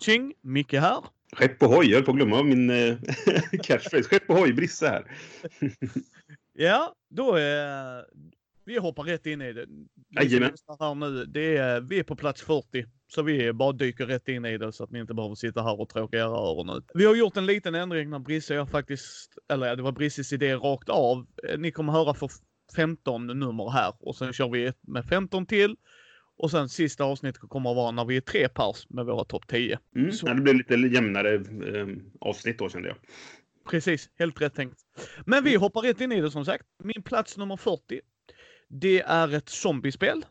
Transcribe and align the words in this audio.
Tjing! 0.00 0.34
Micke 0.42 0.72
här. 0.72 1.04
Skepp 1.32 1.62
ohoj, 1.62 1.86
jag 1.86 1.94
höll 1.96 2.04
på 2.04 2.10
att 2.10 2.16
glömma 2.16 2.42
min 2.42 2.70
eh, 2.70 2.96
catchphrase. 3.62 4.02
Skepp 4.02 4.30
ohoj, 4.30 4.52
Brisse 4.52 4.86
här. 4.88 5.04
Ja, 6.56 6.94
då 7.10 7.34
är... 7.34 8.04
Vi 8.64 8.78
hoppar 8.78 9.02
rätt 9.02 9.26
in 9.26 9.42
i 9.42 9.52
det. 9.52 9.66
Jajamän. 10.20 10.52
Här 10.80 10.94
nu, 10.94 11.24
det 11.24 11.56
är, 11.56 11.80
vi 11.80 11.98
är 11.98 12.02
på 12.02 12.16
plats 12.16 12.42
40. 12.42 12.86
Så 13.08 13.22
vi 13.22 13.52
bara 13.52 13.72
dyker 13.72 14.06
rätt 14.06 14.28
in 14.28 14.44
i 14.44 14.58
det 14.58 14.72
så 14.72 14.84
att 14.84 14.90
ni 14.90 14.98
inte 14.98 15.14
behöver 15.14 15.34
sitta 15.34 15.62
här 15.62 15.80
och 15.80 15.88
tråka 15.88 16.16
era 16.16 16.24
öron 16.26 16.70
ut. 16.76 16.84
Vi 16.94 17.04
har 17.04 17.14
gjort 17.14 17.36
en 17.36 17.46
liten 17.46 17.74
ändring 17.74 18.10
när 18.10 18.18
Brisse 18.18 18.54
och 18.54 18.58
jag 18.60 18.70
faktiskt, 18.70 19.38
eller 19.52 19.76
det 19.76 19.82
var 19.82 19.92
Brisses 19.92 20.32
idé 20.32 20.54
rakt 20.54 20.88
av. 20.88 21.26
Eh, 21.48 21.58
Ni 21.58 21.72
kommer 21.72 21.92
höra 21.92 22.14
för 22.14 22.30
15 22.76 23.26
nummer 23.26 23.70
här 23.70 23.92
och 24.00 24.16
sen 24.16 24.32
kör 24.32 24.48
vi 24.48 24.66
ett 24.66 24.78
med 24.86 25.04
15 25.04 25.46
till. 25.46 25.76
Och 26.38 26.50
sen 26.50 26.68
sista 26.68 27.04
avsnittet 27.04 27.40
kommer 27.48 27.70
att 27.70 27.76
vara 27.76 27.90
när 27.90 28.04
vi 28.04 28.16
är 28.16 28.20
tre 28.20 28.48
pers 28.48 28.86
med 28.90 29.06
våra 29.06 29.24
topp 29.24 29.46
10. 29.48 29.78
Mm. 29.96 30.12
Så- 30.12 30.26
Ja, 30.28 30.34
det 30.34 30.40
blev 30.42 30.54
lite 30.56 30.74
jämnare 30.74 31.34
eh, 31.34 31.86
avsnitt 32.20 32.58
då 32.58 32.68
kände 32.68 32.88
jag. 32.88 32.96
Precis, 33.70 34.10
helt 34.18 34.40
rätt 34.40 34.54
tänkt. 34.54 34.78
Men 35.26 35.44
vi 35.44 35.54
hoppar 35.56 35.80
rätt 35.80 36.00
in 36.00 36.12
i 36.12 36.20
det 36.20 36.30
som 36.30 36.44
sagt. 36.44 36.64
Min 36.84 37.02
plats 37.02 37.36
nummer 37.38 37.56
40. 37.56 38.00
Det 38.68 39.00
är 39.00 39.34
ett 39.34 39.48
zombiespel. 39.48 40.24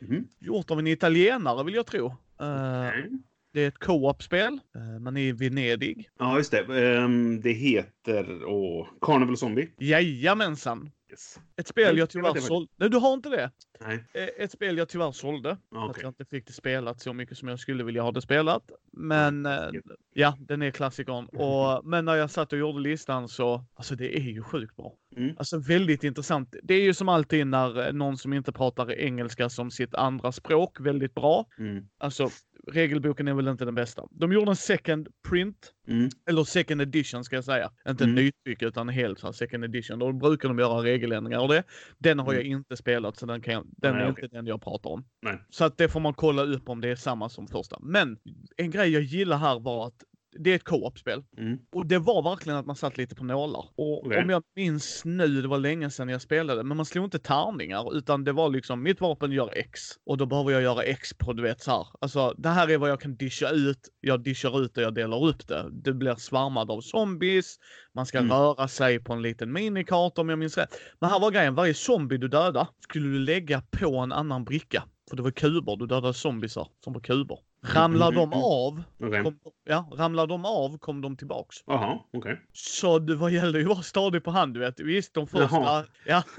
Mhm. 0.00 0.28
Gjort 0.40 0.70
av 0.70 0.78
en 0.78 0.86
italienare 0.86 1.64
vill 1.64 1.74
jag 1.74 1.86
tro. 1.86 2.06
Eh, 2.40 2.88
Okej. 2.88 3.10
det 3.52 3.60
är 3.60 3.68
ett 3.68 3.78
co-op-spel. 3.78 4.60
Uh, 4.76 5.00
man 5.00 5.16
är 5.16 5.20
i 5.22 5.32
Venedig. 5.32 6.08
Ja, 6.18 6.36
just 6.36 6.50
det. 6.50 6.94
Ehm, 6.96 7.40
det 7.40 7.52
heter 7.52 8.44
åh, 8.44 8.88
Carnival 9.00 9.36
Zombie. 9.36 9.68
Jajamensan! 9.78 10.90
Yes. 11.18 11.40
Ett 11.56 11.68
spel 11.68 11.88
Nej, 11.92 11.98
jag 11.98 12.10
tyvärr 12.10 12.34
sålde. 12.40 12.72
Nej, 12.76 12.90
du 12.90 12.96
har 12.96 13.14
inte 13.14 13.28
det? 13.28 13.50
Nej. 13.80 14.04
Eh, 14.14 14.44
Ett 14.44 14.52
spel 14.52 14.78
jag 14.78 14.88
tyvärr 14.88 15.12
sålde. 15.12 15.56
Ja, 15.70 15.90
Att 15.90 16.02
jag 16.02 16.08
inte 16.10 16.24
fick 16.24 16.46
det 16.46 16.52
spelat 16.52 17.00
så 17.00 17.12
mycket 17.12 17.38
som 17.38 17.48
jag 17.48 17.58
skulle 17.58 17.84
vilja 17.84 18.02
ha 18.02 18.12
det 18.12 18.20
spelat. 18.22 18.62
Men 18.92 19.46
Mm. 19.46 19.82
ja, 20.12 20.36
den 20.40 20.62
är 20.62 20.70
klassikern. 20.70 21.26
Och, 21.32 21.84
men 21.84 22.04
när 22.04 22.14
jag 22.14 22.30
satt 22.30 22.52
och 22.52 22.58
gjorde 22.58 22.80
listan 22.80 23.28
så, 23.28 23.64
alltså 23.74 23.94
det 23.94 24.16
är 24.18 24.20
ju 24.22 24.42
sjukt 24.42 24.76
bra. 24.76 24.94
Mm. 25.16 25.34
Alltså 25.38 25.58
väldigt 25.58 26.04
intressant. 26.04 26.54
Det 26.62 26.74
är 26.74 26.82
ju 26.82 26.94
som 26.94 27.08
alltid 27.08 27.46
när 27.46 27.86
eh, 27.86 27.92
någon 27.92 28.16
som 28.18 28.32
inte 28.32 28.52
pratar 28.52 28.92
engelska 28.92 29.48
som 29.48 29.70
sitt 29.70 29.94
andra 29.94 30.32
språk 30.32 30.80
väldigt 30.80 31.14
bra. 31.14 31.46
Mm. 31.58 31.84
Alltså 31.98 32.30
regelboken 32.72 33.28
är 33.28 33.34
väl 33.34 33.48
inte 33.48 33.64
den 33.64 33.74
bästa. 33.74 34.02
De 34.10 34.32
gjorde 34.32 34.50
en 34.50 34.56
second 34.56 35.08
print, 35.28 35.74
Mm. 35.88 36.08
eller 36.30 36.44
second 36.44 36.80
edition 36.82 37.24
ska 37.24 37.36
jag 37.36 37.44
säga. 37.44 37.70
Inte 37.88 38.04
Mm. 38.04 38.14
nytryck 38.16 38.62
utan 38.62 38.88
helt 38.88 39.18
så 39.18 39.32
second 39.32 39.64
edition. 39.64 39.98
Då 39.98 40.12
brukar 40.12 40.48
de 40.48 40.58
göra 40.58 40.82
regeländringar 40.82 41.38
och 41.40 41.48
det. 41.48 41.62
Den 41.98 42.18
har 42.18 42.26
Mm. 42.32 42.36
jag 42.36 42.44
inte 42.58 42.76
spelat 42.76 43.16
så 43.16 43.26
den, 43.26 43.40
kan 43.40 43.54
jag, 43.54 43.66
den 43.76 43.94
Nej, 43.94 44.02
är 44.04 44.10
okej. 44.12 44.24
inte 44.24 44.36
den 44.36 44.46
jag 44.46 44.62
pratar 44.62 44.90
om. 44.90 45.04
Nej. 45.22 45.38
Så 45.50 45.64
att 45.64 45.78
det 45.78 45.88
får 45.88 46.00
man 46.00 46.14
kolla 46.14 46.42
upp 46.42 46.68
om 46.68 46.80
det 46.80 46.88
är 46.88 46.96
samma 46.96 47.28
som 47.28 47.46
första. 47.46 47.78
Men 47.82 48.18
en 48.56 48.70
grej 48.70 48.90
jag 48.90 49.02
gillar 49.02 49.36
här 49.38 49.60
var 49.60 49.86
att 49.86 50.04
det 50.38 50.50
är 50.50 50.54
ett 50.54 50.64
co-op-spel. 50.64 51.24
Mm. 51.38 51.58
Och 51.72 51.86
det 51.86 51.98
var 51.98 52.22
verkligen 52.22 52.58
att 52.58 52.66
man 52.66 52.76
satt 52.76 52.96
lite 52.98 53.14
på 53.14 53.24
nålar. 53.24 53.64
Och 53.76 54.06
Okej. 54.06 54.22
om 54.22 54.30
jag 54.30 54.42
minns 54.56 55.04
nu, 55.04 55.42
det 55.42 55.48
var 55.48 55.58
länge 55.58 55.90
sedan 55.90 56.08
jag 56.08 56.22
spelade, 56.22 56.64
men 56.64 56.76
man 56.76 56.86
slog 56.86 57.04
inte 57.04 57.18
tärningar 57.18 57.96
utan 57.96 58.24
det 58.24 58.32
var 58.32 58.50
liksom 58.50 58.82
mitt 58.82 59.00
vapen 59.00 59.32
gör 59.32 59.50
X 59.56 59.80
och 60.06 60.16
då 60.16 60.26
behöver 60.26 60.50
jag 60.50 60.62
göra 60.62 60.82
X 60.82 61.14
på 61.18 61.32
du 61.32 61.42
vet 61.42 61.60
så 61.62 61.70
här. 61.70 61.86
Alltså 62.00 62.34
det 62.38 62.48
här 62.48 62.70
är 62.70 62.78
vad 62.78 62.90
jag 62.90 63.00
kan 63.00 63.16
discha 63.16 63.50
ut. 63.50 63.88
Jag 64.00 64.22
dishar 64.22 64.60
ut 64.64 64.74
det, 64.74 64.82
jag 64.82 64.94
delar 64.94 65.24
upp 65.26 65.48
det. 65.48 65.66
Det 65.72 65.92
blir 65.92 66.14
svärmad 66.14 66.70
av 66.70 66.80
zombies. 66.80 67.56
Man 67.94 68.06
ska 68.06 68.18
Mm. 68.18 68.30
röra 68.32 68.68
sig 68.68 68.98
på 69.04 69.12
en 69.12 69.22
liten 69.22 69.52
minikarta 69.52 70.20
om 70.20 70.28
jag 70.28 70.38
minns 70.38 70.58
rätt. 70.58 70.80
Men 71.00 71.10
här 71.10 71.20
var 71.20 71.30
grejen, 71.30 71.54
varje 71.54 71.74
zombie 71.74 72.18
du 72.18 72.28
dödar 72.28 72.68
skulle 72.84 73.08
du 73.08 73.18
lägga 73.18 73.62
på 73.70 73.96
en 73.96 74.12
annan 74.12 74.44
bricka. 74.44 74.84
För 75.10 75.16
det 75.16 75.22
var 75.22 75.30
kuber, 75.30 75.76
du 75.76 75.86
dödade 75.86 76.14
zombiesar 76.14 76.68
som 76.84 76.92
var 76.92 77.00
kuber. 77.00 77.38
Ramlar 77.60 78.12
de 78.12 78.32
mm. 78.32 78.38
av, 78.38 78.82
Okej. 79.00 79.22
kom, 79.22 79.38
ja, 79.64 79.88
ramlar 79.92 80.26
de 80.26 80.44
av 80.44 80.78
kom 80.78 81.00
de 81.00 81.16
tillbaks. 81.16 81.56
Jaha, 81.66 81.98
okej. 82.12 82.40
Så 82.52 82.98
det 82.98 83.14
var, 83.14 83.28
gällde 83.28 83.58
ju 83.58 83.64
att 83.64 83.68
vara 83.68 83.82
stadig 83.82 84.24
på 84.24 84.30
hand, 84.30 84.54
du 84.54 84.60
vet. 84.60 84.80
Visst, 84.80 85.14
de 85.14 85.26
första... 85.26 85.56
Jaha. 85.56 85.84
Ja. 86.06 86.22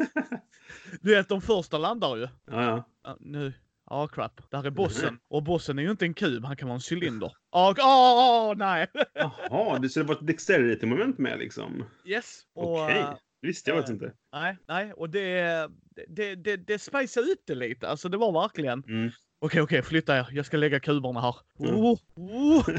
Du 1.02 1.16
vet, 1.16 1.30
de 1.30 1.42
första 1.42 1.78
landar 1.78 2.16
ju. 2.16 2.22
Ja, 2.22 2.64
ja. 2.64 2.90
Ja, 3.04 3.18
nu. 3.20 3.54
Ja, 3.90 4.08
crap. 4.08 4.52
Där 4.52 4.66
är 4.66 4.70
bossen. 4.70 5.14
Mhm. 5.14 5.20
Och 5.28 5.44
bossen 5.44 5.80
är 5.80 5.84
ju 5.84 5.92
inte 5.92 6.06
en 6.06 6.14
kub, 6.14 6.46
han 6.46 6.58
kan 6.58 6.68
vara 6.68 6.76
en 6.76 6.96
cylinder. 6.98 7.32
Ja, 7.52 7.76
åh, 7.80 8.58
nej! 8.58 8.88
Jaha, 9.14 9.90
så 9.90 10.00
det 10.00 10.06
var 10.06 10.16
ett 10.16 10.28
dexterity-moment 10.28 11.18
med 11.18 11.40
liksom? 11.40 11.86
Yes. 12.06 12.42
Okej. 12.56 13.00
eh, 13.00 13.10
Det 13.42 13.48
visste 13.48 13.70
jag 13.70 13.78
faktiskt 13.78 13.94
inte. 14.02 14.14
nej, 14.34 14.58
nej. 14.68 14.94
Och 14.94 15.10
det, 15.10 15.70
det, 16.08 16.36
det, 16.36 16.58
det 16.58 16.80
ut 17.18 17.44
det 17.48 17.56
lite. 17.56 17.90
Alltså 17.90 18.10
det 18.10 18.18
var 18.18 18.32
verkligen. 18.32 18.84
Mm. 18.88 19.12
Okej, 19.42 19.62
okej, 19.62 19.82
flytta 19.82 20.18
er. 20.18 20.28
Jag 20.32 20.46
ska 20.46 20.58
lägga 20.58 20.80
kuberna 20.80 21.22
här. 21.22 21.36
Oh, 21.58 21.98
oh. 22.16 22.70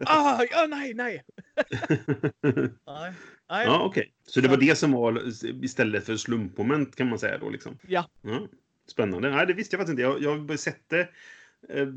Ah, 0.00 0.44
ja, 0.50 0.66
nej, 0.68 0.94
nej. 0.94 1.24
nej. 2.86 3.12
nej. 3.50 3.66
Ja, 3.66 3.82
okej. 3.84 4.12
Så 4.26 4.40
det 4.40 4.48
var 4.48 4.56
det 4.56 4.78
som 4.78 4.92
var 4.92 5.22
istället 5.64 6.06
för 6.06 6.16
slumpmoment 6.16 6.96
kan 6.96 7.08
man 7.08 7.18
säga 7.18 7.38
då 7.38 7.50
liksom? 7.50 7.78
Ja. 7.86 8.08
ja. 8.22 8.48
Spännande. 8.90 9.30
Nej, 9.30 9.46
det 9.46 9.52
visste 9.52 9.76
jag 9.76 9.80
faktiskt 9.80 9.90
inte. 9.90 10.02
Jag, 10.02 10.22
jag 10.22 10.48
har 10.48 10.56
sett 10.56 10.88
det 10.88 11.08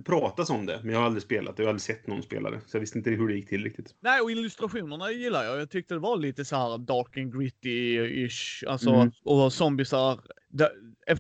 pratas 0.06 0.50
om 0.50 0.66
det, 0.66 0.80
men 0.84 0.92
jag 0.94 1.00
har 1.00 1.06
aldrig 1.06 1.24
spelat 1.24 1.58
det. 1.58 1.64
Jag 1.64 1.68
har 1.68 1.70
aldrig 1.70 1.82
sett 1.82 2.08
någon 2.08 2.24
spela 2.24 2.50
det. 2.52 2.62
Så 2.66 2.76
jag 2.76 2.80
visste 2.82 2.98
inte 2.98 3.10
hur 3.10 3.28
det 3.28 3.34
gick 3.34 3.50
till 3.50 3.64
riktigt. 3.64 3.96
Nej, 4.00 4.22
och 4.22 4.32
illustrationerna 4.32 5.12
gillar 5.12 5.44
jag. 5.44 5.60
Jag 5.62 5.70
tyckte 5.70 5.94
det 5.94 6.00
var 6.00 6.18
lite 6.18 6.46
så 6.46 6.56
här 6.56 6.78
dark 6.78 7.18
and 7.18 7.34
gritty-ish. 7.36 8.68
Alltså, 8.68 8.90
Mm. 8.90 9.12
och 9.24 9.54
zombisar. 9.54 10.20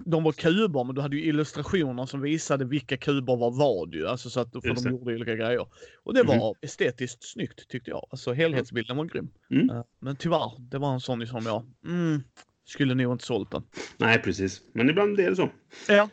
De, 0.05 0.23
var 0.23 0.31
kuber, 0.31 0.83
men 0.83 0.95
du 0.95 1.01
hade 1.01 1.15
ju 1.17 1.23
illustrationer 1.25 2.05
som 2.05 2.21
visade 2.21 2.65
vilka 2.65 2.97
kuber 2.97 3.35
var 3.37 3.51
vad 3.51 3.93
ju. 3.93 4.07
Alltså 4.07 4.29
så 4.29 4.39
att, 4.39 4.51
för 4.51 4.67
Just 4.69 4.83
de 4.83 4.89
det. 4.89 4.95
gjorde 4.95 5.15
olika 5.15 5.35
grejer. 5.35 5.67
Och 6.03 6.13
det 6.13 6.23
var 6.23 6.35
Mhm. 6.35 6.53
estetiskt 6.61 7.23
snyggt 7.23 7.67
tyckte 7.69 7.89
jag. 7.89 8.07
Alltså 8.11 8.33
helhetsbilden 8.33 8.97
var 8.97 9.05
grym. 9.05 9.29
Mm. 9.51 9.69
Eh, 9.69 9.83
Men 9.99 10.15
tyvärr, 10.15 10.51
det 10.71 10.77
var 10.77 10.93
en 10.93 10.99
sån 10.99 11.27
som 11.27 11.43
jag 11.45 11.65
mm, 11.85 12.21
skulle 12.65 12.93
nog 12.95 13.13
inte 13.13 13.25
sålt 13.25 13.51
den. 13.51 13.63
Nej, 13.97 14.21
precis. 14.21 14.61
Men 14.73 14.89
ibland 14.89 15.19
är 15.19 15.29
det 15.29 15.35
så. 15.35 15.49
Ja. 15.87 16.09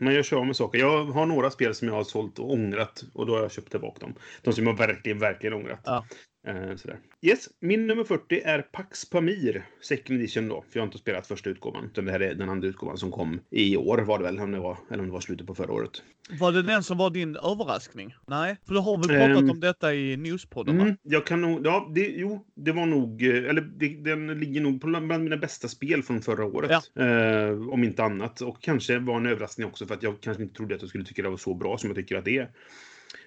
Man 0.00 0.14
gör- 0.14 0.22
sig 0.22 0.38
av 0.38 0.46
med 0.46 0.56
saker. 0.56 0.78
Jag 0.78 1.04
har 1.04 1.26
några 1.26 1.50
spel 1.50 1.74
som 1.74 1.88
jag 1.88 1.94
har 1.94 2.04
sålt 2.04 2.38
och 2.38 2.52
ångrat 2.52 3.04
och 3.14 3.26
då 3.26 3.34
har 3.34 3.42
jag 3.42 3.52
köpt 3.52 3.70
tillbaka 3.70 4.00
dem. 4.00 4.14
De 4.42 4.52
som 4.52 4.66
jag 4.66 4.76
verkligen, 4.78 5.18
verkligen 5.18 5.54
ångrat. 5.54 5.80
Ja. 5.84 6.04
Eh, 6.46 6.76
sådär. 6.76 6.98
Yes, 7.20 7.48
min 7.60 7.86
nummer 7.86 8.04
40 8.04 8.40
är 8.44 8.62
Pax 8.62 9.10
Pamir, 9.10 9.66
second 9.80 10.20
edition 10.20 10.48
då. 10.48 10.64
För 10.70 10.78
jag 10.78 10.82
har 10.82 10.86
inte 10.86 10.98
spelat 10.98 11.26
första 11.26 11.50
utgåvan. 11.50 11.84
Utan 11.84 12.04
det 12.04 12.12
här 12.12 12.20
är 12.20 12.34
den 12.34 12.48
andra 12.48 12.68
utgåvan 12.68 12.98
som 12.98 13.10
kom 13.10 13.40
i 13.50 13.76
år 13.76 13.98
var 13.98 14.18
det 14.18 14.24
väl, 14.24 14.40
om 14.40 14.52
det 14.52 14.58
var, 14.58 14.78
eller 14.90 14.98
om 14.98 15.06
det 15.06 15.12
var 15.12 15.20
slutet 15.20 15.46
på 15.46 15.54
förra 15.54 15.72
året. 15.72 16.02
Var 16.40 16.52
det 16.52 16.62
den 16.62 16.82
som 16.82 16.98
var 16.98 17.10
din 17.10 17.36
överraskning? 17.36 18.14
Nej, 18.26 18.56
för 18.66 18.74
du 18.74 18.80
har 18.80 18.96
väl 18.96 19.08
pratat 19.08 19.42
Ehm, 19.42 19.50
om 19.50 19.60
detta 19.60 19.94
i 19.94 20.16
newspodden? 20.16 20.80
Mm, 20.80 20.96
jag 21.02 21.26
kan 21.26 21.40
nog, 21.40 21.66
ja, 21.66 21.90
det, 21.94 22.06
jo, 22.06 22.46
det 22.54 22.72
var 22.72 22.86
nog, 22.86 23.22
eh, 23.22 23.50
eller 23.50 23.60
det, 23.60 23.88
den 23.88 24.40
ligger 24.40 24.60
nog 24.60 24.80
på 24.80 24.86
bland 24.86 25.24
mina 25.24 25.36
bästa 25.36 25.68
spel 25.68 26.02
från 26.02 26.22
förra 26.22 26.44
året. 26.44 26.70
Eh, 26.94 27.68
om 27.72 27.84
inte 27.84 28.04
annat. 28.04 28.40
Och 28.40 28.62
kanske 28.62 28.98
var 28.98 29.16
en 29.16 29.26
överraskning 29.26 29.66
också 29.66 29.86
för 29.86 29.94
att 29.94 30.02
jag 30.02 30.20
kanske 30.20 30.42
inte 30.42 30.56
trodde 30.56 30.74
att 30.74 30.80
jag 30.80 30.88
skulle 30.88 31.04
tycka 31.04 31.22
det 31.22 31.28
var 31.28 31.36
så 31.36 31.54
bra 31.54 31.78
som 31.78 31.88
jag 31.90 31.96
tycker 31.96 32.16
att 32.16 32.24
det 32.24 32.38
är. 32.38 32.50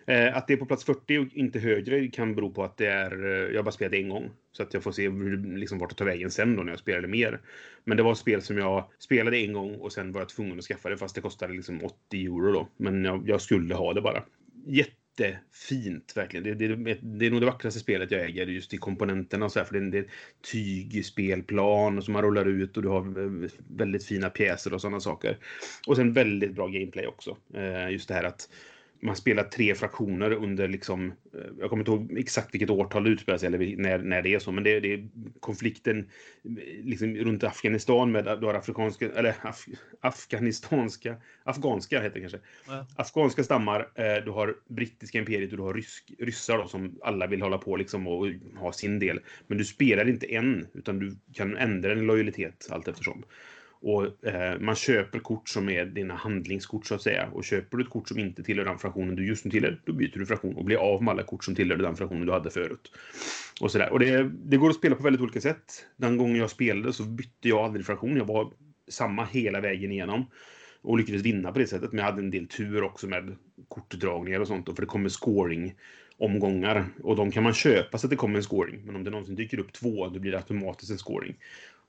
Eh, 0.08 0.38
att 0.38 0.48
det 0.48 0.54
är 0.54 0.58
på 0.58 0.66
plats 0.66 0.84
40 0.86 1.18
och 1.18 1.28
inte 1.34 1.60
högre 1.60 2.08
kan 2.08 2.36
bero 2.36 2.52
på 2.52 2.64
att 2.64 2.78
det 2.78 2.88
är, 2.88 3.26
eh, 3.26 3.56
jag 3.56 3.66
bara 3.66 3.72
spelat 3.72 3.94
en 3.94 4.10
gång. 4.10 4.30
Så 4.52 4.64
att 4.64 4.74
jag 4.74 4.84
får 4.84 4.92
se 4.92 5.10
liksom, 5.58 5.78
vart 5.80 5.90
det 5.90 5.96
tar 5.96 6.06
vägen 6.06 6.32
sen 6.32 6.56
då 6.56 6.64
när 6.64 6.72
jag 6.72 6.80
spelade 6.80 7.08
mer. 7.08 7.42
Men 7.84 7.98
det 7.98 8.04
var 8.04 8.12
ett 8.12 8.18
spel 8.18 8.42
som 8.42 8.58
jag 8.58 8.90
spelade 9.00 9.38
en 9.38 9.54
gång 9.54 9.76
och 9.76 9.92
sen 9.94 10.12
var 10.12 10.22
jag 10.22 10.30
tvungen 10.30 10.58
att 10.60 10.66
skaffa 10.66 10.90
det 10.90 10.98
fast 10.98 11.16
det 11.16 11.22
kostade 11.22 11.54
liksom 11.54 11.84
80 11.86 12.26
euro 12.26 12.52
då. 12.52 12.68
Men 12.78 13.06
jag, 13.06 13.30
jag 13.30 13.42
skulle 13.42 13.76
ha 13.76 13.94
det 13.94 14.02
bara. 14.02 14.24
Jättefint 14.68 16.14
verkligen. 16.18 16.58
Det, 16.58 16.68
det, 16.76 16.98
det 17.02 17.26
är 17.26 17.32
nog 17.32 17.42
det 17.42 17.46
vackraste 17.46 17.80
spelet 17.80 18.12
jag 18.12 18.22
äger 18.26 18.48
just 18.48 18.74
i 18.74 18.78
komponenterna 18.78 19.46
och 19.46 19.52
så 19.52 19.60
här, 19.60 19.66
för 19.66 19.74
det, 19.74 19.80
är- 19.80 19.92
det 19.92 19.98
är 19.98 20.06
tyg 20.52 20.96
i 20.96 21.04
spelplan 21.04 22.02
som 22.02 22.14
man 22.14 22.22
rullar 22.24 22.46
ut 22.46 22.78
och 22.78 22.84
du 22.84 22.90
har 22.90 23.02
eh, 23.44 23.50
väldigt 23.70 24.06
fina 24.06 24.30
pjäser 24.30 24.74
och 24.74 24.82
sådana 24.82 25.00
saker. 25.00 25.38
Och 25.88 25.96
sen 25.96 26.14
väldigt 26.14 26.56
bra 26.56 26.68
gameplay 26.68 27.08
också. 27.08 27.38
Eh, 27.54 27.92
just 27.92 28.08
det 28.08 28.14
här 28.14 28.24
att 28.24 28.50
man 29.00 29.16
spelar 29.16 29.44
tre 29.44 29.76
fraktioner 29.76 30.32
under 30.32 30.68
liksom, 30.68 31.08
eh, 31.08 31.40
jag 31.60 31.70
kommer 31.70 31.82
inte 31.82 31.92
ihåg 31.92 32.18
exakt 32.18 32.54
vilket 32.54 32.70
årtal 32.70 33.04
det 33.04 33.10
utspelar 33.10 33.38
sig 33.38 33.48
eller 33.48 33.78
när, 33.78 33.98
när 33.98 34.22
det 34.22 34.34
är 34.34 34.40
så, 34.40 34.52
men 34.52 34.64
det, 34.64 34.80
det 34.80 34.94
är 34.94 35.08
konflikten 35.40 36.00
eh, 36.00 36.84
liksom 36.84 37.16
runt 37.16 37.44
Afghanistan 37.44 38.12
med 38.12 38.26
du 38.26 38.46
har 38.46 38.54
afrikanska, 38.54 39.10
eller 39.12 39.36
af, 39.42 39.66
afghanistanska, 40.02 41.16
afghanska 41.44 42.02
heter 42.02 42.16
det 42.16 42.22
kanske. 42.22 42.40
Ja. 42.68 42.88
Afghanska 42.96 43.44
stammar, 43.44 43.80
eh, 43.96 44.24
du 44.26 44.32
har 44.32 44.56
brittiska 44.68 45.18
imperiet 45.18 45.52
och 45.52 45.58
du 45.58 45.64
har 45.64 45.74
rysk, 45.74 46.14
ryssar 46.20 46.58
då, 46.58 46.68
som 46.68 47.00
alla 47.04 47.28
vill 47.28 47.42
hålla 47.42 47.58
på 47.58 47.76
liksom 47.76 48.08
och 48.08 48.28
ha 48.56 48.72
sin 48.72 49.00
del. 49.00 49.20
Men 49.48 49.58
du 49.58 49.66
spelar 49.66 50.10
inte 50.10 50.36
en, 50.36 50.68
utan 50.74 51.00
du 51.00 51.18
kan 51.34 51.58
ändra 51.58 51.96
din 51.96 52.06
lojalitet 52.06 52.68
allt 52.72 52.88
eftersom. 52.88 53.24
Och 53.86 54.26
eh, 54.26 54.60
man 54.60 54.76
köper 54.76 55.20
kort 55.20 55.50
som 55.50 55.70
är 55.70 55.86
dina 55.86 56.16
handlingskort 56.16 56.86
så 56.86 56.96
att 56.96 57.02
säga. 57.02 57.30
Och 57.34 57.44
köper 57.44 57.78
du 57.78 57.84
ett 57.84 57.90
kort 57.90 58.08
som 58.08 58.20
inte 58.20 58.44
tillhör 58.44 58.66
den 58.66 58.80
fraktionen 58.80 59.16
du 59.16 59.28
just 59.28 59.46
nu 59.46 59.52
tillhör, 59.52 59.82
då 59.86 59.94
byter 59.94 60.20
du 60.20 60.26
fraktion 60.26 60.56
och 60.56 60.66
blir 60.66 60.78
av 60.78 61.04
med 61.04 61.12
alla 61.12 61.24
kort 61.24 61.44
som 61.44 61.56
tillhörde 61.56 61.84
den 61.84 61.96
fraktionen 61.96 62.26
du 62.26 62.32
hade 62.32 62.50
förut. 62.50 62.92
Och 63.62 63.72
sådär. 63.72 63.92
Och 63.92 64.00
det, 64.00 64.30
det 64.30 64.58
går 64.58 64.70
att 64.70 64.76
spela 64.76 64.96
på 64.96 65.04
väldigt 65.04 65.22
olika 65.22 65.42
sätt. 65.42 65.86
Den 65.98 66.18
gången 66.18 66.36
jag 66.36 66.50
spelade 66.50 66.94
så 66.94 67.04
bytte 67.04 67.50
jag 67.50 67.60
aldrig 67.60 67.86
fraktion. 67.86 68.18
Jag 68.18 68.26
var 68.26 68.52
samma 68.88 69.26
hela 69.26 69.62
vägen 69.62 69.92
igenom. 69.92 70.26
Och 70.82 70.98
lyckades 70.98 71.22
vinna 71.22 71.52
på 71.52 71.60
det 71.60 71.68
sättet. 71.68 71.92
Men 71.92 71.98
jag 71.98 72.06
hade 72.06 72.22
en 72.22 72.32
del 72.32 72.48
tur 72.48 72.84
också 72.84 73.08
med 73.08 73.36
kortdragningar 73.68 74.40
och 74.40 74.48
sånt. 74.48 74.76
För 74.76 74.82
det 74.82 74.88
kommer 74.88 75.10
scoring 75.10 75.74
omgångar. 76.18 76.86
Och 77.04 77.16
de 77.16 77.32
kan 77.32 77.44
man 77.44 77.54
köpa 77.54 77.98
så 77.98 78.08
att 78.08 78.12
det 78.12 78.16
kommer 78.16 78.38
en 78.38 78.44
scoring. 78.44 78.82
Men 78.86 78.96
om 78.96 79.04
det 79.04 79.10
någonsin 79.10 79.36
dyker 79.36 79.60
upp 79.60 79.74
två, 79.74 80.08
då 80.08 80.20
blir 80.20 80.32
det 80.32 80.38
automatiskt 80.38 80.92
en 80.92 80.98
scoring. 80.98 81.36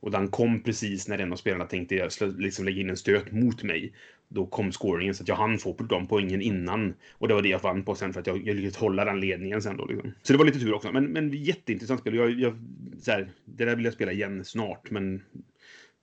Och 0.00 0.10
den 0.10 0.28
kom 0.28 0.62
precis 0.62 1.08
när 1.08 1.18
en 1.18 1.32
av 1.32 1.36
spelarna 1.36 1.64
tänkte 1.64 2.08
liksom 2.38 2.64
lägga 2.64 2.80
in 2.80 2.90
en 2.90 2.96
stöt 2.96 3.32
mot 3.32 3.62
mig. 3.62 3.92
Då 4.28 4.46
kom 4.46 4.72
scoringen 4.72 5.14
så 5.14 5.22
att 5.22 5.28
jag 5.28 5.36
hann 5.36 5.58
få 5.58 5.72
de 5.72 6.06
poängen 6.06 6.42
innan. 6.42 6.94
Och 7.12 7.28
det 7.28 7.34
var 7.34 7.42
det 7.42 7.48
jag 7.48 7.62
vann 7.62 7.84
på 7.84 7.94
sen 7.94 8.12
för 8.12 8.20
att 8.20 8.26
jag, 8.26 8.36
jag 8.46 8.56
lyckades 8.56 8.76
hålla 8.76 9.04
den 9.04 9.20
ledningen 9.20 9.62
sen 9.62 9.76
då. 9.76 9.86
Liksom. 9.86 10.12
Så 10.22 10.32
det 10.32 10.38
var 10.38 10.44
lite 10.44 10.58
tur 10.58 10.74
också. 10.74 10.92
Men, 10.92 11.04
men 11.04 11.32
jätteintressant 11.32 12.00
spel. 12.00 12.14
Jag, 12.14 12.30
jag, 12.30 12.56
så 13.00 13.10
här, 13.10 13.28
det 13.44 13.64
där 13.64 13.76
vill 13.76 13.84
jag 13.84 13.94
spela 13.94 14.12
igen 14.12 14.44
snart. 14.44 14.90
Men 14.90 15.22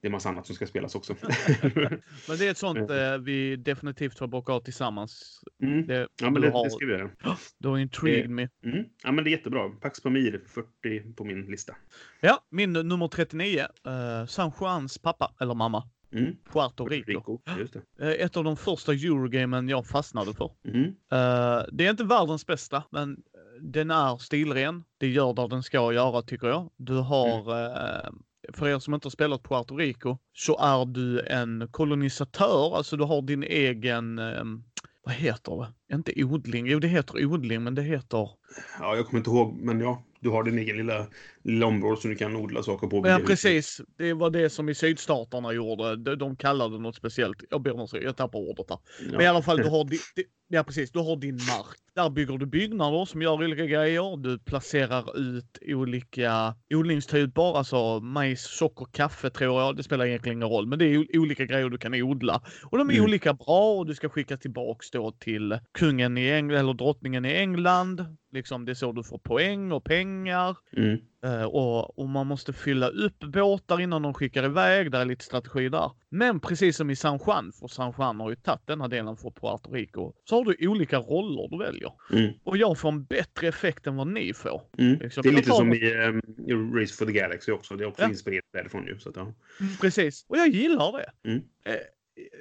det 0.03 0.07
är 0.07 0.11
massa 0.11 0.29
annat 0.29 0.45
som 0.45 0.55
ska 0.55 0.67
spelas 0.67 0.95
också. 0.95 1.15
men 2.27 2.37
det 2.37 2.47
är 2.47 2.51
ett 2.51 2.57
sånt 2.57 2.89
eh, 2.89 3.17
vi 3.17 3.55
definitivt 3.55 4.17
får 4.17 4.27
bocka 4.27 4.53
av 4.53 4.59
tillsammans. 4.59 5.41
Mm. 5.61 5.87
Det, 5.87 6.07
ja, 6.21 6.29
men 6.29 6.41
det, 6.41 6.49
har, 6.49 6.63
det 6.63 6.71
ska 6.71 6.85
vi 6.85 6.91
göra. 6.91 7.09
Du 7.57 7.67
har 7.67 7.77
intrigued 7.77 8.29
me. 8.29 8.49
Mm. 8.65 8.85
Ja, 9.03 9.11
men 9.11 9.23
det 9.23 9.29
är 9.29 9.31
jättebra. 9.31 9.69
Pax 9.69 10.01
Pamir, 10.01 10.41
40 10.47 11.13
på 11.13 11.23
min 11.23 11.45
lista. 11.45 11.75
Ja, 12.21 12.43
min 12.49 12.73
nummer 12.73 13.07
39. 13.07 13.59
Uh, 13.59 14.25
San 14.25 14.51
Juans 14.59 14.97
pappa, 14.97 15.33
eller 15.39 15.53
mamma. 15.53 15.89
Mm. 16.13 16.35
Puerto 16.53 16.85
Rico. 16.85 17.11
Rico 17.11 17.39
det. 17.97 18.05
Uh, 18.05 18.11
ett 18.11 18.37
av 18.37 18.43
de 18.43 18.57
första 18.57 18.93
Eurogamen 18.93 19.69
jag 19.69 19.87
fastnade 19.87 20.33
för. 20.33 20.51
Mm. 20.65 20.83
Uh, 20.83 21.65
det 21.71 21.85
är 21.85 21.89
inte 21.89 22.03
världens 22.03 22.45
bästa, 22.45 22.83
men 22.89 23.23
den 23.61 23.91
är 23.91 24.17
stilren. 24.17 24.83
Det 24.97 25.07
gör 25.07 25.33
vad 25.33 25.49
den 25.49 25.63
ska 25.63 25.93
göra 25.93 26.21
tycker 26.21 26.47
jag. 26.47 26.69
Du 26.77 26.93
har 26.93 27.53
mm 28.05 28.23
för 28.53 28.67
er 28.67 28.79
som 28.79 28.93
inte 28.93 29.05
har 29.05 29.11
spelat 29.11 29.43
Puerto 29.43 29.77
Rico, 29.77 30.17
så 30.33 30.59
är 30.59 30.85
du 30.85 31.19
en 31.19 31.67
kolonisatör, 31.71 32.77
alltså 32.77 32.97
du 32.97 33.03
har 33.03 33.21
din 33.21 33.43
egen, 33.43 34.19
eh, 34.19 34.43
vad 35.03 35.15
heter 35.15 35.61
det? 35.61 35.95
Inte 35.95 36.23
odling, 36.23 36.67
jo 36.67 36.79
det 36.79 36.87
heter 36.87 37.25
odling, 37.25 37.63
men 37.63 37.75
det 37.75 37.81
heter... 37.81 38.29
Ja, 38.79 38.95
jag 38.95 39.05
kommer 39.05 39.19
inte 39.19 39.29
ihåg, 39.29 39.53
men 39.53 39.79
ja, 39.79 40.03
du 40.19 40.29
har 40.29 40.43
din 40.43 40.59
egen 40.59 40.77
lilla, 40.77 41.07
lilla 41.43 41.65
område 41.65 42.01
som 42.01 42.09
du 42.09 42.15
kan 42.15 42.35
odla 42.35 42.63
saker 42.63 42.87
på. 42.87 43.07
Ja, 43.07 43.19
precis. 43.27 43.81
Det 43.97 44.13
var 44.13 44.29
det 44.29 44.49
som 44.49 44.69
i 44.69 44.75
sydstaterna 44.75 45.53
gjorde. 45.53 45.95
De, 45.95 46.15
de 46.15 46.35
kallade 46.35 46.75
det 46.75 46.81
något 46.81 46.95
speciellt. 46.95 47.43
Jag 47.49 47.61
ber 47.61 47.71
om 47.71 47.87
jag 47.91 48.17
tappar 48.17 48.39
ordet 48.39 48.65
här. 48.69 48.79
Ja. 49.05 49.11
Men 49.11 49.21
i 49.21 49.25
alla 49.25 49.41
fall, 49.41 49.57
du 49.57 49.69
har, 49.69 49.83
di, 49.89 49.97
di, 50.15 50.23
ja, 50.47 50.63
precis, 50.63 50.91
du 50.91 50.99
har 50.99 51.15
din 51.15 51.35
mark. 51.35 51.77
Där 51.95 52.09
bygger 52.09 52.37
du 52.37 52.45
byggnader 52.45 53.05
som 53.05 53.21
gör 53.21 53.33
olika 53.33 53.65
grejer. 53.65 54.17
Du 54.17 54.39
placerar 54.39 55.17
ut 55.17 55.57
olika 55.61 56.55
odlingstyper, 56.73 57.57
alltså 57.57 57.99
majs, 57.99 58.41
socker, 58.41 58.87
kaffe 58.91 59.29
tror 59.29 59.61
jag. 59.61 59.75
Det 59.77 59.83
spelar 59.83 60.05
egentligen 60.05 60.37
ingen 60.37 60.49
roll, 60.49 60.67
men 60.67 60.79
det 60.79 60.85
är 60.85 61.19
olika 61.19 61.45
grejer 61.45 61.69
du 61.69 61.77
kan 61.77 61.93
odla. 61.93 62.41
Och 62.65 62.77
de 62.77 62.89
är 62.89 62.93
mm. 62.93 63.05
olika 63.05 63.33
bra 63.33 63.73
och 63.73 63.85
du 63.85 63.95
ska 63.95 64.09
skicka 64.09 64.37
tillbaks 64.37 64.91
då 64.91 65.11
till 65.11 65.59
kungen 65.71 66.17
i 66.17 66.29
England 66.29 66.59
eller 66.59 66.73
drottningen 66.73 67.25
i 67.25 67.33
England. 67.33 68.05
Liksom 68.31 68.65
det 68.65 68.71
är 68.71 68.75
så 68.75 68.91
du 68.91 69.03
får 69.03 69.17
poäng 69.17 69.71
och 69.71 69.83
pengar. 69.83 70.57
Mm. 70.77 70.99
Uh, 71.25 71.43
och, 71.43 71.99
och, 71.99 72.09
man 72.09 72.27
måste 72.27 72.53
fylla 72.53 72.87
upp 72.87 73.19
båtar 73.19 73.81
innan 73.81 74.01
de 74.01 74.13
skickar 74.13 74.43
iväg. 74.43 74.91
Det 74.91 74.97
är 74.97 75.05
lite 75.05 75.25
strategi 75.25 75.69
där. 75.69 75.91
Men 76.09 76.39
precis 76.39 76.77
som 76.77 76.89
i 76.89 76.95
San 76.95 77.19
Juan, 77.27 77.51
för 77.59 77.67
San 77.67 77.93
Juan 77.97 78.19
har 78.19 78.29
ju 78.29 78.35
tagit 78.35 78.67
denna 78.67 78.87
delen 78.87 79.17
för 79.17 79.29
Puerto 79.29 79.71
Rico, 79.71 80.13
så 80.23 80.35
har 80.35 80.45
du 80.45 80.67
olika 80.67 80.97
roller 80.97 81.47
du 81.51 81.57
väljer. 81.57 81.91
Mm. 82.11 82.33
Och 82.43 82.57
jag 82.57 82.77
får 82.77 82.89
en 82.89 83.03
bättre 83.03 83.47
effekt 83.47 83.87
än 83.87 83.95
vad 83.95 84.07
ni 84.07 84.33
får. 84.33 84.61
Mm. 84.77 84.99
Liksom. 84.99 85.23
Det 85.23 85.29
är 85.29 85.33
lite 85.33 85.51
som 85.51 85.73
i 85.73 85.93
um, 85.93 86.79
Race 86.79 86.93
for 86.93 87.05
the 87.05 87.11
Galaxy 87.11 87.51
också. 87.51 87.75
Det 87.75 87.83
är 87.83 87.87
också 87.87 88.01
ja. 88.01 88.09
inspirerat 88.09 88.45
därifrån 88.53 88.85
ju. 88.87 88.99
Så 88.99 89.09
att, 89.09 89.15
ja. 89.15 89.21
Mm, 89.21 89.77
precis. 89.81 90.25
Och 90.27 90.37
jag 90.37 90.47
gillar 90.47 90.91
det. 90.91 91.29
Mm. 91.29 91.37
Uh, 91.37 91.75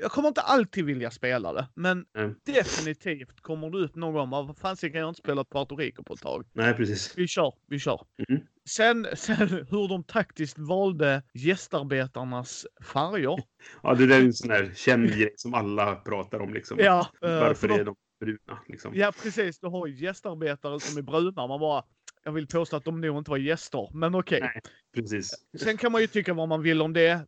jag 0.00 0.10
kommer 0.10 0.28
inte 0.28 0.40
alltid 0.40 0.84
vilja 0.84 1.10
spela 1.10 1.52
det, 1.52 1.68
men 1.74 2.06
mm. 2.18 2.34
definitivt 2.44 3.40
kommer 3.40 3.70
du 3.70 3.84
upp 3.84 3.94
någon 3.94 4.14
gång. 4.14 4.30
Vad 4.30 4.58
fan 4.58 4.76
kan 4.76 4.92
jag 4.92 5.08
inte 5.08 5.20
spela 5.20 5.44
Puerto 5.44 5.76
Rico 5.76 6.02
på 6.02 6.14
ett 6.14 6.20
tag? 6.20 6.46
Nej, 6.52 6.74
precis. 6.74 7.18
Vi 7.18 7.28
kör, 7.28 7.54
vi 7.66 7.78
kör. 7.78 8.00
Mm. 8.28 8.42
Sen, 8.68 9.06
sen 9.16 9.48
hur 9.48 9.88
de 9.88 10.04
taktiskt 10.04 10.58
valde 10.58 11.22
gästarbetarnas 11.34 12.66
färger. 12.92 13.38
Ja, 13.82 13.94
det 13.94 14.06
där 14.06 14.20
är 14.20 14.24
en 14.24 14.32
sån 14.32 14.50
här 14.50 14.72
känd 14.74 15.08
grej 15.08 15.34
som 15.36 15.54
alla 15.54 15.94
pratar 15.94 16.40
om 16.40 16.54
liksom. 16.54 16.78
Ja, 16.78 17.10
Varför 17.20 17.68
de... 17.68 17.80
är 17.80 17.84
de 17.84 17.96
bruna 18.20 18.58
liksom? 18.68 18.92
Ja, 18.94 19.12
precis. 19.22 19.60
Du 19.60 19.66
har 19.66 19.86
gästarbetare 19.86 20.80
som 20.80 20.98
är 20.98 21.02
bruna. 21.02 21.46
Man 21.46 21.60
bara, 21.60 21.84
jag 22.24 22.32
vill 22.32 22.46
påstå 22.46 22.76
att 22.76 22.84
de 22.84 23.00
nog 23.00 23.18
inte 23.18 23.30
var 23.30 23.38
gäster, 23.38 23.88
men 23.94 24.14
okej. 24.14 24.38
Okay. 24.38 24.60
precis. 24.94 25.34
Sen 25.58 25.76
kan 25.76 25.92
man 25.92 26.00
ju 26.00 26.06
tycka 26.06 26.34
vad 26.34 26.48
man 26.48 26.62
vill 26.62 26.82
om 26.82 26.92
det 26.92 27.26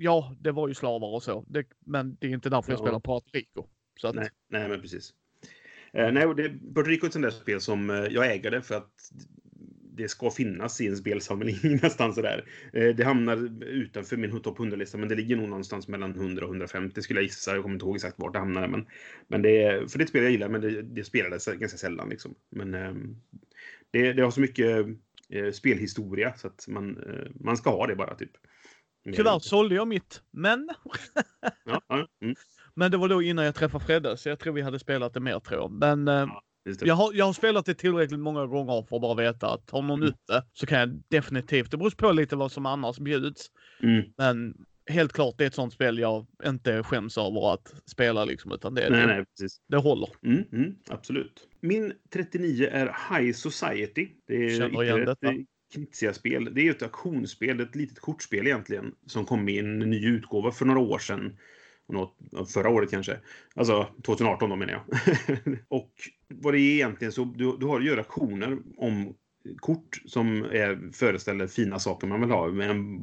ja, 0.00 0.36
det 0.40 0.52
var 0.52 0.68
ju 0.68 0.74
slavar 0.74 1.08
och 1.08 1.22
så. 1.22 1.44
Det, 1.48 1.64
men 1.86 2.16
det 2.20 2.26
är 2.26 2.30
inte 2.30 2.50
därför 2.50 2.72
ja. 2.72 2.72
jag 2.72 2.80
spelar 2.80 3.00
Puerto 3.00 3.30
Rico. 3.32 3.64
Så 4.00 4.08
att... 4.08 4.14
nej, 4.14 4.28
nej, 4.48 4.68
men 4.68 4.80
precis. 4.80 5.14
Eh, 5.92 6.12
nej, 6.12 6.34
det, 6.36 6.48
Puerto 6.74 6.90
Rico 6.90 7.06
är 7.06 7.08
ett 7.08 7.12
sånt 7.12 7.22
där 7.22 7.30
spel 7.30 7.60
som 7.60 7.90
eh, 7.90 7.96
jag 7.96 8.32
äger 8.32 8.50
det 8.50 8.62
för 8.62 8.74
att 8.74 8.92
det 9.96 10.08
ska 10.08 10.30
finnas 10.30 10.80
i 10.80 10.86
en 10.86 10.96
spelsamling 10.96 11.56
nästan 11.82 12.14
sådär. 12.14 12.44
Eh, 12.72 12.88
det 12.88 13.04
hamnar 13.04 13.64
utanför 13.64 14.16
min 14.16 14.40
topp 14.40 14.58
100-lista, 14.58 14.98
men 14.98 15.08
det 15.08 15.14
ligger 15.14 15.36
nog 15.36 15.48
någonstans 15.48 15.88
mellan 15.88 16.10
100 16.10 16.44
och 16.44 16.50
150 16.50 17.02
skulle 17.02 17.20
jag 17.20 17.24
gissa. 17.24 17.54
Jag 17.54 17.62
kommer 17.62 17.74
inte 17.74 17.86
ihåg 17.86 17.96
exakt 17.96 18.18
vart 18.18 18.32
det 18.32 18.38
hamnar. 18.38 18.68
Men, 18.68 18.86
men 19.28 19.42
det 19.42 19.62
är, 19.62 19.86
för 19.86 19.98
det 19.98 20.02
är 20.02 20.04
ett 20.04 20.08
spel 20.08 20.22
jag 20.22 20.32
gillar, 20.32 20.48
men 20.48 20.60
det, 20.60 20.82
det 20.82 21.04
spelades 21.04 21.46
ganska 21.46 21.78
sällan. 21.78 22.08
Liksom. 22.08 22.34
Men 22.50 22.74
eh, 22.74 22.94
det, 23.90 24.12
det 24.12 24.22
har 24.22 24.30
så 24.30 24.40
mycket 24.40 24.86
eh, 25.28 25.50
spelhistoria 25.52 26.32
så 26.36 26.46
att 26.46 26.68
man, 26.68 26.96
eh, 26.96 27.30
man 27.34 27.56
ska 27.56 27.70
ha 27.70 27.86
det 27.86 27.96
bara 27.96 28.14
typ. 28.14 28.32
Tyvärr 29.04 29.38
sålde 29.38 29.74
jag 29.74 29.88
mitt, 29.88 30.22
men... 30.30 30.68
ja, 31.64 31.80
ja, 31.88 32.06
mm. 32.22 32.36
Men 32.74 32.90
det 32.90 32.96
var 32.96 33.08
då 33.08 33.22
innan 33.22 33.44
jag 33.44 33.54
träffade 33.54 33.84
Fredde, 33.84 34.16
så 34.16 34.28
jag 34.28 34.38
tror 34.38 34.52
vi 34.52 34.62
hade 34.62 34.78
spelat 34.78 35.14
det 35.14 35.20
mer 35.20 35.40
tror 35.40 35.60
jag. 35.60 35.70
Men 35.70 36.08
eh, 36.08 36.14
ja, 36.14 36.42
jag, 36.80 36.94
har, 36.94 37.12
jag 37.14 37.24
har 37.24 37.32
spelat 37.32 37.66
det 37.66 37.74
tillräckligt 37.74 38.20
många 38.20 38.46
gånger 38.46 38.82
för 38.88 38.96
att 38.96 39.02
bara 39.02 39.14
veta 39.14 39.52
att 39.52 39.70
har 39.70 39.82
någon 39.82 40.02
mm. 40.02 40.08
ute 40.08 40.44
så 40.52 40.66
kan 40.66 40.78
jag 40.78 41.02
definitivt, 41.08 41.70
det 41.70 41.76
beror 41.76 41.90
på 41.90 42.12
lite 42.12 42.36
vad 42.36 42.52
som 42.52 42.66
annars 42.66 42.98
bjuds. 42.98 43.50
Mm. 43.82 44.04
Men 44.16 44.54
helt 44.86 45.12
klart 45.12 45.34
det 45.38 45.44
är 45.44 45.48
ett 45.48 45.54
sånt 45.54 45.72
spel 45.72 45.98
jag 45.98 46.26
inte 46.44 46.82
skäms 46.82 47.18
över 47.18 47.54
att 47.54 47.74
spela 47.86 48.24
liksom, 48.24 48.52
utan 48.52 48.74
det, 48.74 48.90
nej, 48.90 49.00
det, 49.00 49.06
nej, 49.06 49.24
precis. 49.24 49.60
det 49.68 49.76
håller. 49.76 50.08
Mm, 50.22 50.44
mm, 50.52 50.74
absolut. 50.88 51.48
Min 51.60 51.92
39 52.12 52.68
är 52.72 52.96
High 53.10 53.32
Society. 53.32 54.08
Det 54.26 54.34
är 54.34 54.58
Känner 54.58 54.82
igen 54.82 55.04
detta. 55.04 55.34
Knizia-spel. 55.72 56.54
Det 56.54 56.68
är 56.68 56.70
ett 56.70 56.82
auktionsspel, 56.82 57.60
ett 57.60 57.76
litet 57.76 58.00
kortspel 58.00 58.46
egentligen, 58.46 58.94
som 59.06 59.24
kom 59.24 59.48
i 59.48 59.58
en 59.58 59.78
ny 59.78 60.06
utgåva 60.06 60.52
för 60.52 60.64
några 60.64 60.80
år 60.80 60.98
sedan. 60.98 61.36
förra 62.54 62.68
året 62.68 62.90
kanske. 62.90 63.20
Alltså 63.54 63.88
2018 64.06 64.50
då 64.50 64.56
menar 64.56 64.72
jag. 64.72 64.84
och 65.68 65.92
vad 66.28 66.54
det 66.54 66.60
är 66.60 66.74
egentligen 66.74 67.12
så, 67.12 67.24
du, 67.24 67.56
du 67.60 67.66
har 67.66 67.80
ju 67.80 67.98
auktioner 67.98 68.58
om 68.76 69.14
kort 69.60 70.02
som 70.04 70.44
är, 70.44 70.92
föreställer 70.92 71.46
fina 71.46 71.78
saker 71.78 72.06
man 72.06 72.20
vill 72.20 72.30
ha. 72.30 72.48
En, 72.48 72.60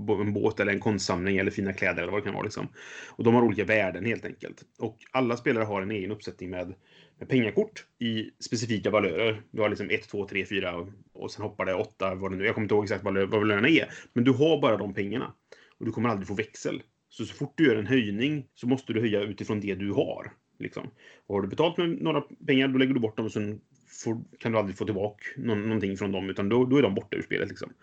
en 0.10 0.34
båt 0.34 0.60
eller 0.60 0.72
en 0.72 0.80
konstsamling 0.80 1.38
eller 1.38 1.52
fina 1.52 1.74
kläder 1.74 2.02
eller 2.02 2.12
vad 2.12 2.22
det 2.22 2.26
kan 2.26 2.34
vara. 2.34 2.44
Liksom. 2.44 2.68
Och 3.10 3.24
de 3.24 3.34
har 3.34 3.42
olika 3.42 3.64
värden 3.64 4.06
helt 4.06 4.26
enkelt. 4.26 4.64
Och 4.80 4.98
alla 5.12 5.38
spelare 5.38 5.64
har 5.64 5.82
en 5.82 5.92
egen 5.92 6.12
uppsättning 6.12 6.50
med 6.50 6.74
med 7.20 7.30
pengakort 7.30 7.86
i 8.00 8.32
specifika 8.40 8.90
valörer. 8.90 9.42
Du 9.52 9.62
har 9.62 9.70
liksom 9.70 9.90
1, 9.90 10.08
2, 10.08 10.28
3, 10.28 10.46
4 10.46 10.88
och 11.14 11.32
sen 11.32 11.44
hoppar 11.44 11.66
det 11.66 11.74
8, 11.74 12.16
vad 12.16 12.32
det 12.32 12.38
nu 12.38 12.46
Jag 12.46 12.56
kommer 12.56 12.66
inte 12.66 12.76
ihåg 12.76 12.84
exakt 12.84 13.04
vad 13.04 13.30
valörerna 13.30 13.70
är. 13.70 13.90
Men 14.14 14.24
du 14.24 14.32
har 14.32 14.62
bara 14.62 14.78
de 14.78 14.94
pengarna. 14.94 15.34
Och 15.80 15.86
du 15.86 15.92
kommer 15.92 16.10
aldrig 16.10 16.28
få 16.28 16.34
växel. 16.34 16.82
Så 17.10 17.26
så 17.26 17.36
fort 17.36 17.54
du 17.56 17.66
gör 17.66 17.76
en 17.76 17.88
höjning 17.88 18.48
så 18.54 18.68
måste 18.68 18.94
du 18.94 19.00
höja 19.00 19.22
utifrån 19.22 19.60
det 19.60 19.76
du 19.76 19.92
har. 19.92 20.34
Liksom. 20.60 20.90
Och 21.28 21.36
har 21.36 21.42
du 21.42 21.48
betalt 21.48 21.78
med 21.78 22.02
några 22.02 22.22
pengar, 22.22 22.68
då 22.68 22.78
lägger 22.78 22.94
du 22.94 23.00
bort 23.00 23.18
dem 23.18 23.26
och 23.26 23.32
sen 23.32 23.62
får, 24.04 24.22
kan 24.40 24.52
du 24.52 24.58
aldrig 24.58 24.78
få 24.78 24.86
tillbaka 24.86 25.24
någon, 25.38 25.62
någonting 25.62 25.98
från 25.98 26.12
dem. 26.12 26.30
Utan 26.30 26.50
då, 26.50 26.66
då 26.66 26.78
är 26.78 26.82
de 26.82 26.96
borta 26.96 27.18
ur 27.18 27.22
spelet. 27.22 27.50
Liksom. 27.50 27.74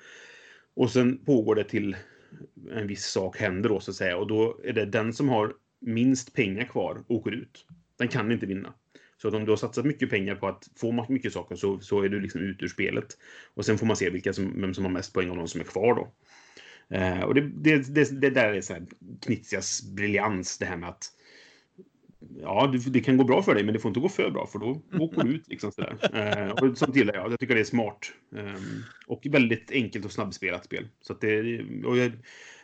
Och 0.75 0.91
sen 0.91 1.25
pågår 1.25 1.55
det 1.55 1.65
till 1.65 1.97
en 2.73 2.87
viss 2.87 3.05
sak 3.05 3.37
händer 3.37 3.69
då 3.69 3.81
så 3.81 3.91
att 3.91 3.97
säga. 3.97 4.17
Och 4.17 4.27
då 4.27 4.61
är 4.65 4.73
det 4.73 4.85
den 4.85 5.13
som 5.13 5.29
har 5.29 5.55
minst 5.81 6.35
pengar 6.35 6.65
kvar 6.65 7.05
åker 7.09 7.31
ut. 7.31 7.67
Den 7.99 8.09
kan 8.09 8.33
inte 8.33 8.47
vinna. 8.47 8.75
Så 9.17 9.37
om 9.37 9.45
du 9.45 9.53
har 9.53 9.57
satsat 9.57 9.85
mycket 9.85 10.11
pengar 10.11 10.35
på 10.35 10.49
att 10.49 10.69
få 10.77 11.07
mycket 11.09 11.33
saker 11.33 11.57
så, 11.57 11.81
så 11.81 12.03
är 12.03 12.09
du 12.09 12.21
liksom 12.21 12.41
ut 12.41 12.63
ur 12.63 12.69
spelet. 12.69 13.07
Och 13.55 13.65
sen 13.65 13.79
får 13.79 13.87
man 13.87 13.97
se 13.97 14.11
vilka 14.11 14.33
som, 14.33 14.61
vem 14.61 14.75
som 14.75 14.85
har 14.85 14.93
mest 14.93 15.13
poäng 15.13 15.31
av 15.31 15.37
de 15.37 15.49
som 15.49 15.61
är 15.61 15.65
kvar 15.65 15.95
då. 15.95 16.13
Eh, 16.97 17.21
och 17.21 17.35
det, 17.35 17.41
det, 17.41 17.95
det, 17.95 18.21
det, 18.21 18.31
där 18.31 18.53
är 18.53 18.61
så 18.61 18.73
här 18.73 18.83
Knizias 19.23 19.83
briljans, 19.83 20.59
det 20.59 20.67
här 20.67 20.77
med 20.77 20.89
att 20.89 21.05
ja, 22.41 22.67
det, 22.67 22.91
det, 22.91 23.01
kan 23.01 23.17
gå 23.17 23.25
bra 23.25 23.43
för 23.43 23.55
dig, 23.55 23.65
men 23.65 23.75
det 23.75 23.81
får 23.81 23.89
inte 23.89 24.01
gå 24.01 24.09
för 24.09 24.31
bra, 24.31 24.47
för 24.47 24.59
då 24.59 24.83
åker 25.01 25.23
du 25.23 25.35
ut. 25.35 25.49
Liksom, 25.49 25.73
sådär. 25.73 25.97
Eh, 26.13 26.51
och 26.51 26.79
sånt 26.79 26.97
gillar 26.97 27.15
jag. 27.15 27.33
Jag 27.33 27.41
tycker 27.41 27.55
det 27.55 27.61
är 27.61 27.65
smart. 27.65 28.13
Eh, 28.37 28.61
och 29.07 29.27
väldigt 29.31 29.71
enkelt 29.71 30.05
och 30.05 30.13
snabbspelat 30.13 30.65
spel. 30.65 30.89
Så 31.01 31.13
att 31.13 31.21
det, 31.21 31.61
och 31.85 31.97
jag, 31.97 32.13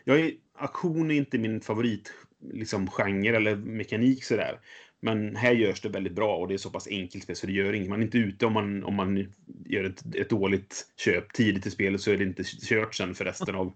jag 0.04 0.20
är, 0.20 0.32
aktion 0.54 1.10
är 1.10 1.14
inte 1.14 1.38
min 1.38 1.60
favorit 1.60 2.12
liksom, 2.52 2.86
genre 2.86 3.36
eller 3.36 3.56
mekanik 3.56 4.24
sådär. 4.24 4.60
Men 5.02 5.36
här 5.36 5.52
görs 5.52 5.80
det 5.80 5.88
väldigt 5.88 6.12
bra 6.12 6.36
och 6.36 6.48
det 6.48 6.54
är 6.54 6.58
så 6.58 6.70
pass 6.70 6.88
enkelt 6.88 7.38
så 7.38 7.46
det 7.46 7.52
gör 7.52 7.72
inget. 7.72 7.88
Man 7.88 8.00
är 8.00 8.04
inte 8.04 8.18
ute 8.18 8.46
om 8.46 8.52
man, 8.52 8.84
om 8.84 8.94
man 8.94 9.32
gör 9.66 9.84
ett, 9.84 10.14
ett 10.14 10.30
dåligt 10.30 10.86
köp 10.96 11.32
tidigt 11.32 11.66
i 11.66 11.70
spelet 11.70 12.00
så 12.00 12.10
är 12.10 12.16
det 12.16 12.24
inte 12.24 12.44
kört 12.44 12.94
sen 12.94 13.14
för 13.14 13.24
resten 13.24 13.54
av, 13.54 13.72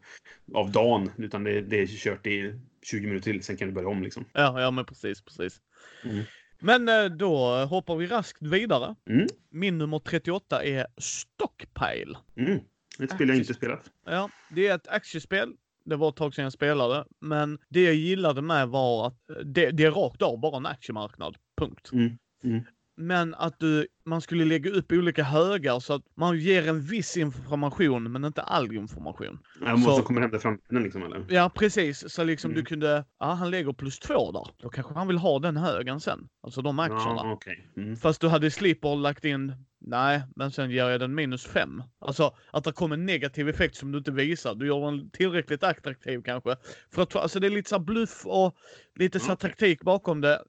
av 0.55 0.73
dagen. 0.73 1.11
Utan 1.17 1.45
det, 1.45 1.61
det 1.61 1.83
är 1.83 1.87
kört 1.87 2.27
i 2.27 2.61
20 2.83 3.07
minuter 3.07 3.33
till, 3.33 3.43
sen 3.43 3.57
kan 3.57 3.69
du 3.69 3.75
börja 3.75 3.89
om 3.89 4.03
liksom. 4.03 4.25
Ja, 4.33 4.61
ja 4.61 4.71
men 4.71 4.85
precis, 4.85 5.23
precis. 5.23 5.61
Mm. 6.05 6.25
Men 6.59 6.89
eh, 6.89 7.05
då 7.05 7.65
hoppar 7.65 7.97
vi 7.97 8.07
raskt 8.07 8.43
vidare. 8.43 8.95
Mm. 9.09 9.27
Min 9.51 9.79
nummer 9.79 9.99
38 9.99 10.65
är 10.65 10.87
Stockpile. 10.97 12.19
Mm. 12.37 12.59
Ett 13.01 13.11
spel 13.11 13.29
jag 13.29 13.37
inte 13.37 13.55
spelat. 13.55 13.91
Ja, 14.07 14.31
det 14.51 14.67
är 14.67 14.75
ett 14.75 14.89
aktiespel. 14.89 15.53
Det 15.85 15.97
var 15.97 16.09
ett 16.09 16.17
tag 16.17 16.35
sedan 16.35 16.43
jag 16.43 16.53
spelade, 16.53 17.05
men 17.21 17.59
det 17.69 17.83
jag 17.83 17.95
gillade 17.95 18.43
med 18.43 18.69
var 18.69 19.07
att 19.07 19.31
eh, 19.31 19.37
det, 19.37 19.71
det 19.71 19.85
är 19.85 19.91
rakt 19.91 20.23
av 20.23 20.41
bara 20.41 20.57
en 20.57 20.67
aktiemarknad. 20.67 21.37
Punkt. 21.61 21.91
Mm. 21.93 22.19
Mm. 22.45 22.63
Men 22.97 23.35
att 23.35 23.59
du, 23.61 23.87
man 24.07 24.21
skulle 24.21 24.45
lägga 24.45 24.71
upp 24.71 24.93
olika 24.93 25.23
högar 25.25 25.81
så 25.81 25.95
att 25.95 26.03
man 26.17 26.39
ger 26.39 26.69
en 26.69 26.81
viss 26.81 27.17
information 27.17 28.13
men 28.13 28.25
inte 28.25 28.43
all 28.43 28.73
information. 28.75 29.39
Måste 29.61 29.91
Så- 29.91 30.03
komma 30.03 30.21
hem 30.21 30.35
i 30.35 30.39
framtiden 30.39 30.83
liksom 30.83 31.03
eller? 31.03 31.27
Ja 31.29 31.51
precis, 31.55 32.13
så 32.13 32.25
liksom 32.25 32.51
Mm. 32.51 32.61
du 32.63 32.67
kunde, 32.69 33.05
ja 33.21 33.27
han 33.33 33.51
lägger 33.51 33.73
plus 33.73 33.99
två 33.99 34.33
där. 34.33 34.47
Då 34.63 34.69
kanske 34.69 34.95
han 34.95 35.09
vill 35.09 35.19
ha 35.19 35.39
den 35.39 35.57
högen 35.57 36.01
sen. 36.01 36.29
Alltså 36.43 36.63
de 36.63 36.79
aktierna. 36.79 37.05
Ja, 37.25 37.33
okej. 37.33 37.69
Mm. 37.77 37.97
Fast 37.97 38.21
du 38.21 38.29
hade 38.29 38.51
slipper 38.51 38.97
lagt 38.97 39.25
in, 39.25 39.53
nej, 39.81 40.23
men 40.37 40.51
sen 40.51 40.71
ger 40.71 40.89
jag 40.89 41.01
den 41.01 41.15
minus 41.15 41.47
fem. 41.47 41.83
Alltså 41.99 42.35
att 42.51 42.65
det 42.65 42.73
kommer 42.73 42.97
en 42.97 43.07
negativ 43.07 43.49
effekt 43.49 43.77
som 43.77 43.93
du 43.93 43.99
inte 43.99 44.11
visar. 44.11 44.55
Du 44.55 44.67
gör 44.67 44.91
den 44.91 45.11
tillräckligt 45.11 45.63
attraktiv 45.63 46.23
kanske. 46.25 46.57
För 46.95 47.03
att, 47.03 47.17
alltså 47.17 47.41
det 47.41 47.47
är 47.47 47.51
lite 47.51 47.71
så 47.71 47.79
bluff 47.79 48.23
och 48.27 48.57
lite 48.95 49.21
så 49.21 49.33
Okej. 49.33 49.37
taktik 49.51 49.83
bakom 49.83 50.21
det. 50.21 50.43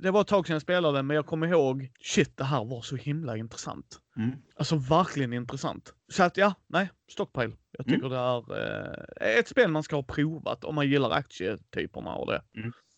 Det. 0.00 0.10
Var 0.10 0.20
ett 0.20 0.26
tag 0.26 0.46
sedan 0.46 0.54
jag 0.54 0.62
spelade, 0.62 1.02
men 1.02 1.14
jag 1.16 1.26
kommer 1.26 1.46
ihåg, 1.46 1.90
shit 2.00 2.36
det 2.36 2.44
här 2.44 2.64
var 2.64 2.82
så 2.82 2.96
himla 2.96 3.36
intressant. 3.36 3.98
Mm. 4.16 4.30
Alltså 4.56 4.76
verkligen 4.76 5.32
intressant. 5.32 5.94
Så 6.12 6.22
att 6.22 6.36
ja, 6.36 6.54
nej, 6.66 6.90
Stockpile. 7.10 7.52
Jag 7.78 7.88
Mm. 7.88 8.00
tycker 8.00 8.08
det 8.10 8.16
är 8.16 9.32
eh, 9.32 9.38
ett 9.38 9.48
spel 9.48 9.70
man 9.70 9.82
ska 9.82 9.96
ha 9.96 10.02
provat 10.02 10.64
om 10.64 10.74
man 10.74 10.88
gillar 10.88 11.10
aktietyperna 11.10 12.14
och 12.14 12.32
det. 12.32 12.42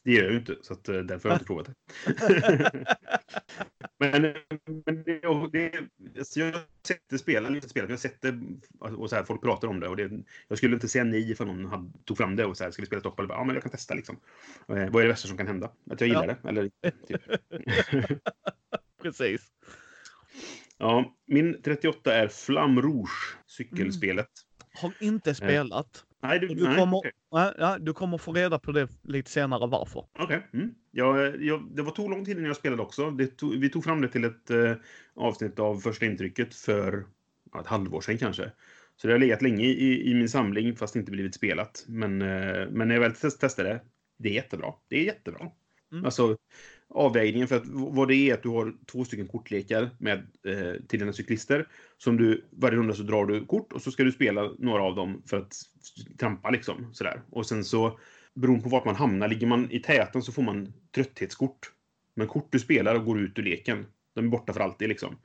Det 0.05 0.13
gör 0.13 0.23
jag 0.23 0.33
ju 0.33 0.39
inte, 0.39 0.57
så 0.63 0.73
att, 0.73 0.89
eh, 0.89 0.99
därför 0.99 1.29
har 1.29 1.35
jag 1.35 1.41
inte 1.41 1.47
provat 1.47 1.67
det. 1.67 1.75
men 3.99 4.35
men 4.87 5.03
det, 5.05 5.21
det, 5.53 5.89
alltså 6.19 6.41
jag 6.41 6.53
har 6.53 6.63
sett 6.87 7.03
det 7.11 7.19
spela, 7.19 7.47
eller 7.47 7.57
inte 7.57 7.69
spelat, 7.69 7.89
jag 7.91 7.97
har 7.97 8.01
sett 8.01 8.23
det 8.23 8.39
och 8.79 9.11
så 9.11 9.17
här, 9.17 9.25
folk 9.25 9.43
pratar 9.43 9.69
om 9.69 9.81
det. 9.81 9.89
Och 9.89 9.97
det 9.97 10.11
jag 10.49 10.59
skulle 10.59 10.75
inte 10.75 10.89
säga 10.89 11.05
nej 11.05 11.31
ifall 11.31 11.47
någon 11.47 11.65
hade, 11.65 11.91
tog 12.05 12.17
fram 12.17 12.37
det 12.37 12.45
och 12.45 12.57
så 12.57 12.65
här, 12.65 12.71
ska 12.71 12.83
vi 12.83 12.87
spela 12.87 13.03
bara, 13.03 13.29
ja 13.29 13.45
men 13.45 13.55
jag 13.55 13.63
kan 13.63 13.73
testa 13.73 13.95
liksom. 13.95 14.17
Eh, 14.69 14.75
vad 14.91 14.97
är 14.97 15.03
det 15.03 15.09
värsta 15.09 15.29
som 15.29 15.37
kan 15.37 15.47
hända? 15.47 15.73
Att 15.91 16.01
jag 16.01 16.09
gillar 16.09 16.27
Ja. 16.29 16.35
det? 16.43 16.49
Eller, 16.49 16.71
typ. 17.07 17.23
Precis. 19.03 19.43
ja, 20.79 21.15
min 21.27 21.63
38 21.63 22.15
är 22.15 22.29
Flam 22.29 22.83
Rouge, 22.83 23.37
cykelspelet. 23.47 24.31
Har 24.75 24.93
inte 25.01 25.35
spelat. 25.35 26.05
Nej, 26.23 26.39
du, 26.39 26.49
du 26.49 26.65
nej, 26.65 26.77
kommer- 26.79 26.97
okej. 26.97 27.13
Ja, 27.31 27.55
ja, 27.59 27.79
du 27.79 27.93
kommer 27.93 28.19
få 28.19 28.33
reda 28.33 28.59
på 28.59 28.73
det 28.73 28.89
lite 29.03 29.31
senare 29.31 29.67
varför. 29.67 30.07
Okej. 30.19 30.47
Mm. 30.53 30.75
Jag, 30.91 31.43
jag, 31.43 31.71
det 31.77 31.83
var 31.83 31.91
tog 31.91 32.11
lång 32.11 32.25
tid 32.25 32.37
innan 32.37 32.47
jag 32.47 32.57
spelade 32.57 32.83
också. 32.83 33.17
Tog, 33.37 33.55
vi 33.57 33.69
tog 33.69 33.85
fram 33.85 34.01
det 34.01 34.09
till 34.09 34.25
ett 34.25 34.51
eh, 34.51 34.73
avsnitt 35.15 35.59
av 35.59 35.77
första 35.77 36.07
intrycket 36.07 36.55
för 36.55 37.07
ja, 37.53 37.61
ett 37.61 37.67
halvår 37.67 38.01
sedan 38.01 38.19
kanske. 38.19 38.51
Så 38.97 39.07
det 39.07 39.13
har 39.13 39.19
legat 39.19 39.43
länge 39.43 39.65
i, 39.65 40.11
i 40.11 40.15
min 40.15 40.29
samling 40.29 40.77
fast 40.77 40.97
inte 40.97 41.11
blivit 41.11 41.35
spelat. 41.35 41.85
Men, 41.89 42.23
eh, 42.23 42.69
men 42.71 42.89
när 42.89 42.95
jag 42.95 43.01
väl 43.01 43.15
test, 43.15 43.41
testade 43.41 43.69
det, 43.69 43.81
det 44.19 44.29
är 44.29 44.33
jättebra. 44.33 44.73
Det 44.89 44.97
är 44.97 45.05
jättebra. 45.05 45.51
Mm. 45.93 46.05
Alltså 46.05 46.37
avvägningen 46.95 47.49
för 47.49 47.57
att 47.57 47.67
vad 47.67 48.09
det 48.09 48.15
är 48.15 48.35
att 48.35 48.43
du 48.43 48.49
har 48.49 48.75
två 48.93 49.05
stycken 49.05 49.29
kortlekar 49.29 49.91
med 49.99 50.19
eh, 50.47 50.83
till 50.89 50.99
dina 50.99 51.13
cyklister. 51.13 51.69
Som 51.99 52.17
du, 52.17 52.45
varje 52.51 52.79
runda 52.79 52.95
så 52.95 53.03
drar 53.03 53.27
du 53.27 53.47
kort 53.47 53.73
och 53.73 53.83
så 53.83 53.91
ska 53.91 54.05
du 54.05 54.13
spela 54.13 54.51
några 54.59 54.83
av 54.83 54.95
dem 54.95 55.23
för 55.27 55.37
att 55.37 55.55
trampa 56.19 56.51
liksom 56.51 56.91
sådär. 56.93 57.23
Och 57.31 57.47
sen 57.47 57.65
så 57.65 57.99
beroende 58.35 58.63
på 58.63 58.69
vart 58.69 58.85
man 58.85 58.95
hamnar, 58.95 59.29
ligger 59.29 59.47
man 59.47 59.71
i 59.71 59.81
täten 59.81 60.23
så 60.23 60.33
får 60.33 60.43
man 60.43 60.73
trötthetskort. 60.95 61.73
Men 62.17 62.29
kort 62.29 62.49
du 62.51 62.59
spelar 62.59 62.95
och 62.95 63.05
går 63.05 63.21
ut 63.21 63.39
ur 63.39 63.43
leken, 63.43 63.87
de 64.15 64.25
är 64.25 64.29
borta 64.29 64.53
för 64.53 64.61
alltid 64.61 64.89
liksom. 64.89 65.17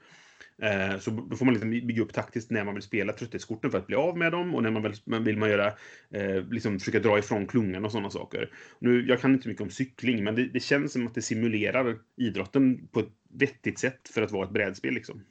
Eh, 0.61 0.99
så 0.99 1.11
då 1.11 1.35
får 1.35 1.45
man 1.45 1.53
liksom 1.53 1.69
bygga 1.69 2.01
upp 2.01 2.13
taktiskt 2.13 2.51
när 2.51 2.63
man 2.63 2.73
vill 2.73 2.83
spela 2.83 3.13
trötthetskorten 3.13 3.71
för 3.71 3.77
att 3.77 3.87
bli 3.87 3.95
av 3.95 4.17
med 4.17 4.31
dem 4.31 4.55
och 4.55 4.63
när 4.63 4.71
man 4.71 4.83
vill, 4.83 4.93
man 5.05 5.23
vill 5.23 5.37
man 5.37 5.49
göra, 5.49 5.67
eh, 6.09 6.43
liksom 6.49 6.79
försöka 6.79 6.99
dra 6.99 7.19
ifrån 7.19 7.47
klungan 7.47 7.85
och 7.85 7.91
sådana 7.91 8.09
saker. 8.09 8.49
Nu, 8.79 9.05
jag 9.07 9.21
kan 9.21 9.33
inte 9.33 9.47
mycket 9.47 9.63
om 9.63 9.69
cykling, 9.69 10.23
men 10.23 10.35
det, 10.35 10.45
det 10.45 10.59
känns 10.59 10.93
som 10.93 11.07
att 11.07 11.15
det 11.15 11.21
simulerar 11.21 11.97
idrotten 12.17 12.87
på 12.87 12.99
ett 12.99 13.09
vettigt 13.33 13.79
sätt 13.79 14.09
för 14.13 14.21
att 14.21 14.31
vara 14.31 14.45
ett 14.45 14.53
brädspel 14.53 14.93
liksom. 14.93 15.23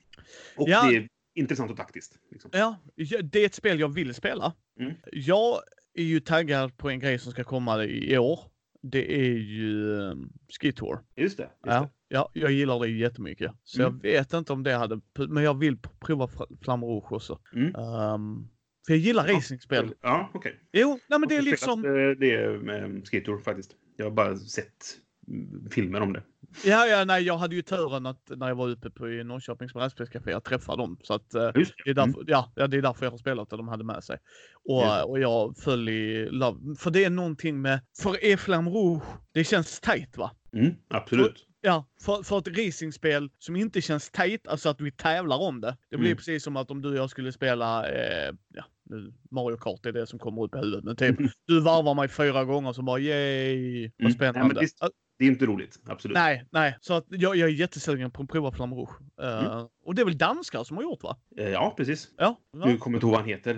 Och 0.56 0.68
Ja. 0.68 0.88
det 0.90 0.96
är 0.96 1.08
intressant 1.34 1.70
och 1.70 1.76
taktiskt. 1.76 2.18
Liksom. 2.30 2.50
Ja, 2.54 2.76
det 3.22 3.42
är 3.42 3.46
ett 3.46 3.54
spel 3.54 3.80
jag 3.80 3.94
vill 3.94 4.14
spela. 4.14 4.54
Mm. 4.80 4.92
Jag 5.12 5.60
är 5.94 6.04
ju 6.04 6.20
taggad 6.20 6.76
på 6.76 6.90
en 6.90 7.00
grej 7.00 7.18
som 7.18 7.32
ska 7.32 7.44
komma 7.44 7.84
i 7.84 8.18
år. 8.18 8.40
Det 8.82 9.14
är 9.20 9.38
ju 9.38 9.84
um, 9.90 10.32
Ski 10.60 10.72
Tour. 10.72 10.98
Just 11.16 11.36
det. 11.36 11.42
Just 11.42 11.54
Ja, 11.64 11.90
ja, 12.08 12.30
jag 12.32 12.50
gillar 12.52 12.78
det 12.80 12.88
jättemycket. 12.88 13.52
Så 13.64 13.82
Mm. 13.82 14.00
jag 14.02 14.10
vet 14.12 14.32
inte 14.32 14.52
om 14.52 14.62
det 14.62 14.72
hade, 14.74 15.00
men 15.28 15.42
jag 15.42 15.58
vill 15.58 15.76
prova 16.00 16.26
Fl- 16.26 16.58
Flamme 16.64 16.86
Rouge 16.86 17.12
också. 17.12 17.38
Mm. 17.54 17.66
Um, 17.76 18.48
för 18.86 18.92
jag 18.94 18.98
gillar 18.98 19.28
Ja, 19.28 19.36
racingspel. 19.36 19.94
Ja, 20.02 20.30
okej. 20.34 20.60
Jo, 20.72 20.98
nej 21.08 21.18
men 21.18 21.28
det 21.28 21.36
är 21.36 21.42
liksom, 21.42 21.84
eh, 21.84 21.90
Det 22.18 22.62
med 22.62 23.02
Skator 23.06 23.38
faktiskt. 23.38 23.70
Jag 23.96 24.06
har 24.06 24.10
bara 24.10 24.36
sett 24.36 24.98
mm, 25.28 25.70
filmer 25.70 26.00
om 26.00 26.12
det. 26.12 26.22
ja, 26.64 26.86
ja, 26.86 27.04
nej, 27.04 27.22
jag 27.24 27.38
hade 27.38 27.54
ju 27.56 27.62
turen 27.62 28.06
att 28.06 28.30
när 28.36 28.48
jag 28.48 28.54
var 28.54 28.68
uppe 28.68 28.90
på 28.90 29.08
i 29.10 29.24
Norrköpings 29.24 29.72
brädspelscafé, 29.74 30.30
jag 30.30 30.44
träffade 30.44 30.82
dem. 30.82 30.98
Så 31.02 31.14
att 31.14 31.34
eh, 31.34 31.50
Just 31.54 31.74
Det 31.84 31.90
är, 31.90 31.98
Mm. 31.98 32.12
därför, 32.12 32.24
ja, 32.30 32.52
ja, 32.56 32.66
det 32.66 32.76
är 32.76 32.82
därför 32.82 33.06
jag 33.06 33.10
har 33.10 33.18
spelat 33.18 33.50
det 33.50 33.56
de 33.56 33.68
hade 33.68 33.84
med 33.84 34.04
sig. 34.04 34.18
Och, 34.68 35.10
och 35.10 35.20
jag 35.20 35.56
föll 35.58 35.88
i 35.88 36.28
love. 36.30 36.74
För 36.78 36.90
det 36.90 37.04
är 37.04 37.10
någonting 37.10 37.60
med, 37.62 37.80
för 38.02 38.16
Eflam 38.32 38.68
Rouge, 38.68 39.02
det 39.32 39.44
känns 39.44 39.80
tight 39.80 40.16
va? 40.16 40.30
Mm, 40.52 40.74
absolut. 40.88 41.44
Ja, 41.60 41.86
för, 42.00 42.22
för 42.22 42.38
ett 42.38 42.48
racingspel 42.58 43.30
som 43.38 43.56
inte 43.56 43.80
känns 43.80 44.10
tight, 44.10 44.48
alltså 44.48 44.68
att 44.68 44.80
vi 44.80 44.90
tävlar 44.90 45.38
om 45.38 45.60
det. 45.60 45.76
Det 45.90 45.96
blir 45.96 46.08
Mm. 46.08 46.16
precis 46.16 46.44
som 46.44 46.56
att 46.56 46.70
om 46.70 46.82
du 46.82 46.88
och 46.88 46.96
jag 46.96 47.10
skulle 47.10 47.32
spela, 47.32 47.88
eh, 47.90 48.32
ja, 48.54 48.64
nu, 48.84 49.12
Mario 49.30 49.56
Kart 49.56 49.86
är 49.86 49.92
det 49.92 50.06
som 50.06 50.18
kommer 50.18 50.42
upp 50.42 50.54
i 50.54 50.58
huvudet, 50.58 50.84
men 50.84 50.96
typ 50.96 51.16
du 51.46 51.60
varvar 51.60 51.94
mig 51.94 52.08
fyra 52.08 52.44
gånger 52.44 52.72
så 52.72 52.82
bara 52.82 52.98
yay, 53.00 53.82
vad 53.98 54.00
Mm. 54.00 54.12
Spännande. 54.12 54.54
men 54.54 54.60
visst. 54.62 54.82
Ah, 54.82 54.88
Det 55.18 55.24
är 55.24 55.28
inte 55.28 55.46
roligt. 55.46 55.80
Absolut. 55.86 56.14
nej, 56.14 56.44
nej, 56.52 56.76
så 56.80 56.94
att 56.94 57.04
jag, 57.08 57.36
jag 57.36 57.48
är 57.48 57.52
jättesugen 57.52 58.10
på 58.10 58.22
att 58.22 58.28
prova 58.28 58.52
Flamme 58.52 58.76
Rouge. 58.76 58.98
Mm. 59.22 59.66
Och 59.84 59.94
det 59.94 60.02
är 60.02 60.04
väl 60.06 60.18
danskar 60.18 60.64
som 60.64 60.76
har 60.76 60.84
gjort 60.84 61.02
va? 61.02 61.16
Eh, 61.38 61.48
Ja, 61.48 61.74
precis. 61.76 62.08
Ja. 62.16 62.36
Nu 62.52 62.76
kommer 62.78 62.96
inte 62.96 63.06
ihåg 63.06 63.12
vad 63.12 63.20
han 63.20 63.28
heter. 63.28 63.54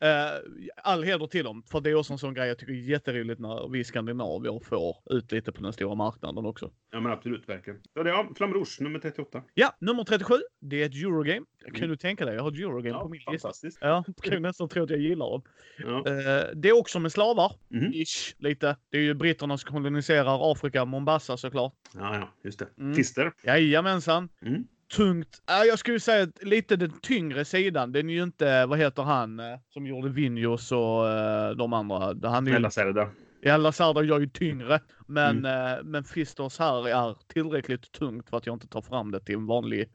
Eh, 0.00 0.38
all 0.82 1.02
heder 1.04 1.26
till 1.26 1.44
dem, 1.44 1.62
för 1.66 1.80
det 1.80 1.90
är 1.90 1.94
också 1.94 2.12
en 2.12 2.18
sån 2.18 2.34
grej 2.34 2.48
jag 2.48 2.58
tycker 2.58 2.72
är 2.72 2.76
jätteroligt 2.76 3.40
när 3.40 3.68
vi 3.68 3.84
skandinavier 3.84 4.60
får 4.64 4.96
ut 5.10 5.32
lite 5.32 5.52
på 5.52 5.62
den 5.62 5.72
stora 5.72 5.94
marknaden 5.94 6.46
också. 6.46 6.70
Ja, 6.94 7.00
men 7.00 7.12
absolut. 7.12 7.48
Verkligen. 7.48 7.80
Ja, 7.94 8.02
det 8.02 8.10
är 8.10 8.14
ja, 8.14 8.28
Flamme 8.36 8.54
Rouge, 8.54 8.80
nummer 8.80 8.98
38. 8.98 9.42
Ja, 9.54 9.76
nummer 9.78 10.04
37. 10.04 10.34
Det 10.60 10.82
är 10.82 10.86
ett 10.86 10.94
Eurogame. 10.94 11.46
Kan 11.74 11.88
du 11.88 11.96
tänka 11.96 12.24
dig? 12.24 12.34
Jag 12.34 12.42
har 12.42 12.50
ett 12.50 12.58
Eurogame 12.58 12.88
Ja, 12.98 13.02
på 13.02 13.08
min 13.08 13.18
lista. 13.18 13.30
fantastiskt. 13.48 13.78
Ja, 13.80 14.04
kan 14.22 14.42
nästan 14.42 14.68
tro 14.68 14.82
att 14.82 14.90
jag 14.90 14.98
gillar 15.00 15.30
dem. 15.30 15.42
Ja. 15.78 15.98
Eh, 15.98 16.44
det 16.54 16.68
är 16.68 16.78
också 16.78 16.98
med 17.00 17.12
slavar. 17.12 17.52
Mhm. 17.68 17.92
Ish, 17.92 18.34
lite. 18.38 18.76
Det 18.90 18.98
är 18.98 19.02
ju 19.02 19.14
britterna 19.14 19.58
som 19.58 19.72
koloniserar 19.72 20.52
Afrika, 20.52 20.84
Mombasa 20.84 21.36
såklart. 21.36 21.72
ja, 21.94 22.16
ja, 22.16 22.28
just 22.44 22.58
det. 22.58 22.68
Mm. 22.78 22.94
Fister. 22.94 23.32
Jajamensan. 23.44 24.28
Mm. 24.42 24.64
Tungt. 24.96 25.42
Ja, 25.46 25.64
jag 25.64 25.78
skulle 25.78 26.00
säga 26.00 26.22
att 26.22 26.42
lite 26.44 26.76
den 26.76 26.92
tyngre 27.02 27.44
sidan. 27.44 27.92
Den 27.92 28.10
är 28.10 28.14
ju 28.14 28.22
inte, 28.22 28.66
vad 28.66 28.78
heter 28.78 29.02
han, 29.02 29.40
eh, 29.40 29.58
som 29.68 29.86
gjorde 29.86 30.08
Vinjos 30.08 30.72
och 30.72 31.08
eh, 31.10 31.50
de 31.50 31.72
andra. 31.72 32.28
Han 32.28 32.46
är 32.46 32.60
ju 32.60 32.70
Serda. 32.70 33.08
Ja, 33.46 33.56
Lazarda 33.56 34.02
gör 34.02 34.20
ju 34.20 34.26
tyngre, 34.26 34.80
men, 35.06 35.38
Mm. 35.38 35.78
eh, 35.78 35.84
men 35.84 36.04
Fisters 36.04 36.58
här 36.58 36.88
är 36.88 37.16
tillräckligt 37.28 37.92
tungt 37.92 38.30
för 38.30 38.36
att 38.36 38.46
jag 38.46 38.54
inte 38.56 38.68
tar 38.68 38.82
fram 38.82 39.10
det 39.10 39.20
till 39.20 39.34
en 39.34 39.46
vanlig... 39.46 39.88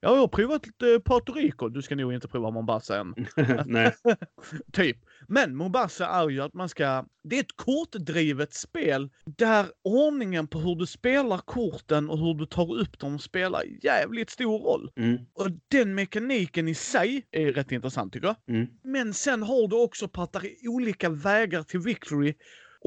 Ja, 0.00 0.14
jag 0.14 0.20
har 0.20 0.28
provat 0.28 0.66
lite 0.66 1.00
Puerto 1.04 1.32
Rico. 1.32 1.68
Du 1.68 1.82
ska 1.82 1.94
nog 1.96 2.12
inte 2.14 2.28
prova 2.28 2.50
Mombasa 2.50 2.98
än. 3.00 3.14
Nej. 3.66 3.94
typ. 4.72 4.96
Men 5.28 5.56
Mombasa 5.56 6.06
är 6.06 6.28
ju 6.28 6.40
att 6.40 6.54
man 6.54 6.68
ska... 6.68 7.04
Det 7.24 7.36
är 7.36 7.40
ett 7.40 7.56
kortdrivet 7.56 8.54
spel 8.54 9.10
där 9.24 9.66
ordningen 9.84 10.46
på 10.48 10.58
hur 10.58 10.76
du 10.76 10.86
spelar 10.86 11.38
korten 11.38 12.10
och 12.10 12.18
hur 12.18 12.34
du 12.34 12.46
tar 12.46 12.74
upp 12.74 12.98
dem 12.98 13.18
spelar 13.18 13.62
jävligt 13.82 14.30
stor 14.30 14.58
roll. 14.58 14.90
Mm. 14.96 15.16
Och 15.34 15.50
den 15.68 15.94
mekaniken 15.94 16.68
i 16.68 16.74
sig 16.74 17.26
är 17.30 17.52
rätt 17.52 17.72
intressant 17.72 18.12
tycker 18.12 18.26
jag. 18.26 18.56
Mm. 18.56 18.66
Men 18.84 19.14
sen 19.14 19.42
har 19.42 19.68
du 19.68 19.76
också 19.84 20.08
på 20.08 20.22
att 20.22 20.32
det 20.32 20.38
är 20.38 20.68
olika 20.68 21.08
vägar 21.10 21.62
till 21.62 21.80
victory. 21.80 22.34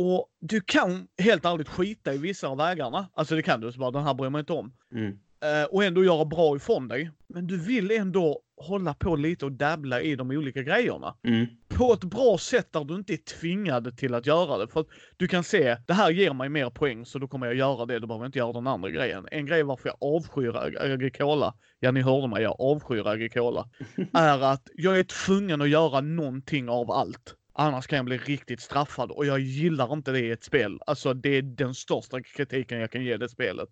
Och 0.01 0.27
du 0.39 0.61
kan 0.61 1.07
helt 1.17 1.45
ärligt 1.45 1.69
skita 1.69 2.13
i 2.13 2.17
vissa 2.17 2.47
av 2.47 2.57
vägarna. 2.57 3.09
Alltså 3.13 3.35
det 3.35 3.41
kan 3.41 3.61
du, 3.61 3.71
så 3.71 3.79
bara 3.79 3.91
den 3.91 4.03
här 4.03 4.13
bryr 4.13 4.29
man 4.29 4.39
inte 4.39 4.53
om. 4.53 4.73
Mm. 4.93 5.19
Eh, 5.43 5.63
och 5.71 5.83
ändå 5.83 6.03
göra 6.03 6.25
bra 6.25 6.55
ifrån 6.55 6.87
dig. 6.87 7.11
Men 7.27 7.47
du 7.47 7.57
vill 7.57 7.91
ändå 7.91 8.41
hålla 8.61 8.93
på 8.93 9.15
lite 9.15 9.45
och 9.45 9.51
dabbla 9.51 10.01
i 10.01 10.15
de 10.15 10.31
olika 10.31 10.61
grejerna. 10.63 11.15
Mm. 11.23 11.45
På 11.69 11.93
ett 11.93 12.03
bra 12.03 12.37
sätt 12.37 12.73
där 12.73 12.83
du 12.83 12.95
inte 12.95 13.13
är 13.13 13.39
tvingad 13.39 13.97
till 13.97 14.13
att 14.13 14.25
göra 14.25 14.57
det. 14.57 14.67
För 14.67 14.79
att 14.79 14.87
du 15.17 15.27
kan 15.27 15.43
se, 15.43 15.77
det 15.87 15.93
här 15.93 16.11
ger 16.11 16.33
mig 16.33 16.49
mer 16.49 16.69
poäng 16.69 17.05
så 17.05 17.19
då 17.19 17.27
kommer 17.27 17.45
jag 17.45 17.55
göra 17.55 17.85
det, 17.85 17.99
då 17.99 18.07
behöver 18.07 18.25
jag 18.25 18.29
inte 18.29 18.39
göra 18.39 18.53
den 18.53 18.67
andra 18.67 18.89
grejen. 18.89 19.27
En 19.31 19.45
grej 19.45 19.63
varför 19.63 19.89
jag 19.89 20.15
avskyr 20.15 20.55
Ag- 20.55 20.93
Agricola, 20.93 21.53
ja 21.79 21.91
ni 21.91 22.01
hörde 22.01 22.27
mig, 22.27 22.43
jag 22.43 22.55
avskyr 22.61 23.07
Agricola, 23.07 23.69
är 24.13 24.39
att 24.39 24.67
jag 24.75 24.99
är 24.99 25.03
tvungen 25.03 25.61
att 25.61 25.69
göra 25.69 26.01
någonting 26.01 26.69
av 26.69 26.91
allt. 26.91 27.35
Annars 27.59 27.87
kan 27.87 27.97
jag 27.97 28.05
bli 28.05 28.17
riktigt 28.17 28.61
straffad 28.61 29.11
och 29.11 29.25
jag 29.25 29.39
gillar 29.39 29.93
inte 29.93 30.11
det 30.11 30.19
i 30.19 30.31
ett 30.31 30.43
spel. 30.43 30.79
Alltså 30.85 31.13
det 31.13 31.29
är 31.29 31.41
den 31.41 31.75
största 31.75 32.21
kritiken 32.21 32.79
jag 32.79 32.91
kan 32.91 33.03
ge 33.03 33.17
det 33.17 33.29
spelet. 33.29 33.69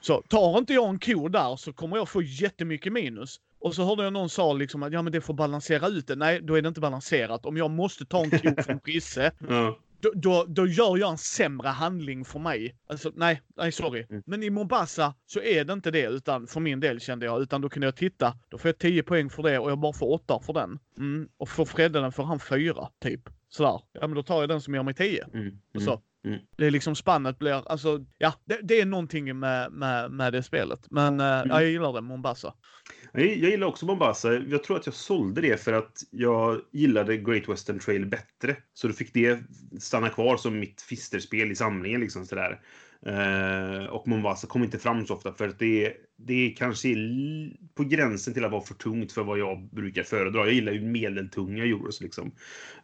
Så 0.00 0.22
tar 0.22 0.58
inte 0.58 0.74
jag 0.74 0.88
en 0.88 0.98
ko 0.98 1.28
där 1.28 1.56
så 1.56 1.72
kommer 1.72 1.96
jag 1.96 2.08
få 2.08 2.22
jättemycket 2.22 2.92
minus. 2.92 3.36
Och 3.60 3.74
så 3.74 3.84
hörde 3.84 4.04
jag 4.04 4.12
någon 4.12 4.28
sa 4.28 4.52
liksom 4.52 4.82
att 4.82 4.92
ja 4.92 5.02
men 5.02 5.12
det 5.12 5.20
får 5.20 5.34
balansera 5.34 5.88
ut 5.88 6.06
det. 6.06 6.16
Nej, 6.16 6.40
då 6.40 6.54
är 6.54 6.62
det 6.62 6.68
inte 6.68 6.80
balanserat. 6.80 7.46
Om 7.46 7.56
jag 7.56 7.70
måste 7.70 8.04
ta 8.04 8.24
en 8.24 8.30
ko 8.30 8.62
från 8.62 8.78
Brisse, 8.84 9.32
Ja. 9.48 9.78
Då, 10.00 10.12
då, 10.14 10.44
då 10.48 10.66
gör 10.66 10.96
jag 10.96 11.10
en 11.10 11.18
sämre 11.18 11.68
handling 11.68 12.24
för 12.24 12.38
mig. 12.38 12.76
Alltså 12.86 13.12
nej, 13.14 13.42
nej 13.56 13.72
sorry. 13.72 14.06
Mm. 14.10 14.22
Men 14.26 14.42
i 14.42 14.50
Mombasa 14.50 15.14
så 15.26 15.40
är 15.40 15.64
det 15.64 15.72
inte 15.72 15.90
det, 15.90 16.06
utan 16.06 16.46
för 16.46 16.60
min 16.60 16.80
del 16.80 17.00
kände 17.00 17.26
jag, 17.26 17.42
utan 17.42 17.60
då 17.60 17.68
kunde 17.68 17.86
jag 17.86 17.96
titta. 17.96 18.36
Då 18.48 18.58
får 18.58 18.68
jag 18.68 18.78
10 18.78 19.02
poäng 19.02 19.30
för 19.30 19.42
det 19.42 19.58
och 19.58 19.70
jag 19.70 19.78
bara 19.78 19.92
får 19.92 20.12
8 20.12 20.40
för 20.40 20.52
den. 20.52 20.78
Mm. 20.98 21.28
Och 21.36 21.48
för 21.48 21.64
Fredde 21.64 22.00
den 22.00 22.12
får 22.12 22.24
han 22.24 22.40
4, 22.40 22.88
typ. 23.02 23.20
Sådär. 23.48 23.80
Ja 23.92 24.06
men 24.06 24.14
då 24.14 24.22
tar 24.22 24.40
jag 24.40 24.48
den 24.48 24.60
som 24.60 24.74
gör 24.74 24.82
mig 24.82 24.94
10. 24.94 25.26
Mm. 25.34 25.58
Och 25.74 25.82
så. 25.82 26.02
Mm. 26.24 26.40
Det 26.56 26.66
är 26.66 26.70
liksom 26.70 26.96
spannet 26.96 27.38
blir, 27.38 27.68
alltså 27.70 28.04
ja, 28.18 28.34
det, 28.44 28.60
det 28.62 28.80
är 28.80 28.86
någonting 28.86 29.38
med, 29.38 29.72
med, 29.72 30.10
med 30.10 30.32
det 30.32 30.42
spelet. 30.42 30.86
Men 30.90 31.20
eh, 31.20 31.26
ja, 31.26 31.62
jag 31.62 31.70
gillar 31.70 31.92
det, 31.92 32.00
Mombasa. 32.00 32.54
Jag, 33.12 33.22
jag 33.22 33.50
gillar 33.50 33.66
också 33.66 33.86
Mombasa. 33.86 34.32
Jag 34.32 34.64
tror 34.64 34.76
att 34.76 34.86
jag 34.86 34.94
sålde 34.94 35.40
det 35.40 35.60
för 35.60 35.72
att 35.72 36.02
jag 36.10 36.60
gillade 36.72 37.16
Great 37.16 37.48
Western 37.48 37.78
Trail 37.78 38.06
bättre. 38.06 38.56
Så 38.74 38.86
då 38.86 38.94
fick 38.94 39.14
det 39.14 39.38
stanna 39.80 40.08
kvar 40.08 40.36
som 40.36 40.58
mitt 40.58 40.82
fisterspel 40.82 41.52
i 41.52 41.56
samlingen. 41.56 42.00
Liksom 42.00 42.26
sådär. 42.26 42.60
Eh, 43.06 43.84
och 43.84 44.08
Mombasa 44.08 44.46
kom 44.46 44.64
inte 44.64 44.78
fram 44.78 45.06
så 45.06 45.14
ofta 45.14 45.32
för 45.32 45.48
att 45.48 45.58
det, 45.58 45.94
det 46.16 46.46
är 46.46 46.56
kanske 46.56 46.92
l- 46.92 47.56
på 47.74 47.84
gränsen 47.84 48.34
till 48.34 48.44
att 48.44 48.52
vara 48.52 48.62
för 48.62 48.74
tungt 48.74 49.12
för 49.12 49.22
vad 49.22 49.38
jag 49.38 49.68
brukar 49.72 50.02
föredra. 50.02 50.38
Jag 50.44 50.52
gillar 50.52 50.72
ju 50.72 50.80
medeltunga 50.80 51.64
euros 51.64 52.00
liksom. 52.00 52.32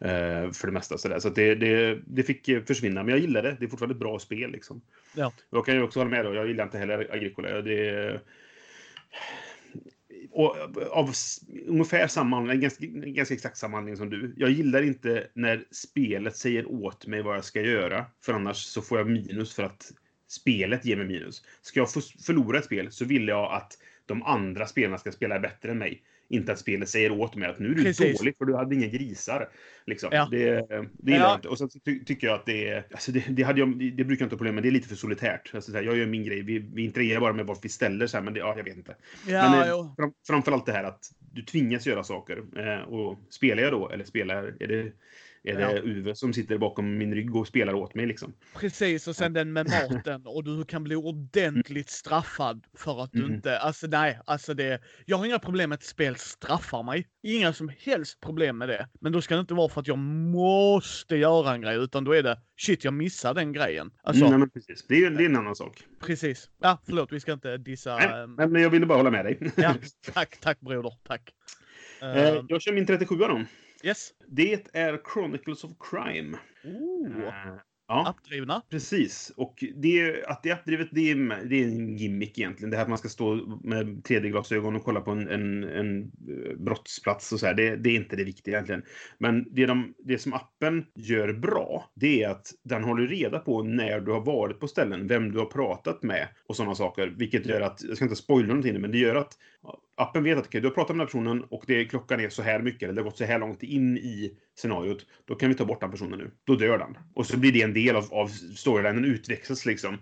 Eh, 0.01 0.51
för 0.51 0.65
det 0.65 0.71
mesta 0.71 0.97
sådär. 0.97 1.19
Så 1.19 1.27
att 1.27 1.35
det, 1.35 1.55
det, 1.55 1.99
det 2.05 2.23
fick 2.23 2.67
försvinna. 2.67 3.03
Men 3.03 3.11
jag 3.11 3.19
gillar 3.19 3.43
det. 3.43 3.57
Det 3.59 3.65
är 3.65 3.69
fortfarande 3.69 3.93
ett 3.93 3.99
bra 3.99 4.19
spel 4.19 4.51
liksom. 4.51 4.81
Ja. 5.15 5.33
Jag 5.49 5.65
kan 5.65 5.75
ju 5.75 5.81
också 5.81 5.99
hålla 5.99 6.11
med 6.11 6.25
då. 6.25 6.33
Jag 6.33 6.47
gillar 6.47 6.63
inte 6.63 6.77
heller 6.77 7.07
Agricola. 7.13 7.61
Det, 7.61 8.21
och 10.31 10.55
av 10.91 11.11
ungefär 11.67 12.07
samma 12.07 12.37
anledning, 12.37 12.61
ganska, 12.61 12.85
ganska 12.87 13.33
exakt 13.35 13.57
samma 13.57 13.77
anledning 13.77 13.97
som 13.97 14.09
du. 14.09 14.33
Jag 14.37 14.49
gillar 14.49 14.81
inte 14.81 15.27
när 15.33 15.63
spelet 15.71 16.35
säger 16.35 16.71
åt 16.71 17.07
mig 17.07 17.21
vad 17.21 17.35
jag 17.35 17.45
ska 17.45 17.61
göra. 17.61 18.05
För 18.25 18.33
annars 18.33 18.57
så 18.57 18.81
får 18.81 18.97
jag 18.97 19.09
minus 19.09 19.53
för 19.55 19.63
att 19.63 19.91
spelet 20.27 20.85
ger 20.85 20.95
mig 20.95 21.07
minus. 21.07 21.43
Ska 21.61 21.79
jag 21.79 21.89
förlora 22.25 22.57
ett 22.57 22.65
spel 22.65 22.91
så 22.91 23.05
vill 23.05 23.27
jag 23.27 23.53
att 23.53 23.77
de 24.05 24.23
andra 24.23 24.65
spelarna 24.67 24.97
ska 24.97 25.11
spela 25.11 25.39
bättre 25.39 25.71
än 25.71 25.77
mig. 25.77 26.03
Inte 26.29 26.51
att 26.51 26.59
spelet 26.59 26.89
säger 26.89 27.11
åt 27.11 27.35
mig 27.35 27.49
att 27.49 27.59
nu 27.59 27.71
är 27.71 27.75
du 27.75 27.83
Precis. 27.83 28.19
dålig 28.19 28.37
för 28.37 28.45
du 28.45 28.55
hade 28.55 28.75
inga 28.75 28.87
grisar. 28.87 29.49
Liksom. 29.85 30.09
Ja. 30.11 30.27
Det, 30.31 30.37
det 30.49 31.11
gillar 31.11 31.25
Ja. 31.25 31.29
jag 31.29 31.37
inte. 31.37 31.47
Och 31.47 31.57
sen 31.57 31.69
ty 31.85 32.03
tycker 32.05 32.27
jag 32.27 32.35
att 32.35 32.45
det 32.45 32.67
är... 32.69 32.87
Alltså 32.91 33.11
det, 33.11 33.23
det, 33.29 33.43
hade 33.43 33.59
jag, 33.59 33.69
det 33.69 34.03
brukar 34.03 34.23
jag 34.23 34.25
inte 34.25 34.35
ha 34.35 34.37
problem 34.37 34.55
med. 34.55 34.63
Det 34.63 34.69
är 34.69 34.71
lite 34.71 34.87
för 34.87 34.95
solitärt. 34.95 35.51
Alltså 35.53 35.71
så 35.71 35.77
här, 35.77 35.83
jag 35.83 35.97
gör 35.97 36.05
min 36.05 36.23
grej. 36.23 36.41
Vi, 36.41 36.59
vi 36.59 36.83
interagerar 36.83 37.19
bara 37.19 37.33
med 37.33 37.45
vad 37.45 37.57
vi 37.61 37.69
ställer. 37.69 38.07
Så 38.07 38.17
här, 38.17 38.23
men 38.23 38.33
det, 38.33 38.39
ja, 38.39 38.53
jag 38.57 38.63
vet 38.63 38.77
inte. 38.77 38.95
Ja, 39.27 39.49
Men, 39.51 39.61
eh, 39.61 39.67
jo. 39.69 39.93
Fram, 39.97 40.13
framförallt 40.27 40.65
det 40.65 40.71
här 40.71 40.83
att 40.83 41.11
du 41.33 41.41
tvingas 41.41 41.87
göra 41.87 42.03
saker. 42.03 42.43
Eh, 42.57 42.81
och 42.81 43.19
spelar 43.29 43.63
jag 43.63 43.71
då, 43.71 43.89
eller 43.89 44.03
spelar, 44.03 44.55
är 44.59 44.67
det, 44.67 44.91
är 45.49 45.55
det 45.55 45.61
Ja. 45.61 45.81
Uwe 45.83 46.15
som 46.15 46.33
sitter 46.33 46.57
bakom 46.57 46.97
min 46.97 47.13
rygg 47.15 47.35
och 47.35 47.47
spelar 47.47 47.73
åt 47.73 47.95
mig 47.95 48.05
liksom? 48.05 48.33
Precis, 48.59 49.07
och 49.07 49.15
sen 49.15 49.33
den 49.33 49.53
med 49.53 49.67
maten 49.69 50.21
och 50.25 50.43
du 50.43 50.65
kan 50.65 50.83
bli 50.83 50.95
ordentligt 50.95 51.89
straffad 51.89 52.65
för 52.77 53.03
att 53.03 53.11
du 53.11 53.19
Mm. 53.23 53.33
inte, 53.35 53.59
alltså 53.59 53.87
nej, 53.87 54.19
alltså 54.25 54.53
det, 54.53 54.81
jag 55.05 55.17
har 55.17 55.25
inga 55.25 55.39
problem 55.39 55.69
med 55.69 55.75
att 55.77 55.83
spel 55.83 56.15
straffar 56.15 56.83
mig. 56.83 57.07
Inga 57.23 57.53
som 57.53 57.71
helst 57.79 58.19
problem 58.21 58.57
med 58.57 58.69
det. 58.69 58.89
Men 59.01 59.11
då 59.11 59.21
ska 59.21 59.35
det 59.35 59.41
inte 59.41 59.53
vara 59.53 59.69
för 59.69 59.81
att 59.81 59.87
jag 59.87 59.97
måste 59.97 61.15
göra 61.15 61.53
en 61.53 61.61
grej, 61.61 61.77
utan 61.77 62.03
då 62.03 62.11
är 62.11 62.23
det 62.23 62.37
shit, 62.57 62.83
jag 62.83 62.93
missade 62.93 63.39
den 63.41 63.53
grejen. 63.53 63.91
Alltså, 64.03 64.25
Mm, 64.25 64.29
nej, 64.31 64.39
men 64.39 64.49
precis. 64.49 64.85
Det 64.87 64.95
är, 65.03 65.09
det 65.09 65.23
är 65.23 65.29
en 65.29 65.35
annan 65.35 65.55
sak. 65.55 65.83
precis. 66.05 66.49
Ja, 66.61 66.81
förlåt, 66.85 67.11
vi 67.11 67.19
ska 67.19 67.33
inte 67.33 67.57
dissa. 67.57 67.95
Nej, 67.97 68.23
ehm, 68.23 68.35
men 68.35 68.61
jag 68.61 68.69
ville 68.69 68.85
bara 68.85 68.97
hålla 68.97 69.11
med 69.11 69.25
dig. 69.25 69.51
ja, 69.55 69.73
tack, 70.13 70.37
tack 70.39 70.59
broder, 70.59 70.93
tack. 71.07 71.33
Eh, 72.01 72.27
Ehm, 72.27 72.45
jag 72.49 72.61
kör 72.61 72.73
min 72.73 72.85
37 72.85 73.15
då. 73.15 73.41
Yes. 73.83 74.09
Det 74.27 74.75
är 74.75 74.99
Chronicles 75.13 75.63
of 75.63 75.71
Crime. 75.79 76.37
Oh, 76.63 77.31
ja. 77.87 78.07
appdrivna. 78.07 78.61
Precis. 78.69 79.31
Och 79.37 79.63
det, 79.75 80.23
att 80.25 80.43
det 80.43 80.49
är 80.49 80.53
appdrivet, 80.53 80.87
det 80.91 81.11
är, 81.11 81.45
det 81.45 81.63
är 81.63 81.67
en 81.67 81.97
gimmick 81.97 82.37
egentligen. 82.37 82.69
Det 82.69 82.77
här 82.77 82.83
att 82.83 82.89
man 82.89 82.97
ska 82.97 83.09
stå 83.09 83.35
med 83.63 83.87
3D-glasögon 83.87 84.75
och 84.75 84.83
kolla 84.83 85.01
på 85.01 85.11
en, 85.11 85.27
en, 85.27 85.63
en 85.63 86.03
eh, 86.03 86.57
brottsplats 86.57 87.31
och 87.31 87.39
så 87.39 87.45
här, 87.45 87.53
det, 87.53 87.75
det 87.75 87.89
är 87.89 87.95
inte 87.95 88.15
det 88.15 88.23
viktiga 88.23 88.53
egentligen. 88.53 88.83
Men 89.17 89.53
det, 89.53 89.65
de, 89.65 89.93
det 89.97 90.17
som 90.17 90.33
appen 90.33 90.85
gör 90.95 91.33
bra, 91.33 91.91
det 91.93 92.23
är 92.23 92.29
att 92.29 92.47
den 92.63 92.83
håller 92.83 93.07
reda 93.07 93.39
på 93.39 93.63
när 93.63 93.99
du 93.99 94.11
har 94.11 94.21
varit 94.21 94.59
på 94.59 94.67
ställen, 94.67 95.07
vem 95.07 95.31
du 95.31 95.39
har 95.39 95.45
pratat 95.45 96.03
med 96.03 96.27
och 96.47 96.55
sådana 96.55 96.75
saker. 96.75 97.07
Vilket 97.17 97.45
gör 97.45 97.61
att, 97.61 97.83
jag 97.83 97.95
ska 97.95 98.05
inte 98.05 98.15
spoila 98.15 98.47
någonting, 98.47 98.81
men 98.81 98.91
det 98.91 98.97
gör 98.97 99.15
att 99.15 99.37
appen 99.97 100.23
vet 100.23 100.37
att 100.37 100.47
okay, 100.47 100.61
du 100.61 100.67
har 100.67 100.73
pratat 100.73 100.95
med 100.95 100.95
den 100.95 100.99
här 100.99 101.05
personen 101.05 101.43
och 101.43 101.63
det, 101.67 101.85
klockan 101.85 102.19
är 102.19 102.29
så 102.29 102.41
här 102.41 102.59
mycket, 102.59 102.83
eller 102.83 102.93
det 102.93 103.01
har 103.01 103.09
gått 103.09 103.17
så 103.17 103.23
här 103.23 103.39
långt 103.39 103.63
in 103.63 103.97
i 103.97 104.37
scenariot. 104.55 105.05
Då 105.25 105.35
kan 105.35 105.49
vi 105.49 105.55
ta 105.55 105.65
bort 105.65 105.81
den 105.81 105.91
personen 105.91 106.19
nu. 106.19 106.31
Då 106.43 106.55
dör 106.55 106.77
den. 106.77 106.97
Och 107.13 107.25
så 107.25 107.37
blir 107.37 107.51
det 107.51 107.61
en 107.61 107.73
del 107.73 107.95
av, 107.95 108.13
av 108.13 108.27
storylinen 108.27 109.05
utväxlas 109.05 109.65
liksom. 109.65 109.97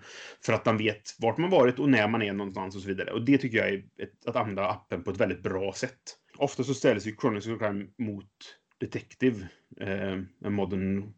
För 0.46 0.54
att 0.54 0.66
man 0.66 0.78
vet 0.78 1.16
vart 1.20 1.38
man 1.38 1.50
varit 1.50 1.80
och 1.80 1.90
när 1.90 2.08
man 2.08 2.22
är 2.22 2.34
någonstans 2.34 2.76
och 2.76 2.82
så 2.82 2.88
vidare. 2.88 3.12
Och 3.12 3.26
det 3.26 3.38
tycker 3.38 3.58
jag 3.58 3.70
är 3.70 3.78
ett, 3.78 4.26
att 4.26 4.36
använda 4.36 4.70
appen 4.70 5.04
på 5.04 5.12
ett 5.12 5.20
väldigt 5.20 5.44
bra 5.44 5.74
sätt. 5.74 6.00
Ofta 6.38 6.64
så 6.64 6.74
ställs 6.74 7.08
ju 7.08 7.16
Chronicles 7.16 7.54
of 7.54 7.60
Crime 7.60 7.86
mot 7.98 8.32
Detective. 8.80 9.48
Eh, 9.82 10.20
en 10.46 10.54
modern 10.54 11.14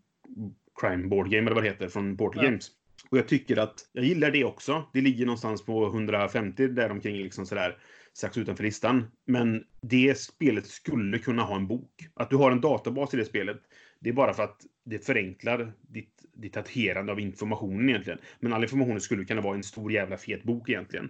crime 0.82 1.08
board 1.08 1.30
game 1.30 1.46
eller 1.46 1.56
vad 1.56 1.64
det 1.64 1.70
heter 1.70 1.88
från 1.88 2.18
Portal 2.18 2.44
Ja. 2.44 2.50
Games. 2.50 2.72
Och 3.10 3.18
jag 3.18 3.28
tycker 3.28 3.58
att 3.58 3.90
jag 3.92 4.06
gillar 4.06 4.32
det 4.32 4.44
också. 4.44 4.84
Det 4.94 5.02
ligger 5.02 5.26
någonstans 5.26 5.66
på 5.66 5.88
150 5.88 6.68
däromkring 6.68 7.16
liksom 7.16 7.46
sådär 7.46 7.78
strax 8.18 8.38
utanför 8.38 8.64
listan. 8.64 9.08
Men 9.26 9.64
det 9.82 10.20
spelet 10.20 10.66
skulle 10.66 11.20
kunna 11.20 11.44
ha 11.44 11.56
en 11.56 11.68
bok. 11.68 12.08
Att 12.14 12.30
du 12.30 12.36
har 12.36 12.52
en 12.52 12.62
databas 12.62 13.14
i 13.14 13.18
det 13.18 13.26
spelet, 13.26 13.58
det 14.00 14.10
är 14.10 14.14
bara 14.14 14.34
för 14.34 14.44
att 14.44 14.62
det 14.86 15.06
förenklar 15.06 15.74
ditt, 15.82 16.26
ditt 16.34 16.56
hanterande 16.56 17.12
av 17.12 17.20
informationen 17.20 17.90
egentligen. 17.90 18.20
Men 18.40 18.54
all 18.54 18.64
information 18.64 19.02
skulle 19.02 19.26
kunna 19.26 19.42
vara 19.42 19.56
en 19.56 19.64
stor 19.64 19.92
jävla 19.92 20.18
fet 20.18 20.44
bok 20.44 20.70
egentligen. 20.70 21.10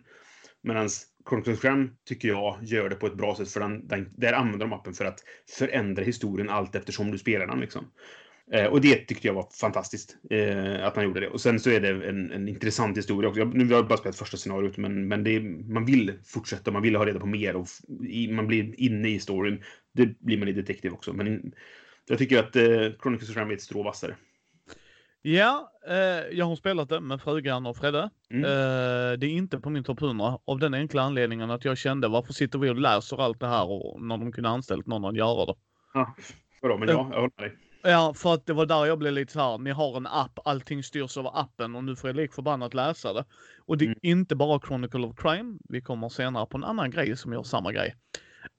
Medan 0.61 0.89
Chronicles 1.29 1.63
of 1.63 1.89
tycker 2.05 2.27
jag 2.27 2.57
gör 2.61 2.89
det 2.89 2.95
på 2.95 3.07
ett 3.07 3.17
bra 3.17 3.35
sätt 3.35 3.49
för 3.49 3.59
den, 3.59 3.87
den, 3.87 4.13
där 4.17 4.33
använder 4.33 4.65
de 4.65 4.73
appen 4.73 4.93
för 4.93 5.05
att 5.05 5.23
förändra 5.57 6.03
historien 6.03 6.49
allt 6.49 6.75
eftersom 6.75 7.11
du 7.11 7.17
spelar 7.17 7.47
den. 7.47 7.59
Liksom. 7.59 7.91
Eh, 8.51 8.65
och 8.65 8.81
det 8.81 8.95
tyckte 8.95 9.27
jag 9.27 9.33
var 9.33 9.47
fantastiskt, 9.61 10.17
eh, 10.29 10.85
att 10.85 10.95
man 10.95 11.05
gjorde 11.05 11.19
det. 11.19 11.27
Och 11.27 11.41
sen 11.41 11.59
så 11.59 11.69
är 11.69 11.81
det 11.81 12.09
en, 12.09 12.31
en 12.31 12.47
intressant 12.47 12.97
historia 12.97 13.29
också. 13.29 13.39
Jag, 13.39 13.53
nu 13.53 13.65
har 13.65 13.73
jag 13.73 13.87
bara 13.87 13.97
spelat 13.97 14.15
första 14.15 14.37
scenariot, 14.37 14.77
men, 14.77 15.07
men 15.07 15.23
det 15.23 15.39
man 15.69 15.85
vill 15.85 16.13
fortsätta, 16.25 16.71
man 16.71 16.81
vill 16.81 16.95
ha 16.95 17.05
reda 17.05 17.19
på 17.19 17.25
mer 17.25 17.55
och 17.55 17.67
i, 18.09 18.31
man 18.31 18.47
blir 18.47 18.79
inne 18.81 19.09
i 19.09 19.19
storyn. 19.19 19.63
Det 19.93 20.19
blir 20.19 20.37
man 20.37 20.47
i 20.47 20.53
Detective 20.53 20.93
också. 20.93 21.13
Men 21.13 21.53
jag 22.07 22.17
tycker 22.17 22.39
att 22.39 22.55
eh, 22.55 22.63
Chronicles 23.01 23.29
of 23.29 23.35
Crime 23.35 23.53
är 23.53 23.55
ett 23.55 23.61
strå 23.61 23.83
vassare. 23.83 24.15
Ja, 25.21 25.71
eh, 25.87 26.37
jag 26.37 26.45
har 26.45 26.55
spelat 26.55 26.89
det 26.89 26.99
med 26.99 27.21
frugan 27.21 27.65
och 27.65 27.77
Fredde. 27.77 28.09
Mm. 28.29 28.43
Eh, 28.43 29.19
det 29.19 29.25
är 29.25 29.31
inte 29.31 29.59
på 29.59 29.69
min 29.69 29.83
topp 29.83 30.01
100 30.01 30.39
av 30.45 30.59
den 30.59 30.73
enkla 30.73 31.01
anledningen 31.01 31.51
att 31.51 31.65
jag 31.65 31.77
kände 31.77 32.07
varför 32.07 32.33
sitter 32.33 32.59
vi 32.59 32.69
och 32.69 32.75
läser 32.75 33.21
allt 33.21 33.39
det 33.39 33.47
här 33.47 33.69
och 33.69 34.01
när 34.01 34.17
de 34.17 34.31
kunde 34.31 34.49
anställt 34.49 34.87
någon 34.87 35.05
att 35.05 35.15
göra 35.15 35.45
det. 35.45 35.53
Ja, 35.93 36.15
bra, 36.61 36.77
men 36.77 36.89
ja, 36.89 37.09
jag 37.11 37.21
håller 37.21 37.31
med 37.37 37.49
dig. 37.49 37.66
Ja, 37.81 38.13
för 38.15 38.33
att 38.33 38.45
det 38.45 38.53
var 38.53 38.65
där 38.65 38.85
jag 38.85 38.99
blev 38.99 39.13
lite 39.13 39.33
så 39.33 39.39
här. 39.39 39.57
Ni 39.57 39.71
har 39.71 39.97
en 39.97 40.07
app, 40.07 40.39
allting 40.45 40.83
styrs 40.83 41.17
över 41.17 41.39
appen 41.39 41.75
och 41.75 41.83
nu 41.83 41.95
får 41.95 42.09
jag 42.09 42.15
lik 42.17 42.33
förbannat 42.33 42.73
läsa 42.73 43.13
det. 43.13 43.25
Och 43.65 43.77
det 43.77 43.85
är 43.85 43.87
Mm. 43.87 43.99
inte 44.01 44.35
bara 44.35 44.59
Chronicle 44.59 44.99
of 44.99 45.15
Crime. 45.17 45.57
Vi 45.69 45.81
kommer 45.81 46.09
senare 46.09 46.45
på 46.45 46.57
en 46.57 46.63
annan 46.63 46.91
grej 46.91 47.17
som 47.17 47.33
gör 47.33 47.43
samma 47.43 47.71
grej. 47.71 47.95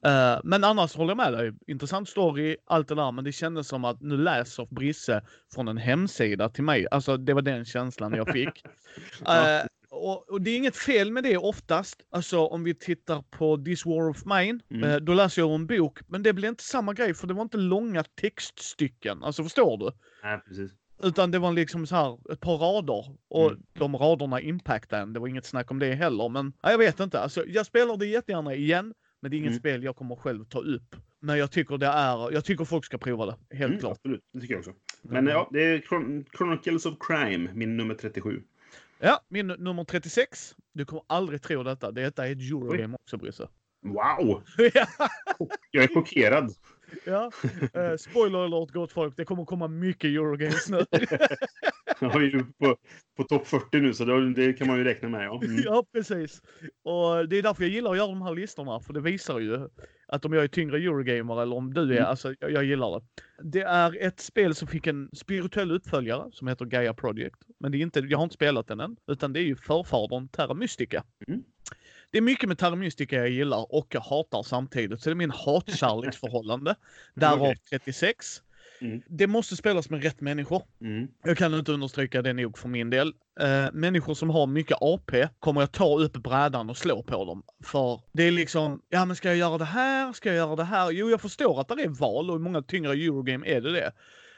Eh, 0.05 0.39
men 0.43 0.63
annars 0.63 0.95
håller 0.95 1.09
jag 1.09 1.17
med 1.17 1.33
dig. 1.33 1.51
Intressant 1.67 2.09
story, 2.09 2.57
allt 2.65 2.87
det 2.87 2.95
där. 2.95 3.11
Men 3.11 3.23
det 3.23 3.31
kändes 3.31 3.67
som 3.67 3.85
att 3.85 4.01
nu 4.01 4.17
läser 4.17 4.67
Brisse 4.71 5.21
från 5.53 5.67
en 5.67 5.77
hemsida 5.77 6.49
till 6.49 6.63
mig. 6.63 6.87
Alltså 6.91 7.17
det 7.17 7.33
var 7.33 7.41
den 7.41 7.65
känslan 7.65 8.13
jag 8.13 8.29
fick. 8.31 8.63
Ja. 9.25 9.61
Och, 9.91 10.29
och 10.29 10.41
det 10.41 10.51
är 10.51 10.57
inget 10.57 10.75
fel 10.75 11.11
med 11.11 11.23
det 11.23 11.37
oftast. 11.37 12.01
Alltså 12.09 12.39
om 12.39 12.63
vi 12.63 12.73
tittar 12.73 13.21
på 13.29 13.57
This 13.57 13.85
War 13.85 14.09
of 14.09 14.25
Mine. 14.25 14.59
Mm. 14.71 14.83
eh, 14.89 14.97
då 14.97 15.13
läser 15.13 15.41
jag 15.41 15.51
en 15.51 15.67
bok. 15.67 15.99
Men 16.07 16.23
det 16.23 16.33
blir 16.33 16.49
inte 16.49 16.63
samma 16.63 16.93
grej 16.93 17.13
för 17.13 17.27
det 17.27 17.33
var 17.33 17.41
inte 17.41 17.57
långa 17.57 18.03
textstycken. 18.03 19.23
Alltså 19.23 19.43
förstår 19.43 19.77
du? 19.77 19.91
Nej, 20.23 20.39
precis. 20.47 20.71
Utan 21.03 21.31
det 21.31 21.39
var 21.39 21.51
liksom 21.51 21.87
så 21.87 21.95
här 21.95 22.31
ett 22.33 22.39
par 22.39 22.57
rader 22.57 23.15
och 23.27 23.47
Mm. 23.51 23.63
de 23.73 23.95
raderna 23.97 24.41
impactade 24.41 25.01
en. 25.01 25.13
Det 25.13 25.19
var 25.19 25.27
inget 25.27 25.45
snack 25.45 25.71
om 25.71 25.79
det 25.79 25.93
heller. 25.93 26.29
Men 26.29 26.53
ja, 26.61 26.71
jag 26.71 26.77
vet 26.77 26.99
inte. 26.99 27.19
Alltså, 27.19 27.45
jag 27.47 27.65
spelar 27.65 27.97
det 27.97 28.05
jättegärna 28.05 28.55
igen. 28.55 28.93
Men 29.21 29.31
det 29.31 29.37
är 29.37 29.39
inget 29.39 29.49
Mm. 29.49 29.59
spel 29.59 29.83
jag 29.83 29.95
kommer 29.95 30.15
själv 30.15 30.45
ta 30.45 30.59
upp. 30.59 30.95
Men 31.19 31.37
jag 31.37 31.51
tycker 31.51 31.77
det 31.77 31.87
är, 31.87 32.31
jag 32.31 32.45
tycker 32.45 32.65
folk 32.65 32.85
ska 32.85 32.97
prova 32.97 33.25
det. 33.25 33.35
Helt 33.55 33.69
Mm, 33.69 33.79
klart. 33.79 33.91
absolut, 33.97 34.21
det 34.33 34.39
tycker 34.41 34.53
jag 34.53 34.59
också. 34.59 34.71
Men 35.01 35.27
ja, 35.27 35.49
det 35.51 35.63
är 35.63 35.79
Chron- 35.79 36.25
Chronicles 36.37 36.85
of 36.85 36.95
Crime, 36.99 37.49
min 37.53 37.77
nummer 37.77 37.95
37. 37.95 38.41
Ja, 39.01 39.25
min 39.29 39.47
nummer 39.47 39.83
36. 39.83 40.55
Du 40.73 40.85
kommer 40.85 41.03
aldrig 41.07 41.41
tro 41.41 41.63
detta. 41.63 41.91
Detta 41.91 42.27
är 42.27 42.31
ett 42.31 42.41
Eurogame 42.41 42.97
också 43.01 43.17
Brisse. 43.17 43.47
Wow! 43.81 44.43
ja, 44.73 44.87
Jag 45.71 45.83
är 45.83 45.93
chockerad. 45.93 46.53
Ja. 47.05 47.31
Uh, 47.75 47.97
spoiler 47.97 48.39
alert 48.39 48.71
gott 48.71 48.91
folk, 48.91 49.17
det 49.17 49.25
kommer 49.25 49.45
komma 49.45 49.67
mycket 49.67 50.05
Eurogames 50.05 50.69
nu. 50.69 50.85
Jag 52.01 52.15
är 52.15 52.19
ju 52.19 52.43
på, 52.43 52.77
på 53.17 53.23
topp 53.23 53.47
40 53.47 53.79
nu 53.79 53.93
så 53.93 54.05
det, 54.05 54.33
det, 54.33 54.53
kan 54.53 54.67
man 54.67 54.77
ju 54.77 54.83
räkna 54.83 55.09
med. 55.09 55.25
Ja. 55.25 55.41
Mm. 55.43 55.61
ja, 55.65 55.85
precis. 55.93 56.41
Och 56.83 57.29
det 57.29 57.37
är 57.37 57.43
därför 57.43 57.63
jag 57.63 57.71
gillar 57.71 57.91
att 57.91 57.97
göra 57.97 58.07
de 58.07 58.21
här 58.21 58.35
listorna, 58.35 58.79
för 58.79 58.93
det 58.93 59.01
visar 59.01 59.39
ju 59.39 59.69
att 60.11 60.25
om 60.25 60.33
jag 60.33 60.43
är 60.43 60.47
tyngre 60.47 60.77
Eurogamer 60.77 61.41
eller 61.41 61.55
om 61.55 61.73
du 61.73 61.81
är, 61.81 61.97
mm. 61.97 62.05
alltså 62.05 62.33
jag, 62.39 62.51
jag, 62.51 62.63
gillar 62.63 62.99
det. 62.99 63.05
Det 63.43 63.61
är 63.61 64.03
ett 64.03 64.19
spel 64.19 64.55
som 64.55 64.67
fick 64.67 64.87
en 64.87 65.09
spirituell 65.13 65.71
uppföljare 65.71 66.31
som 66.31 66.47
heter 66.47 66.65
Gaia 66.65 66.93
Project. 66.93 67.37
Men 67.59 67.71
det 67.71 67.77
är 67.77 67.79
inte, 67.79 67.99
jag 67.99 68.17
har 68.17 68.23
inte 68.23 68.33
spelat 68.33 68.67
den 68.67 68.79
än, 68.79 68.95
utan 69.07 69.33
det 69.33 69.39
är 69.39 69.43
ju 69.43 69.55
förfadern 69.55 70.27
Terra 70.27 70.53
Mystica. 70.53 71.03
Mm. 71.27 71.43
Det 72.11 72.17
är 72.17 72.21
mycket 72.21 72.49
med 72.49 72.57
Terra 72.57 72.75
Mystica 72.75 73.15
jag 73.15 73.29
gillar 73.29 73.75
och 73.75 73.87
jag 73.89 74.01
hatar 74.01 74.43
samtidigt. 74.43 75.01
Så 75.01 75.09
det 75.09 75.13
är 75.13 75.15
min 75.15 75.31
hatkärleksförhållande. 75.31 76.75
Därav 77.13 77.53
36. 77.69 78.41
Mm. 78.81 79.01
Det 79.07 79.27
måste 79.27 79.55
spelas 79.55 79.89
med 79.89 80.03
rätt 80.03 80.21
människor. 80.21 80.63
Mm. 80.81 81.07
Jag 81.23 81.37
kan 81.37 81.53
inte 81.53 81.71
understryka 81.71 82.21
det 82.21 82.33
nog 82.33 82.57
för 82.57 82.69
min 82.69 82.89
del. 82.89 83.07
Uh, 83.07 83.71
människor 83.73 84.13
som 84.13 84.29
har 84.29 84.47
mycket 84.47 84.77
AP 84.81 85.27
kommer 85.39 85.61
jag 85.61 85.71
ta 85.71 85.99
upp 85.99 86.13
brädan 86.13 86.69
och 86.69 86.77
slå 86.77 87.03
på 87.03 87.25
dem. 87.25 87.43
För 87.63 88.01
det 88.11 88.23
är 88.23 88.31
liksom, 88.31 88.81
ja 88.89 89.05
men 89.05 89.15
ska 89.15 89.27
jag 89.27 89.37
göra 89.37 89.57
det 89.57 89.65
här? 89.65 90.13
Ska 90.13 90.29
jag 90.29 90.35
göra 90.35 90.55
det 90.55 90.63
här? 90.63 90.91
Jo, 90.91 91.09
jag 91.09 91.21
förstår 91.21 91.61
att 91.61 91.67
det 91.67 91.83
är 91.83 91.89
val 91.89 92.29
och 92.29 92.35
i 92.35 92.39
många 92.39 92.61
tyngre 92.61 92.91
Eurogame 92.91 93.47
är 93.47 93.61
det 93.61 93.71
det. 93.71 93.91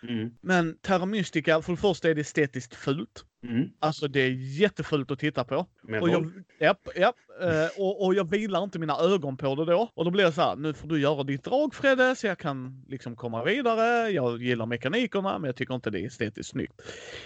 Mm. 0.08 0.32
Men 0.42 0.78
Terra 0.78 1.06
Mystica, 1.06 1.62
för 1.62 1.72
det 1.72 1.78
första 1.78 2.10
är 2.10 2.16
det 2.16 2.22
estetiskt 2.22 2.76
fult. 2.76 3.26
Mm. 3.44 3.70
Alltså 3.80 4.08
det 4.08 4.20
är 4.20 4.30
jättefult 4.60 5.12
att 5.12 5.20
titta 5.20 5.44
på. 5.44 5.66
Med 5.84 6.02
och 6.02 6.10
jag, 6.10 6.32
japp, 6.60 6.88
japp. 6.96 7.16
Eh, 7.42 7.82
och, 7.82 8.06
och 8.06 8.16
jag 8.16 8.32
vilar 8.32 8.64
inte 8.64 8.80
mina 8.80 8.98
ögon 8.98 9.38
på 9.38 9.56
det 9.56 9.66
då. 9.66 9.92
Och 9.94 10.06
då 10.06 10.12
blir 10.12 10.24
det 10.24 10.32
så 10.32 10.42
här, 10.42 10.56
nu 10.56 10.74
får 10.74 10.88
du 10.88 11.00
göra 11.00 11.24
ditt 11.24 11.44
drag 11.44 11.76
Fredde, 11.76 12.16
så 12.16 12.28
jag 12.28 12.38
kan 12.38 12.86
liksom 12.88 13.16
komma 13.16 13.44
vidare. 13.44 14.10
Jag 14.10 14.42
gillar 14.42 14.66
mekanikerna, 14.66 15.40
men 15.40 15.48
jag 15.48 15.56
tycker 15.56 15.76
inte 15.76 15.90
det 15.90 16.00
är 16.00 16.08
estetiskt 16.08 16.52
snyggt. 16.52 16.82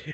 Eh, 0.05 0.13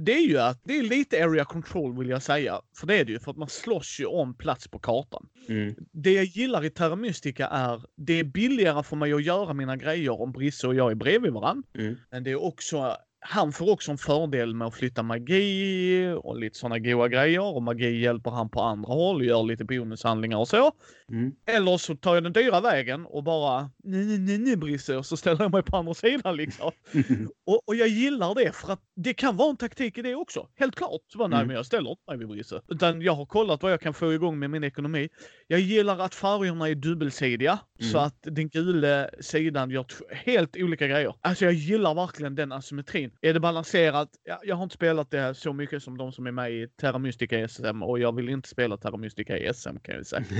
det 0.00 0.12
är 0.12 0.28
ju 0.28 0.38
att, 0.38 0.60
det 0.64 0.78
är 0.78 0.82
lite 0.82 1.24
area 1.24 1.44
control 1.44 1.98
vill 1.98 2.08
jag 2.08 2.22
säga. 2.22 2.60
För 2.76 2.86
det 2.86 2.94
är 2.94 3.04
det 3.04 3.12
ju, 3.12 3.18
för 3.18 3.30
att 3.30 3.36
man 3.36 3.48
slåss 3.48 4.00
ju 4.00 4.06
om 4.06 4.34
plats 4.34 4.68
på 4.68 4.78
kartan. 4.78 5.28
Mm. 5.48 5.74
Det 5.92 6.12
jag 6.12 6.24
gillar 6.24 6.64
i 6.64 6.70
Terra 6.70 6.96
Mystica 6.96 7.46
är, 7.46 7.82
det 7.96 8.20
är 8.20 8.24
billigare 8.24 8.82
för 8.82 8.96
mig 8.96 9.12
att 9.12 9.24
göra 9.24 9.54
mina 9.54 9.76
grejer 9.76 10.20
om 10.20 10.32
Brisse 10.32 10.66
och 10.66 10.74
jag 10.74 10.90
är 10.90 10.94
bredvid 10.94 11.32
varandra. 11.32 11.68
Mm. 11.78 11.96
Men 12.10 12.24
det 12.24 12.30
är 12.30 12.44
också 12.44 12.96
han 13.28 13.52
får 13.52 13.70
också 13.70 13.90
en 13.90 13.98
fördel 13.98 14.54
med 14.54 14.66
att 14.66 14.74
flytta 14.74 15.02
magi 15.02 16.14
och 16.16 16.38
lite 16.38 16.58
sådana 16.58 16.78
goa 16.78 17.08
grejer. 17.08 17.54
Och 17.54 17.62
magi 17.62 18.00
hjälper 18.00 18.30
han 18.30 18.48
på 18.48 18.62
andra 18.62 18.92
håll 18.92 19.16
och 19.16 19.24
gör 19.24 19.42
lite 19.42 19.64
bonushandlingar 19.64 20.38
och 20.38 20.48
så. 20.48 20.72
Mm. 21.10 21.32
Eller 21.46 21.76
så 21.76 21.96
tar 21.96 22.14
jag 22.14 22.24
den 22.24 22.32
dyra 22.32 22.60
vägen 22.60 23.06
och 23.06 23.24
bara 23.24 23.70
nej, 23.84 24.18
nej, 24.18 24.38
nej, 24.38 24.56
Brisse, 24.56 24.96
och 24.96 25.06
så 25.06 25.16
ställer 25.16 25.42
jag 25.42 25.52
mig 25.52 25.62
på 25.62 25.76
andra 25.76 25.94
sidan 25.94 26.36
liksom. 26.36 26.70
och, 27.46 27.68
och, 27.68 27.76
jag 27.76 27.88
gillar 27.88 28.34
det 28.34 28.52
för 28.52 28.72
att 28.72 28.80
det 28.96 29.14
kan 29.14 29.36
vara 29.36 29.50
en 29.50 29.56
taktik 29.56 29.98
i 29.98 30.02
det 30.02 30.14
också. 30.14 30.48
Helt 30.54 30.74
klart. 30.76 31.00
Så 31.12 31.18
bara, 31.18 31.28
nej, 31.28 31.36
mm. 31.36 31.46
men 31.46 31.56
jag 31.56 31.66
ställer 31.66 31.90
inte 31.90 32.02
mig 32.06 32.18
vid 32.18 32.28
Brisse. 32.28 32.62
Utan 32.68 33.02
jag 33.02 33.12
har 33.12 33.26
kollat 33.26 33.62
vad 33.62 33.72
jag 33.72 33.80
kan 33.80 33.94
få 33.94 34.12
igång 34.12 34.38
med 34.38 34.50
min 34.50 34.64
ekonomi. 34.64 35.08
Jag 35.46 35.60
gillar 35.60 35.98
att 35.98 36.14
färgerna 36.14 36.68
är 36.68 36.74
dubbelsidiga 36.74 37.58
mm. 37.80 37.92
så 37.92 37.98
att 37.98 38.18
den 38.22 38.48
gula 38.48 39.10
sidan 39.20 39.70
gör 39.70 39.86
helt 40.10 40.56
olika 40.56 40.86
grejer. 40.86 41.14
Alltså 41.20 41.44
jag 41.44 41.54
gillar 41.54 41.94
verkligen 41.94 42.34
den 42.34 42.52
asymmetrin. 42.52 43.10
Är 43.20 43.34
det 43.34 43.40
balanserat? 43.40 44.08
Ja, 44.24 44.40
jag 44.44 44.56
har 44.56 44.62
inte 44.62 44.74
spelat 44.74 45.10
det 45.10 45.34
så 45.34 45.52
mycket 45.52 45.82
som 45.82 45.98
de 45.98 46.12
som 46.12 46.26
är 46.26 46.30
med 46.30 46.52
i 46.52 46.68
Terra 46.80 46.98
Mystica 46.98 47.48
SM 47.48 47.82
och 47.82 47.98
jag 47.98 48.16
vill 48.16 48.28
inte 48.28 48.48
spela 48.48 48.76
Terra 48.76 48.96
Mystica 48.96 49.38
i 49.38 49.54
SM 49.54 49.76
kan 49.82 49.94
jag 49.94 50.06
säga. 50.06 50.24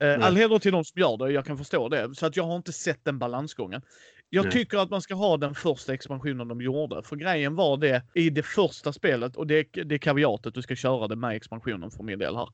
Eh, 0.00 0.26
all 0.26 0.36
heder 0.36 0.58
till 0.58 0.72
de 0.72 0.84
som 0.84 1.00
gör 1.00 1.16
det, 1.16 1.32
jag 1.32 1.46
kan 1.46 1.58
förstå 1.58 1.88
det. 1.88 2.14
Så 2.14 2.26
att 2.26 2.36
jag 2.36 2.44
har 2.44 2.56
inte 2.56 2.72
sett 2.72 3.04
den 3.04 3.18
balansgången. 3.18 3.82
Jag 4.30 4.44
Nej. 4.44 4.52
tycker 4.52 4.78
att 4.78 4.90
man 4.90 5.02
ska 5.02 5.14
ha 5.14 5.36
den 5.36 5.54
första 5.54 5.94
expansionen 5.94 6.48
de 6.48 6.60
gjorde. 6.60 7.02
För 7.02 7.16
grejen 7.16 7.56
var 7.56 7.76
det 7.76 8.02
i 8.14 8.30
det 8.30 8.42
första 8.42 8.92
spelet 8.92 9.36
och 9.36 9.46
det, 9.46 9.68
det 9.72 9.94
är 9.94 9.98
kaviatet 9.98 10.54
du 10.54 10.62
ska 10.62 10.76
köra 10.76 11.08
det 11.08 11.16
med 11.16 11.36
expansionen 11.36 11.90
för 11.90 12.02
min 12.02 12.18
del 12.18 12.36
här. 12.36 12.48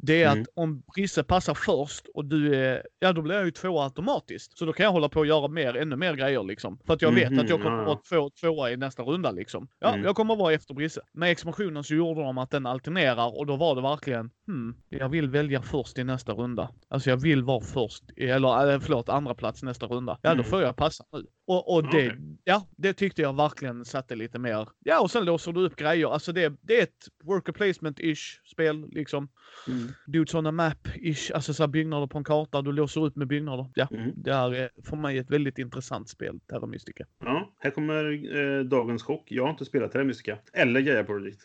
Det 0.00 0.22
är 0.22 0.30
mm. 0.30 0.42
att 0.42 0.48
om 0.54 0.82
Brisse 0.94 1.22
passar 1.22 1.54
först 1.54 2.06
och 2.14 2.24
du 2.24 2.54
är, 2.54 2.86
ja 2.98 3.12
då 3.12 3.22
blir 3.22 3.34
jag 3.34 3.44
ju 3.44 3.50
två 3.50 3.82
automatiskt. 3.82 4.58
Så 4.58 4.64
då 4.64 4.72
kan 4.72 4.84
jag 4.84 4.92
hålla 4.92 5.08
på 5.08 5.20
och 5.20 5.26
göra 5.26 5.48
mer, 5.48 5.76
ännu 5.76 5.96
mer 5.96 6.14
grejer 6.14 6.44
liksom. 6.44 6.78
För 6.86 6.94
att 6.94 7.02
jag 7.02 7.12
vet 7.12 7.28
mm, 7.28 7.44
att 7.44 7.50
jag 7.50 7.62
kommer 7.62 7.84
vara 7.84 7.98
två, 8.08 8.30
tvåa 8.30 8.70
i 8.70 8.76
nästa 8.76 9.02
runda 9.02 9.30
liksom. 9.30 9.68
Ja, 9.78 9.88
mm. 9.88 10.04
jag 10.04 10.16
kommer 10.16 10.36
vara 10.36 10.52
efter 10.52 10.74
Brisse. 10.74 11.00
Med 11.12 11.30
expansionen 11.30 11.84
så 11.84 11.94
gjorde 11.94 12.22
de 12.22 12.38
att 12.38 12.50
den 12.50 12.66
alternerar 12.66 13.38
och 13.38 13.46
då 13.46 13.56
var 13.56 13.74
det 13.74 13.82
verkligen, 13.82 14.30
hmm, 14.48 14.74
jag 14.88 15.08
vill 15.08 15.30
välja 15.30 15.62
först 15.62 15.98
i 15.98 16.04
nästa 16.04 16.32
runda. 16.32 16.70
Alltså 16.88 17.10
jag 17.10 17.16
vill 17.16 17.42
vara 17.42 17.60
först, 17.60 18.04
eller 18.16 18.72
äh, 18.72 18.80
förlåt, 18.80 19.08
andra 19.08 19.34
plats 19.34 19.62
nästa 19.62 19.86
runda. 19.86 20.18
Ja, 20.22 20.30
då 20.30 20.34
mm. 20.34 20.44
får 20.44 20.62
jag 20.62 20.76
passa 20.76 21.04
nu. 21.12 21.26
Och, 21.46 21.74
och 21.74 21.82
det, 21.82 21.88
okay. 21.88 22.18
ja, 22.44 22.66
det 22.76 22.92
tyckte 22.92 23.22
jag 23.22 23.36
verkligen 23.36 23.84
satte 23.84 24.16
lite 24.16 24.38
mer. 24.38 24.68
Ja, 24.84 25.00
och 25.00 25.10
sen 25.10 25.24
låser 25.24 25.52
du 25.52 25.60
upp 25.60 25.76
grejer. 25.76 26.12
Alltså 26.12 26.32
det, 26.32 26.52
det 26.60 26.78
är 26.78 26.82
ett 26.82 27.08
worker 27.24 27.52
placement-ish 27.52 28.40
spel 28.52 28.88
liksom. 28.90 29.28
Mm. 29.68 29.88
Dudes 30.06 30.34
on 30.34 30.46
a 30.46 30.50
map-ish, 30.50 31.32
alltså 31.34 31.54
så 31.54 31.66
byggnader 31.66 32.06
på 32.06 32.18
en 32.18 32.24
karta. 32.24 32.62
Du 32.62 32.72
låser 32.72 33.04
upp 33.04 33.16
med 33.16 33.28
byggnader. 33.28 33.66
Ja, 33.74 33.88
mm. 33.90 34.12
det 34.16 34.32
är 34.32 34.70
för 34.84 34.96
mig 34.96 35.18
ett 35.18 35.30
väldigt 35.30 35.58
intressant 35.58 36.08
spel, 36.08 36.40
Terra 36.50 36.66
Mystica. 36.66 37.04
Ja, 37.24 37.54
här 37.58 37.70
kommer 37.70 38.36
eh, 38.36 38.64
dagens 38.64 39.02
chock. 39.02 39.24
Jag 39.30 39.42
har 39.42 39.50
inte 39.50 39.64
spelat 39.64 39.92
Terra 39.92 40.04
Mystica. 40.04 40.38
Eller 40.52 40.80
Gaia 40.80 41.04
Project. 41.04 41.40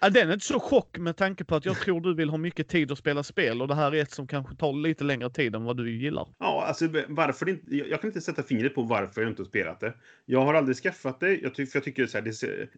Ja, 0.00 0.10
den 0.10 0.28
är 0.28 0.34
inte 0.34 0.46
så 0.46 0.60
chock 0.60 0.98
med 0.98 1.16
tanke 1.16 1.44
på 1.44 1.54
att 1.54 1.64
jag 1.64 1.80
tror 1.80 2.00
du 2.00 2.14
vill 2.14 2.30
ha 2.30 2.38
mycket 2.38 2.68
tid 2.68 2.92
att 2.92 2.98
spela 2.98 3.22
spel 3.22 3.62
och 3.62 3.68
det 3.68 3.74
här 3.74 3.94
är 3.94 4.02
ett 4.02 4.10
som 4.10 4.26
kanske 4.26 4.54
tar 4.54 4.72
lite 4.72 5.04
längre 5.04 5.30
tid 5.30 5.54
än 5.54 5.64
vad 5.64 5.76
du 5.76 5.90
gillar. 5.90 6.28
Ja, 6.38 6.64
alltså 6.66 6.88
varför 7.08 7.48
inte? 7.48 7.76
Jag 7.76 8.00
kan 8.00 8.10
inte 8.10 8.20
sätta 8.20 8.42
fingret 8.42 8.74
på 8.74 8.82
varför 8.82 9.20
jag 9.20 9.30
inte 9.30 9.42
har 9.42 9.48
spelat 9.48 9.80
det. 9.80 9.94
Jag 10.24 10.44
har 10.44 10.54
aldrig 10.54 10.76
skaffat 10.76 11.20
det. 11.20 11.36
Jag, 11.36 11.54
ty 11.54 11.66
för 11.66 11.76
jag 11.76 11.84
tycker 11.84 12.06
så 12.06 12.18
här, 12.18 12.24
det, 12.24 12.68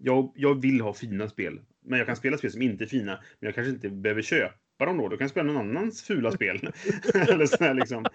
jag, 0.00 0.32
jag 0.36 0.62
vill 0.62 0.80
ha 0.80 0.94
fina 0.94 1.28
spel. 1.28 1.60
Men 1.84 1.98
jag 1.98 2.06
kan 2.06 2.16
spela 2.16 2.38
spel 2.38 2.50
som 2.50 2.62
inte 2.62 2.84
är 2.84 2.88
fina, 2.88 3.12
men 3.40 3.46
jag 3.46 3.54
kanske 3.54 3.70
inte 3.70 3.88
behöver 3.88 4.22
köpa 4.22 4.86
dem 4.86 4.98
då. 4.98 5.08
Då 5.08 5.16
kan 5.16 5.24
jag 5.24 5.30
spela 5.30 5.52
någon 5.52 5.76
annans 5.76 6.02
fula 6.02 6.32
spel. 6.32 6.56
Eller 7.14 7.46
så 7.46 7.64
här, 7.64 7.74
liksom. 7.74 8.06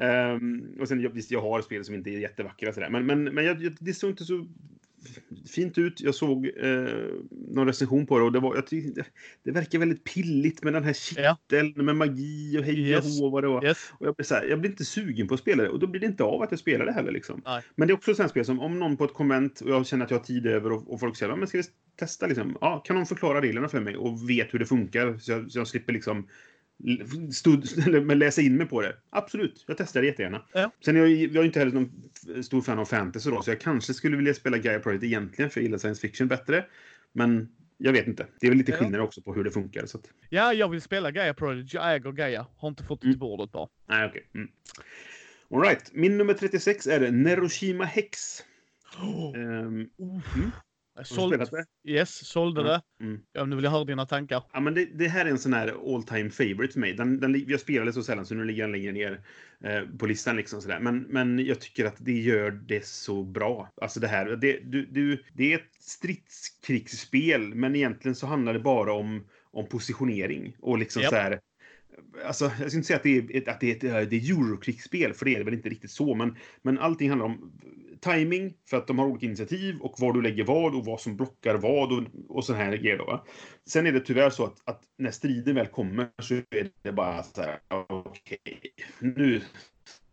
Um, 0.00 0.76
och 0.80 0.88
sen, 0.88 1.12
visst, 1.12 1.30
jag 1.30 1.42
har 1.42 1.62
spel 1.62 1.84
som 1.84 1.94
inte 1.94 2.10
är 2.10 2.18
jättevackra 2.18 2.72
sådär. 2.72 2.90
Men, 2.90 3.06
men, 3.06 3.24
men 3.24 3.44
jag, 3.44 3.76
det 3.80 3.94
såg 3.94 4.10
inte 4.10 4.24
så 4.24 4.46
fint 5.50 5.78
ut. 5.78 6.00
Jag 6.00 6.14
såg 6.14 6.46
eh, 6.46 6.88
någon 7.30 7.66
recension 7.66 8.06
på 8.06 8.18
det 8.18 8.24
och 8.24 8.32
det, 8.32 8.40
var, 8.40 8.54
jag 8.54 8.66
tyckte, 8.66 9.04
det 9.44 9.50
verkar 9.50 9.78
väldigt 9.78 10.04
pilligt 10.04 10.62
med 10.62 10.72
den 10.72 10.84
här 10.84 10.92
kitteln 10.92 11.72
ja. 11.76 11.82
med 11.82 11.96
magi 11.96 12.58
och 12.58 12.64
hej 12.64 12.80
yes. 12.80 13.22
och 13.22 13.30
vad 13.30 13.44
det 13.44 13.48
var. 13.48 13.64
Yes. 13.64 13.92
Och 13.98 14.06
jag, 14.06 14.14
blir 14.14 14.26
så 14.26 14.34
här, 14.34 14.44
jag 14.44 14.60
blir 14.60 14.70
inte 14.70 14.84
sugen 14.84 15.28
på 15.28 15.34
att 15.34 15.40
spela 15.40 15.62
det 15.62 15.68
och 15.68 15.78
då 15.78 15.86
blir 15.86 16.00
det 16.00 16.06
inte 16.06 16.24
av 16.24 16.42
att 16.42 16.50
jag 16.50 16.60
spelar 16.60 16.86
det 16.86 16.92
heller. 16.92 17.12
Liksom. 17.12 17.42
Men 17.74 17.88
det 17.88 17.92
är 17.92 17.94
också 17.94 18.10
ett 18.22 18.30
spel 18.30 18.44
som 18.44 18.60
om 18.60 18.78
någon 18.78 18.96
på 18.96 19.04
ett 19.04 19.14
komment 19.14 19.60
och 19.60 19.70
jag 19.70 19.86
känner 19.86 20.04
att 20.04 20.10
jag 20.10 20.18
har 20.18 20.24
tid 20.24 20.46
över 20.46 20.72
och, 20.72 20.92
och 20.92 21.00
folk 21.00 21.16
säger 21.16 21.36
men 21.36 21.48
ska 21.48 21.58
vi 21.58 21.64
testa 21.96 22.26
liksom? 22.26 22.56
Ja, 22.60 22.78
kan 22.78 22.96
någon 22.96 23.06
förklara 23.06 23.40
reglerna 23.40 23.68
för 23.68 23.80
mig 23.80 23.96
och 23.96 24.30
vet 24.30 24.54
hur 24.54 24.58
det 24.58 24.66
funkar 24.66 25.18
så 25.18 25.32
jag, 25.32 25.50
så 25.50 25.58
jag 25.58 25.68
slipper 25.68 25.92
liksom 25.92 26.28
eller 27.86 28.14
läsa 28.14 28.42
in 28.42 28.56
mig 28.56 28.66
på 28.66 28.82
det. 28.82 28.96
Absolut, 29.10 29.64
jag 29.66 29.78
testar 29.78 30.00
det 30.00 30.06
jättegärna. 30.06 30.42
Ja. 30.52 30.70
Sen 30.84 30.96
är 30.96 31.00
jag, 31.00 31.10
jag 31.10 31.36
är 31.36 31.44
inte 31.44 31.58
heller 31.58 31.72
någon 31.72 32.02
stor 32.42 32.60
fan 32.60 32.78
av 32.78 32.84
fantasy 32.84 33.30
då, 33.30 33.42
så 33.42 33.50
jag 33.50 33.60
kanske 33.60 33.94
skulle 33.94 34.16
vilja 34.16 34.34
spela 34.34 34.58
Gaia 34.58 34.80
Project 34.80 35.04
egentligen, 35.04 35.50
för 35.50 35.60
jag 35.60 35.64
gillar 35.64 35.78
science 35.78 36.00
fiction 36.00 36.28
bättre. 36.28 36.64
Men 37.12 37.48
jag 37.78 37.92
vet 37.92 38.06
inte. 38.06 38.26
Det 38.40 38.46
är 38.46 38.50
väl 38.50 38.58
lite 38.58 38.72
skillnad 38.72 39.00
också 39.00 39.22
på 39.22 39.34
hur 39.34 39.44
det 39.44 39.50
funkar. 39.50 39.86
Så 39.86 39.98
att... 39.98 40.04
Ja, 40.28 40.52
jag 40.52 40.68
vill 40.68 40.82
spela 40.82 41.10
Gaia 41.10 41.34
Project. 41.34 41.74
Jag 41.74 41.94
äger 41.94 42.12
Gaia. 42.12 42.46
Har 42.56 42.68
inte 42.68 42.84
fått 42.84 43.00
det 43.00 43.04
till 43.04 43.10
mm. 43.10 43.18
bordet 43.18 43.52
bara. 43.52 43.68
Nej, 43.88 44.06
okej. 44.06 44.26
Okay. 44.30 44.40
Mm. 44.40 44.52
Alright. 45.50 45.90
Min 45.92 46.18
nummer 46.18 46.34
36 46.34 46.86
är 46.86 47.10
Neroshima 47.10 47.84
Hex. 47.84 48.42
Oh. 48.98 49.36
Um, 49.36 49.90
mm. 49.98 50.50
Såld, 51.04 51.48
yes, 51.84 52.26
sålde 52.26 52.60
mm. 52.60 52.72
det. 52.72 53.04
Mm. 53.04 53.20
Ja, 53.32 53.44
nu 53.44 53.56
vill 53.56 53.64
jag 53.64 53.70
höra 53.70 53.84
dina 53.84 54.06
tankar. 54.06 54.42
Ja, 54.52 54.60
men 54.60 54.74
det, 54.74 54.84
det 54.84 55.08
här 55.08 55.26
är 55.26 55.30
en 55.30 55.38
sån 55.38 55.52
här 55.52 55.94
all 55.94 56.02
time 56.02 56.30
favorite 56.30 56.72
för 56.72 56.80
mig. 56.80 56.92
Den, 56.92 57.20
den, 57.20 57.44
jag 57.48 57.60
spelade 57.60 57.92
så 57.92 58.02
sällan 58.02 58.26
så 58.26 58.34
nu 58.34 58.44
ligger 58.44 58.62
den 58.62 58.72
längre 58.72 58.92
ner 58.92 59.20
eh, 59.64 59.82
på 59.98 60.06
listan. 60.06 60.36
Liksom 60.36 60.62
sådär. 60.62 60.80
Men, 60.80 60.98
men 60.98 61.38
jag 61.38 61.60
tycker 61.60 61.84
att 61.84 61.96
det 61.98 62.20
gör 62.20 62.50
det 62.50 62.86
så 62.86 63.22
bra. 63.24 63.72
Alltså 63.82 64.00
det 64.00 64.08
här, 64.08 64.36
det, 64.36 64.58
du, 64.64 64.86
du, 64.86 65.24
det 65.32 65.52
är 65.52 65.58
ett 65.58 65.74
stridskrigsspel 65.80 67.54
men 67.54 67.76
egentligen 67.76 68.14
så 68.14 68.26
handlar 68.26 68.52
det 68.52 68.60
bara 68.60 68.92
om, 68.92 69.26
om 69.50 69.66
positionering. 69.66 70.56
Och 70.60 70.78
liksom 70.78 71.02
yep. 71.02 71.10
så 71.10 71.16
här, 71.16 71.40
Alltså, 72.26 72.44
jag 72.60 72.68
ska 72.68 72.76
inte 72.76 72.86
säga 72.86 72.96
att 72.96 73.02
det 73.02 73.16
är, 73.18 73.50
att 73.50 73.60
det 73.60 73.84
är 73.84 74.02
ett 74.02 74.10
det 74.10 74.16
är 74.16 74.30
Eurokrigsspel, 74.30 75.14
för 75.14 75.24
det 75.24 75.34
är 75.34 75.38
det 75.38 75.44
väl 75.44 75.54
inte 75.54 75.68
riktigt 75.68 75.90
så. 75.90 76.14
Men, 76.14 76.36
men 76.62 76.78
allting 76.78 77.08
handlar 77.08 77.26
om 77.26 77.52
timing 78.04 78.54
för 78.70 78.76
att 78.76 78.86
de 78.86 78.98
har 78.98 79.06
olika 79.06 79.26
initiativ 79.26 79.80
och 79.80 80.00
var 80.00 80.12
du 80.12 80.22
lägger 80.22 80.44
vad 80.44 80.74
och 80.74 80.84
vad 80.84 81.00
som 81.00 81.16
blockar 81.16 81.54
vad 81.54 81.92
och, 81.92 82.02
och 82.28 82.44
sån 82.44 82.56
här 82.56 82.76
grejer. 82.76 82.98
Då, 82.98 83.04
va? 83.04 83.24
Sen 83.66 83.86
är 83.86 83.92
det 83.92 84.00
tyvärr 84.00 84.30
så 84.30 84.44
att, 84.44 84.56
att 84.64 84.82
när 84.98 85.10
striden 85.10 85.54
väl 85.54 85.66
kommer 85.66 86.08
så 86.22 86.34
är 86.34 86.70
det 86.82 86.92
bara 86.92 87.22
så 87.22 87.42
här, 87.42 87.58
okej, 87.88 88.38
okay, 88.44 88.70
nu 89.00 89.40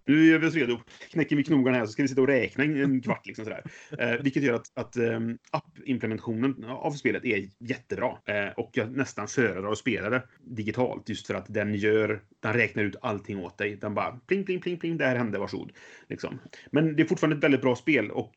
nu 0.10 0.26
gör 0.26 0.40
vi 0.40 0.50
redo. 0.50 0.80
Knäcker 1.12 1.36
vi 1.36 1.44
knogarna 1.44 1.78
här 1.78 1.86
så 1.86 1.92
ska 1.92 2.02
vi 2.02 2.08
sitta 2.08 2.22
och 2.22 2.28
räkna 2.28 2.64
en 2.64 3.02
kvart. 3.02 3.28
Liksom 3.28 3.46
sådär. 3.46 3.64
Eh, 4.00 4.22
vilket 4.22 4.44
gör 4.44 4.54
att, 4.54 4.72
att 4.74 4.98
um, 4.98 5.38
app-implementationen 5.52 6.66
av 6.66 6.92
spelet 6.92 7.26
är 7.26 7.50
jättebra. 7.60 8.18
Eh, 8.26 8.54
och 8.58 8.70
jag 8.74 8.98
nästan 8.98 9.28
föredrar 9.28 9.72
att 9.72 9.78
spela 9.78 10.10
det 10.10 10.24
digitalt 10.40 11.10
just 11.10 11.28
för 11.28 11.34
att 11.34 11.46
den 11.54 11.76
gör, 11.76 12.22
den 12.40 12.54
räknar 12.54 12.84
ut 12.84 12.96
allting 13.02 13.40
åt 13.40 13.58
dig. 13.58 13.76
Den 13.76 13.94
bara 13.94 14.20
pling, 14.28 14.46
pling, 14.46 14.62
pling, 14.62 14.78
pling, 14.78 14.98
det 14.98 15.06
här 15.06 15.16
hände, 15.16 15.40
varsågod. 15.40 15.72
Liksom. 16.08 16.40
Men 16.72 16.96
det 16.96 17.04
är 17.04 17.08
fortfarande 17.08 17.38
ett 17.38 17.44
väldigt 17.44 17.62
bra 17.62 17.76
spel 17.76 18.12
och 18.12 18.34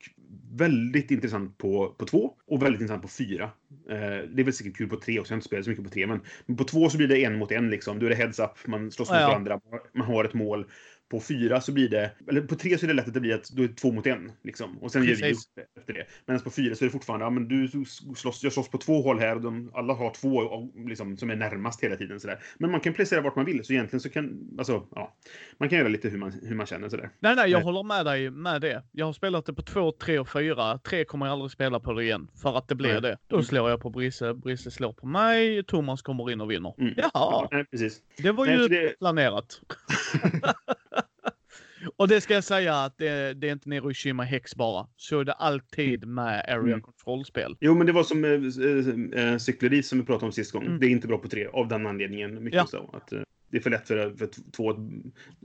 väldigt 0.55 1.11
intressant 1.11 1.57
på, 1.57 1.95
på 1.97 2.05
två 2.05 2.33
och 2.47 2.63
väldigt 2.63 2.81
intressant 2.81 3.01
på 3.01 3.07
fyra. 3.07 3.43
Eh, 3.89 4.29
det 4.29 4.41
är 4.41 4.43
väl 4.43 4.53
säkert 4.53 4.77
kul 4.77 4.89
på 4.89 4.95
tre 4.95 5.19
också, 5.19 5.31
jag 5.31 5.35
har 5.35 5.37
inte 5.37 5.47
spelat 5.47 5.65
så 5.65 5.69
mycket 5.69 5.85
på 5.85 5.91
tre, 5.91 6.07
men, 6.07 6.21
men 6.45 6.57
på 6.57 6.63
två 6.63 6.89
så 6.89 6.97
blir 6.97 7.07
det 7.07 7.23
en 7.23 7.37
mot 7.37 7.51
en 7.51 7.69
liksom. 7.69 7.99
Då 7.99 8.05
är 8.05 8.09
det 8.09 8.15
heads 8.15 8.39
up, 8.39 8.67
man 8.67 8.91
slåss 8.91 9.09
mot 9.09 9.15
ja, 9.15 9.21
ja. 9.21 9.27
varandra, 9.27 9.59
man 9.93 10.07
har 10.07 10.25
ett 10.25 10.33
mål 10.33 10.65
på 11.13 11.19
fyra 11.19 11.61
så 11.61 11.71
blir 11.71 11.89
det, 11.89 12.11
eller 12.27 12.41
på 12.41 12.55
tre 12.55 12.77
så 12.77 12.85
är 12.85 12.87
det 12.87 12.93
lätt 12.93 13.07
att 13.07 13.13
det 13.13 13.19
blir 13.19 13.33
att 13.33 13.49
då 13.49 13.63
är 13.63 13.67
det 13.67 13.73
två 13.73 13.91
mot 13.91 14.07
en. 14.07 14.31
Liksom. 14.43 14.77
Och 14.77 14.91
sen 14.91 15.01
Precis. 15.01 15.21
gör 15.21 15.27
vi 15.27 15.33
upp 15.33 15.67
efter 15.79 15.93
det. 15.93 16.05
Men 16.25 16.39
på 16.39 16.51
fyra 16.51 16.75
så 16.75 16.83
är 16.83 16.87
det 16.87 16.91
fortfarande, 16.91 17.25
ja 17.25 17.29
men 17.29 17.47
du 17.47 17.67
slåss, 18.15 18.43
jag 18.43 18.53
slåss 18.53 18.69
på 18.69 18.77
två 18.77 19.01
håll 19.01 19.19
här 19.19 19.35
och 19.35 19.41
de, 19.41 19.71
alla 19.73 19.93
har 19.93 20.13
två 20.13 20.67
liksom, 20.87 21.17
som 21.17 21.29
är 21.29 21.35
närmast 21.35 21.83
hela 21.83 21.95
tiden. 21.95 22.19
Sådär. 22.19 22.39
Men 22.57 22.71
man 22.71 22.79
kan 22.79 22.93
placera 22.93 23.21
vart 23.21 23.35
man 23.35 23.45
vill, 23.45 23.65
så 23.65 23.73
egentligen 23.73 24.01
så 24.01 24.09
kan, 24.09 24.49
alltså, 24.57 24.87
ja. 24.95 25.15
Man 25.57 25.69
kan 25.69 25.77
göra 25.77 25.87
lite 25.87 26.09
hur 26.09 26.17
man, 26.17 26.33
hur 26.43 26.55
man 26.55 26.65
känner 26.65 26.89
sådär. 26.89 27.09
Nej, 27.19 27.35
nej, 27.35 27.51
jag 27.51 27.57
nej. 27.57 27.65
håller 27.65 27.83
med 27.83 28.05
dig 28.05 28.29
med 28.29 28.61
det. 28.61 28.83
Jag 28.91 29.05
har 29.05 29.13
spelat 29.13 29.45
det 29.45 29.53
på 29.53 29.61
två, 29.61 29.91
tre 29.91 30.19
och 30.19 30.29
fyra. 30.29 30.77
Tre 30.77 31.05
kommer 31.05 31.25
jag 31.25 31.33
aldrig 31.33 31.51
spela 31.51 31.79
på 31.79 31.93
det 31.93 32.03
igen, 32.03 32.27
för 32.41 32.57
att 32.57 32.67
det 32.67 32.75
blir 32.75 32.91
nej. 32.91 33.01
det. 33.01 33.17
Då 33.27 33.35
mm. 33.35 33.45
slår 33.45 33.69
jag 33.69 33.81
på 33.81 33.89
Brisse, 33.89 34.33
Brisse 34.33 34.71
slår 34.71 34.93
på 34.93 35.07
mig, 35.07 35.63
Thomas 35.63 36.01
kommer 36.01 36.31
in 36.31 36.41
och 36.41 36.51
vinner. 36.51 36.73
Mm. 36.77 36.93
Jaha! 36.97 37.09
Ja, 37.13 37.47
nej, 37.51 37.65
precis. 37.65 38.01
Det 38.17 38.31
var 38.31 38.45
ju 38.45 38.67
det... 38.67 38.99
planerat. 38.99 39.61
Och 41.97 42.07
det 42.07 42.21
ska 42.21 42.33
jag 42.33 42.43
säga 42.43 42.75
att 42.75 42.97
det, 42.97 43.33
det 43.33 43.47
är 43.49 43.51
inte 43.51 43.69
Hiroshima 43.69 44.23
Hex 44.23 44.55
bara. 44.55 44.87
Så 44.97 45.19
är 45.19 45.23
det 45.23 45.33
alltid 45.33 46.07
med 46.07 46.45
Area 46.47 46.59
mm. 46.59 46.81
Control-spel. 46.81 47.57
Jo, 47.59 47.75
men 47.75 47.87
det 47.87 47.93
var 47.93 48.03
som 48.03 48.25
äh, 48.25 49.23
äh, 49.23 49.37
cykleri 49.37 49.83
som 49.83 49.99
vi 49.99 50.05
pratade 50.05 50.25
om 50.25 50.31
sist 50.31 50.51
gång. 50.51 50.65
Mm. 50.65 50.79
Det 50.79 50.85
är 50.85 50.89
inte 50.89 51.07
bra 51.07 51.17
på 51.17 51.27
tre 51.27 51.47
av 51.47 51.67
den 51.67 51.85
anledningen. 51.85 52.43
Mycket 52.43 52.57
ja. 52.57 52.65
så. 52.65 52.89
Att, 52.93 53.13
äh, 53.13 53.21
det 53.53 53.59
är 53.59 53.61
för 53.61 53.69
lätt 53.69 53.87
för, 53.87 54.15
för 54.17 54.29
två... 54.51 54.73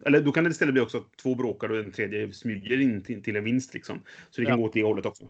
Eller 0.07 0.21
då 0.21 0.33
kan 0.33 0.45
det 0.45 0.51
istället 0.51 0.75
bli 0.75 0.83
också 0.83 0.99
att 0.99 1.17
två 1.17 1.35
bråkar 1.35 1.69
och 1.69 1.79
en 1.79 1.93
tredje 1.93 2.33
smyger 2.33 2.81
in 2.81 3.03
till, 3.03 3.23
till 3.23 3.37
en 3.37 3.45
vinst. 3.45 3.75
Liksom. 3.75 4.03
Så 4.31 4.41
det 4.41 4.47
kan 4.47 4.53
ja. 4.53 4.57
gå 4.57 4.65
åt 4.69 4.73
det 4.73 4.83
hållet 4.83 5.07
också. 5.07 5.25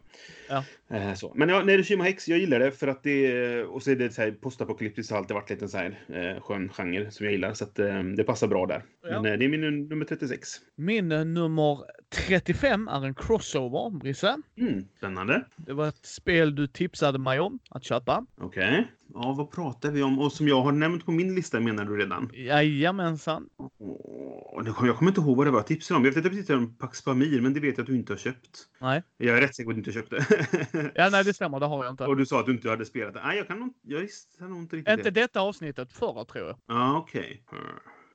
Ja. 0.49 0.65
Eh, 0.91 1.15
så. 1.15 1.33
Men 1.35 1.49
ja, 1.49 1.63
Hiroshima 1.63 2.05
Hex, 2.05 2.29
jag 2.29 2.39
gillar 2.39 2.59
det 2.59 2.71
för 2.71 2.89
att 2.89 3.03
det... 3.03 3.63
Och 3.65 3.83
så 3.83 3.91
är 3.91 3.97
det 3.97 4.11
så 4.11 4.23
här, 4.23 4.31
postapokalyptiskt 4.31 5.11
har 5.11 5.19
alltid 5.19 5.35
varit 5.35 5.51
lite 5.51 5.69
så 5.69 5.79
här 5.79 5.99
eh, 6.09 6.43
skön 6.43 6.69
genre 6.69 7.11
som 7.11 7.27
jag 7.27 7.33
gillar. 7.33 7.55
Så 7.55 7.65
att 7.65 7.79
eh, 7.79 8.03
det 8.03 8.25
passar 8.25 8.49
bra 8.49 8.67
där. 8.67 8.85
Ja. 9.03 9.23
Men 9.23 9.33
eh, 9.33 9.39
det 9.39 9.45
är 9.45 9.49
min 9.49 9.89
nummer 9.89 10.05
36. 10.05 10.49
Min 10.77 11.13
eh, 11.13 11.25
nummer 11.25 11.79
35 12.11 12.89
är 12.89 13.05
en 13.05 13.15
crossover, 13.15 13.99
Brisse. 13.99 14.37
Mm, 14.59 14.85
spännande. 14.97 15.45
Det 15.57 15.73
var 15.73 15.89
ett 15.89 16.07
spel 16.07 16.55
du 16.55 16.67
tipsade 16.67 17.19
mig 17.19 17.41
om 17.41 17.59
att 17.71 17.85
köpa. 17.85 18.27
Okej. 18.37 18.69
Okay. 18.69 18.85
Ja, 19.15 19.35
vad 19.39 19.51
pratar 19.51 19.91
vi 19.91 20.03
om? 20.03 20.19
Och 20.19 20.33
som 20.33 20.49
jag 20.49 20.63
har 20.63 20.73
nämnt 20.73 21.07
på 21.07 21.13
min 21.13 21.35
lista 21.35 21.61
menar 21.61 21.85
du 21.85 21.97
redan? 21.97 22.31
Jajamensan. 22.35 23.49
Oh, 23.57 24.67
jag 24.67 24.97
kommer 24.97 25.11
inte 25.11 25.21
ihåg 25.21 25.37
vad 25.37 25.47
det 25.47 25.51
var 25.51 25.59
jag 25.59 25.67
tipsade 25.67 25.99
om. 25.99 26.05
Jag 26.05 26.13
vet 26.13 26.19
att 26.19 26.25
jag 26.25 26.33
tipsade 26.33 26.59
om 26.59 26.77
Pax 26.77 27.05
Pamir, 27.05 27.41
men 27.41 27.55
det 27.55 27.61
vet 27.61 27.77
jag 27.77 27.83
att 27.83 27.87
du 27.87 27.97
inte 27.97 28.13
har 28.13 28.19
köpt. 28.19 28.69
Nej. 28.81 29.03
Jag 29.17 29.37
är 29.37 29.41
rätt 29.41 29.55
säker 29.55 29.65
på 29.65 29.71
att 29.71 29.77
du 29.77 29.81
inte 29.81 29.93
köpt 29.93 30.11
det. 30.11 30.93
ja, 30.95 31.09
nej, 31.13 31.25
det 31.25 31.35
stämmer. 31.35 31.61
Det 31.61 31.67
har 31.67 31.85
jag 31.85 31.93
inte. 31.93 32.05
Och 32.05 32.17
du 32.17 32.27
sa 32.27 32.41
att 32.41 32.47
du 32.47 32.53
inte 32.53 32.71
hade 32.71 32.85
spelat 32.85 33.15
det. 33.15 33.21
Nej, 33.25 33.37
jag 33.37 33.47
kan 33.49 33.61
nog, 33.61 33.75
jag 33.83 34.01
visste 34.01 34.45
nog 34.45 34.59
inte 34.59 34.77
riktigt 34.77 34.99
Inte 34.99 35.11
det. 35.11 35.21
detta 35.21 35.41
avsnittet, 35.41 35.93
förra 35.93 36.25
tror 36.25 36.47
jag. 36.47 36.57
Ja, 36.67 36.75
ah, 36.75 36.99
okej. 36.99 37.43
Okay. 37.47 37.61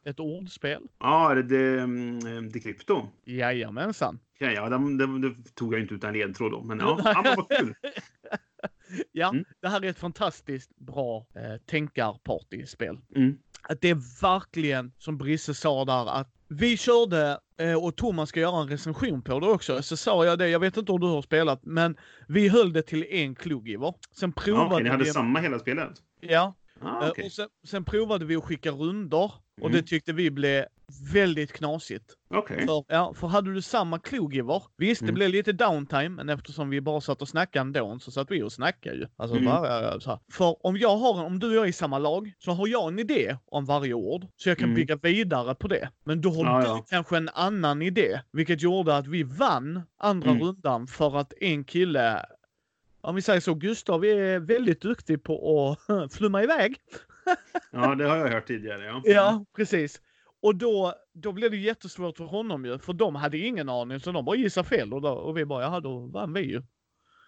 Ett 0.06 0.19
ordspel. 0.19 0.84
Ja, 0.99 1.32
är 1.32 1.36
det 1.36 1.43
det, 1.43 1.82
mm, 1.82 2.49
det 2.49 2.60
Krypto? 2.60 3.08
Jajamensan. 3.25 4.19
Ja, 4.38 4.51
ja 4.51 4.69
det, 4.69 4.97
det, 4.97 5.29
det, 5.29 5.56
tog 5.56 5.73
jag 5.73 5.82
inte 5.82 5.93
utan 5.93 6.13
ledtråd 6.13 6.51
då, 6.51 6.63
men 6.63 6.79
ja, 6.79 6.99
men 7.23 7.36
vad 7.36 7.49
kul. 7.49 7.75
ja, 9.11 9.29
mm. 9.29 9.45
det 9.61 9.67
här 9.67 9.85
är 9.85 9.89
ett 9.89 9.99
fantastiskt 9.99 10.77
bra 10.77 11.25
eh, 11.35 11.61
tänkarpartyspel. 11.65 12.97
Mm. 13.15 13.37
Att 13.61 13.81
det 13.81 13.89
är 13.89 14.21
verkligen, 14.21 14.91
som 14.97 15.17
Brisse 15.17 15.53
sa 15.53 15.85
där, 15.85 16.19
att 16.19 16.29
vi 16.47 16.77
körde, 16.77 17.39
eh, 17.57 17.83
och 17.83 17.95
Thomas 17.95 18.29
ska 18.29 18.39
göra 18.39 18.61
en 18.61 18.67
recension 18.67 19.21
på 19.21 19.39
det 19.39 19.47
också, 19.47 19.83
så 19.83 19.97
sa 19.97 20.25
jag 20.25 20.39
det, 20.39 20.49
jag 20.49 20.59
vet 20.59 20.77
inte 20.77 20.91
hur 20.91 20.99
du 20.99 21.07
har 21.07 21.21
spelat, 21.21 21.65
men 21.65 21.97
vi 22.27 22.49
höll 22.49 22.73
det 22.73 22.81
till 22.81 23.05
en 23.09 23.35
kluggiver. 23.35 23.93
Sen 24.11 24.31
provade 24.31 24.63
ja, 24.63 24.73
okay, 24.73 24.83
ni 24.83 24.89
hade 24.89 25.03
vi... 25.03 25.09
samma 25.09 25.39
hela 25.39 25.59
spelet? 25.59 25.91
Ja. 26.21 26.53
Ah, 26.85 27.09
okay. 27.09 27.25
och 27.25 27.31
sen, 27.31 27.47
sen, 27.67 27.85
provade 27.85 28.25
vi 28.25 28.35
att 28.35 28.43
skicka 28.43 28.71
runder 28.71 29.31
och 29.61 29.69
det 29.69 29.77
mm. 29.77 29.85
tyckte 29.85 30.13
vi 30.13 30.31
blev 30.31 30.65
väldigt 31.13 31.53
knasigt. 31.53 32.05
Okay. 32.29 32.65
För, 32.65 32.85
ja, 32.87 33.13
för 33.13 33.27
hade 33.27 33.53
du 33.53 33.61
samma 33.61 33.99
klogiver, 33.99 34.63
visst 34.77 35.01
mm. 35.01 35.07
det 35.07 35.13
blev 35.13 35.29
lite 35.29 35.51
downtime, 35.51 36.09
men 36.09 36.29
eftersom 36.29 36.69
vi 36.69 36.81
bara 36.81 37.01
satt 37.01 37.21
och 37.21 37.27
snackade 37.27 37.61
ändå 37.61 37.99
så 37.99 38.11
satt 38.11 38.31
vi 38.31 38.43
och 38.43 38.51
snackade 38.51 38.95
ju. 38.95 39.07
Alltså, 39.17 39.37
mm. 39.37 39.45
bara, 39.49 39.99
så 39.99 40.09
här. 40.09 40.19
För 40.31 40.65
om 40.65 40.77
jag 40.77 40.97
har 40.97 41.23
om 41.23 41.39
du 41.39 41.47
och 41.49 41.55
jag 41.55 41.63
är 41.63 41.69
i 41.69 41.73
samma 41.73 41.99
lag, 41.99 42.33
så 42.39 42.51
har 42.51 42.67
jag 42.67 42.87
en 42.87 42.99
idé 42.99 43.37
om 43.45 43.65
varje 43.65 43.93
ord, 43.93 44.25
så 44.35 44.49
jag 44.49 44.57
kan 44.57 44.65
mm. 44.65 44.75
bygga 44.75 44.95
vidare 44.95 45.55
på 45.55 45.67
det. 45.67 45.89
Men 46.05 46.21
då 46.21 46.29
har 46.29 46.45
ja, 46.45 46.61
du 46.61 46.67
ja. 46.67 46.85
kanske 46.89 47.17
en 47.17 47.29
annan 47.29 47.81
idé, 47.81 48.19
vilket 48.31 48.61
gjorde 48.61 48.97
att 48.97 49.07
vi 49.07 49.23
vann 49.23 49.81
andra 49.97 50.29
mm. 50.29 50.43
rundan 50.43 50.87
för 50.87 51.17
att 51.17 51.33
en 51.41 51.63
kille 51.63 52.25
om 53.03 53.15
vi 53.15 53.21
säger 53.21 53.39
så, 53.39 53.53
Gustav 53.53 54.05
är 54.05 54.39
väldigt 54.39 54.81
duktig 54.81 55.23
på 55.23 55.77
att 55.97 56.13
flumma 56.13 56.43
iväg. 56.43 56.77
ja, 57.71 57.95
det 57.95 58.05
har 58.05 58.17
jag 58.17 58.27
hört 58.27 58.47
tidigare. 58.47 58.85
Ja, 58.85 59.01
ja 59.05 59.45
precis. 59.55 60.01
Och 60.41 60.55
då, 60.55 60.93
då 61.13 61.31
blev 61.31 61.51
det 61.51 61.57
jättesvårt 61.57 62.17
för 62.17 62.25
honom 62.25 62.65
ju, 62.65 62.79
för 62.79 62.93
de 62.93 63.15
hade 63.15 63.37
ingen 63.37 63.69
aning, 63.69 63.99
så 63.99 64.11
de 64.11 64.25
bara 64.25 64.35
gissade 64.35 64.67
fel 64.67 64.93
och, 64.93 65.01
då, 65.01 65.09
och 65.09 65.37
vi 65.37 65.45
bara, 65.45 65.63
ja 65.63 65.79
då 65.79 65.99
vann 65.99 66.33
vi 66.33 66.41
ju. 66.41 66.61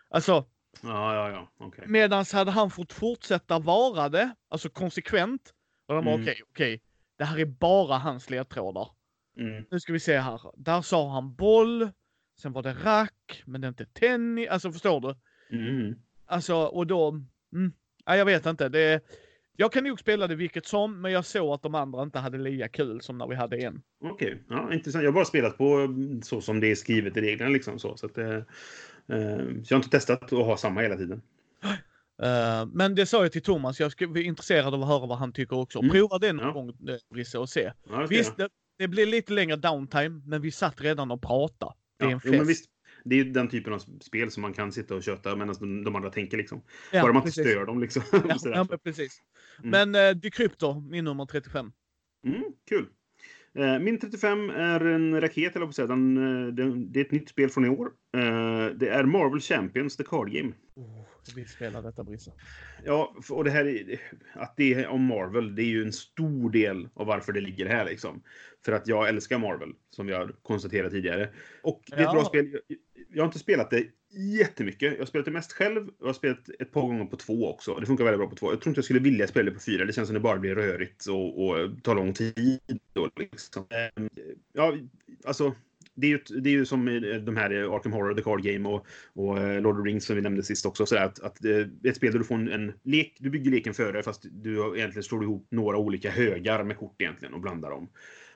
Alltså. 0.10 0.46
Ja, 0.82 1.16
ja, 1.16 1.30
ja, 1.30 1.66
okay. 1.66 1.88
Medans 1.88 2.34
hade 2.34 2.52
han 2.52 2.72
fått 2.72 2.94
fortsätta 2.94 3.60
vara 3.60 4.10
det, 4.10 4.36
alltså 4.50 4.70
konsekvent, 4.70 5.54
och 5.88 5.96
de 5.96 6.06
bara, 6.06 6.14
mm. 6.14 6.24
okej, 6.24 6.42
okej, 6.52 6.82
det 7.18 7.26
här 7.26 7.40
är 7.40 7.46
bara 7.46 7.98
hans 7.98 8.30
ledtrådar. 8.30 8.90
Mm. 9.38 9.66
Nu 9.72 9.80
ska 9.80 9.94
vi 9.94 10.00
se 10.00 10.18
här. 10.18 10.42
Där 10.58 10.82
sa 10.82 11.10
han 11.10 11.36
boll, 11.36 11.90
sen 12.42 12.54
var 12.54 12.64
det 12.64 12.74
rack, 12.74 13.44
men 13.46 13.62
det 13.62 13.68
är 13.68 13.70
inte 13.70 13.86
tennis, 13.86 14.50
alltså 14.50 14.72
förstår 14.72 15.02
du? 15.02 15.16
Mm. 15.52 15.96
Alltså, 16.26 16.56
och 16.56 16.88
då, 16.88 17.10
mm, 17.54 17.74
ja, 18.06 18.18
jag 18.18 18.26
vet 18.26 18.46
inte. 18.46 18.70
Det, 18.70 19.02
jag 19.58 19.72
kan 19.72 19.84
nog 19.84 20.00
spela 20.00 20.28
det 20.28 20.36
vilket 20.36 20.66
som, 20.66 21.02
men 21.02 21.12
jag 21.12 21.26
såg 21.26 21.54
att 21.54 21.62
de 21.62 21.76
andra 21.76 22.04
inte 22.04 22.20
hade 22.20 22.38
lika 22.38 22.68
kul 22.68 23.02
som 23.02 23.18
när 23.18 23.28
vi 23.28 23.36
hade 23.36 23.58
en. 23.58 23.82
Okej, 24.04 24.28
okay. 24.28 24.38
ja, 24.50 24.74
intressant. 24.74 25.04
Jag 25.04 25.12
har 25.12 25.16
bara 25.16 25.26
spelat 25.26 25.58
på 25.58 25.74
mm, 25.76 26.22
så 26.22 26.42
som 26.42 26.60
det 26.60 26.72
är 26.72 26.76
skrivet 26.76 27.18
i 27.18 27.22
reglerna. 27.22 27.52
Liksom, 27.52 27.80
så, 27.80 27.98
så, 27.98 28.06
att, 28.06 28.18
eh, 28.18 28.28
eh, 28.28 28.42
så 29.08 29.68
jag 29.70 29.78
har 29.78 29.84
inte 29.84 29.90
testat 29.90 30.24
att 30.24 30.46
ha 30.46 30.58
samma 30.58 30.82
hela 30.82 30.98
tiden. 30.98 31.22
Uh, 32.24 32.66
men 32.74 32.96
det 32.96 33.06
sa 33.06 33.22
jag 33.22 33.32
till 33.32 33.42
Thomas, 33.42 33.80
jag 33.80 34.02
är 34.02 34.18
intresserad 34.18 34.74
av 34.74 34.82
att 34.82 34.88
höra 34.88 35.06
vad 35.06 35.18
han 35.18 35.34
tycker 35.34 35.58
också. 35.58 35.80
Mm. 35.80 35.92
Prova 35.92 36.18
det 36.18 36.34
någon 36.34 36.46
ja. 36.46 36.52
gång, 36.52 36.70
eh, 36.70 36.96
Brisse, 37.14 37.38
och 37.38 37.50
se. 37.50 37.72
Ja, 37.90 38.08
visst, 38.10 38.38
det, 38.38 38.50
det 38.78 38.88
blir 38.88 39.06
lite 39.06 39.34
längre 39.34 39.56
downtime, 39.56 40.22
men 40.26 40.42
vi 40.42 40.52
satt 40.52 40.82
redan 40.82 41.12
och 41.12 41.22
pratade. 41.22 41.74
Det 42.00 42.06
är 42.06 42.10
en 42.10 42.22
fest. 42.22 42.36
Jo, 42.38 42.44
visst, 42.44 42.70
det 43.06 43.20
är 43.20 43.24
den 43.26 43.48
typen 43.48 43.74
av 43.74 43.80
spel 44.02 44.32
som 44.32 44.42
man 44.42 44.54
kan 44.54 44.72
sitta 44.72 44.96
och 44.96 45.04
köta 45.04 45.36
medan 45.36 45.56
de, 45.60 45.84
de 45.84 45.96
andra 45.96 46.10
tänker 46.10 46.38
liksom. 46.38 46.62
Ja, 46.92 47.02
Bara 47.02 47.14
man 47.14 47.22
inte 47.22 47.32
stör 47.32 47.66
dem 47.66 47.80
liksom. 47.80 48.04
Ja, 48.12 48.38
ja 48.44 48.66
men 48.70 48.80
precis. 48.80 49.22
Mm. 49.64 49.70
Men 49.70 50.10
eh, 50.10 50.16
Decryptor, 50.16 50.82
min 50.90 51.06
nummer 51.06 51.26
35. 51.26 51.72
Mm, 52.26 52.44
kul. 52.70 52.88
Eh, 53.58 53.80
min 53.80 54.00
35 54.00 54.50
är 54.50 54.86
en 54.86 55.22
raket, 55.22 55.56
eller 55.56 55.66
på. 55.66 55.88
Den, 55.88 56.18
eh, 56.18 56.54
det 56.74 57.00
är 57.00 57.06
ett 57.06 57.12
nytt 57.12 57.30
spel 57.30 57.50
från 57.50 57.66
i 57.66 57.70
år. 57.70 57.92
Eh, 58.18 58.76
det 58.76 58.90
är 58.90 59.04
Marvel 59.04 59.40
Champions, 59.40 59.98
The 59.98 60.04
Card 60.04 60.32
Game. 60.32 60.54
Oh, 60.76 61.06
jag 61.28 61.36
vill 61.36 61.48
spela 61.48 61.82
detta, 61.82 62.04
Brissa. 62.04 62.32
Ja, 62.86 63.16
och 63.30 63.44
det 63.44 63.52
här 63.52 63.66
är, 63.66 64.00
att 64.34 64.54
det 64.58 64.74
är 64.74 64.88
om 64.88 65.04
Marvel, 65.04 65.56
det 65.56 65.62
är 65.62 65.68
ju 65.68 65.84
en 65.84 65.94
stor 65.94 66.50
del 66.50 66.90
av 66.94 67.08
varför 67.08 67.34
det 67.34 67.42
ligger 67.42 67.66
här 67.66 67.86
liksom. 67.86 68.24
För 68.66 68.72
att 68.72 68.88
jag 68.88 69.10
älskar 69.10 69.38
Marvel, 69.38 69.74
som 69.90 70.08
vi 70.08 70.14
har 70.14 70.36
konstaterat 70.42 70.92
tidigare. 70.92 71.30
Och 71.64 71.82
det 71.88 71.96
är 71.96 72.00
ett 72.00 72.04
ja. 72.06 72.14
bra 72.14 72.26
spel. 72.26 72.60
Jag 73.16 73.24
har 73.24 73.28
inte 73.28 73.40
spelat 73.40 73.70
det 73.70 73.86
jättemycket. 74.40 74.92
Jag 74.92 75.00
har 75.00 75.06
spelat 75.06 75.26
det 75.26 75.32
mest 75.32 75.52
själv. 75.52 75.90
Jag 76.00 76.06
har 76.06 76.14
spelat 76.14 76.50
ett 76.60 76.72
par 76.72 76.82
gånger 76.82 77.06
på 77.06 77.16
två 77.16 77.50
också. 77.50 77.76
Det 77.76 77.86
funkar 77.86 78.04
väldigt 78.04 78.20
bra 78.20 78.30
på 78.30 78.36
två. 78.36 78.52
Jag 78.52 78.62
tror 78.62 78.72
inte 78.72 78.78
jag 78.78 78.86
skulle 78.86 79.00
vilja 79.00 79.28
spela 79.28 79.50
det 79.50 79.56
på 79.56 79.64
fyra. 79.64 79.86
Det 79.86 79.94
känns 79.94 80.08
som 80.08 80.14
det 80.14 80.20
bara 80.20 80.40
blir 80.40 80.56
rörigt 80.56 81.06
och, 81.06 81.46
och 81.46 81.84
tar 81.84 81.96
lång 81.96 82.14
tid. 82.14 82.60
Och 82.94 83.20
liksom. 83.20 83.66
Ehm, 83.70 84.10
ja, 84.54 84.78
alltså 85.26 85.56
det 85.94 86.08
är, 86.08 86.12
ju, 86.12 86.42
det 86.42 86.50
är 86.50 86.52
ju 86.52 86.66
som 86.66 86.86
de 87.26 87.38
här 87.38 87.76
Arkham 87.76 87.94
Horror, 87.94 88.14
The 88.14 88.22
Card 88.22 88.44
Game 88.44 88.70
och, 88.70 88.88
och 89.14 89.40
eh, 89.40 89.62
Lord 89.62 89.80
of 89.80 89.84
the 89.84 89.90
Rings 89.90 90.06
som 90.06 90.16
vi 90.16 90.22
nämnde 90.22 90.44
sist 90.44 90.66
också. 90.66 90.86
Så 90.86 90.98
att, 90.98 91.20
att 91.20 91.46
eh, 91.46 91.68
ett 91.84 91.96
spel 91.96 92.12
där 92.12 92.20
du 92.20 92.26
får 92.26 92.36
en, 92.36 92.52
en, 92.52 92.74
lek, 92.84 93.18
du 93.20 93.30
bygger 93.30 93.52
leken 93.52 93.74
före 93.74 94.04
fast 94.04 94.26
du 94.32 94.78
egentligen 94.78 95.04
slår 95.04 95.24
ihop 95.24 95.48
några 95.52 95.78
olika 95.78 96.10
högar 96.10 96.64
med 96.64 96.78
kort 96.78 97.02
egentligen 97.02 97.34
och 97.34 97.42
blandar 97.42 97.70
dem. 97.70 97.90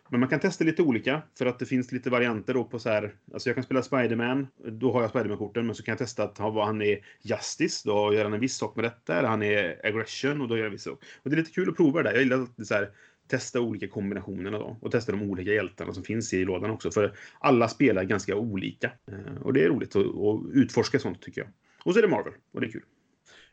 Men 0.09 0.19
man 0.19 0.29
kan 0.29 0.39
testa 0.39 0.63
lite 0.63 0.81
olika 0.81 1.21
för 1.37 1.45
att 1.45 1.59
det 1.59 1.65
finns 1.65 1.91
lite 1.91 2.09
varianter 2.09 2.53
då 2.53 2.63
på 2.63 2.79
så 2.79 2.89
här. 2.89 3.13
Alltså 3.33 3.49
jag 3.49 3.55
kan 3.55 3.63
spela 3.63 3.81
Spiderman. 3.83 4.47
Då 4.67 4.93
har 4.93 5.01
jag 5.01 5.09
Spiderman-korten, 5.09 5.65
men 5.65 5.75
så 5.75 5.83
kan 5.83 5.91
jag 5.91 5.99
testa 5.99 6.23
att 6.23 6.37
han 6.37 6.81
är 6.81 6.99
Justice. 7.21 7.89
Då 7.89 8.13
gör 8.13 8.23
han 8.23 8.33
en 8.33 8.39
viss 8.39 8.57
sak 8.57 8.75
med 8.75 8.85
detta. 8.85 9.19
Eller 9.19 9.29
han 9.29 9.43
är 9.43 9.85
Aggression 9.85 10.41
och 10.41 10.47
då 10.47 10.57
gör 10.57 10.63
han 10.63 10.67
en 10.67 10.71
viss 10.71 10.83
sak. 10.83 11.03
Och 11.23 11.29
det 11.29 11.35
är 11.35 11.37
lite 11.37 11.51
kul 11.51 11.69
att 11.69 11.77
prova 11.77 12.03
det 12.03 12.09
där. 12.09 12.13
Jag 12.13 12.23
gillar 12.23 12.41
att 12.41 12.67
så 12.67 12.73
här, 12.73 12.89
testa 13.27 13.61
olika 13.61 13.87
kombinationerna 13.87 14.59
då. 14.59 14.77
Och 14.81 14.91
testa 14.91 15.11
de 15.11 15.21
olika 15.21 15.51
hjältarna 15.51 15.93
som 15.93 16.03
finns 16.03 16.33
i 16.33 16.45
lådan 16.45 16.71
också. 16.71 16.91
För 16.91 17.13
alla 17.39 17.67
spelar 17.67 18.03
ganska 18.03 18.35
olika. 18.35 18.91
Eh, 19.11 19.41
och 19.41 19.53
det 19.53 19.63
är 19.63 19.69
roligt 19.69 19.95
att, 19.95 20.05
att 20.05 20.41
utforska 20.53 20.99
sånt 20.99 21.21
tycker 21.21 21.41
jag. 21.41 21.49
Och 21.83 21.93
så 21.93 21.99
är 21.99 22.01
det 22.01 22.09
Marvel 22.09 22.33
och 22.51 22.61
det 22.61 22.67
är 22.67 22.71
kul. 22.71 22.83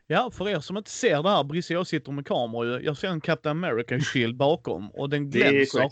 Ja, 0.09 0.31
för 0.31 0.49
er 0.49 0.59
som 0.59 0.77
inte 0.77 0.89
ser 0.89 1.23
det 1.23 1.29
här, 1.29 1.43
Brisse 1.43 1.73
jag 1.73 1.87
sitter 1.87 2.11
med 2.11 2.27
kameror 2.27 2.81
Jag 2.81 2.97
ser 2.97 3.07
en 3.07 3.21
Captain 3.21 3.63
America-shield 3.63 4.35
bakom 4.35 4.91
och 4.91 5.09
den 5.09 5.29
glänser. 5.31 5.91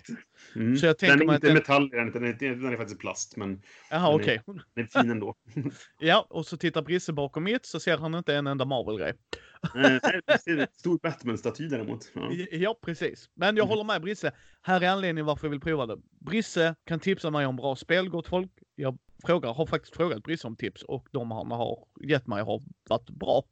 Mm. 0.55 0.77
Så 0.77 0.85
jag 0.85 0.97
tänker 0.97 1.17
den 1.17 1.29
är 1.29 1.35
inte 1.35 1.47
den... 1.47 1.53
metall, 1.53 1.89
den 1.89 2.07
är, 2.07 2.55
den 2.55 2.73
är 2.73 2.77
faktiskt 2.77 2.99
plast. 2.99 3.37
Men 3.37 3.61
Jaha, 3.89 4.15
okej. 4.15 4.41
Okay. 4.45 4.61
Den 4.73 4.83
är 4.83 5.01
fin 5.01 5.11
ändå. 5.11 5.35
ja, 5.99 6.27
och 6.29 6.45
så 6.45 6.57
tittar 6.57 6.81
Brisse 6.81 7.13
bakom 7.13 7.43
mitt 7.43 7.65
så 7.65 7.79
ser 7.79 7.97
han 7.97 8.15
inte 8.15 8.35
en 8.35 8.47
enda 8.47 8.65
Marvel-grej. 8.65 9.13
Nej, 9.75 9.99
en 10.45 10.67
stor 10.71 10.99
Batman-staty 10.99 11.67
däremot. 11.67 12.11
Ja. 12.13 12.31
ja, 12.51 12.79
precis. 12.81 13.29
Men 13.33 13.55
jag 13.55 13.63
mm. 13.63 13.69
håller 13.69 13.83
med 13.83 14.01
Brisse. 14.01 14.31
Här 14.61 14.81
är 14.81 14.89
anledningen 14.89 15.25
varför 15.25 15.47
jag 15.47 15.51
vill 15.51 15.59
prova 15.59 15.85
det. 15.85 15.97
Brisse 16.19 16.75
kan 16.85 16.99
tipsa 16.99 17.29
mig 17.29 17.45
om 17.45 17.55
bra 17.55 17.75
spel, 17.75 18.09
gott 18.09 18.27
folk. 18.27 18.51
Jag 18.75 18.97
frågar, 19.25 19.53
har 19.53 19.65
faktiskt 19.65 19.95
frågat 19.95 20.23
Brisse 20.23 20.47
om 20.47 20.55
tips 20.55 20.83
och 20.83 21.07
de 21.11 21.31
han 21.31 21.51
har 21.51 21.85
gett 22.07 22.27
mig 22.27 22.43
har 22.43 22.61
varit 22.89 23.09
bra. 23.09 23.43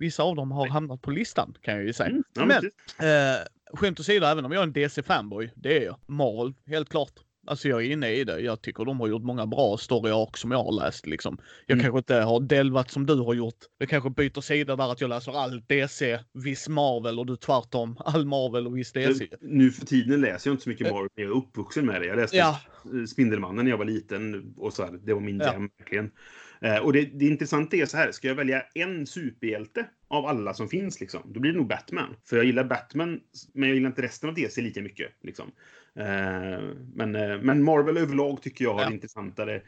Vissa 0.00 0.22
av 0.22 0.36
dem 0.36 0.50
har 0.50 0.68
hamnat 0.68 1.02
på 1.02 1.10
listan 1.10 1.54
kan 1.60 1.74
jag 1.74 1.84
ju 1.84 1.92
säga. 1.92 2.10
Mm, 2.10 2.24
ja, 2.34 2.46
men 2.46 2.64
eh, 3.08 3.38
skämt 3.72 4.00
åsido, 4.00 4.26
även 4.26 4.44
om 4.44 4.52
jag 4.52 4.60
är 4.60 4.66
en 4.66 4.72
DC-fanboy, 4.72 5.50
det 5.54 5.78
är 5.78 5.84
jag. 5.84 5.96
Marvel, 6.06 6.54
helt 6.66 6.88
klart. 6.88 7.12
Alltså 7.48 7.68
jag 7.68 7.84
är 7.84 7.90
inne 7.90 8.10
i 8.10 8.24
det. 8.24 8.40
Jag 8.40 8.62
tycker 8.62 8.84
de 8.84 9.00
har 9.00 9.08
gjort 9.08 9.22
många 9.22 9.46
bra 9.46 9.76
story 9.76 10.10
arc 10.10 10.38
som 10.38 10.50
jag 10.50 10.64
har 10.64 10.84
läst 10.84 11.06
liksom. 11.06 11.38
Jag 11.66 11.74
mm. 11.74 11.84
kanske 11.84 11.98
inte 11.98 12.14
har 12.14 12.40
delvat 12.40 12.90
som 12.90 13.06
du 13.06 13.14
har 13.14 13.34
gjort. 13.34 13.54
Jag 13.78 13.88
kanske 13.88 14.10
byter 14.10 14.40
sida 14.40 14.76
där 14.76 14.92
att 14.92 15.00
jag 15.00 15.08
läser 15.08 15.32
all 15.32 15.62
DC, 15.66 16.18
viss 16.32 16.68
Marvel 16.68 17.18
och 17.18 17.26
du 17.26 17.36
tvärtom. 17.36 17.96
All 18.00 18.26
Marvel 18.26 18.66
och 18.66 18.76
viss 18.76 18.92
DC. 18.92 19.28
Nu 19.40 19.70
för 19.70 19.86
tiden 19.86 20.20
läser 20.20 20.50
jag 20.50 20.54
inte 20.54 20.62
så 20.64 20.70
mycket 20.70 20.90
Marvel. 20.92 21.08
Jag 21.14 21.26
är 21.26 21.36
uppvuxen 21.36 21.86
med 21.86 22.00
det. 22.00 22.06
Jag 22.06 22.16
läste 22.16 22.36
ja. 22.36 22.60
Spindelmannen 23.08 23.64
när 23.64 23.70
jag 23.70 23.78
var 23.78 23.84
liten 23.84 24.54
och 24.56 24.72
så 24.72 24.82
här. 24.84 24.92
Det 25.02 25.14
var 25.14 25.20
min 25.20 25.38
ja. 25.38 25.68
verkligen. 25.78 26.10
Eh, 26.60 26.78
och 26.78 26.92
det, 26.92 27.04
det 27.04 27.26
intressanta 27.26 27.76
är 27.76 27.86
så 27.86 27.96
här, 27.96 28.12
ska 28.12 28.28
jag 28.28 28.34
välja 28.34 28.62
en 28.74 29.06
superhjälte 29.06 29.86
av 30.08 30.26
alla 30.26 30.54
som 30.54 30.68
finns, 30.68 31.00
liksom, 31.00 31.22
då 31.24 31.40
blir 31.40 31.52
det 31.52 31.58
nog 31.58 31.68
Batman. 31.68 32.16
För 32.28 32.36
jag 32.36 32.44
gillar 32.44 32.64
Batman, 32.64 33.20
men 33.54 33.68
jag 33.68 33.74
gillar 33.74 33.88
inte 33.88 34.02
resten 34.02 34.28
av 34.28 34.34
DC 34.34 34.60
lika 34.60 34.82
mycket. 34.82 35.12
Liksom. 35.22 35.50
Eh, 35.96 36.60
men, 36.94 37.14
eh, 37.14 37.38
men 37.42 37.62
Marvel 37.62 37.96
överlag 37.96 38.42
tycker 38.42 38.64
jag 38.64 38.74
har 38.74 38.82
ja. 38.82 38.92
intressantare 38.92 39.62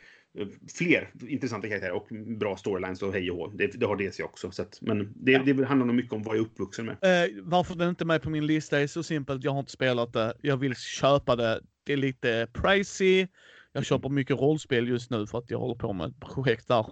fler 0.79 1.11
intressanta 1.29 1.69
karaktärer 1.69 1.93
och 1.93 2.09
bra 2.39 2.57
storylines 2.57 3.03
och 3.03 3.13
hej 3.13 3.31
och 3.31 3.37
hå. 3.37 3.47
Det, 3.47 3.67
det 3.67 3.87
har 3.87 3.97
DC 3.97 4.23
också. 4.23 4.51
Så 4.51 4.63
att, 4.63 4.79
men 4.81 5.13
det, 5.17 5.33
ja. 5.33 5.43
det 5.43 5.65
handlar 5.65 5.87
nog 5.87 5.97
mycket 5.97 6.13
om 6.13 6.23
vad 6.23 6.37
jag 6.37 6.41
är 6.41 6.47
uppvuxen 6.47 6.87
med. 6.87 6.95
Eh, 7.25 7.31
varför 7.43 7.75
den 7.75 7.89
inte 7.89 8.05
är 8.05 8.07
med 8.07 8.23
på 8.23 8.31
min 8.31 8.47
lista 8.47 8.81
är 8.81 8.87
så 8.87 9.03
simpelt. 9.03 9.45
Jag 9.45 9.53
har 9.53 9.61
inte 9.61 9.73
spelat 9.73 10.13
det. 10.13 10.35
Jag 10.43 10.57
vill 10.57 10.77
köpa 10.77 11.37
det. 11.37 11.61
Det 11.85 11.93
är 11.93 11.97
lite 11.97 12.49
pricey. 12.53 13.29
Jag 13.73 13.87
köper 13.87 14.09
mycket 14.09 14.37
rollspel 14.37 14.89
just 14.89 15.11
nu 15.11 15.27
för 15.27 15.39
att 15.39 15.51
jag 15.51 15.59
håller 15.59 15.75
på 15.75 15.93
med 15.93 16.07
ett 16.09 16.21
projekt 16.21 16.69
där. 16.69 16.87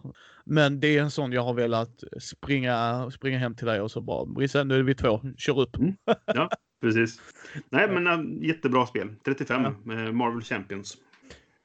Men 0.44 0.80
det 0.80 0.98
är 0.98 1.02
en 1.02 1.10
sån 1.10 1.32
jag 1.32 1.42
har 1.42 1.54
velat 1.54 2.04
springa, 2.20 3.10
springa 3.10 3.38
hem 3.38 3.54
till 3.54 3.66
dig 3.66 3.80
och 3.80 3.90
så 3.90 4.00
bara 4.00 4.26
Brisse, 4.26 4.64
nu 4.64 4.78
är 4.78 4.82
vi 4.82 4.94
två, 4.94 5.20
kör 5.36 5.60
upp. 5.60 5.76
Mm. 5.76 5.94
Ja, 6.24 6.50
precis. 6.80 7.20
Nej, 7.68 7.88
men 7.88 8.06
äh, 8.06 8.48
jättebra 8.48 8.86
spel. 8.86 9.14
35 9.24 9.62
ja. 9.62 9.74
med 9.84 10.14
Marvel 10.14 10.42
Champions. 10.42 10.96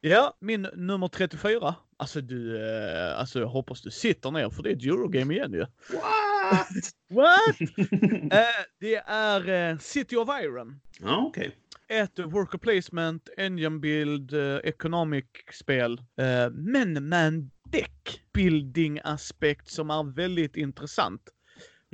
Ja, 0.02 0.38
min 0.40 0.62
nummer 0.76 1.08
34. 1.08 1.76
Alltså 1.98 2.22
du, 2.22 2.58
eh, 2.58 3.20
alltså 3.20 3.40
jag 3.40 3.48
hoppas 3.48 3.82
du 3.82 3.92
sitter 3.92 4.32
ner 4.32 4.50
för 4.50 4.64
det 4.64 4.70
är 4.70 4.76
ett 4.76 4.84
Eurogame 4.84 5.34
igen 5.34 5.54
ju. 5.54 5.60
What? 5.60 6.68
What? 7.10 7.62
eh, 8.34 8.64
det 8.80 8.96
är 8.96 9.50
eh, 9.50 9.78
City 9.78 10.16
of 10.16 10.30
Iron. 10.44 10.80
Ja, 11.00 11.26
okej. 11.28 11.48
Okay 11.48 11.63
ett 11.88 12.20
worker 12.20 12.58
placement, 12.58 13.30
engine 13.38 13.80
build, 13.80 14.34
eh, 14.34 14.56
economic-spel. 14.64 16.00
Eh, 16.00 16.50
men 16.52 17.10
med 17.10 17.28
en 17.28 17.52
deck 17.72 18.22
building 18.34 19.00
aspekt 19.04 19.70
som 19.70 19.90
är 19.90 20.16
väldigt 20.16 20.56
intressant. 20.56 21.22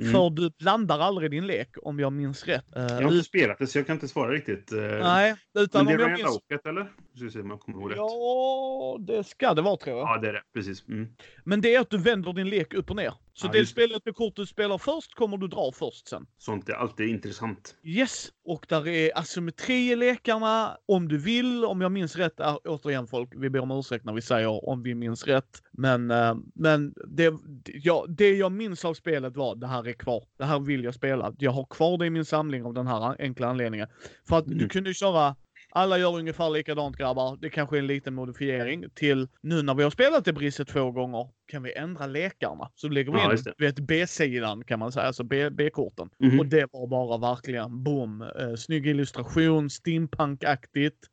Mm. 0.00 0.12
För 0.12 0.30
du 0.30 0.50
blandar 0.58 0.98
aldrig 0.98 1.30
din 1.30 1.46
lek 1.46 1.68
om 1.82 2.00
jag 2.00 2.12
minns 2.12 2.44
rätt. 2.44 2.64
jag 2.74 2.82
har 2.90 3.02
inte 3.02 3.22
spelat 3.22 3.58
det 3.58 3.66
så 3.66 3.78
jag 3.78 3.86
kan 3.86 3.96
inte 3.96 4.08
svara 4.08 4.32
riktigt. 4.32 4.70
Nej, 4.72 5.36
utan 5.58 5.84
Men 5.84 5.98
det 5.98 6.04
är 6.04 6.08
jag 6.08 6.18
minns... 6.18 6.38
Eller? 6.64 6.90
Så 7.20 7.30
se 7.30 7.40
om 7.40 7.50
jag 7.50 7.60
kommer 7.60 7.78
ihåg 7.78 7.90
rätt. 7.90 7.96
Ja, 7.96 8.98
det 9.00 9.24
ska 9.24 9.54
det 9.54 9.62
vara 9.62 9.76
tror 9.76 9.98
jag. 9.98 10.08
Ja, 10.08 10.18
det 10.18 10.28
är 10.28 10.32
det. 10.32 10.42
Precis. 10.54 10.88
Mm. 10.88 11.08
Men 11.44 11.60
det 11.60 11.74
är 11.74 11.80
att 11.80 11.90
du 11.90 11.98
vänder 11.98 12.32
din 12.32 12.48
lek 12.48 12.74
upp 12.74 12.90
och 12.90 12.96
ner. 12.96 13.14
Så 13.32 13.46
ja, 13.46 13.52
det 13.52 13.66
spelet 13.66 14.04
med 14.04 14.14
kort 14.14 14.36
du 14.36 14.46
spelar 14.46 14.78
först 14.78 15.14
kommer 15.14 15.36
du 15.36 15.48
dra 15.48 15.72
först 15.72 16.08
sen. 16.08 16.26
Sånt 16.38 16.68
är 16.68 16.72
alltid 16.72 17.08
intressant. 17.08 17.76
Yes, 17.82 18.28
och 18.44 18.66
där 18.68 18.88
är 18.88 19.18
asymmetri 19.18 19.90
i 19.90 19.96
lekarna 19.96 20.76
om 20.86 21.08
du 21.08 21.18
vill. 21.18 21.64
Om 21.64 21.80
jag 21.80 21.92
minns 21.92 22.16
rätt, 22.16 22.40
är, 22.40 22.58
återigen 22.64 23.06
folk, 23.06 23.32
vi 23.36 23.50
ber 23.50 23.60
om 23.60 23.70
ursäkt 23.70 24.04
när 24.04 24.12
vi 24.12 24.22
säger 24.22 24.68
om 24.68 24.82
vi 24.82 24.94
minns 24.94 25.26
rätt. 25.26 25.62
Men, 25.72 26.10
äh, 26.10 26.34
men 26.54 26.94
det, 27.08 27.34
ja, 27.64 28.04
det 28.08 28.36
jag 28.36 28.52
minns 28.52 28.84
av 28.84 28.94
spelet 28.94 29.36
var, 29.36 29.56
det 29.56 29.66
här 29.66 29.88
är 29.88 29.92
kvar. 29.92 30.24
Det 30.38 30.44
här 30.44 30.60
vill 30.60 30.84
jag 30.84 30.94
spela. 30.94 31.34
Jag 31.38 31.50
har 31.50 31.64
kvar 31.64 31.98
det 31.98 32.06
i 32.06 32.10
min 32.10 32.24
samling 32.24 32.64
av 32.64 32.74
den 32.74 32.86
här 32.86 33.16
enkla 33.18 33.48
anledningen. 33.48 33.88
För 34.28 34.38
att 34.38 34.46
mm. 34.46 34.58
du 34.58 34.68
kunde 34.68 34.94
köra 34.94 35.36
alla 35.70 35.98
gör 35.98 36.16
ungefär 36.16 36.50
likadant 36.50 36.96
grabbar. 36.96 37.38
Det 37.40 37.50
kanske 37.50 37.76
är 37.76 37.78
en 37.78 37.86
liten 37.86 38.14
modifiering 38.14 38.84
till 38.94 39.28
nu 39.40 39.62
när 39.62 39.74
vi 39.74 39.82
har 39.82 39.90
spelat 39.90 40.24
det 40.24 40.32
Brisse 40.32 40.64
två 40.64 40.90
gånger 40.90 41.28
kan 41.46 41.62
vi 41.62 41.74
ändra 41.74 42.06
lekarna. 42.06 42.70
Så 42.74 42.88
lägger 42.88 43.12
vi 43.12 43.18
ja, 43.18 43.32
in 43.32 43.54
vet, 43.58 43.80
B-sidan 43.80 44.64
kan 44.64 44.78
man 44.78 44.92
säga, 44.92 45.06
alltså 45.06 45.24
B-korten. 45.24 46.10
Mm 46.20 46.32
-hmm. 46.32 46.38
Och 46.38 46.46
det 46.46 46.66
var 46.72 46.86
bara 46.86 47.18
verkligen 47.18 47.82
boom. 47.82 48.22
Eh, 48.22 48.54
snygg 48.54 48.86
illustration, 48.86 49.70
steampunk-aktigt. 49.70 51.06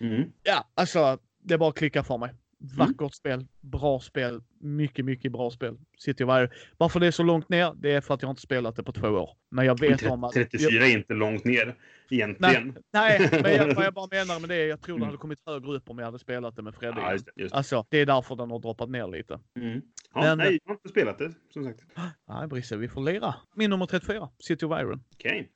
Mm. 0.00 0.32
Ja, 0.42 0.68
alltså 0.74 1.18
det 1.42 1.58
bara 1.58 1.72
klickar 1.72 2.02
för 2.02 2.18
mig. 2.18 2.30
Vackert 2.60 3.00
mm. 3.00 3.10
spel, 3.10 3.46
bra 3.60 4.00
spel, 4.00 4.42
mycket, 4.60 5.04
mycket 5.04 5.32
bra 5.32 5.50
spel. 5.50 5.78
City 5.98 6.24
of 6.24 6.28
Iron. 6.28 6.48
Varför 6.76 7.00
det 7.00 7.06
är 7.06 7.10
så 7.10 7.22
långt 7.22 7.48
ner, 7.48 7.74
det 7.76 7.92
är 7.92 8.00
för 8.00 8.14
att 8.14 8.22
jag 8.22 8.30
inte 8.30 8.42
spelat 8.42 8.76
det 8.76 8.82
på 8.82 8.92
två 8.92 9.08
år. 9.08 9.30
Men 9.50 9.66
jag 9.66 9.80
vet 9.80 10.06
om 10.06 10.24
att... 10.24 10.32
34 10.32 10.70
jag... 10.70 10.90
är 10.90 10.98
inte 10.98 11.14
långt 11.14 11.44
ner, 11.44 11.76
egentligen. 12.10 12.78
Nej, 12.92 13.18
nej 13.32 13.42
men 13.42 13.54
jag, 13.54 13.74
vad 13.74 13.84
jag 13.84 13.94
bara 13.94 14.08
menar 14.12 14.40
med 14.40 14.48
det, 14.48 14.66
jag 14.66 14.80
tror 14.80 14.96
mm. 14.96 15.00
det 15.00 15.06
hade 15.06 15.18
kommit 15.18 15.38
högre 15.46 15.76
upp 15.76 15.90
om 15.90 15.98
jag 15.98 16.06
hade 16.06 16.18
spelat 16.18 16.56
det 16.56 16.62
med 16.62 16.74
Fredrik. 16.74 17.04
Ja, 17.04 17.12
just 17.12 17.26
det, 17.26 17.32
just 17.36 17.52
det. 17.52 17.58
Alltså, 17.58 17.86
det 17.88 17.98
är 17.98 18.06
därför 18.06 18.36
den 18.36 18.50
har 18.50 18.58
droppat 18.58 18.90
ner 18.90 19.06
lite. 19.06 19.40
Mm. 19.56 19.82
Ja, 20.14 20.20
men, 20.20 20.38
nej, 20.38 20.58
jag 20.64 20.70
har 20.70 20.74
inte 20.74 20.88
spelat 20.88 21.18
det, 21.18 21.32
som 21.52 21.64
sagt. 21.64 21.80
Nej, 22.28 22.48
Brisse, 22.48 22.76
vi 22.76 22.88
får 22.88 23.00
lira. 23.00 23.34
Min 23.54 23.70
nummer 23.70 23.86
34, 23.86 24.28
City 24.38 24.66
of 24.66 24.80
Iron. 24.80 25.04
Okej. 25.14 25.30
Okay. 25.30 25.46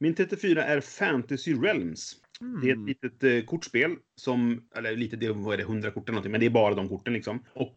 Min 0.00 0.14
34 0.14 0.64
är 0.64 0.80
Fantasy 0.80 1.54
Realms. 1.54 2.16
Mm. 2.40 2.60
Det 2.60 2.70
är 2.70 2.72
ett 2.72 3.02
litet 3.02 3.24
eh, 3.24 3.44
kortspel 3.44 3.96
som, 4.16 4.68
eller 4.76 4.96
lite, 4.96 5.16
det, 5.16 5.32
vad 5.32 5.54
är 5.54 5.56
det, 5.56 5.62
100 5.62 5.90
kort 5.90 6.08
eller 6.08 6.12
någonting, 6.14 6.32
men 6.32 6.40
det 6.40 6.46
är 6.46 6.50
bara 6.50 6.74
de 6.74 6.88
korten 6.88 7.12
liksom. 7.12 7.44
Och 7.52 7.76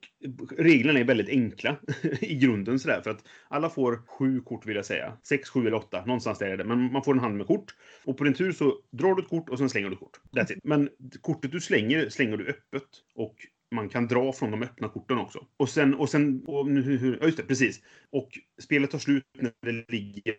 reglerna 0.58 1.00
är 1.00 1.04
väldigt 1.04 1.30
enkla 1.30 1.78
i 2.22 2.36
grunden 2.36 2.80
sådär, 2.80 3.02
för 3.02 3.10
att 3.10 3.28
alla 3.48 3.70
får 3.70 4.02
sju 4.08 4.42
kort 4.42 4.66
vill 4.66 4.76
jag 4.76 4.86
säga. 4.86 5.18
Sex, 5.24 5.50
sju 5.50 5.60
eller 5.60 5.74
åtta, 5.74 6.06
någonstans 6.06 6.40
där 6.40 6.48
är 6.48 6.58
det. 6.58 6.64
Men 6.64 6.92
man 6.92 7.04
får 7.04 7.14
en 7.14 7.20
hand 7.20 7.38
med 7.38 7.48
kort. 7.48 7.76
Och 8.06 8.18
på 8.18 8.24
din 8.24 8.34
tur 8.34 8.52
så 8.52 8.74
drar 8.92 9.16
du 9.16 9.22
ett 9.22 9.30
kort 9.30 9.50
och 9.50 9.58
sen 9.58 9.70
slänger 9.70 9.88
du 9.90 9.94
ett 9.94 10.00
kort. 10.00 10.20
That's 10.32 10.52
it. 10.52 10.60
Men 10.64 10.90
kortet 11.22 11.52
du 11.52 11.62
slänger, 11.62 12.10
slänger 12.10 12.38
du 12.38 12.48
öppet. 12.48 12.90
Och 13.16 13.36
man 13.72 13.90
kan 13.90 14.08
dra 14.08 14.34
från 14.34 14.52
de 14.52 14.64
öppna 14.64 14.90
korten 14.90 15.18
också. 15.18 15.46
Och 15.58 15.70
sen, 15.70 15.94
och 15.94 16.10
sen, 16.10 16.44
och 16.48 16.68
nu, 16.68 17.18
ja 17.20 17.26
just 17.26 17.38
det, 17.38 17.44
precis. 17.44 17.82
Och 18.10 18.40
spelet 18.62 18.92
tar 18.92 19.00
slut 19.00 19.24
när 19.40 19.52
det 19.62 19.92
ligger 19.92 20.36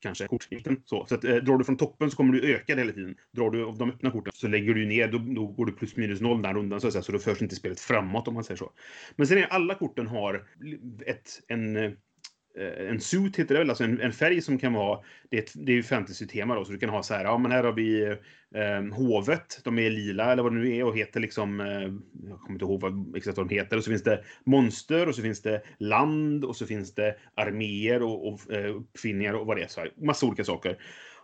kanske 0.00 0.26
kortsnitten. 0.26 0.82
Så, 0.84 1.06
så 1.06 1.14
att, 1.14 1.24
eh, 1.24 1.36
drar 1.36 1.58
du 1.58 1.64
från 1.64 1.76
toppen 1.76 2.10
så 2.10 2.16
kommer 2.16 2.32
du 2.32 2.54
öka 2.54 2.74
det 2.74 2.80
hela 2.80 2.92
tiden. 2.92 3.16
Drar 3.32 3.50
du 3.50 3.64
av 3.64 3.78
de 3.78 3.90
öppna 3.90 4.10
korten 4.10 4.32
så 4.34 4.48
lägger 4.48 4.74
du 4.74 4.86
ner, 4.86 5.08
då, 5.08 5.18
då 5.18 5.46
går 5.46 5.66
du 5.66 5.72
plus 5.72 5.96
minus 5.96 6.20
noll 6.20 6.42
den 6.42 6.54
rundan 6.54 6.80
så 6.80 6.86
att 6.86 6.92
säga, 6.92 7.02
så 7.02 7.12
då 7.12 7.18
förs 7.18 7.42
inte 7.42 7.56
spelet 7.56 7.80
framåt 7.80 8.28
om 8.28 8.34
man 8.34 8.44
säger 8.44 8.58
så. 8.58 8.72
Men 9.16 9.26
sen 9.26 9.38
är 9.38 9.46
alla 9.46 9.74
korten 9.74 10.06
har 10.06 10.48
ett, 11.06 11.40
en 11.48 11.76
eh, 11.76 11.92
Eh, 12.58 12.90
en 12.90 13.00
suit 13.00 13.36
heter 13.36 13.54
det 13.54 13.58
väl, 13.58 13.70
alltså 13.70 13.84
en, 13.84 14.00
en, 14.00 14.12
färg 14.12 14.40
som 14.42 14.58
kan 14.58 14.72
vara, 14.72 15.00
det 15.30 15.36
är, 15.36 15.42
ett, 15.42 15.52
det 15.54 15.72
är 15.72 15.76
ju 15.76 15.82
fantasy-tema 15.82 16.54
då, 16.54 16.64
så 16.64 16.72
du 16.72 16.78
kan 16.78 16.88
ha 16.88 17.02
så 17.02 17.14
här, 17.14 17.24
ja 17.24 17.38
men 17.38 17.52
här 17.52 17.64
har 17.64 17.72
vi 17.72 18.02
eh, 18.54 18.96
hovet, 18.96 19.60
de 19.64 19.78
är 19.78 19.90
lila 19.90 20.32
eller 20.32 20.42
vad 20.42 20.52
det 20.52 20.58
nu 20.58 20.76
är 20.76 20.84
och 20.84 20.96
heter 20.96 21.20
liksom, 21.20 21.60
eh, 21.60 21.66
jag 22.28 22.40
kommer 22.40 22.52
inte 22.52 22.64
ihåg 22.64 22.80
vad 22.80 23.16
exakt 23.16 23.38
vad 23.38 23.48
de 23.48 23.54
heter, 23.54 23.76
och 23.76 23.84
så 23.84 23.90
finns 23.90 24.02
det 24.02 24.24
monster 24.46 25.08
och 25.08 25.14
så 25.14 25.22
finns 25.22 25.42
det 25.42 25.62
land 25.78 26.44
och 26.44 26.56
så 26.56 26.66
finns 26.66 26.94
det 26.94 27.16
arméer 27.34 28.02
och, 28.02 28.28
och 28.28 28.52
eh, 28.52 28.76
uppfinningar 28.76 29.32
och 29.32 29.46
vad 29.46 29.56
det 29.56 29.62
är, 29.62 29.68
så 29.68 29.80
här, 29.80 29.92
massa 29.96 30.26
olika 30.26 30.44
saker. 30.44 30.78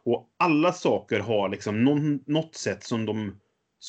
Och 0.04 0.28
alla 0.38 0.72
saker 0.72 1.20
har 1.20 1.48
liksom 1.48 1.84
någon, 1.84 2.20
något 2.26 2.54
sätt 2.54 2.84
som 2.84 3.06
de 3.06 3.32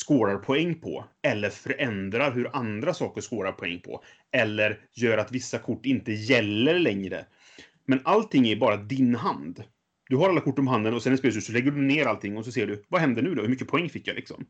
skårar 0.03 0.37
poäng 0.37 0.79
på. 0.81 1.05
Eller 1.27 1.49
förändrar 1.49 2.31
hur 2.31 2.55
andra 2.55 2.93
saker 2.93 3.21
skårar 3.21 3.51
poäng 3.51 3.79
på. 3.79 4.03
Eller 4.35 4.79
gör 4.93 5.17
att 5.17 5.31
vissa 5.31 5.59
kort 5.59 5.85
inte 5.85 6.11
gäller 6.11 6.79
längre. 6.79 7.25
Men 7.85 8.01
allting 8.03 8.47
är 8.47 8.55
bara 8.55 8.77
din 8.77 9.15
hand. 9.15 9.63
Du 10.09 10.15
har 10.15 10.29
alla 10.29 10.41
kort 10.41 10.59
om 10.59 10.67
handen 10.67 10.93
och 10.93 11.03
sen 11.03 11.13
i 11.13 11.17
spelet 11.17 11.43
så 11.43 11.51
lägger 11.51 11.71
du 11.71 11.81
ner 11.81 12.05
allting 12.05 12.37
och 12.37 12.45
så 12.45 12.51
ser 12.51 12.67
du 12.67 12.83
vad 12.87 13.01
händer 13.01 13.21
nu 13.21 13.35
då? 13.35 13.41
Hur 13.41 13.49
mycket 13.49 13.67
poäng 13.67 13.89
fick 13.89 14.07
jag 14.07 14.15
liksom? 14.15 14.45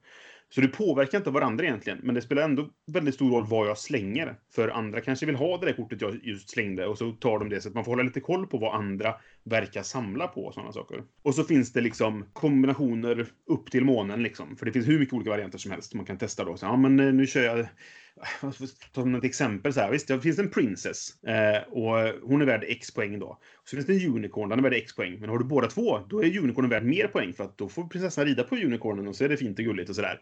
Så 0.49 0.61
du 0.61 0.67
påverkar 0.67 1.17
inte 1.17 1.29
varandra 1.29 1.65
egentligen, 1.65 1.99
men 2.03 2.15
det 2.15 2.21
spelar 2.21 2.43
ändå 2.43 2.69
väldigt 2.91 3.15
stor 3.15 3.31
roll 3.31 3.47
vad 3.47 3.67
jag 3.67 3.77
slänger. 3.77 4.35
För 4.55 4.67
andra 4.69 5.01
kanske 5.01 5.25
vill 5.25 5.35
ha 5.35 5.57
det 5.57 5.65
där 5.65 5.73
kortet 5.73 6.01
jag 6.01 6.19
just 6.23 6.49
slängde 6.49 6.87
och 6.87 6.97
så 6.97 7.11
tar 7.11 7.39
de 7.39 7.49
det 7.49 7.61
så 7.61 7.69
att 7.69 7.75
man 7.75 7.85
får 7.85 7.91
hålla 7.91 8.03
lite 8.03 8.21
koll 8.21 8.47
på 8.47 8.57
vad 8.57 8.75
andra 8.75 9.15
verkar 9.45 9.83
samla 9.83 10.27
på 10.27 10.51
sådana 10.51 10.71
saker. 10.71 11.03
Och 11.21 11.35
så 11.35 11.43
finns 11.43 11.73
det 11.73 11.81
liksom 11.81 12.25
kombinationer 12.33 13.25
upp 13.45 13.71
till 13.71 13.85
månen 13.85 14.23
liksom. 14.23 14.55
För 14.55 14.65
det 14.65 14.71
finns 14.71 14.87
hur 14.87 14.99
mycket 14.99 15.13
olika 15.13 15.29
varianter 15.29 15.57
som 15.57 15.71
helst 15.71 15.93
man 15.93 16.05
kan 16.05 16.17
testa 16.17 16.43
då. 16.43 16.57
Så, 16.57 16.65
ja, 16.65 16.77
men 16.77 16.99
eh, 16.99 17.13
nu 17.13 17.27
kör 17.27 17.43
jag 17.43 17.59
eh, 17.59 17.65
Ta 18.93 19.17
ett 19.17 19.23
exempel 19.23 19.73
så 19.73 19.79
här. 19.79 19.91
Visst, 19.91 20.07
det 20.07 20.19
finns 20.19 20.39
en 20.39 20.49
Princess 20.49 21.23
eh, 21.23 21.63
och 21.69 22.13
hon 22.23 22.41
är 22.41 22.45
värd 22.45 22.63
X 22.67 22.93
poäng 22.93 23.19
då. 23.19 23.39
Så 23.65 23.75
finns 23.75 23.87
det 23.87 23.93
en 23.93 24.15
Unicorn, 24.15 24.49
den 24.49 24.59
är 24.59 24.63
värd 24.63 24.73
X 24.73 24.95
poäng. 24.95 25.19
Men 25.19 25.29
har 25.29 25.37
du 25.37 25.45
båda 25.45 25.67
två, 25.67 25.99
då 26.09 26.23
är 26.23 26.39
Unicornen 26.39 26.69
värd 26.69 26.83
mer 26.83 27.07
poäng 27.07 27.33
för 27.33 27.43
att 27.43 27.57
då 27.57 27.69
får 27.69 27.87
prinsessan 27.87 28.25
rida 28.25 28.43
på 28.43 28.55
Unicornen 28.55 29.07
och 29.07 29.15
så 29.15 29.23
är 29.23 29.29
det 29.29 29.37
fint 29.37 29.59
och 29.59 29.65
gulligt 29.65 29.89
och 29.89 29.95
sådär. 29.95 30.19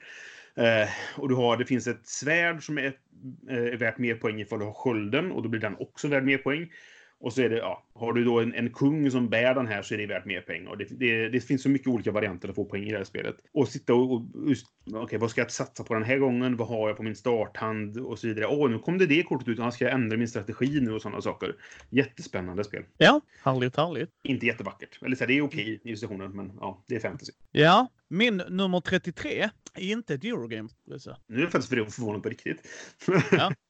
Eh, 0.55 0.89
och 1.15 1.29
du 1.29 1.35
har, 1.35 1.57
det 1.57 1.65
finns 1.65 1.87
ett 1.87 2.07
svärd 2.07 2.63
som 2.63 2.77
är, 2.77 2.93
eh, 3.49 3.57
är 3.57 3.77
värt 3.77 3.97
mer 3.97 4.15
poäng 4.15 4.41
ifall 4.41 4.59
du 4.59 4.65
har 4.65 4.73
skölden 4.73 5.31
och 5.31 5.43
då 5.43 5.49
blir 5.49 5.61
den 5.61 5.75
också 5.79 6.07
värd 6.07 6.23
mer 6.23 6.37
poäng. 6.37 6.69
Och 7.23 7.33
så 7.33 7.41
är 7.41 7.49
det, 7.49 7.57
ja, 7.57 7.83
har 7.93 8.13
du 8.13 8.23
då 8.23 8.39
en, 8.39 8.53
en 8.53 8.69
kung 8.69 9.11
som 9.11 9.29
bär 9.29 9.55
den 9.55 9.67
här 9.67 9.81
så 9.81 9.93
är 9.93 9.97
det 9.97 10.05
värt 10.05 10.25
mer 10.25 10.41
pengar. 10.41 10.71
Och 10.71 10.77
det, 10.77 10.85
det, 10.89 11.29
det, 11.29 11.41
finns 11.41 11.63
så 11.63 11.69
mycket 11.69 11.87
olika 11.87 12.11
varianter 12.11 12.49
att 12.49 12.55
få 12.55 12.65
poäng 12.65 12.83
i 12.83 12.91
det 12.91 12.97
här 12.97 13.03
spelet. 13.03 13.35
Och 13.53 13.67
sitta 13.67 13.93
och, 13.93 14.11
och 14.11 14.21
okej, 14.87 15.01
okay, 15.01 15.19
vad 15.19 15.29
ska 15.29 15.41
jag 15.41 15.51
satsa 15.51 15.83
på 15.83 15.93
den 15.93 16.03
här 16.03 16.17
gången? 16.17 16.57
Vad 16.57 16.67
har 16.67 16.87
jag 16.87 16.97
på 16.97 17.03
min 17.03 17.15
starthand? 17.15 17.97
Och 17.97 18.19
så 18.19 18.27
vidare. 18.27 18.47
Åh, 18.47 18.69
nu 18.69 18.79
kom 18.79 18.97
det 18.97 19.05
det 19.05 19.23
kortet 19.23 19.47
ut. 19.47 19.57
Ja, 19.57 19.71
ska 19.71 19.85
jag 19.85 19.93
ändra 19.93 20.17
min 20.17 20.27
strategi 20.27 20.81
nu 20.81 20.91
och 20.91 21.01
sådana 21.01 21.21
saker. 21.21 21.55
Jättespännande 21.89 22.63
spel. 22.63 22.83
Ja, 22.97 23.21
härligt, 23.43 23.75
härligt. 23.75 24.09
Inte 24.23 24.45
jättevackert. 24.45 24.99
Eller 25.01 25.15
så 25.15 25.23
här, 25.23 25.27
det 25.27 25.37
är 25.37 25.41
okej 25.41 25.69
i 25.83 25.87
illustrationen, 25.87 26.31
men 26.31 26.51
ja, 26.59 26.83
det 26.87 26.95
är 26.95 26.99
fantasy. 26.99 27.31
Ja, 27.51 27.87
min 28.07 28.37
nummer 28.49 28.81
33 28.81 29.49
är 29.73 29.91
inte 29.91 30.13
ett 30.13 30.23
Eurogame. 30.23 30.69
Nu 31.27 31.37
är 31.37 31.41
jag 31.41 31.51
faktiskt 31.51 31.95
förvånad 31.95 32.23
på 32.23 32.29
riktigt. 32.29 32.67
ja. 33.31 33.53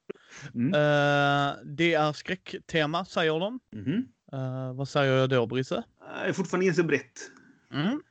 Mm. 0.55 0.67
Uh, 0.67 1.55
det 1.65 1.93
är 1.93 2.13
skräcktema, 2.13 3.05
säger 3.05 3.39
de. 3.39 3.59
Mm. 3.75 4.07
Uh, 4.34 4.73
vad 4.73 4.89
säger 4.89 5.13
jag 5.13 5.29
då, 5.29 5.45
Brisse? 5.45 5.84
Jag 5.99 6.27
är 6.29 6.34
fortfarande 6.34 6.65
ganska 6.65 6.84
brett. 6.84 7.31
Mm. 7.73 8.01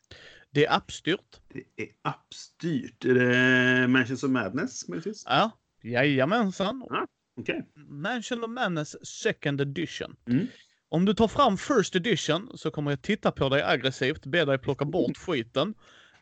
Det 0.50 0.66
är 0.66 0.76
appstyrt. 0.76 1.40
Det 1.48 1.82
är 1.82 1.88
appstyrt. 2.02 3.04
Är 3.04 3.14
det 3.14 3.88
Mansions 3.88 4.22
of 4.22 4.30
Madness, 4.30 4.88
möjligtvis? 4.88 5.24
Ja, 5.26 5.50
jajamensan. 5.82 6.82
Ah, 6.90 7.06
okay. 7.40 7.62
Mansion 7.88 8.44
of 8.44 8.50
Madness 8.50 9.06
second 9.22 9.60
edition. 9.60 10.16
Mm. 10.28 10.46
Om 10.88 11.04
du 11.04 11.14
tar 11.14 11.28
fram 11.28 11.58
first 11.58 11.96
edition 11.96 12.50
så 12.54 12.70
kommer 12.70 12.90
jag 12.90 13.02
titta 13.02 13.32
på 13.32 13.48
dig 13.48 13.62
aggressivt, 13.62 14.26
be 14.26 14.44
dig 14.44 14.58
plocka 14.58 14.84
bort 14.84 15.16
skiten. 15.16 15.74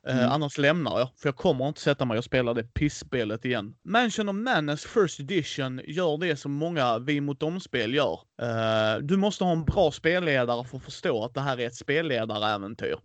Eh, 0.07 0.19
mm. 0.19 0.31
annars 0.31 0.59
lämnar 0.59 0.99
jag, 0.99 1.09
för 1.17 1.29
jag 1.29 1.37
kommer 1.37 1.69
inte 1.69 1.81
sätta 1.81 2.05
mig 2.05 2.19
och 2.19 2.25
spela 2.25 2.55
det 2.55 2.65
pissspelet 2.65 3.45
igen. 3.45 3.75
Mansion 3.85 4.29
of 4.29 4.35
Madness 4.35 4.85
First 4.85 5.21
Edition 5.21 5.81
gör 5.85 6.19
det 6.19 6.37
som 6.37 6.53
många 6.53 6.99
vi 6.99 7.21
mot 7.21 7.41
dem-spel 7.41 7.95
gör. 7.95 8.21
Uh, 8.43 9.03
du 9.03 9.17
måste 9.17 9.45
ha 9.45 9.53
en 9.53 9.65
bra 9.65 9.91
spelledare 9.91 10.65
för 10.65 10.77
att 10.77 10.85
förstå 10.85 11.25
att 11.25 11.35
det 11.35 11.41
här 11.41 11.61
är 11.61 11.67
ett 11.67 11.75
spelledaräventyr. 11.75 12.97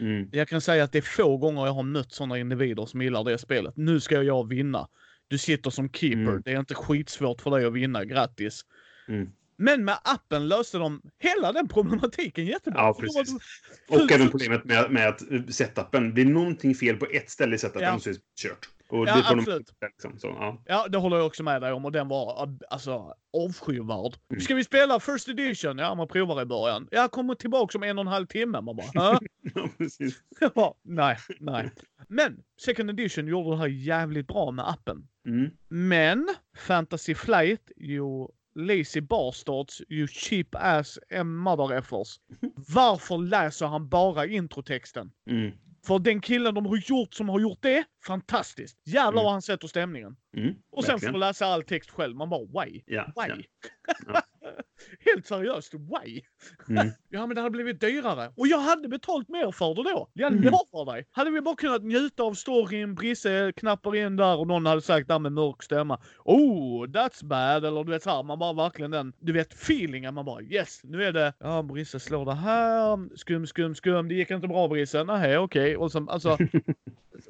Mm. 0.00 0.28
Jag 0.32 0.48
kan 0.48 0.60
säga 0.60 0.84
att 0.84 0.92
det 0.92 0.98
är 0.98 1.02
få 1.02 1.36
gånger 1.36 1.66
jag 1.66 1.72
har 1.72 1.82
mött 1.82 2.12
sådana 2.12 2.38
individer 2.38 2.86
som 2.86 3.02
gillar 3.02 3.24
det 3.24 3.38
spelet. 3.38 3.76
Nu 3.76 4.00
ska 4.00 4.22
jag 4.22 4.48
vinna. 4.48 4.88
Du 5.28 5.38
sitter 5.38 5.70
som 5.70 5.92
keeper. 5.92 6.30
Mm. 6.30 6.42
Det 6.44 6.52
är 6.52 6.60
inte 6.60 6.74
skitsvårt 6.74 7.40
för 7.40 7.50
dig 7.50 7.64
att 7.64 7.72
vinna. 7.72 8.04
Grattis. 8.04 8.62
Mm. 9.08 9.30
Men 9.58 9.84
med 9.84 9.98
appen 10.04 10.48
löste 10.48 10.78
de 10.78 11.02
hela 11.18 11.52
den 11.52 11.68
problematiken 11.68 12.46
jättebra. 12.46 12.80
Ja, 12.80 12.94
precis. 13.00 13.34
Och 13.88 14.12
även 14.12 14.30
problemet 14.30 14.64
med, 14.64 14.90
med 14.90 15.08
att 15.08 15.22
setupen. 15.48 16.14
Blir 16.14 16.24
någonting 16.24 16.74
fel 16.74 16.96
på 16.96 17.06
ett 17.06 17.30
ställe 17.30 17.54
i 17.54 17.58
setupen 17.58 17.82
ja. 17.82 17.98
så 17.98 18.10
är 18.10 18.14
det 18.14 18.20
kört. 18.42 18.68
Och 18.88 19.08
ja, 19.08 19.14
det 19.14 19.20
absolut. 19.20 19.74
De, 19.80 19.86
liksom, 19.86 20.18
så, 20.18 20.26
ja. 20.26 20.62
ja, 20.66 20.88
det 20.88 20.98
håller 20.98 21.16
jag 21.16 21.26
också 21.26 21.42
med 21.42 21.62
dig 21.62 21.72
om 21.72 21.84
och 21.84 21.92
den 21.92 22.08
var 22.08 22.56
alltså 22.70 23.14
avskyvärd. 23.32 24.14
Mm. 24.30 24.40
Ska 24.40 24.54
vi 24.54 24.64
spela 24.64 25.00
First 25.00 25.28
Edition? 25.28 25.78
Ja, 25.78 25.94
man 25.94 26.08
provar 26.08 26.42
i 26.42 26.44
början. 26.44 26.88
Jag 26.90 27.10
kommer 27.10 27.34
tillbaka 27.34 27.78
om 27.78 27.84
en 27.84 27.98
och 27.98 28.02
en 28.02 28.08
halv 28.08 28.26
timme. 28.26 28.60
Man 28.60 28.76
bara, 28.76 28.86
ja, 28.92 29.20
precis. 29.78 30.22
bara, 30.54 30.72
nej, 30.82 31.16
nej. 31.40 31.70
Men 32.08 32.42
Second 32.64 32.90
Edition 32.90 33.26
gjorde 33.26 33.50
det 33.50 33.56
här 33.56 33.66
jävligt 33.66 34.26
bra 34.26 34.50
med 34.50 34.68
appen. 34.68 35.08
Mm. 35.26 35.50
Men 35.68 36.28
Fantasy 36.56 37.14
Flight, 37.14 37.72
jo, 37.76 38.32
lazy 38.58 39.00
bastards, 39.00 39.82
you 39.88 40.08
cheap 40.08 40.54
ass 40.54 40.98
mother 41.24 41.72
effers. 41.72 42.20
Varför 42.74 43.18
läser 43.18 43.66
han 43.66 43.88
bara 43.88 44.26
introtexten? 44.26 45.12
Mm. 45.30 45.52
För 45.86 45.98
den 45.98 46.20
killen 46.20 46.54
de 46.54 46.66
har 46.66 46.76
gjort 46.76 47.14
som 47.14 47.28
har 47.28 47.40
gjort 47.40 47.58
det, 47.62 47.84
fantastiskt. 48.06 48.78
Jävlar 48.84 49.12
mm. 49.12 49.24
vad 49.24 49.32
han 49.32 49.42
sätter 49.42 49.68
stämningen. 49.68 50.16
Mm, 50.36 50.54
och 50.70 50.84
sen 50.84 51.00
får 51.00 51.08
du 51.08 51.18
läsa 51.18 51.46
all 51.46 51.62
text 51.62 51.90
själv. 51.90 52.16
Man 52.16 52.30
bara 52.30 52.64
why? 52.64 52.82
Ja, 52.86 53.12
why? 53.16 53.44
Ja. 54.06 54.22
Helt 55.00 55.26
seriöst, 55.26 55.74
why? 55.74 56.22
Mm. 56.68 56.88
ja 57.08 57.26
men 57.26 57.34
det 57.34 57.40
hade 57.40 57.50
blivit 57.50 57.80
dyrare. 57.80 58.32
Och 58.36 58.46
jag 58.46 58.58
hade 58.58 58.88
betalt 58.88 59.28
mer 59.28 59.52
för 59.52 59.74
det 59.74 59.82
då. 59.82 60.08
Jag 60.12 60.32
Mm. 60.32 60.44
lovar 60.44 60.92
dig. 60.94 61.06
Hade 61.10 61.30
vi 61.30 61.40
bara 61.40 61.56
kunnat 61.56 61.82
njuta 61.82 62.22
av 62.22 62.34
storyn, 62.34 62.94
Brisse 62.94 63.52
knappar 63.56 63.96
in 63.96 64.16
där 64.16 64.36
och 64.36 64.46
någon 64.46 64.66
hade 64.66 64.80
sagt 64.82 65.08
där 65.08 65.18
med 65.18 65.32
mörk 65.32 65.62
stämma. 65.62 66.00
Oh, 66.24 66.86
that's 66.86 67.24
bad. 67.24 67.64
Eller 67.64 67.84
du 67.84 67.92
vet 67.92 68.02
såhär, 68.02 68.22
man 68.22 68.38
bara 68.38 68.52
verkligen 68.52 68.90
den, 68.90 69.12
du 69.20 69.32
vet 69.32 69.52
feelingen. 69.52 70.14
Man 70.14 70.24
bara 70.24 70.42
yes, 70.42 70.80
nu 70.84 71.04
är 71.04 71.12
det, 71.12 71.32
ja 71.38 71.62
Brisse 71.62 72.00
slår 72.00 72.24
det 72.24 72.34
här, 72.34 73.16
skum, 73.16 73.46
skum, 73.46 73.74
skum. 73.74 74.08
Det 74.08 74.14
gick 74.14 74.30
inte 74.30 74.48
bra 74.48 74.68
Brisse. 74.68 75.04
Nej, 75.04 75.38
okej. 75.38 75.62
Okay. 75.62 75.76
Och 75.76 75.92
så, 75.92 76.06
alltså, 76.10 76.38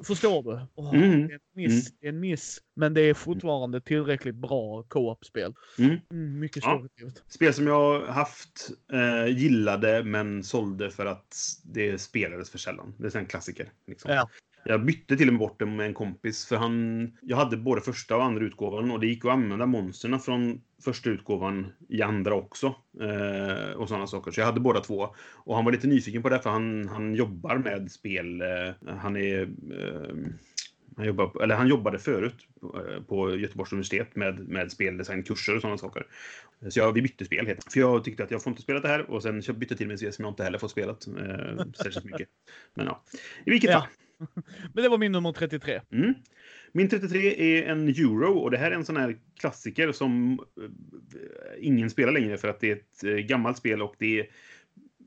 Förstår 0.03 0.43
du? 0.43 0.59
Oh, 0.75 0.95
mm. 0.95 1.27
Det 1.27 1.33
är 1.33 1.35
en 1.35 1.39
miss, 1.55 1.91
mm. 2.01 2.15
en 2.15 2.19
miss. 2.19 2.59
Men 2.79 2.93
det 2.93 3.01
är 3.01 3.13
fortfarande 3.13 3.81
tillräckligt 3.81 4.35
bra 4.35 4.83
co-op-spel. 4.83 5.53
Mm. 5.79 5.97
Mm, 6.11 6.39
mycket 6.39 6.63
ja. 6.63 6.83
Spel 7.27 7.53
som 7.53 7.67
jag 7.67 8.07
haft, 8.07 8.69
eh, 8.93 9.37
gillade 9.37 10.03
men 10.03 10.43
sålde 10.43 10.91
för 10.91 11.05
att 11.05 11.35
det 11.63 12.01
spelades 12.01 12.49
för 12.49 12.57
sällan. 12.57 12.93
Det 12.97 13.15
är 13.15 13.19
en 13.19 13.25
klassiker. 13.25 13.71
Liksom. 13.87 14.11
Ja. 14.11 14.29
Jag 14.65 14.85
bytte 14.85 15.17
till 15.17 15.27
och 15.27 15.33
med 15.33 15.39
bort 15.39 15.59
det 15.59 15.65
med 15.65 15.85
en 15.85 15.93
kompis 15.93 16.45
för 16.45 16.55
han... 16.55 17.17
Jag 17.21 17.37
hade 17.37 17.57
både 17.57 17.81
första 17.81 18.15
och 18.15 18.23
andra 18.23 18.45
utgåvan 18.45 18.91
och 18.91 18.99
det 18.99 19.07
gick 19.07 19.25
att 19.25 19.31
använda 19.31 19.65
monsterna 19.65 20.19
från 20.19 20.61
första 20.83 21.09
utgåvan 21.09 21.67
i 21.89 22.01
andra 22.01 22.33
också. 22.35 22.75
Eh, 23.01 23.71
och 23.71 23.87
sådana 23.87 24.07
saker. 24.07 24.31
Så 24.31 24.41
jag 24.41 24.45
hade 24.45 24.59
båda 24.59 24.79
två. 24.79 25.15
Och 25.33 25.55
han 25.55 25.65
var 25.65 25.71
lite 25.71 25.87
nyfiken 25.87 26.21
på 26.21 26.29
det 26.29 26.39
för 26.39 26.49
han, 26.49 26.87
han 26.87 27.15
jobbar 27.15 27.57
med 27.57 27.91
spel. 27.91 28.41
Eh, 28.41 28.95
han 28.97 29.15
är... 29.17 29.41
Eh, 29.41 30.15
han, 30.99 31.07
jobbar, 31.07 31.43
eller 31.43 31.55
han 31.55 31.67
jobbade 31.67 31.99
förut 31.99 32.35
eh, 32.75 33.03
på 33.03 33.35
Göteborgs 33.35 33.71
universitet 33.71 34.15
med, 34.15 34.39
med 34.39 34.71
speldesignkurser 34.71 35.55
och 35.55 35.61
sådana 35.61 35.77
saker. 35.77 36.07
Så 36.69 36.79
jag, 36.79 36.93
vi 36.93 37.01
bytte 37.01 37.25
spel 37.25 37.47
helt 37.47 37.73
För 37.73 37.79
jag 37.79 38.03
tyckte 38.03 38.23
att 38.23 38.31
jag 38.31 38.43
får 38.43 38.51
inte 38.51 38.61
spela 38.61 38.79
det 38.79 38.87
här 38.87 39.11
och 39.11 39.23
sen 39.23 39.43
bytte 39.53 39.75
till 39.75 39.87
mig 39.87 39.97
spel 39.97 40.13
som 40.13 40.25
jag 40.25 40.31
inte 40.31 40.43
heller 40.43 40.57
fått 40.57 40.71
spelat 40.71 41.07
eh, 41.07 41.65
särskilt 41.83 42.05
mycket. 42.11 42.29
Men 42.73 42.85
ja, 42.85 43.03
i 43.45 43.49
vilket 43.49 43.69
ja. 43.69 43.79
fall. 43.79 43.89
Men 44.73 44.83
det 44.83 44.89
var 44.89 44.97
min 44.97 45.11
nummer 45.11 45.31
33. 45.31 45.81
Mm. 45.91 46.13
Min 46.71 46.89
33 46.89 47.59
är 47.59 47.71
en 47.71 47.87
euro 47.87 48.39
och 48.39 48.51
det 48.51 48.57
här 48.57 48.71
är 48.71 48.75
en 48.75 48.85
sån 48.85 48.97
här 48.97 49.17
klassiker 49.39 49.91
som 49.91 50.39
eh, 50.57 50.69
ingen 51.59 51.89
spelar 51.89 52.11
längre 52.11 52.37
för 52.37 52.47
att 52.47 52.59
det 52.59 52.71
är 52.71 52.75
ett 52.75 53.03
eh, 53.03 53.11
gammalt 53.11 53.57
spel 53.57 53.81
och 53.81 53.95
det 53.97 54.19
är 54.19 54.27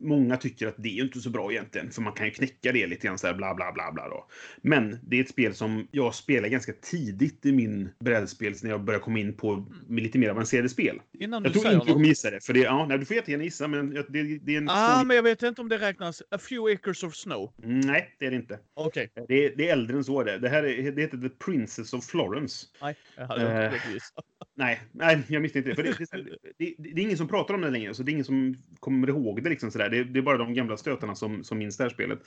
många 0.03 0.37
tycker 0.37 0.67
att 0.67 0.75
det 0.79 0.99
är 0.99 1.05
inte 1.05 1.21
så 1.21 1.31
bra 1.31 1.53
egentligen, 1.53 1.91
för 1.91 2.03
man 2.03 2.13
kan 2.13 2.27
ju 2.27 2.33
knäcka 2.33 2.73
det 2.73 2.87
lite 2.87 3.07
grann 3.07 3.19
så 3.19 3.27
här 3.27 3.35
bla 3.35 3.55
bla 3.55 3.73
bla 3.73 3.93
bla 3.93 4.09
då. 4.09 4.27
Men 4.63 4.99
det 5.03 5.17
är 5.17 5.21
ett 5.21 5.29
spel 5.29 5.55
som 5.55 5.89
jag 5.91 6.15
spelar 6.15 6.49
ganska 6.49 6.73
tidigt 6.73 7.47
i 7.47 7.53
min 7.53 7.91
brädspel 7.99 8.55
när 8.63 8.71
jag 8.71 8.85
började 8.85 9.05
komma 9.05 9.19
in 9.19 9.37
på 9.37 9.73
lite 9.89 10.19
mer 10.19 10.29
avancerade 10.29 10.69
spel. 10.69 11.01
Innan 11.19 11.45
jag 11.45 11.53
tror 11.53 11.73
inte 11.73 11.87
du 11.87 11.93
kommer 11.93 12.07
gissa 12.07 12.31
det, 12.31 12.45
för 12.45 12.53
det, 12.53 12.61
ja, 12.61 12.87
nej, 12.87 12.99
du 12.99 13.05
får 13.05 13.17
jättegärna 13.17 13.45
gissa, 13.45 13.69
men 13.69 13.91
det, 13.91 14.23
det 14.39 14.55
är 14.55 14.59
en... 14.59 14.69
Ah, 14.69 14.97
stor... 14.97 15.07
men 15.07 15.17
jag 15.17 15.23
vet 15.23 15.43
inte 15.43 15.61
om 15.61 15.69
det 15.69 15.79
räknas. 15.79 16.23
A 16.31 16.39
few 16.39 16.75
acres 16.75 17.03
of 17.03 17.15
snow. 17.15 17.53
Nej, 17.57 18.17
det 18.19 18.27
är 18.27 18.31
det 18.31 18.37
inte. 18.37 18.59
Okej. 18.75 19.11
Okay. 19.13 19.25
Det, 19.29 19.57
det, 19.57 19.69
är 19.69 19.73
äldre 19.73 19.97
än 19.97 20.05
så 20.05 20.23
det. 20.23 20.39
Det 20.39 20.49
här 20.49 20.63
är, 20.63 20.93
det 20.93 21.03
heter 21.03 21.19
The 21.19 21.29
Princess 21.29 21.93
of 21.93 22.05
Florence. 22.05 22.67
Nej, 22.83 22.97
jag 23.17 23.27
hade 23.27 23.43
inte 23.43 23.77
uh, 23.77 24.03
Nej, 24.55 24.81
nej, 24.93 25.23
jag 25.29 25.43
misstänkte 25.43 25.71
det. 25.71 25.75
För 25.75 25.83
det, 25.83 26.25
det, 26.59 26.75
det, 26.79 26.93
det, 26.95 27.01
är 27.01 27.05
ingen 27.05 27.17
som 27.17 27.29
pratar 27.29 27.55
om 27.55 27.61
det 27.61 27.71
längre, 27.71 27.95
så 27.95 28.03
det 28.03 28.11
är 28.11 28.13
ingen 28.13 28.25
som 28.25 28.57
kommer 28.81 29.09
ihåg 29.09 29.43
det. 29.43 29.51
Liksom 29.51 29.71
sådär. 29.71 29.89
Det, 29.93 30.05
det 30.05 30.21
är 30.21 30.23
bara 30.23 30.39
de 30.39 30.55
gamla 30.55 30.77
stötarna 30.77 31.15
som, 31.15 31.45
som 31.45 31.59
minns 31.59 31.77
det 31.77 31.85
här 31.85 31.91
spelet. 31.91 32.19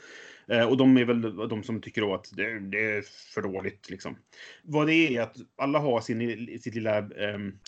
Eh, 0.47 0.69
och 0.69 0.77
de 0.77 0.97
är 0.97 1.05
väl 1.05 1.21
de 1.47 1.63
som 1.63 1.81
tycker 1.81 2.01
då 2.01 2.13
att 2.13 2.29
det, 2.33 2.59
det, 2.59 2.97
är 2.97 3.03
för 3.33 3.41
dåligt. 3.41 3.89
Liksom. 3.89 4.17
Vad 4.63 4.87
det 4.87 4.93
är 4.93 5.11
är 5.11 5.21
att 5.21 5.35
alla 5.57 5.79
har 5.79 6.01
sin, 6.01 6.59
sitt 6.61 6.75
lilla... 6.75 6.97
Ehm, 6.97 7.59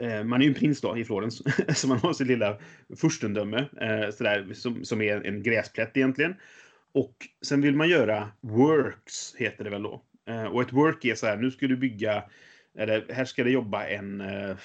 eh, 0.00 0.24
man 0.24 0.40
är 0.40 0.44
ju 0.44 0.48
en 0.48 0.54
prins 0.54 0.80
då 0.80 0.98
i 0.98 1.04
Florens, 1.04 1.42
så 1.78 1.88
man 1.88 1.98
har 1.98 2.12
sitt 2.12 2.26
lilla 2.26 2.58
furstendöme 2.96 3.58
eh, 3.58 4.10
sådär, 4.10 4.48
som, 4.54 4.84
som 4.84 5.02
är 5.02 5.26
en 5.26 5.42
gräsplätt 5.42 5.96
egentligen. 5.96 6.34
Och 6.92 7.14
sen 7.46 7.60
vill 7.60 7.76
man 7.76 7.88
göra 7.88 8.28
works, 8.40 9.34
heter 9.36 9.64
det 9.64 9.70
väl 9.70 9.82
då. 9.82 10.02
Eh, 10.28 10.44
och 10.44 10.62
ett 10.62 10.72
work 10.72 11.04
är 11.04 11.14
så 11.14 11.26
här, 11.26 11.36
nu 11.36 11.50
ska 11.50 11.66
du 11.66 11.76
bygga 11.76 12.24
eller 12.78 13.12
här 13.12 13.24
ska 13.24 13.44
det 13.44 13.50
jobba 13.50 13.86
en 13.86 14.20
eh, 14.20 14.56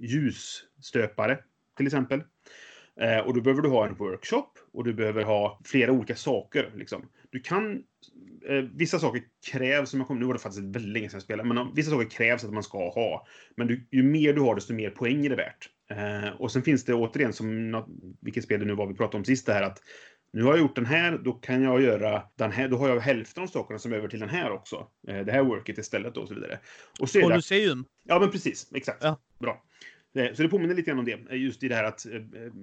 ljusstöpare 0.00 1.38
till 1.76 1.86
exempel. 1.86 2.22
Eh, 3.00 3.18
och 3.18 3.34
då 3.34 3.40
behöver 3.40 3.62
du 3.62 3.68
ha 3.68 3.86
en 3.86 3.94
workshop 3.94 4.48
och 4.72 4.84
du 4.84 4.94
behöver 4.94 5.24
ha 5.24 5.60
flera 5.64 5.92
olika 5.92 6.16
saker. 6.16 6.72
Liksom. 6.76 7.08
Du 7.30 7.40
kan... 7.40 7.82
Eh, 8.48 8.64
vissa 8.74 8.98
saker 8.98 9.22
krävs, 9.52 9.90
som 9.90 10.00
jag 10.00 10.06
kom, 10.06 10.18
nu 10.18 10.26
var 10.26 10.32
det 10.32 10.40
faktiskt 10.40 10.64
väldigt 10.64 10.92
länge 10.92 11.08
sedan 11.08 11.16
jag 11.16 11.22
spelade, 11.22 11.48
men 11.48 11.74
vissa 11.74 11.90
saker 11.90 12.10
krävs 12.10 12.44
att 12.44 12.52
man 12.52 12.62
ska 12.62 12.90
ha. 12.90 13.26
Men 13.56 13.66
du, 13.66 13.88
ju 13.90 14.02
mer 14.02 14.32
du 14.32 14.40
har, 14.40 14.54
desto 14.54 14.74
mer 14.74 14.90
poäng 14.90 15.26
är 15.26 15.30
det 15.30 15.36
värt. 15.36 15.70
Eh, 15.90 16.40
och 16.40 16.52
sen 16.52 16.62
finns 16.62 16.84
det 16.84 16.94
återigen, 16.94 17.32
som 17.32 17.84
vilket 18.20 18.44
spel 18.44 18.60
det 18.60 18.66
nu 18.66 18.74
var 18.74 18.86
vi 18.86 18.94
pratade 18.94 19.16
om 19.16 19.24
sist, 19.24 19.46
det 19.46 19.52
här 19.52 19.62
att 19.62 19.78
nu 20.32 20.42
har 20.42 20.50
jag 20.50 20.60
gjort 20.60 20.76
den 20.76 20.86
här, 20.86 21.18
då 21.18 21.32
kan 21.32 21.62
jag 21.62 21.82
göra 21.82 22.22
den 22.38 22.52
här, 22.52 22.68
då 22.68 22.76
har 22.76 22.88
jag 22.88 23.00
hälften 23.00 23.42
av 23.42 23.46
sakerna 23.46 23.78
som 23.78 23.92
är 23.92 23.96
över 23.96 24.08
till 24.08 24.20
den 24.20 24.28
här 24.28 24.50
också. 24.50 24.86
Eh, 25.08 25.20
det 25.20 25.32
här 25.32 25.42
worket 25.42 25.78
istället 25.78 26.14
då 26.14 26.20
och 26.20 26.28
så 26.28 26.34
vidare. 26.34 26.58
Och 27.00 27.10
så 27.10 27.20
Colosseum. 27.20 27.84
Ja, 28.04 28.18
men 28.18 28.30
precis. 28.30 28.70
Exakt. 28.74 28.98
Ja. 29.02 29.20
Bra. 29.38 29.62
Eh, 30.16 30.32
så 30.32 30.42
det 30.42 30.48
påminner 30.48 30.74
lite 30.74 30.90
grann 30.90 30.98
om 30.98 31.04
det, 31.04 31.18
eh, 31.30 31.42
just 31.42 31.62
i 31.62 31.68
det 31.68 31.74
här 31.74 31.84
att 31.84 32.06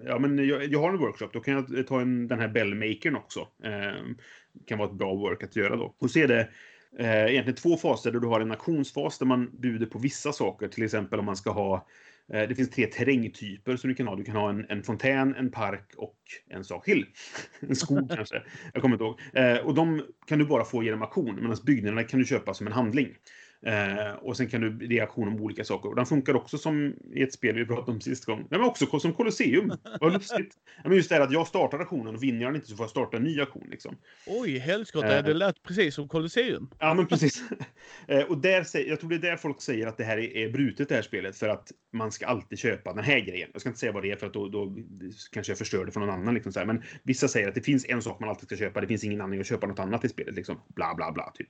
ja, 0.06 0.20
men 0.20 0.47
jag, 0.47 0.66
jag 0.66 0.80
har 0.80 0.89
en 0.89 0.97
workshop, 0.97 1.30
då 1.34 1.39
kan 1.39 1.54
jag 1.54 1.88
ta 1.88 2.01
en, 2.01 2.28
den 2.28 2.39
här 2.39 2.47
bellmakern 2.47 3.16
också. 3.16 3.47
Eh, 3.64 3.93
kan 4.66 4.78
vara 4.78 4.89
ett 4.89 4.95
bra 4.95 5.16
work 5.16 5.43
att 5.43 5.56
göra 5.56 5.76
då. 5.76 5.95
Och 5.99 6.12
så 6.12 6.20
är 6.20 6.28
det 6.28 6.49
eh, 6.99 7.26
egentligen 7.26 7.56
två 7.56 7.78
faser 7.78 8.12
där 8.12 8.20
du 8.20 8.28
har 8.28 8.41
en 8.41 8.51
auktionsfas 8.51 9.20
där 9.20 9.26
man 9.26 9.49
bjuder 9.60 9.86
på 9.86 9.99
vissa 9.99 10.32
saker, 10.32 10.68
till 10.68 10.84
exempel 10.84 11.20
om 11.20 11.26
man 11.26 11.36
ska 11.36 11.51
ha 11.51 11.88
Eh, 12.34 12.47
det 12.47 12.56
finns 12.56 12.70
tre 12.70 12.88
terrängtyper 12.88 13.78
som 13.78 13.89
du 13.89 13.95
kan 13.95 14.08
ha. 14.08 14.16
Du 14.16 14.24
kan 14.24 14.36
ha 14.36 14.49
en, 14.49 14.66
en 14.70 14.84
fontän, 14.84 15.36
en 15.36 15.51
park 15.51 15.93
och 15.97 16.18
en 16.49 16.64
sak 16.64 16.86
till. 16.86 17.06
en 17.60 17.76
skog 17.76 18.12
kanske. 18.16 18.43
Jag 18.74 18.82
kommer 18.82 18.95
inte 18.95 19.04
ihåg. 19.04 19.20
Eh, 19.34 19.58
och 19.58 19.74
de 19.74 20.01
kan 20.26 20.39
du 20.39 20.45
bara 20.45 20.66
få 20.66 20.84
genom 20.84 21.01
auktion, 21.01 21.36
medan 21.36 21.58
byggnaderna 21.66 22.04
kan 22.04 22.20
du 22.20 22.26
köpa 22.26 22.54
som 22.54 22.68
en 22.68 22.74
handling. 22.74 23.16
Eh, 23.66 24.14
och 24.22 24.38
sen 24.38 24.47
kan 24.49 24.61
du 24.61 24.88
reaktion 24.88 25.28
om 25.28 25.41
olika 25.41 25.64
saker. 25.64 25.89
Och 25.89 25.95
den 25.95 26.05
funkar 26.05 26.36
också 26.36 26.57
som 26.57 26.95
i 27.14 27.24
ett 27.24 27.34
spel 27.34 27.55
vi 27.55 27.66
pratade 27.66 27.91
om 27.91 28.01
sist 28.01 28.26
gång. 28.26 28.47
Men 28.49 28.61
också 28.61 28.99
som 28.99 29.14
Colosseum. 29.14 29.72
Vad 30.01 30.14
lustigt. 30.14 30.53
men 30.84 30.95
just 30.95 31.09
det 31.09 31.16
här 31.16 31.22
att 31.22 31.32
jag 31.32 31.47
startar 31.47 31.80
aktionen 31.80 32.16
och 32.16 32.24
vinner 32.24 32.41
jag 32.41 32.49
den 32.49 32.55
inte 32.55 32.68
så 32.68 32.76
får 32.76 32.84
jag 32.84 32.89
starta 32.89 33.18
en 33.18 33.24
ny 33.24 33.41
aktion. 33.41 33.68
Liksom. 33.72 33.97
Oj, 34.26 34.57
helskotta. 34.57 35.18
Eh, 35.18 35.24
det 35.24 35.34
lät 35.34 35.64
precis 35.64 35.95
som 35.95 36.07
Colosseum. 36.07 36.70
Ja, 36.80 36.93
men 36.93 37.07
precis. 37.07 37.43
eh, 38.07 38.22
och 38.22 38.38
där, 38.38 38.88
jag 38.89 38.99
tror 38.99 39.09
det 39.09 39.16
är 39.16 39.20
där 39.20 39.38
folk 39.38 39.61
säger 39.61 39.88
att 39.88 39.97
det 39.97 40.03
här 40.03 40.18
är, 40.18 40.38
är 40.38 40.49
brutet, 40.49 40.89
det 40.89 40.95
här 40.95 41.01
spelet. 41.01 41.38
För 41.38 41.49
att 41.49 41.72
man 41.93 42.11
ska 42.11 42.28
alltid 42.28 42.59
köpa 42.59 42.93
den 42.93 43.03
här 43.03 43.20
grejen. 43.20 43.49
Jag 43.51 43.61
ska 43.61 43.70
inte 43.70 43.80
säga 43.80 43.91
vad 43.91 44.03
det 44.03 44.11
är 44.11 44.16
för 44.16 44.28
att 44.28 44.34
då, 44.34 44.47
då 44.47 44.76
kanske 45.32 45.51
jag 45.51 45.57
förstör 45.57 45.86
det 45.86 45.91
för 45.91 45.99
någon 45.99 46.09
annan. 46.09 46.34
Liksom, 46.34 46.53
så. 46.53 46.66
Men 46.66 46.84
vissa 47.03 47.28
säger 47.28 47.47
att 47.47 47.55
det 47.55 47.61
finns 47.61 47.86
en 47.89 48.01
sak 48.01 48.20
man 48.20 48.30
alltid 48.30 48.47
ska 48.47 48.57
köpa. 48.57 48.82
Det 48.82 48.88
finns 48.88 49.03
ingen 49.03 49.22
anledning 49.22 49.41
att 49.41 49.47
köpa 49.47 49.68
något 49.68 49.80
annat 49.80 50.05
i 50.05 50.09
spelet. 50.09 50.36
Liksom. 50.36 50.61
Bla, 50.76 50.95
bla, 50.95 51.11
bla. 51.11 51.32
Typ. 51.36 51.47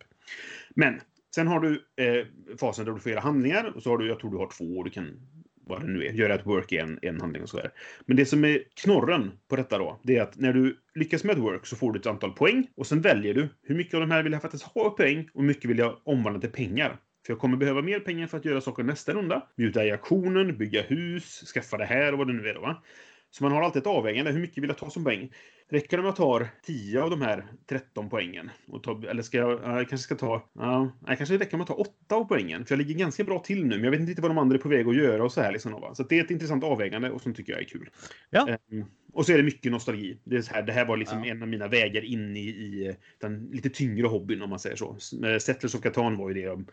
Men 0.75 1.01
Sen 1.35 1.47
har 1.47 1.59
du 1.59 1.85
eh, 1.97 2.25
fasen 2.59 2.85
där 2.85 2.91
du 2.91 2.99
får 2.99 3.11
göra 3.11 3.21
handlingar. 3.21 3.73
Och 3.75 3.83
så 3.83 3.89
har 3.89 3.97
du, 3.97 4.07
jag 4.07 4.19
tror 4.19 4.31
du 4.31 4.37
har 4.37 4.49
två, 4.57 4.83
du 4.83 4.89
kan 4.89 5.19
vad 5.65 5.81
det 5.81 5.87
nu 5.87 6.05
är, 6.05 6.11
göra 6.11 6.35
ett 6.35 6.45
work 6.45 6.71
i 6.71 6.77
en, 6.77 6.99
en 7.01 7.21
handling 7.21 7.43
och 7.43 7.49
så 7.49 7.57
där. 7.57 7.71
Men 8.05 8.17
det 8.17 8.25
som 8.25 8.45
är 8.45 8.63
knorren 8.83 9.31
på 9.49 9.55
detta 9.55 9.77
då, 9.77 9.99
det 10.03 10.17
är 10.17 10.21
att 10.21 10.39
när 10.39 10.53
du 10.53 10.77
lyckas 10.95 11.23
med 11.23 11.33
ett 11.33 11.43
work 11.43 11.65
så 11.65 11.75
får 11.75 11.91
du 11.91 11.99
ett 11.99 12.05
antal 12.05 12.31
poäng 12.31 12.67
och 12.75 12.87
sen 12.87 13.01
väljer 13.01 13.33
du 13.33 13.49
hur 13.63 13.75
mycket 13.75 13.93
av 13.93 13.99
de 13.99 14.11
här 14.11 14.23
vill 14.23 14.33
jag 14.33 14.41
faktiskt 14.41 14.63
ha 14.63 14.89
poäng 14.89 15.29
och 15.33 15.41
hur 15.41 15.47
mycket 15.47 15.69
vill 15.69 15.77
jag 15.77 15.97
omvandla 16.03 16.41
till 16.41 16.51
pengar. 16.51 16.97
För 17.25 17.33
jag 17.33 17.39
kommer 17.39 17.57
behöva 17.57 17.81
mer 17.81 17.99
pengar 17.99 18.27
för 18.27 18.37
att 18.37 18.45
göra 18.45 18.61
saker 18.61 18.83
nästa 18.83 19.13
runda. 19.13 19.47
Bjuda 19.57 19.85
i 19.85 19.91
aktionen, 19.91 20.57
bygga 20.57 20.81
hus, 20.81 21.43
skaffa 21.53 21.77
det 21.77 21.85
här 21.85 22.11
och 22.11 22.17
vad 22.17 22.27
det 22.27 22.33
nu 22.33 22.49
är 22.49 22.53
då. 22.53 22.61
Va? 22.61 22.83
Så 23.33 23.43
man 23.43 23.51
har 23.51 23.61
alltid 23.61 23.81
ett 23.81 23.87
avvägande. 23.87 24.31
Hur 24.31 24.39
mycket 24.39 24.63
vill 24.63 24.69
jag 24.69 24.77
ta 24.77 24.89
som 24.89 25.03
poäng? 25.03 25.31
Räcker 25.69 25.97
det 25.97 26.01
om 26.01 26.05
jag 26.05 26.15
tar 26.15 26.47
10 26.65 27.01
av 27.01 27.09
de 27.09 27.21
här 27.21 27.45
13 27.69 28.09
poängen? 28.09 28.49
Och 28.67 28.83
tar, 28.83 29.05
eller 29.05 29.23
ska 29.23 29.37
jag, 29.37 29.51
jag 29.51 29.89
kanske 29.89 29.97
ska 29.97 30.15
ta... 30.15 30.49
Ja, 30.53 30.91
jag 31.07 31.17
kanske 31.17 31.37
räcker 31.37 31.53
om 31.53 31.59
jag 31.59 31.67
tar 31.67 31.79
8 31.79 32.15
av 32.15 32.25
poängen. 32.25 32.65
För 32.65 32.75
jag 32.75 32.77
ligger 32.85 32.99
ganska 32.99 33.23
bra 33.23 33.39
till 33.39 33.65
nu, 33.65 33.75
men 33.75 33.83
jag 33.83 33.91
vet 33.91 33.99
inte 33.99 34.09
riktigt 34.09 34.21
vad 34.21 34.31
de 34.31 34.37
andra 34.37 34.55
är 34.55 34.61
på 34.61 34.69
väg 34.69 34.87
att 34.87 34.95
göra 34.95 35.23
och 35.23 35.31
så 35.31 35.41
här. 35.41 35.51
Liksom, 35.51 35.93
så 35.93 36.03
det 36.03 36.19
är 36.19 36.23
ett 36.23 36.31
intressant 36.31 36.63
avvägande 36.63 37.11
och 37.11 37.21
som 37.21 37.33
tycker 37.33 37.53
jag 37.53 37.61
är 37.61 37.65
kul. 37.65 37.89
Ja. 38.29 38.57
Um, 38.71 38.85
och 39.13 39.25
så 39.25 39.33
är 39.33 39.37
det 39.37 39.43
mycket 39.43 39.71
nostalgi. 39.71 40.17
Det, 40.23 40.35
är 40.35 40.41
så 40.41 40.53
här, 40.53 40.61
det 40.61 40.73
här 40.73 40.85
var 40.85 40.97
liksom 40.97 41.23
ja. 41.23 41.31
en 41.31 41.41
av 41.41 41.47
mina 41.47 41.67
vägar 41.67 42.01
in 42.01 42.37
i, 42.37 42.47
i 42.49 42.95
den 43.21 43.49
lite 43.51 43.69
tyngre 43.69 44.07
hobbyn, 44.07 44.41
om 44.41 44.49
man 44.49 44.59
säger 44.59 44.75
så. 44.75 44.97
Settlers 45.39 45.75
of 45.75 45.81
Catan 45.81 46.17
var 46.17 46.29
ju 46.29 46.41
det, 46.41 46.65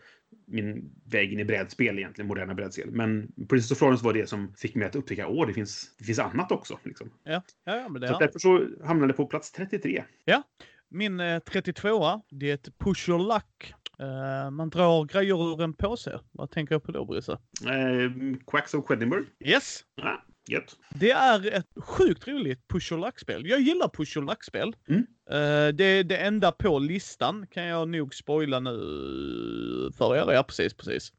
min 0.51 0.91
väg 1.05 1.33
in 1.33 1.39
i 1.39 1.45
brädspel 1.45 1.99
egentligen, 1.99 2.27
moderna 2.27 2.53
brädspel. 2.53 2.91
Men 2.91 3.31
Princess 3.49 3.71
of 3.71 3.77
Florence 3.77 4.05
var 4.05 4.13
det 4.13 4.29
som 4.29 4.53
fick 4.57 4.75
mig 4.75 4.87
att 4.87 4.95
upptäcka, 4.95 5.27
att 5.27 5.47
det 5.47 5.53
finns, 5.53 5.95
det 5.97 6.03
finns 6.03 6.19
annat 6.19 6.51
också. 6.51 6.79
Liksom. 6.83 7.11
Ja. 7.23 7.41
Ja, 7.63 7.89
men 7.89 8.01
det, 8.01 8.07
så 8.07 8.19
därför 8.19 8.39
så 8.39 8.67
hamnade 8.85 9.13
det 9.13 9.17
på 9.17 9.25
plats 9.25 9.51
33. 9.51 10.03
Ja. 10.25 10.43
Min 10.89 11.19
eh, 11.19 11.39
32 11.39 12.21
det 12.29 12.49
är 12.49 12.53
ett 12.53 12.77
push 12.77 13.09
your 13.09 13.33
luck. 13.33 13.73
Uh, 14.01 14.51
man 14.51 14.69
drar 14.69 15.05
grejer 15.05 15.53
ur 15.53 15.61
en 15.61 15.73
påse. 15.73 16.19
Vad 16.31 16.51
tänker 16.51 16.75
jag 16.75 16.83
på 16.83 16.91
då, 16.91 17.05
Brisse? 17.05 17.31
Uh, 17.31 18.35
Quacks 18.47 18.73
of 18.73 18.87
Quedlinburg? 18.87 19.25
Yes. 19.39 19.85
Ja, 19.95 20.23
Gött. 20.47 20.75
Det 20.89 21.11
är 21.11 21.53
ett 21.53 21.67
sjukt 21.75 22.27
roligt 22.27 22.67
push 22.67 22.93
och 22.93 23.19
spel 23.19 23.47
Jag 23.47 23.61
gillar 23.61 23.87
push 23.87 24.17
och 24.17 24.43
spel 24.43 24.75
mm. 24.89 25.01
uh, 25.01 25.73
det, 25.73 26.03
det 26.03 26.17
enda 26.17 26.51
på 26.51 26.79
listan 26.79 27.47
kan 27.47 27.65
jag 27.65 27.89
nog 27.89 28.15
spoila 28.15 28.59
nu 28.59 29.91
för 29.97 30.15
er. 30.15 30.33
Ja, 30.33 30.43
precis, 30.43 30.73
precis. 30.73 31.13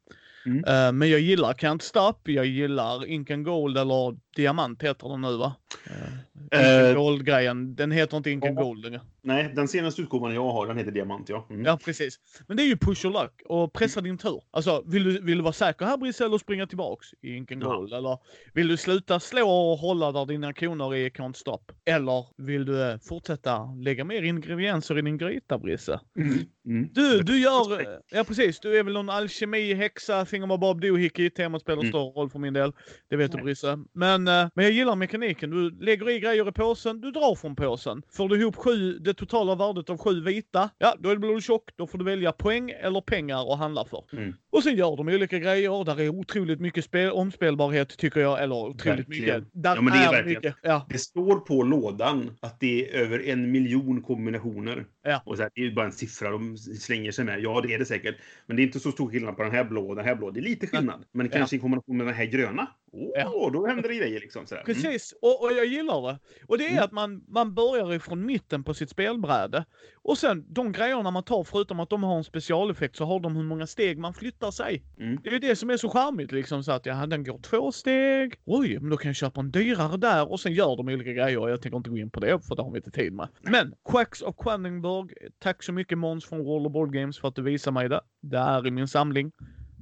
Mm. 0.45 0.57
Uh, 0.57 0.91
men 0.91 1.09
jag 1.09 1.19
gillar 1.19 1.53
Can't 1.53 1.81
Stop, 1.81 2.19
jag 2.23 2.45
gillar 2.45 3.05
Ink 3.05 3.31
and 3.31 3.45
Gold 3.45 3.77
eller 3.77 4.17
Diamant 4.35 4.83
heter 4.83 5.09
den 5.09 5.21
nu 5.21 5.37
va? 5.37 5.55
Uh, 5.87 6.32
uh, 6.53 6.95
Gold-grejen, 6.95 7.75
den 7.75 7.91
heter 7.91 8.17
inte 8.17 8.31
Ink 8.31 8.45
and 8.45 8.55
Gold 8.55 8.83
längre. 8.83 9.01
Nej, 9.21 9.51
den 9.55 9.67
senaste 9.67 10.01
utgåvan 10.01 10.33
jag 10.33 10.51
har, 10.51 10.67
den 10.67 10.77
heter 10.77 10.91
Diamant, 10.91 11.29
ja. 11.29 11.47
Mm. 11.49 11.65
Ja, 11.65 11.79
precis. 11.85 12.19
Men 12.47 12.57
det 12.57 12.63
är 12.63 12.67
ju 12.67 12.77
push 12.77 13.05
och 13.05 13.11
luck 13.11 13.41
och 13.45 13.73
pressa 13.73 14.01
din 14.01 14.17
tur. 14.17 14.41
Alltså, 14.51 14.83
vill 14.85 15.03
du, 15.03 15.21
vill 15.21 15.37
du 15.37 15.43
vara 15.43 15.53
säker 15.53 15.85
här 15.85 15.97
Brisse 15.97 16.25
eller 16.25 16.37
springa 16.37 16.67
tillbaks 16.67 17.07
i 17.21 17.35
Ink 17.35 17.51
and 17.51 17.63
Gold? 17.63 17.89
Ja. 17.91 17.97
Eller 17.97 18.17
vill 18.53 18.67
du 18.67 18.77
sluta 18.77 19.19
slå 19.19 19.49
och 19.49 19.77
hålla 19.77 20.11
där 20.11 20.25
dina 20.25 20.53
koner 20.53 20.95
är 20.95 21.09
Can't 21.09 21.33
Stop? 21.33 21.71
Eller 21.85 22.25
vill 22.37 22.65
du 22.65 22.81
eh, 22.81 22.97
fortsätta 22.97 23.65
lägga 23.65 24.03
mer 24.03 24.23
ingredienser 24.23 24.97
i 24.97 25.01
din 25.01 25.17
gryta, 25.17 25.57
Brisse? 25.57 25.99
Mm. 26.17 26.33
Mm. 26.65 26.89
Du, 26.93 27.21
du 27.21 27.39
gör, 27.39 27.99
ja 28.11 28.23
precis, 28.23 28.59
du 28.59 28.79
är 28.79 28.83
väl 28.83 28.93
någon 28.93 29.09
alkemi, 29.09 29.73
häxa, 29.73 30.25
thingamabob, 30.25 30.81
dohickey. 30.81 31.29
Temat 31.29 31.61
spelar 31.61 31.79
mm. 31.79 31.91
stor 31.91 32.11
roll 32.11 32.29
för 32.29 32.39
min 32.39 32.53
del. 32.53 32.73
Det 33.09 33.15
vet 33.15 33.31
du 33.31 33.41
Brisse. 33.41 33.79
Men, 33.93 34.27
eh, 34.27 34.47
men 34.55 34.65
jag 34.65 34.71
gillar 34.71 34.95
mekaniken. 34.95 35.49
Du 35.49 35.85
lägger 35.85 36.09
i 36.09 36.19
grejer 36.19 36.42
i 36.47 36.51
påsen, 36.51 37.01
du 37.01 37.11
drar 37.11 37.35
från 37.35 37.55
påsen. 37.55 38.03
Får 38.11 38.29
du 38.29 38.41
ihop 38.41 38.55
sju, 38.55 38.99
det 38.99 39.13
totala 39.13 39.55
värdet 39.55 39.89
av 39.89 39.97
sju 39.97 40.21
vita, 40.23 40.69
ja 40.77 40.95
då 40.99 41.09
är 41.09 41.13
det 41.13 41.19
blod 41.19 41.43
tjock. 41.43 41.69
Då 41.75 41.87
får 41.87 41.97
du 41.97 42.05
välja 42.05 42.31
poäng 42.31 42.69
eller 42.69 43.01
pengar 43.01 43.53
att 43.53 43.59
handla 43.59 43.85
för. 43.85 44.03
Mm. 44.13 44.33
Och 44.51 44.63
sen 44.63 44.75
gör 44.75 44.97
de 44.97 45.07
olika 45.07 45.39
grejer. 45.39 45.83
Där 45.85 46.01
är 46.01 46.09
otroligt 46.09 46.59
mycket 46.59 46.85
spel, 46.85 47.11
omspelbarhet 47.11 47.97
tycker 47.97 48.19
jag. 48.19 48.43
Eller 48.43 48.55
otroligt 48.55 48.99
verkligen. 48.99 49.39
mycket. 49.39 49.63
Där 49.63 49.75
ja, 49.75 49.81
men 49.81 49.93
det 49.93 49.99
är, 49.99 50.13
är 50.13 50.25
mycket. 50.25 50.55
Ja. 50.61 50.85
Det 50.89 50.97
står 50.97 51.35
på 51.39 51.63
lådan 51.63 52.37
att 52.39 52.59
det 52.59 52.89
är 52.89 53.01
över 53.01 53.27
en 53.29 53.51
miljon 53.51 54.01
kombinationer. 54.01 54.85
Ja. 55.03 55.21
Och 55.25 55.37
så 55.37 55.41
här, 55.41 55.51
det 55.55 55.65
är 55.65 55.71
bara 55.71 55.85
en 55.85 55.91
siffra 55.91 56.29
de 56.29 56.57
slänger 56.57 57.11
sig 57.11 57.25
med. 57.25 57.39
Ja, 57.39 57.61
det 57.61 57.73
är 57.73 57.79
det 57.79 57.85
säkert. 57.85 58.15
Men 58.45 58.55
det 58.55 58.61
är 58.61 58.65
inte 58.65 58.79
så 58.79 58.91
stor 58.91 59.09
skillnad 59.09 59.37
på 59.37 59.43
den 59.43 59.51
här 59.51 59.63
blå 59.63 59.89
och 59.89 59.95
den 59.95 60.05
här 60.05 60.15
blå. 60.15 60.31
Det 60.31 60.39
är 60.39 60.41
lite 60.41 60.67
skillnad. 60.67 61.05
Men 61.11 61.29
kanske 61.29 61.55
ja. 61.55 61.57
i 61.57 61.61
kombination 61.61 61.97
med 61.97 62.07
den 62.07 62.15
här 62.15 62.25
gröna. 62.25 62.67
Åh, 62.95 63.11
ja. 63.15 63.49
då 63.53 63.67
händer 63.67 63.89
det 63.89 63.95
grejer 63.95 64.19
liksom. 64.19 64.45
Sådär. 64.45 64.63
Mm. 64.65 64.75
Precis, 64.75 65.13
och, 65.21 65.43
och, 65.43 65.51
jag 65.51 65.65
gillar 65.65 66.01
det. 66.01 66.19
Och 66.47 66.57
det 66.57 66.65
är 66.65 66.71
mm. 66.71 66.83
att 66.83 66.91
man, 66.91 67.23
man 67.27 67.53
börjar 67.53 67.93
ifrån 67.93 68.25
mitten 68.25 68.63
på 68.63 68.73
sitt 68.73 68.89
spelbräde. 68.89 69.65
Och 70.01 70.17
sen 70.17 70.45
de 70.53 70.71
grejerna 70.71 71.11
man 71.11 71.23
tar, 71.23 71.43
förutom 71.43 71.79
att 71.79 71.89
de 71.89 72.03
har 72.03 72.17
en 72.17 72.23
specialeffekt, 72.23 72.95
så 72.95 73.05
har 73.05 73.19
de 73.19 73.35
hur 73.35 73.43
många 73.43 73.67
steg 73.67 73.97
man 73.97 74.13
flyttar 74.13 74.51
sig. 74.51 74.83
Mm. 74.99 75.19
Det 75.23 75.29
är 75.29 75.39
det 75.39 75.55
som 75.55 75.69
är 75.69 75.77
så 75.77 75.89
charmigt 75.89 76.31
liksom. 76.31 76.63
Så 76.63 76.71
att 76.71 76.85
ja, 76.85 77.05
den 77.05 77.23
går 77.23 77.39
två 77.39 77.71
steg. 77.71 78.35
Oj, 78.45 78.79
men 78.79 78.89
då 78.89 78.97
kan 78.97 79.09
jag 79.09 79.15
köpa 79.15 79.41
en 79.41 79.51
dyrare 79.51 79.97
där. 79.97 80.31
Och 80.31 80.39
sen 80.39 80.53
gör 80.53 80.77
de 80.77 80.87
olika 80.87 81.11
grejer. 81.11 81.49
Jag 81.49 81.61
tänker 81.61 81.77
inte 81.77 81.89
gå 81.89 81.97
in 81.97 82.09
på 82.09 82.19
det, 82.19 82.39
för 82.47 82.55
det 82.55 82.61
har 82.61 82.71
vi 82.71 82.77
inte 82.77 82.91
tid 82.91 83.13
med. 83.13 83.27
Men, 83.41 83.73
Quacks 83.89 84.21
of 84.21 84.35
Quedlinburg. 84.37 85.13
Tack 85.39 85.63
så 85.63 85.73
mycket 85.73 85.97
Måns 85.97 86.25
från 86.25 86.39
World 86.43 86.67
of 86.67 86.73
Board 86.73 86.93
Games 86.93 87.19
för 87.19 87.27
att 87.27 87.35
du 87.35 87.41
visar 87.41 87.71
mig 87.71 87.89
det. 87.89 88.01
Det 88.21 88.37
är 88.37 88.67
i 88.67 88.71
min 88.71 88.87
samling. 88.87 89.31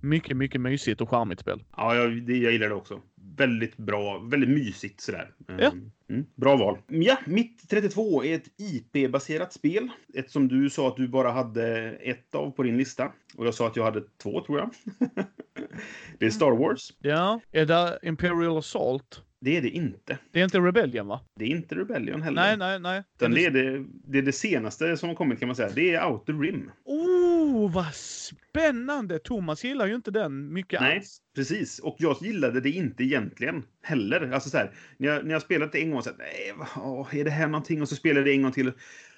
Mycket, 0.02 0.38
mycket 0.38 0.62
mysigt 0.62 1.02
och 1.02 1.10
charmigt 1.10 1.40
spel. 1.40 1.64
Ja, 1.78 1.96
jag, 1.96 2.24
det, 2.24 2.38
jag 2.38 2.52
gillar 2.52 2.70
det 2.70 2.76
också. 2.76 3.02
Väldigt 3.38 3.78
bra, 3.78 4.20
väldigt 4.20 4.50
mysigt 4.50 5.02
sådär. 5.02 5.32
Ja. 5.48 5.72
Mm, 6.10 6.26
bra 6.36 6.56
val. 6.56 6.78
Ja, 6.88 7.18
mitt 7.26 7.70
32 7.70 8.24
är 8.24 8.36
ett 8.36 8.48
IP-baserat 8.58 9.54
spel. 9.54 9.90
Ett 10.14 10.32
som 10.32 10.48
du 10.48 10.70
sa 10.70 10.88
att 10.88 10.96
du 10.96 11.08
bara 11.08 11.32
hade 11.32 11.90
ett 11.92 12.36
av 12.36 12.52
på 12.52 12.64
din 12.64 12.78
lista. 12.78 13.12
Och 13.38 13.46
jag 13.46 13.54
sa 13.54 13.68
att 13.68 13.76
jag 13.76 13.84
hade 13.84 14.04
två, 14.24 14.42
tror 14.42 14.60
jag. 14.60 14.70
det 16.20 16.26
är 16.26 16.30
Star 16.30 16.52
Wars. 16.52 16.94
Ja, 17.00 17.40
är 17.52 17.66
det 17.66 18.00
Imperial 18.04 18.58
Assault? 18.58 19.24
Det 19.42 19.58
är 19.58 19.62
det 19.62 19.70
inte. 19.70 20.18
Det 20.32 20.40
är 20.40 20.44
inte 20.44 20.60
Rebellion 20.60 21.08
va? 21.08 21.22
Det 21.36 21.46
är 21.46 21.50
inte 21.50 21.76
Rebellion 21.76 22.22
heller. 22.22 22.42
Nej, 22.42 22.58
nej, 22.58 22.80
nej. 22.80 23.04
Utan 23.16 23.32
det, 23.32 23.46
är 23.46 23.52
det, 23.52 23.86
det 24.08 24.18
är 24.18 24.22
det 24.22 24.32
senaste 24.32 24.98
som 24.98 25.10
har 25.10 25.16
kommit 25.16 25.40
kan 25.40 25.48
man 25.48 25.56
säga. 25.56 25.70
Det 25.76 25.94
är 25.94 26.06
Outer 26.06 26.34
Rim. 26.34 26.72
Oh, 26.86 27.74
vad 27.74 27.94
spännande! 27.96 29.20
Thomas 29.20 29.64
gillar 29.64 29.88
ju 29.88 29.96
inte 29.96 30.12
den 30.12 30.54
mycket 30.54 30.82
Nej, 30.82 30.98
alls. 30.98 31.18
precis. 31.36 31.80
Och 31.80 31.96
jag 32.00 32.18
gillade 32.22 32.62
det 32.62 32.70
inte 32.70 33.04
egentligen 33.04 33.64
heller. 33.82 34.32
Alltså 34.32 34.50
så 34.50 34.58
här, 34.58 34.72
när 34.98 35.08
jag, 35.08 35.26
när 35.26 35.32
jag 35.32 35.42
spelat 35.42 35.72
det 35.72 35.82
en 35.82 35.92
gång 35.92 36.02
så 36.02 36.10
här, 36.10 36.18
nej, 36.18 36.54
vad, 36.76 37.14
är 37.14 37.24
det 37.24 37.32
här 37.32 37.48
någonting? 37.48 37.82
Och 37.82 37.90
så 37.90 37.96
spelade 37.96 38.20
jag 38.20 38.28
det 38.28 38.34
en 38.34 38.42
gång 38.42 38.52
till. 38.52 38.72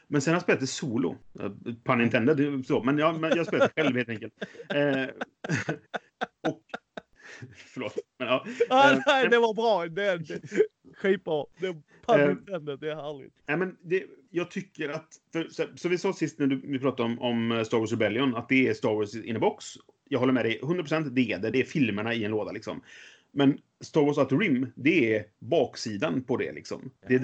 Men 0.07 0.21
sen 0.21 0.31
har 0.31 0.35
jag 0.35 0.43
spelat 0.43 0.61
det 0.61 0.67
solo. 0.67 1.17
Pun 1.83 2.01
intended, 2.01 2.65
så. 2.65 2.83
Men, 2.83 2.97
jag, 2.97 3.19
men 3.19 3.31
jag 3.35 3.47
spelat 3.47 3.71
det 3.75 3.81
själv 3.81 3.97
helt 3.97 4.09
enkelt. 4.09 4.33
Eh, 4.69 5.07
och 6.51 6.61
Förlåt. 7.73 7.97
Men, 8.19 8.27
ja. 8.27 8.45
ah, 8.69 8.99
nej, 9.05 9.29
det 9.29 9.39
var 9.39 9.53
bra. 9.53 9.85
Det, 9.87 10.17
det, 10.17 10.41
skitbra. 10.97 11.45
Det, 11.59 11.67
uh, 11.67 11.75
det 12.79 12.91
är 12.91 12.95
härligt. 12.95 13.33
Nej, 13.47 13.57
men 13.57 13.77
det, 13.81 14.03
jag 14.29 14.51
tycker 14.51 14.89
att... 14.89 15.07
För, 15.33 15.47
så, 15.49 15.63
så, 15.75 15.89
vi 15.89 15.97
sa 15.97 16.13
sist 16.13 16.39
när 16.39 16.47
du, 16.47 16.61
vi 16.63 16.79
pratade 16.79 17.03
om, 17.03 17.19
om 17.19 17.51
eh, 17.51 17.63
Star 17.63 17.79
Wars 17.79 17.91
Rebellion 17.91 18.35
att 18.35 18.49
det 18.49 18.67
är 18.67 18.73
Star 18.73 18.93
Wars 18.93 19.15
in 19.15 19.35
a 19.35 19.39
box. 19.39 19.65
Jag 20.09 20.19
håller 20.19 20.33
med 20.33 20.45
dig 20.45 20.59
100%. 20.61 21.09
Det 21.09 21.31
är 21.31 21.39
det. 21.39 21.49
Det 21.49 21.59
är 21.59 21.63
filmerna 21.63 22.13
i 22.13 22.23
en 22.23 22.31
låda 22.31 22.51
liksom. 22.51 22.81
Men 23.33 23.57
Star 23.83 24.01
Wars 24.01 24.17
Outer 24.17 24.37
Rim, 24.37 24.67
det 24.75 25.15
är 25.15 25.25
baksidan 25.39 26.23
på 26.23 26.37
det 26.37 26.51
liksom. 26.51 26.91
Det 27.07 27.15
är 27.15 27.19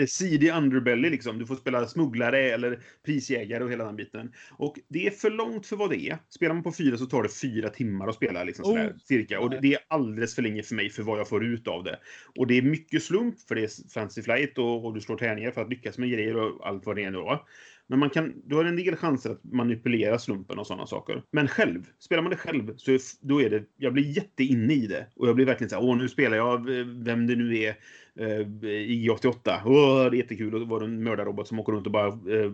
det 0.00 0.06
seedy 0.06 0.50
underbelly 0.50 1.10
liksom. 1.10 1.38
Du 1.38 1.46
får 1.46 1.56
spela 1.56 1.86
smugglare 1.86 2.38
eller 2.38 2.80
prisjägare 3.04 3.64
och 3.64 3.70
hela 3.70 3.84
den 3.84 3.96
biten. 3.96 4.32
Och 4.50 4.78
det 4.88 5.06
är 5.06 5.10
för 5.10 5.30
långt 5.30 5.66
för 5.66 5.76
vad 5.76 5.90
det 5.90 6.00
är. 6.00 6.18
Spelar 6.28 6.54
man 6.54 6.62
på 6.62 6.72
fyra 6.72 6.96
så 6.96 7.06
tar 7.06 7.22
det 7.22 7.28
fyra 7.28 7.68
timmar 7.68 8.08
att 8.08 8.14
spela 8.14 8.44
liksom 8.44 8.64
sådär, 8.64 8.90
Oh. 8.90 8.98
cirka. 8.98 9.40
Och 9.40 9.50
det, 9.50 9.74
är 9.74 9.80
alldeles 9.88 10.34
för 10.34 10.42
länge 10.42 10.62
för 10.62 10.74
mig 10.74 10.90
för 10.90 11.02
vad 11.02 11.18
jag 11.18 11.28
får 11.28 11.44
ut 11.44 11.68
av 11.68 11.84
det. 11.84 11.98
Och 12.36 12.46
det 12.46 12.58
är 12.58 12.62
mycket 12.62 13.02
slump 13.02 13.40
för 13.40 13.54
det 13.54 13.62
är 13.62 13.88
fancy 13.88 14.22
flight 14.22 14.58
och, 14.58 14.84
och 14.84 14.94
du 14.94 15.00
slår 15.00 15.16
tärningar 15.16 15.50
för 15.50 15.60
att 15.60 15.70
lyckas 15.70 15.98
med 15.98 16.10
grejer 16.10 16.36
och 16.36 16.68
allt 16.68 16.86
vad 16.86 16.96
det 16.96 17.04
är 17.04 17.10
då. 17.10 17.46
Men 17.86 17.98
man 17.98 18.10
kan, 18.10 18.42
du 18.44 18.56
har 18.56 18.64
en 18.64 18.76
del 18.76 18.96
chanser 18.96 19.30
att 19.30 19.44
manipulera 19.44 20.18
slumpen 20.18 20.58
och 20.58 20.66
sådana 20.66 20.86
saker. 20.86 21.22
Men 21.30 21.48
själv, 21.48 21.86
spelar 21.98 22.22
man 22.22 22.30
det 22.30 22.36
själv 22.36 22.76
så 22.76 22.92
är, 22.92 23.00
då 23.20 23.42
är 23.42 23.50
det, 23.50 23.64
jag 23.76 23.92
blir 23.92 24.16
jätteinne 24.16 24.74
i 24.74 24.86
det. 24.86 25.06
Och 25.16 25.28
jag 25.28 25.34
blir 25.34 25.46
verkligen 25.46 25.70
så 25.70 25.76
här, 25.76 25.84
åh 25.84 25.96
nu 25.96 26.08
spelar 26.08 26.36
jag 26.36 26.78
eh, 26.78 26.86
vem 26.86 27.26
det 27.26 27.36
nu 27.36 27.58
är, 27.58 27.76
eh, 28.18 28.46
IG-88. 28.68 29.60
Åh, 29.64 30.10
det 30.10 30.16
är 30.16 30.18
jättekul 30.18 30.62
att 30.62 30.68
vara 30.68 30.84
en 30.84 31.02
mördarrobot 31.02 31.48
som 31.48 31.58
åker 31.58 31.72
runt 31.72 31.86
och 31.86 31.92
bara 31.92 32.08
eh, 32.08 32.52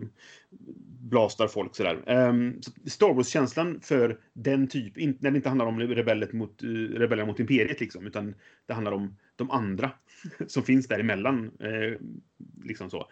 blastar 1.09 1.47
folk 1.47 1.75
sådär. 1.75 2.27
Um, 2.29 2.61
så 2.61 2.71
Star 2.89 3.13
Wars-känslan 3.13 3.79
för 3.81 4.19
den 4.33 4.67
typ, 4.67 4.97
in, 4.97 5.17
när 5.19 5.31
det 5.31 5.37
inte 5.37 5.49
handlar 5.49 5.65
om 5.65 5.79
rebellet 5.79 6.33
mot, 6.33 6.63
uh, 6.63 6.89
rebellerna 6.89 7.27
mot 7.27 7.39
imperiet 7.39 7.79
liksom, 7.79 8.07
utan 8.07 8.35
det 8.65 8.73
handlar 8.73 8.91
om 8.91 9.15
de 9.35 9.51
andra 9.51 9.91
som 10.47 10.63
finns 10.63 10.87
däremellan. 10.87 11.51
Eh, 11.59 11.99
liksom 12.63 12.89
så. 12.89 13.09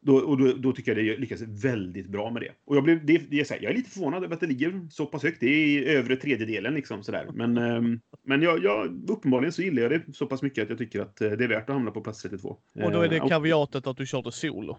Då, 0.00 0.16
och 0.16 0.38
då, 0.38 0.52
då 0.52 0.72
tycker 0.72 0.96
jag 0.96 1.04
det 1.04 1.20
lyckas 1.20 1.40
väldigt 1.42 2.08
bra 2.08 2.30
med 2.30 2.42
det. 2.42 2.52
Och 2.64 2.76
jag, 2.76 2.84
blev, 2.84 3.06
det, 3.06 3.18
det 3.30 3.40
är 3.40 3.50
här, 3.50 3.58
jag 3.62 3.72
är 3.72 3.76
lite 3.76 3.90
förvånad 3.90 4.24
över 4.24 4.34
att 4.34 4.40
det 4.40 4.46
ligger 4.46 4.88
så 4.90 5.06
pass 5.06 5.22
högt. 5.22 5.40
Det 5.40 5.46
är 5.46 5.66
i 5.66 5.88
övre 5.88 6.16
tredjedelen. 6.16 6.74
Liksom, 6.74 7.02
sådär. 7.02 7.28
Men, 7.34 7.56
ehm, 7.56 8.00
men 8.24 8.42
jag, 8.42 8.64
jag, 8.64 9.10
uppenbarligen 9.10 9.52
så 9.52 9.62
gillar 9.62 9.82
jag 9.82 9.90
det 9.90 10.02
så 10.12 10.26
pass 10.26 10.42
mycket 10.42 10.62
att 10.62 10.68
jag 10.68 10.78
tycker 10.78 11.00
att 11.00 11.20
eh, 11.20 11.30
det 11.30 11.44
är 11.44 11.48
värt 11.48 11.68
att 11.68 11.74
hamna 11.74 11.90
på 11.90 12.00
plats 12.00 12.22
32. 12.22 12.48
Och 12.74 12.92
då 12.92 13.00
är 13.00 13.08
det 13.08 13.18
Eh, 13.18 13.28
kaviatet 13.28 13.86
att 13.86 13.96
du 13.96 14.06
körde 14.06 14.32
solo. 14.32 14.78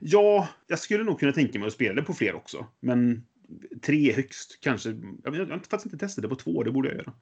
Ja, 0.00 0.48
jag 0.66 0.78
skulle 0.78 1.04
nog 1.04 1.20
kunna 1.20 1.32
tänka 1.32 1.58
mig 1.58 1.66
att 1.66 1.72
spela 1.72 1.94
det 1.94 2.02
på 2.02 2.14
fler 2.14 2.34
också. 2.34 2.66
Men 2.80 3.22
tre 3.82 4.12
högst 4.12 4.58
kanske. 4.60 4.88
Jag, 5.24 5.36
jag 5.36 5.46
har 5.46 5.58
faktiskt 5.58 5.86
inte 5.86 5.98
testat 5.98 6.22
det 6.22 6.28
på 6.28 6.34
två, 6.36 6.62
det 6.62 6.70
borde 6.70 6.88
jag 6.88 6.96
göra. 6.98 7.12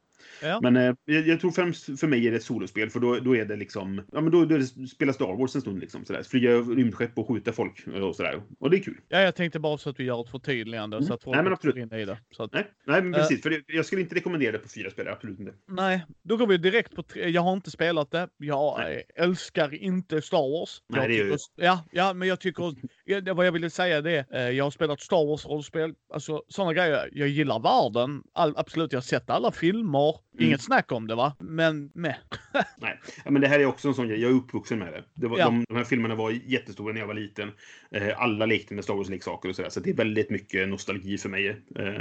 Ja. 0.43 0.61
Men 0.62 0.76
eh, 0.76 0.95
jag, 1.05 1.29
jag 1.29 1.41
tror 1.41 1.51
främst 1.51 2.01
för 2.01 2.07
mig 2.07 2.26
är 2.26 2.31
det 2.31 2.37
ett 2.37 2.43
solospel, 2.43 2.91
för 2.91 3.01
då, 3.01 3.14
då 3.20 3.37
är 3.37 3.45
det 3.45 3.57
liksom... 3.57 4.03
Ja, 4.12 4.20
men 4.20 4.33
då, 4.33 4.45
då 4.45 4.55
är 4.55 4.59
det 4.59 4.87
spela 4.89 5.12
Star 5.12 5.37
Wars 5.39 5.55
en 5.55 5.61
stund 5.61 5.81
liksom. 5.81 6.05
Sådär. 6.05 6.22
Flyga 6.22 6.51
rymdskepp 6.51 7.18
och 7.18 7.29
skjuta 7.29 7.53
folk 7.53 7.87
och 8.03 8.16
sådär. 8.16 8.43
Och 8.59 8.70
det 8.70 8.76
är 8.76 8.83
kul. 8.83 9.01
Ja, 9.09 9.20
jag 9.20 9.35
tänkte 9.35 9.59
bara 9.61 9.79
så 9.79 9.91
att 9.91 10.01
vi 10.01 10.05
gör 10.05 10.20
ett 10.24 10.31
förtydligande 10.31 10.97
Mm. 10.97 11.07
så 11.07 11.14
att 11.14 11.22
folk 11.22 11.35
Nej, 11.35 11.45
men 11.45 11.53
absolut. 11.53 11.74
går 11.74 11.83
in 11.83 11.93
i 11.93 12.05
det. 12.05 12.18
Så 12.31 12.43
att, 12.43 12.53
Nej, 12.53 12.66
nej 12.87 13.03
men 13.03 13.14
Eh. 13.14 13.20
precis. 13.20 13.43
För 13.43 13.51
det, 13.51 13.62
jag 13.66 13.87
skulle 13.87 14.03
inte 14.03 14.14
rekommendera 14.14 14.53
det 14.53 14.59
på 14.59 14.68
fyra 14.68 14.91
spelare, 14.91 15.14
absolut 15.14 15.41
inte. 15.41 15.53
nej, 15.68 16.05
då 16.22 16.37
går 16.37 16.47
vi 16.47 16.59
direkt 16.59 16.95
på 16.97 17.03
tre. 17.03 17.29
Jag 17.29 17.43
har 17.43 17.53
inte 17.53 17.70
spelat 17.70 18.11
det. 18.11 18.29
Jag 18.37 18.79
Nej. 18.79 19.03
älskar 19.16 19.74
inte 19.74 20.22
Star 20.22 20.59
Wars. 20.61 20.83
Nej, 20.89 21.01
jag 21.01 21.11
det 21.11 21.14
gör 21.16 21.24
tycker, 21.37 21.64
ja, 21.64 21.85
ja, 21.93 22.12
men 22.14 22.29
jag 22.29 22.41
tycker... 22.41 22.74
det, 23.09 23.32
vad 23.32 23.46
jag 23.46 23.52
ville 23.52 23.70
säga 23.70 24.00
det 24.00 24.26
är, 24.30 24.48
eh, 24.48 24.56
jag 24.56 24.64
har 24.64 24.70
spelat 24.70 25.00
Star 25.00 25.26
Wars-rollspel. 25.26 25.94
Alltså 26.12 26.42
sådana 26.48 26.72
grejer. 26.72 27.11
Jag 27.12 27.28
gillar 27.28 27.59
världen. 27.59 28.22
All, 28.32 28.54
absolut, 28.56 28.92
jag 28.92 28.96
har 28.96 29.02
sett 29.02 29.30
alla 29.30 29.52
filmer. 29.52 30.09
Mm. 30.09 30.46
Inget 30.46 30.62
snack 30.62 30.92
om 30.92 31.06
det 31.06 31.14
va? 31.14 31.36
Men 31.38 31.90
med. 31.94 32.16
Nej, 32.78 32.98
men 33.24 33.42
det 33.42 33.48
här 33.48 33.61
är 33.61 33.66
också 33.66 33.88
en 33.88 33.94
sån 33.94 34.09
grej. 34.09 34.20
Jag 34.20 34.30
är 34.30 34.34
uppvuxen 34.34 34.78
med 34.78 34.92
det. 34.92 35.04
det 35.14 35.26
var, 35.26 35.38
Ja. 35.38 35.44
de, 35.44 35.64
de 35.68 35.76
här 35.76 35.84
filmerna 35.84 36.14
var 36.14 36.30
jättestora 36.30 36.92
när 36.92 37.00
jag 37.00 37.06
var 37.06 37.14
liten. 37.14 37.52
Eh, 37.90 38.22
alla 38.22 38.46
lekte 38.46 38.74
med 38.74 38.84
Star 38.84 38.94
Wars-leksaker 38.94 39.48
och 39.48 39.56
sådär. 39.56 39.70
Så 39.70 39.80
det 39.80 39.90
är 39.90 39.94
väldigt 39.94 40.30
mycket 40.30 40.68
nostalgi 40.68 41.18
för 41.18 41.28
mig. 41.28 41.48
Eh, 41.48 41.54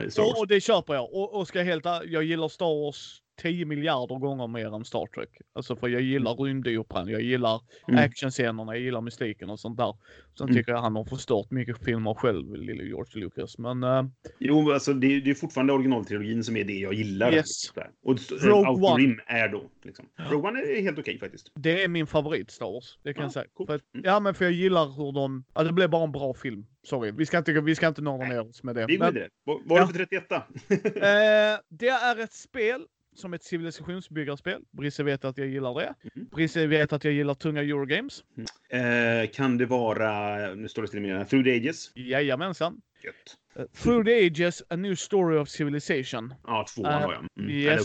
Star 0.09 0.23
Wars. 0.23 0.33
Och, 0.33 0.39
och 0.39 0.47
det 0.47 0.61
köper 0.61 0.93
jag. 0.93 1.13
Och, 1.13 1.35
och 1.35 1.47
ska 1.47 1.59
jag 1.59 1.65
helt 1.65 1.85
jag 2.05 2.23
gillar 2.23 2.47
Star 2.47 2.83
Wars 2.85 3.21
10 3.41 3.65
miljarder 3.65 4.15
gånger 4.15 4.47
mer 4.47 4.75
än 4.75 4.85
Star 4.85 5.05
Trek. 5.05 5.29
Alltså 5.55 5.75
för 5.75 5.87
jag 5.87 6.01
gillar 6.01 6.35
rymdoperan, 6.35 7.07
jag 7.07 7.21
gillar 7.21 7.61
Mm. 7.87 8.03
actionscenerna, 8.05 8.75
jag 8.75 8.83
gillar 8.83 9.01
mystiken 9.01 9.49
och 9.49 9.59
sånt 9.59 9.77
där. 9.77 9.93
Sen 10.37 10.45
Mm. 10.47 10.55
tycker 10.55 10.71
jag 10.71 10.79
han 10.81 10.95
har 10.95 11.05
förstört 11.05 11.51
mycket 11.51 11.85
filmer 11.85 12.13
själv, 12.13 12.55
lille 12.55 12.83
George 12.83 13.21
Lucas. 13.23 13.57
Men 13.57 13.83
uh, 13.83 14.05
Jo, 14.39 14.71
alltså 14.71 14.93
det, 14.93 15.19
det 15.19 15.29
är 15.29 15.33
fortfarande 15.35 15.73
originaltrilogin 15.73 16.43
som 16.43 16.57
är 16.57 16.63
det 16.63 16.73
jag 16.73 16.93
gillar. 16.93 17.33
Yes. 17.33 17.71
Och 18.05 18.17
Rogue 18.31 18.69
Outer 18.69 18.93
One. 18.93 19.03
Rim 19.03 19.19
är 19.27 19.47
då. 19.49 19.63
Liksom. 19.83 20.05
Rogue 20.29 20.49
One 20.49 20.59
är 20.61 20.81
helt 20.81 20.99
okej 20.99 21.19
faktiskt. 21.19 21.51
det 21.55 21.83
är 21.83 21.87
min 21.87 22.07
favorit 22.07 22.51
Star 22.51 22.65
Wars. 22.73 22.97
Det 23.03 23.13
kan 23.13 23.21
Ja, 23.21 23.25
jag 23.25 23.33
säga. 23.33 23.45
coolt. 23.53 23.67
För 23.69 23.75
att, 23.75 23.81
Mm. 23.93 24.03
ja 24.05 24.19
men 24.19 24.33
för 24.33 24.45
jag 24.45 24.51
gillar 24.53 24.85
hur 24.85 25.11
de, 25.11 25.43
ja 25.55 25.63
det 25.63 25.73
blev 25.73 25.89
bara 25.89 26.03
en 26.03 26.11
bra 26.11 26.33
film. 26.33 26.65
Sorry, 26.83 27.11
vi 27.11 27.25
ska 27.25 27.37
inte, 27.37 27.61
vi 27.61 27.75
ska 27.75 27.87
inte 27.87 28.01
nörda 28.01 28.25
ner 28.25 28.49
oss 28.49 28.63
med 28.63 28.75
det. 28.75 28.85
Vi 28.85 28.97
går 28.97 29.11
vidare. 29.11 29.29
Vad 29.45 29.77
är 29.77 29.81
det 29.81 29.87
för 29.87 29.93
31? 29.93 30.31
eh, 30.31 31.59
det 31.69 31.87
är 31.89 32.19
ett 32.19 32.33
spel 32.33 32.85
som 33.17 33.33
ett 33.33 33.43
civilisationsbyggarspel. 33.43 34.61
Brisse 34.71 35.03
vet 35.03 35.25
att 35.25 35.37
jag 35.37 35.47
gillar 35.47 35.73
det. 35.79 35.95
Mhm. 36.15 36.27
Brisse 36.31 36.67
vet 36.67 36.93
att 36.93 37.03
jag 37.03 37.13
gillar 37.13 37.33
tunga 37.33 37.61
Eurogames. 37.61 38.23
eh, 38.69 39.29
kan 39.33 39.57
det 39.57 39.65
vara, 39.65 40.37
nu 40.55 40.67
står 40.67 40.81
det 40.81 40.87
still 40.87 40.99
i 40.99 41.07
mina, 41.07 41.25
Through 41.25 41.43
the 41.45 41.55
Ages? 41.57 41.91
Jajamensan. 41.95 42.81
Gött. 43.03 43.15
Uh, 43.59 43.65
Through 43.83 44.05
the 44.05 44.25
Ages, 44.27 44.63
A 44.69 44.75
New 44.75 44.95
Story 44.95 45.37
of 45.37 45.49
Civilization. 45.49 46.33
Ja, 46.47 46.65
tvåan 46.75 46.93
Eh, 46.93 46.99
har 47.01 47.13
jag. 47.13 47.27
Mm. 47.39 47.51
yes. 47.51 47.71
Eller 47.71 47.83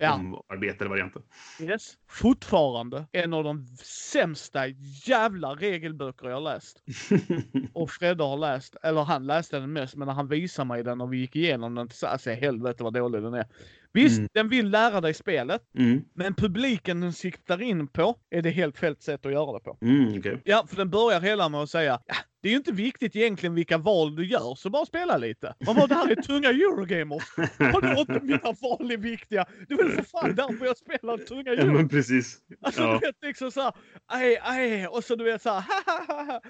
Ja. 0.00 0.14
omarbetade 0.14 0.90
varianten. 0.90 1.22
Yes. 1.60 1.94
Fortfarande 2.08 3.06
en 3.12 3.32
av 3.32 3.44
de 3.44 3.66
sämsta 4.12 4.66
jävla 5.06 5.48
regelböcker 5.54 6.28
jag 6.28 6.42
läst. 6.42 6.82
Och 7.72 7.90
Fredde 7.90 8.24
har 8.24 8.36
läst, 8.36 8.76
eller 8.82 9.02
han 9.02 9.26
läste 9.26 9.58
den 9.58 9.72
mest, 9.72 9.96
men 9.96 10.06
när 10.06 10.14
han 10.14 10.28
visade 10.28 10.68
mig 10.68 10.82
den 10.84 11.00
och 11.00 11.12
vi 11.12 11.18
gick 11.18 11.36
igenom 11.36 11.74
den 11.74 11.88
så 11.90 12.06
alltså 12.06 12.30
helvete 12.30 12.82
vad 12.82 12.92
dålig 12.94 13.22
den 13.22 13.34
är. 13.34 13.46
Visst, 13.92 14.18
Mm. 14.18 14.28
den 14.34 14.48
vill 14.48 14.70
lära 14.70 15.00
dig 15.00 15.14
spelet, 15.14 15.62
mm. 15.78 16.02
men 16.14 16.34
publiken 16.34 17.00
den 17.00 17.12
siktar 17.12 17.62
in 17.62 17.88
på 17.88 18.16
är 18.30 18.42
det 18.42 18.50
helt 18.50 18.78
fel 18.78 18.96
sätt 18.96 19.26
att 19.26 19.32
göra 19.32 19.52
det 19.58 19.64
på. 19.64 19.78
Mm, 19.82 20.18
okej. 20.18 20.40
Ja, 20.44 20.66
för 20.68 20.76
den 20.76 20.90
börjar 20.90 21.20
hela 21.20 21.48
med 21.48 21.60
att 21.60 21.70
säga 21.70 22.00
ja, 22.06 22.14
det 22.42 22.48
är 22.48 22.50
ju 22.52 22.56
inte 22.58 22.72
viktigt 22.72 23.16
egentligen 23.16 23.54
vilka 23.54 23.78
val 23.78 24.16
du 24.16 24.26
gör, 24.26 24.54
så 24.54 24.70
bara 24.70 24.86
spela 24.86 25.16
lite. 25.16 25.54
Man 25.66 25.76
bara, 25.76 25.86
det 25.86 25.94
här 25.94 26.10
är 26.10 26.14
tunga 26.14 26.48
Eurogamers. 26.48 27.22
Vadå 27.58 28.00
inte 28.00 28.20
mina 28.22 28.52
val 28.62 28.90
är 28.90 28.96
viktiga? 28.96 29.46
Det 29.68 29.74
är 29.74 29.78
väl 29.78 29.92
för 29.92 30.02
fan 30.02 30.34
därför 30.34 30.64
jag 30.66 30.76
spelar 30.76 31.18
tunga 31.18 31.42
Ja, 31.46 31.52
Eurogamers. 31.52 31.76
men 31.80 31.88
precis. 31.88 32.38
Alltså 32.62 32.82
Ja. 32.82 32.98
du 33.00 33.06
vet 33.06 33.16
liksom 33.22 33.50
såhär, 33.52 33.72
aj, 34.06 34.38
aj, 34.42 34.86
och 34.86 35.04
så 35.04 35.16
du 35.16 35.24
vet 35.24 35.42
såhär, 35.42 35.60
ha, 35.86 36.14
ha, 36.14 36.22
ha. 36.24 36.40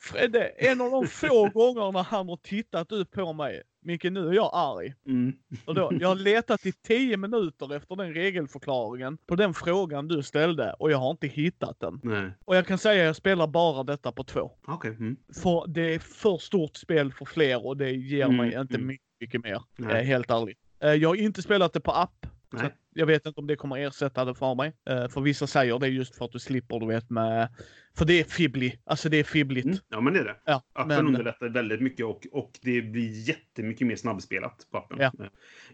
Fredde, 0.00 0.44
en 0.48 0.80
av 0.80 0.90
de 0.90 1.06
få 1.06 1.48
gångerna 1.48 2.02
han 2.02 2.28
har 2.28 2.36
tittat 2.36 2.92
ut 2.92 3.10
på 3.10 3.32
mig, 3.32 3.62
Micke 3.84 4.04
nu 4.04 4.28
är 4.28 4.32
jag 4.32 4.50
arg. 4.52 4.94
Mm. 5.06 5.32
Och 5.64 5.74
då, 5.74 5.92
jag 6.00 6.08
har 6.08 6.14
letat 6.30 6.66
i 6.66 6.72
tio 6.72 7.16
minuter 7.16 7.74
efter 7.76 7.96
den 7.96 8.14
regelförklaringen 8.14 9.18
på 9.26 9.36
den 9.36 9.54
frågan 9.54 10.08
du 10.08 10.22
ställde 10.22 10.72
och 10.72 10.90
jag 10.90 10.98
har 10.98 11.10
inte 11.10 11.26
hittat 11.26 11.80
den. 11.80 12.00
Nej. 12.02 12.30
Och 12.44 12.56
jag 12.56 12.66
kan 12.66 12.78
säga 12.78 13.02
att 13.02 13.06
jag 13.06 13.16
spelar 13.16 13.46
bara 13.46 13.82
detta 13.82 14.12
på 14.12 14.24
två. 14.24 14.50
Okej. 14.66 14.90
Mm. 14.90 15.16
För 15.42 15.66
det 15.66 15.94
är 15.94 15.98
för 15.98 16.38
stort 16.38 16.76
spel 16.76 17.12
för 17.12 17.24
fler 17.24 17.66
och 17.66 17.76
det 17.76 17.90
ger 17.90 18.24
Mm, 18.24 18.36
mig 18.36 18.60
inte 18.60 18.74
mm. 18.74 18.96
mycket, 19.20 19.44
mer. 19.44 19.62
Nej. 19.76 20.04
Helt 20.04 20.30
ärligt. 20.30 20.58
Eh, 20.80 20.92
jag 20.92 21.08
har 21.08 21.16
inte 21.16 21.42
spelat 21.42 21.72
det 21.72 21.80
på 21.80 21.92
app. 21.92 22.26
Nej. 22.52 22.74
Jag 22.94 23.06
vet 23.06 23.26
inte 23.26 23.40
om 23.40 23.46
det 23.46 23.56
kommer 23.56 23.78
ersätta 23.78 24.24
det 24.24 24.34
för 24.34 24.54
mig. 24.54 24.72
Eh, 24.90 25.08
för 25.08 25.20
vissa 25.20 25.46
säger 25.46 25.78
det 25.78 25.88
just 25.88 26.14
för 26.16 26.24
att 26.24 26.32
du 26.32 26.38
slipper, 26.38 26.80
du 26.80 26.86
vet 26.86 27.10
med... 27.10 27.48
För 27.96 28.04
det 28.04 28.20
är 28.20 28.24
fibblig. 28.24 28.78
Alltså 28.84 29.08
det 29.08 29.16
är 29.16 29.24
fibbligt. 29.24 29.64
Mm. 29.64 29.78
Ja, 29.88 30.00
men 30.00 30.12
det 30.12 30.20
är 30.20 30.24
det. 30.24 30.36
Ja, 30.44 30.62
Appen 30.72 30.88
men, 30.88 31.06
underlättar 31.06 31.48
väldigt 31.48 31.80
mycket 31.80 32.06
och, 32.06 32.26
och 32.32 32.50
det 32.62 32.82
blir 32.82 33.28
jättemycket 33.28 33.86
mer 33.86 33.96
snabbspelat 33.96 34.66
på 34.70 34.78
appen. 34.78 34.98
Ja. 35.00 35.12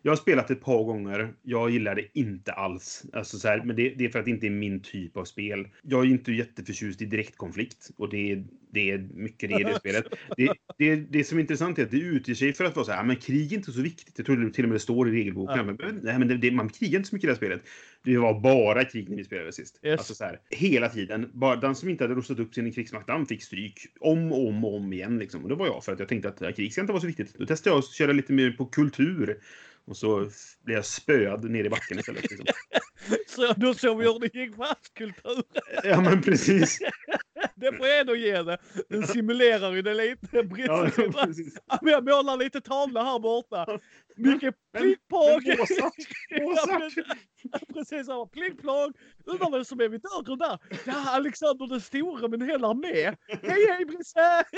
Jag 0.02 0.12
har 0.12 0.16
spelat 0.16 0.50
ett 0.50 0.60
par 0.60 0.84
gånger. 0.84 1.32
Jag 1.42 1.70
gillar 1.70 1.94
det 1.94 2.18
inte 2.18 2.52
alls. 2.52 3.04
Alltså 3.12 3.38
så 3.38 3.48
här, 3.48 3.62
men 3.64 3.76
det, 3.76 3.88
det 3.88 4.04
är 4.04 4.08
för 4.08 4.18
att 4.18 4.24
det 4.24 4.30
inte 4.30 4.46
är 4.46 4.50
min 4.50 4.82
typ 4.82 5.16
av 5.16 5.24
spel. 5.24 5.68
Jag 5.82 6.04
är 6.04 6.08
inte 6.10 6.32
jätteförtjust 6.32 7.02
i 7.02 7.04
direktkonflikt 7.04 7.90
och 7.96 8.08
det 8.08 8.32
är, 8.32 8.44
det 8.72 8.90
är 8.90 8.98
mycket 8.98 9.50
det 9.50 9.60
i 9.60 9.64
det 9.64 9.74
spelet. 9.78 10.04
Det, 10.36 10.52
det, 10.78 10.96
det 10.96 11.24
som 11.24 11.38
är 11.38 11.42
intressant 11.42 11.78
är 11.78 11.82
att 11.84 11.90
det 11.90 11.96
utger 12.00 12.34
sig 12.34 12.52
för 12.52 12.64
att 12.64 12.76
vara 12.76 12.86
så 12.86 12.92
här, 12.92 13.00
"Ah, 13.00 13.04
men 13.04 13.16
krig 13.16 13.52
är 13.52 13.56
inte 13.56 13.72
så 13.72 13.82
viktigt. 13.82 14.14
Jag 14.16 14.26
tror 14.26 14.36
det 14.36 14.50
till 14.52 14.64
och 14.64 14.68
med 14.68 14.76
det 14.76 14.80
står 14.80 15.08
i 15.08 15.12
regelboken. 15.12 15.56
Ja. 15.56 15.64
Men, 15.64 16.00
nej, 16.02 16.18
men 16.18 16.28
det, 16.28 16.36
det, 16.36 16.50
man 16.50 16.68
krigar 16.68 16.98
inte 16.98 17.08
så 17.10 17.16
mycket 17.16 17.24
i 17.24 17.26
det 17.26 17.32
här 17.32 17.36
spelet. 17.36 17.62
Det 18.04 18.18
var 18.18 18.40
bara 18.40 18.84
krig 18.84 19.08
när 19.08 19.16
vi 19.16 19.24
spelade 19.24 19.52
sist. 19.52 19.80
Yes. 19.82 19.98
Alltså 19.98 20.14
så 20.14 20.24
här, 20.24 20.40
hela 20.50 20.88
tiden. 20.88 21.30
Bara 21.34 21.56
den 21.56 21.74
som 21.74 21.88
inte 21.88 22.04
hade 22.04 22.14
rustat 22.14 22.38
upp 22.38 22.54
sin 22.54 22.72
krigsmakt, 22.72 23.08
han 23.08 23.26
fick 23.26 23.42
stryk. 23.42 23.86
Om 24.00 24.32
och 24.32 24.48
om 24.48 24.64
och 24.64 24.76
om 24.76 24.92
igen. 24.92 25.18
Liksom. 25.18 25.42
Och 25.42 25.48
det 25.48 25.54
var 25.54 25.66
jag 25.66 25.84
för 25.84 25.92
att 25.92 25.98
jag 25.98 26.08
tänkte 26.08 26.28
att 26.28 26.56
krig 26.56 26.72
ska 26.72 26.80
inte 26.80 26.92
vara 26.92 27.00
så 27.00 27.06
viktigt. 27.06 27.34
Då 27.38 27.46
testade 27.46 27.76
jag 27.76 27.78
att 27.78 27.92
köra 27.92 28.12
lite 28.12 28.32
mer 28.32 28.50
på 28.50 28.66
kultur. 28.66 29.40
Och 29.84 29.96
så 29.96 30.30
blev 30.64 30.76
jag 30.76 30.84
spöad 30.84 31.50
ner 31.50 31.64
i 31.64 31.68
backen 31.70 31.98
istället. 31.98 32.22
Liksom. 32.22 32.46
Så 33.26 33.52
då 33.56 33.74
såg 33.74 33.98
vi 33.98 34.04
hur 34.04 34.18
det 34.18 34.38
gick 34.38 34.56
fast 34.56 34.94
kultur. 34.94 35.42
ja, 35.84 36.00
men 36.00 36.22
precis. 36.22 36.78
det 37.54 37.76
får 37.76 37.86
jag 37.86 38.00
ändå 38.00 38.16
ge 38.16 38.42
det. 38.42 38.58
Den 38.88 39.06
simulerar 39.06 39.72
ju 39.72 39.82
det 39.82 39.94
lite. 39.94 40.26
Ja. 40.56 40.88
Ja, 41.66 41.78
men 41.82 41.92
jag 41.92 42.04
målar 42.04 42.36
lite 42.36 42.60
tavla 42.60 43.04
här 43.04 43.18
borta. 43.18 43.80
Mycket 44.20 44.54
men 44.72 44.82
Mozart, 46.42 46.92
precis 47.74 48.06
samma. 48.06 48.26
Plick-plåg. 48.26 48.92
Undrar 49.24 49.50
vem 49.50 49.64
som 49.64 49.80
är 49.80 49.88
vid 49.88 50.00
dörren 50.00 50.38
där. 50.38 50.58
Ja, 50.86 51.10
Alexander 51.10 51.66
den 51.66 51.80
store 51.80 52.28
med 52.28 52.42
en 52.42 52.48
hel 52.48 52.64
armé. 52.64 53.16
Hej 53.42 53.66
hej 53.68 53.84
Brisse! 53.84 54.44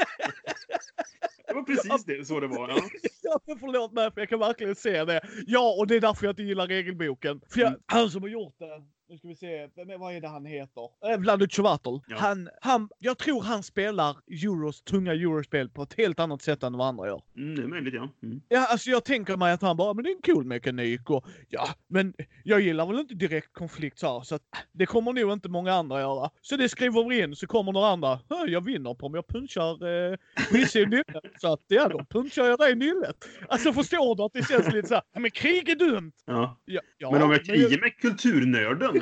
Det 1.47 1.55
var 1.55 1.63
precis 1.63 2.05
det, 2.05 2.25
så 2.25 2.41
det 2.41 2.47
var. 2.47 2.69
Ja. 2.69 2.83
Ja, 3.23 3.41
men 3.47 3.59
förlåt 3.59 3.93
mig 3.93 4.13
för 4.13 4.21
jag 4.21 4.29
kan 4.29 4.39
verkligen 4.39 4.75
se 4.75 5.05
det. 5.05 5.21
Ja, 5.47 5.75
och 5.79 5.87
det 5.87 5.97
är 5.97 6.01
därför 6.01 6.27
jag 6.27 6.33
inte 6.33 6.43
gillar 6.43 6.67
regelboken. 6.67 7.41
För 7.51 7.61
jag, 7.61 7.69
Mm. 7.69 7.81
han 7.87 8.11
som 8.11 8.23
har 8.23 8.29
gjort 8.29 8.55
det, 8.59 8.67
nu 9.13 9.19
ska 9.19 9.29
vi 9.29 9.37
se, 9.37 9.69
vem 9.77 10.01
vad 10.01 10.15
är 10.15 10.21
det 10.21 10.29
han 10.29 10.45
heter? 10.47 10.83
Eh, 11.13 11.19
Vlado 11.19 11.47
Chvátil. 11.49 12.01
Ja. 12.09 12.17
Han, 12.19 12.49
han, 12.61 12.89
jag 12.99 13.19
tror 13.19 13.43
han 13.43 13.63
spelar 13.63 14.17
euros, 14.45 14.83
tunga 14.83 15.13
eurospel 15.13 15.69
på 15.69 15.83
ett 15.83 15.95
helt 15.95 16.21
annat 16.21 16.43
sätt 16.43 16.63
än 16.63 16.73
vad 16.79 16.87
andra 16.89 17.07
gör. 17.07 17.23
Mm, 17.37 17.57
det 17.57 17.63
är 17.63 17.67
möjligt, 17.67 17.95
ja. 17.95 18.09
Mm. 18.23 18.41
Ja, 18.49 18.67
alltså 18.67 18.91
jag 18.91 19.05
tänker 19.05 19.37
mig 19.37 19.53
att 19.53 19.63
han 19.63 19.77
bara, 19.77 19.95
men 19.95 20.05
det 20.05 20.11
är 20.11 20.15
en 20.17 20.23
cool 20.35 20.45
mekanik 20.45 21.11
och 21.11 21.27
ja, 21.49 21.69
men 21.89 22.15
jag 22.45 22.61
gillar 22.61 22.87
väl 22.87 22.99
inte 22.99 23.15
direkt 23.15 23.53
konflikt 23.53 23.99
så 23.99 24.07
här, 24.19 24.21
så 24.25 24.35
att 24.35 24.43
äh, 24.55 24.59
det 24.73 24.87
kommer 24.87 25.13
nog 25.13 25.33
inte 25.33 25.49
många 25.49 25.73
andra 25.73 26.01
göra. 26.01 26.31
Så 26.41 26.57
det 26.57 26.69
skriver 26.69 27.09
vi 27.09 27.23
in 27.23 27.37
så 27.37 27.47
kommer 27.47 27.73
några 27.73 27.87
andra, 27.89 28.21
"Hö, 28.29 28.47
jag 28.47 28.65
vinner 28.65 28.95
på 28.95 29.07
om 29.07 29.15
jag 29.15 29.27
punchar 29.29 29.87
eh, 30.13 30.17
Wisse 30.53 30.81
i 30.81 30.87
nyllet. 30.87 31.07
Så 31.41 31.53
att 31.53 31.65
ja, 31.69 31.89
då 31.89 32.05
punchar 32.11 32.45
jag 32.45 32.59
dig 32.59 32.73
i 32.73 32.75
nyllet. 32.75 33.17
Alltså 33.49 33.73
förstår 33.73 34.17
du 34.17 34.23
att 34.23 34.33
det 34.33 34.49
känns 34.49 34.73
lite 34.75 34.89
så 34.89 34.95
här, 34.95 35.03
"Ja, 35.13 35.21
men 35.21 35.31
krig 35.31 35.69
är 35.69 35.77
dumt! 35.77 36.13
Ja. 36.25 36.59
Ja, 36.65 36.81
ja, 36.99 37.11
Men 37.11 37.23
om 37.23 37.31
jag 37.31 37.45
krigar 37.45 37.81
med 37.81 37.97
kulturnörden, 37.97 39.02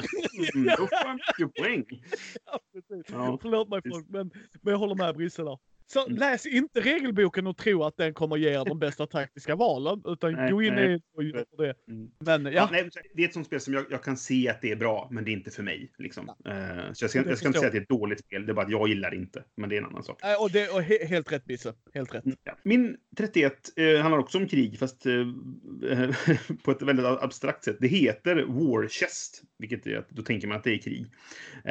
då 0.77 0.87
får 0.87 1.13
mycket 1.15 1.55
poäng. 1.57 1.85
Ja, 2.47 2.61
precis. 2.73 3.07
Ja, 3.13 3.39
Förlåt 3.43 3.69
mig 3.69 3.81
folk, 3.91 4.07
men, 4.09 4.31
men 4.63 4.73
jag 4.73 4.79
håller 4.79 4.95
med 4.95 5.17
Brisse 5.17 5.43
där. 5.43 5.59
Så 5.93 6.07
Mm. 6.07 6.19
läs 6.19 6.47
inte 6.47 6.81
regelboken 6.81 7.47
och 7.47 7.57
tro 7.57 7.83
att 7.85 7.97
den 7.97 8.15
kommer 8.15 8.37
ge 8.37 8.49
er 8.51 8.65
de 8.65 8.79
bästa 8.79 9.07
taktiska 9.07 9.57
valen, 9.57 10.03
utan 10.07 10.33
Nej, 10.33 10.51
gå 10.53 10.63
in 10.63 10.75
nej. 10.75 10.85
i 10.85 10.89
det 10.89 11.01
och 11.15 11.25
gör 11.25 11.45
det. 11.59 11.75
Mm. 11.93 12.11
Men 12.19 12.45
Ja. 12.45 12.51
ja, 12.53 12.69
nej, 12.73 12.89
det 13.15 13.23
är 13.23 13.27
ett 13.29 13.35
sånt 13.35 13.47
spel 13.47 13.61
som 13.61 13.75
jag, 13.75 13.85
jag 13.91 14.03
kan 14.05 14.17
se 14.17 14.49
att 14.49 14.61
det 14.63 14.71
är 14.73 14.77
bra, 14.77 15.09
men 15.11 15.25
det 15.25 15.31
är 15.31 15.33
inte 15.33 15.51
för 15.51 15.63
mig. 15.63 15.93
Liksom. 15.99 16.29
Eh, 16.29 16.93
så 16.93 17.05
jag 17.05 17.11
ska, 17.11 17.29
jag 17.29 17.39
ska 17.39 17.47
inte 17.47 17.59
säga 17.59 17.67
att 17.67 17.73
det 17.73 17.79
är 17.79 17.83
ett 17.83 17.89
dåligt 17.89 18.21
spel, 18.21 18.47
det 18.47 18.53
är 18.53 18.55
bara 18.55 18.65
att 18.67 18.73
jag 18.73 18.89
gillar 18.89 19.11
det 19.11 19.17
inte. 19.17 19.45
Men 19.57 19.69
det 19.71 19.77
är 19.77 19.79
en 19.79 19.87
annan 19.87 20.03
sak. 20.03 20.21
Och 20.41 20.51
det 20.51 20.69
och 20.69 20.83
he, 20.83 21.07
helt 21.07 21.33
rätt 21.33 21.45
Bisse. 21.45 21.75
Helt 21.95 22.15
rätt. 22.15 22.25
Mm, 22.25 22.37
Ja. 22.45 22.57
Min 22.63 22.97
31 23.17 23.53
eh, 23.77 23.97
handlar 24.01 24.19
också 24.19 24.39
om 24.39 24.47
krig, 24.49 24.79
fast 24.79 25.07
eh, 25.07 25.13
på 26.65 26.71
ett 26.71 26.83
väldigt 26.83 27.07
abstrakt 27.07 27.65
sätt. 27.65 27.77
Det 27.81 27.89
heter 27.89 28.37
War 28.37 28.89
Chest, 28.89 29.43
vilket 29.59 29.87
är 29.87 29.97
att 29.99 30.11
då 30.11 30.23
tänker 30.23 30.49
man 30.49 30.57
att 30.57 30.65
det 30.65 30.73
är 30.75 30.79
krig. 30.79 31.07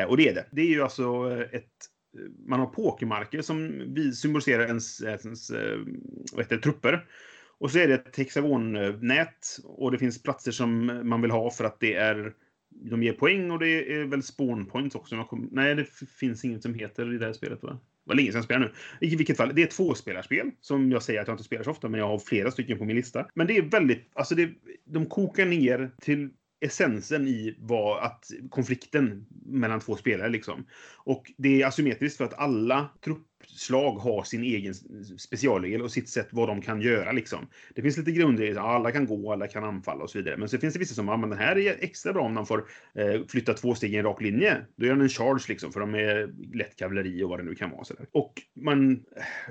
Och 0.08 0.18
det 0.18 0.30
är 0.30 0.34
det. 0.36 0.46
Det 0.52 0.62
är 0.62 0.66
ju 0.70 0.82
alltså 0.84 1.32
ett 1.52 1.66
man 2.46 2.60
har 2.60 2.68
pokermarker 2.68 3.42
som 3.42 3.86
symboliserar 4.14 4.66
ens, 4.66 5.02
ens 5.02 5.50
eh, 5.50 5.80
vad 6.32 6.46
heter 6.46 6.56
det, 6.56 6.62
trupper. 6.62 7.06
Och 7.60 7.72
så 7.72 7.80
är 7.80 7.88
det 7.88 7.94
ett 7.94 8.18
hexagonnät 8.18 9.60
och 9.64 9.92
det 9.92 9.98
finns 9.98 10.24
platser 10.24 10.52
som 10.52 11.00
man 11.04 11.22
vill 11.22 11.32
ha 11.32 11.52
för 11.52 11.64
att 11.64 11.80
det 11.80 11.94
är 11.94 12.34
de 12.70 13.04
ger 13.04 13.14
poäng 13.14 13.52
och 13.52 13.60
det 13.60 13.94
är 13.94 14.06
väl 14.06 14.24
spawn 14.24 14.66
points 14.66 14.96
också. 14.96 15.28
Nej, 15.52 15.76
det 15.76 15.86
finns 16.20 16.46
inget 16.46 16.62
som 16.62 16.74
heter 16.74 17.14
i 17.14 17.18
det 17.18 17.26
här 17.26 17.34
spelet 17.34 17.64
va? 17.64 17.70
Det 17.72 18.10
var 18.10 18.16
länge 18.16 18.32
sedan 18.32 18.38
jag 18.38 18.46
spelade 18.46 18.72
nu. 19.00 19.08
I 19.08 19.16
vilket 19.16 19.38
fall, 19.38 19.52
det 19.56 19.62
är 19.62 19.66
ett 19.66 19.72
tvåspelarspel 19.72 20.52
som 20.62 20.92
jag 20.92 21.04
säger 21.04 21.22
att 21.22 21.28
jag 21.28 21.34
inte 21.34 21.44
spelar 21.44 21.64
så 21.64 21.72
ofta, 21.72 21.90
men 21.90 22.00
jag 22.00 22.08
har 22.08 22.20
flera 22.20 22.52
stycken 22.52 22.78
på 22.78 22.86
min 22.86 22.96
lista. 22.96 23.28
Men 23.34 23.48
det 23.48 23.58
är 23.58 23.62
väldigt, 23.62 24.10
alltså 24.14 24.36
det, 24.36 24.50
de 24.86 25.06
kokar 25.06 25.46
ner 25.46 25.92
till 26.02 26.30
essensen 26.62 27.28
i 27.28 27.56
vad 27.60 28.04
att 28.04 28.32
konflikten 28.50 29.26
mellan 29.46 29.80
två 29.80 29.96
spelare 29.96 30.30
liksom. 30.30 30.66
Och 30.98 31.32
det 31.38 31.62
är 31.62 31.68
asymmetriskt 31.68 32.18
för 32.18 32.26
att 32.26 32.40
alla 32.40 32.90
slag 33.48 33.92
har 33.92 34.24
sin 34.24 34.44
egen 34.44 34.74
specialregel 35.18 35.82
och 35.82 35.92
sitt 35.92 36.10
sätt 36.10 36.28
vad 36.32 36.48
de 36.48 36.62
kan 36.62 36.82
göra 36.82 37.12
liksom. 37.12 37.48
Det 37.76 37.82
finns 37.82 37.98
lite 37.98 38.12
grundregler, 38.12 38.62
alla 38.62 38.92
kan 38.92 39.06
gå, 39.06 39.34
alla 39.34 39.48
kan 39.48 39.64
anfalla 39.64 40.04
och 40.04 40.10
så 40.10 40.18
vidare. 40.18 40.38
Men 40.38 40.50
så 40.50 40.58
finns 40.58 40.74
det 40.74 40.80
vissa 40.80 40.96
som, 40.96 41.08
ja 41.08 41.18
men 41.18 41.30
den 41.30 41.40
här 41.40 41.58
är 41.58 41.76
extra 41.80 42.14
bra 42.14 42.24
om 42.24 42.36
de 42.36 42.46
får 42.46 42.66
eh, 42.96 43.22
flytta 43.28 43.54
två 43.54 43.76
steg 43.76 43.94
i 43.94 43.98
en 43.98 44.06
rak 44.06 44.22
linje. 44.22 44.58
Då 44.76 44.86
gör 44.86 44.94
den 44.94 45.02
en 45.02 45.10
charge 45.10 45.46
liksom, 45.48 45.72
för 45.72 45.80
de 45.80 45.96
är 45.96 46.34
lätt 46.54 46.76
kavalleri 46.76 47.24
och 47.24 47.30
vad 47.30 47.40
det 47.40 47.44
nu 47.44 47.56
kan 47.56 47.70
vara. 47.70 47.84
Sådär. 47.84 48.06
Och 48.12 48.34
man, 48.56 49.00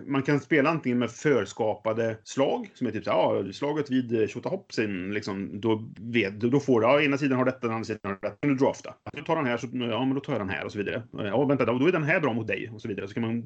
man 0.07 0.22
kan 0.22 0.41
spela 0.41 0.70
antingen 0.70 0.99
med 0.99 1.11
förskapade 1.11 2.18
slag, 2.24 2.70
som 2.74 2.86
är 2.86 2.91
typ 2.91 3.05
så 3.05 3.11
här, 3.11 3.18
ja, 3.18 3.53
slaget 3.53 3.91
vid 3.91 4.14
eh, 4.14 5.12
liksom, 5.12 5.61
då, 5.61 5.93
vet, 6.01 6.41
då 6.41 6.61
får 6.61 6.80
du, 6.80 6.86
ja, 6.86 7.01
ena 7.03 7.18
sidan 7.18 7.39
har 7.39 7.45
detta, 7.45 7.66
den 7.66 7.70
andra 7.70 7.84
sidan 7.84 8.01
har 8.03 8.18
detta. 8.22 8.36
Kan 8.36 8.51
du 8.51 8.57
drafta? 8.57 8.95
Du 9.12 9.22
tar 9.22 9.36
den 9.36 9.47
här, 9.47 9.57
så, 9.57 9.66
ja 9.72 10.05
men 10.05 10.14
då 10.14 10.20
tar 10.20 10.32
jag 10.32 10.41
den 10.41 10.51
här 10.51 10.64
och 10.64 10.72
så 10.72 10.78
vidare. 10.78 11.03
Ja, 11.12 11.45
vänta, 11.45 11.64
då 11.64 11.86
är 11.86 11.93
den 11.93 12.03
här 12.03 12.20
bra 12.20 12.32
mot 12.32 12.47
dig 12.47 12.70
och 12.74 12.80
så 12.80 12.89
vidare. 12.89 13.09
Så 13.09 13.14
kan 13.14 13.22
man 13.22 13.45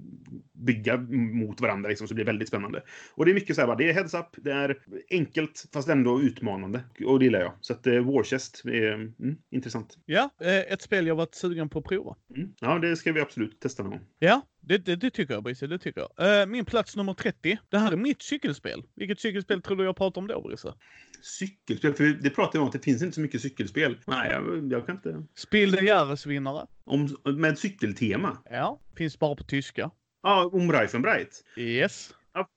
bygga 0.52 0.96
mot 1.10 1.60
varandra 1.60 1.88
liksom, 1.88 2.08
så 2.08 2.14
det 2.14 2.14
blir 2.14 2.24
väldigt 2.24 2.48
spännande. 2.48 2.82
Och 3.14 3.24
det 3.24 3.32
är 3.32 3.34
mycket 3.34 3.56
så 3.56 3.62
här, 3.62 3.66
bara, 3.66 3.76
det 3.76 3.90
är 3.90 3.94
heads 3.94 4.14
up, 4.14 4.26
det 4.36 4.52
är 4.52 4.78
enkelt 5.10 5.68
fast 5.72 5.88
ändå 5.88 6.20
utmanande. 6.20 6.84
Och 7.06 7.18
det 7.18 7.24
gillar 7.24 7.40
jag. 7.40 7.52
Så 7.60 7.72
att 7.72 7.86
eh, 7.86 8.00
Warchest 8.00 8.64
är 8.64 8.92
mm, 8.92 9.36
intressant. 9.50 9.98
Ja, 10.06 10.30
eh, 10.40 10.72
ett 10.72 10.82
spel 10.82 11.06
jag 11.06 11.14
varit 11.14 11.34
sugen 11.34 11.68
på 11.68 11.78
att 11.78 11.84
prova. 11.84 12.16
Mm. 12.36 12.54
Ja, 12.60 12.78
det 12.78 12.96
ska 12.96 13.12
vi 13.12 13.20
absolut 13.20 13.60
testa 13.60 13.82
någon 13.82 13.90
gång. 13.90 14.00
Ja, 14.18 14.42
det, 14.60 14.78
det, 14.78 14.96
det 14.96 15.10
tycker 15.10 15.34
jag 15.34 15.42
Brisse, 15.42 15.66
det 15.66 15.78
tycker 15.78 16.06
jag. 16.16 16.40
Eh, 16.40 16.46
min 16.46 16.64
plats 16.64 16.96
nummer 16.96 17.14
30. 17.14 17.58
Det 17.68 17.78
här 17.78 17.92
är 17.92 17.96
mitt 17.96 18.22
cykelspel. 18.22 18.82
Vilket 18.94 19.20
cykelspel 19.20 19.62
tror 19.62 19.76
du 19.76 19.84
jag 19.84 19.96
pratar 19.96 20.20
om 20.20 20.26
då 20.26 20.42
Brisse? 20.42 20.74
Cykelspel, 21.22 21.94
för 21.94 22.04
det 22.04 22.30
pratar 22.30 22.58
jag 22.58 22.62
om 22.62 22.66
att 22.66 22.72
det 22.72 22.84
finns 22.84 23.02
inte 23.02 23.14
så 23.14 23.20
mycket 23.20 23.40
cykelspel. 23.40 23.98
Nej, 24.06 24.30
jag, 24.30 24.72
jag 24.72 24.86
kan 24.86 24.96
inte. 24.96 25.26
Spiel 25.34 25.70
de 25.70 25.86
Jahres-vinnare. 25.86 26.66
Om, 26.84 27.16
med 27.24 27.58
cykeltema. 27.58 28.38
Ja, 28.50 28.80
finns 28.96 29.18
bara 29.18 29.36
på 29.36 29.44
tyska. 29.44 29.90
Ja, 30.22 30.50
om 30.52 30.72
Reifenbreit. 30.72 31.44
Yes. 31.56 32.14
Ja, 32.34 32.48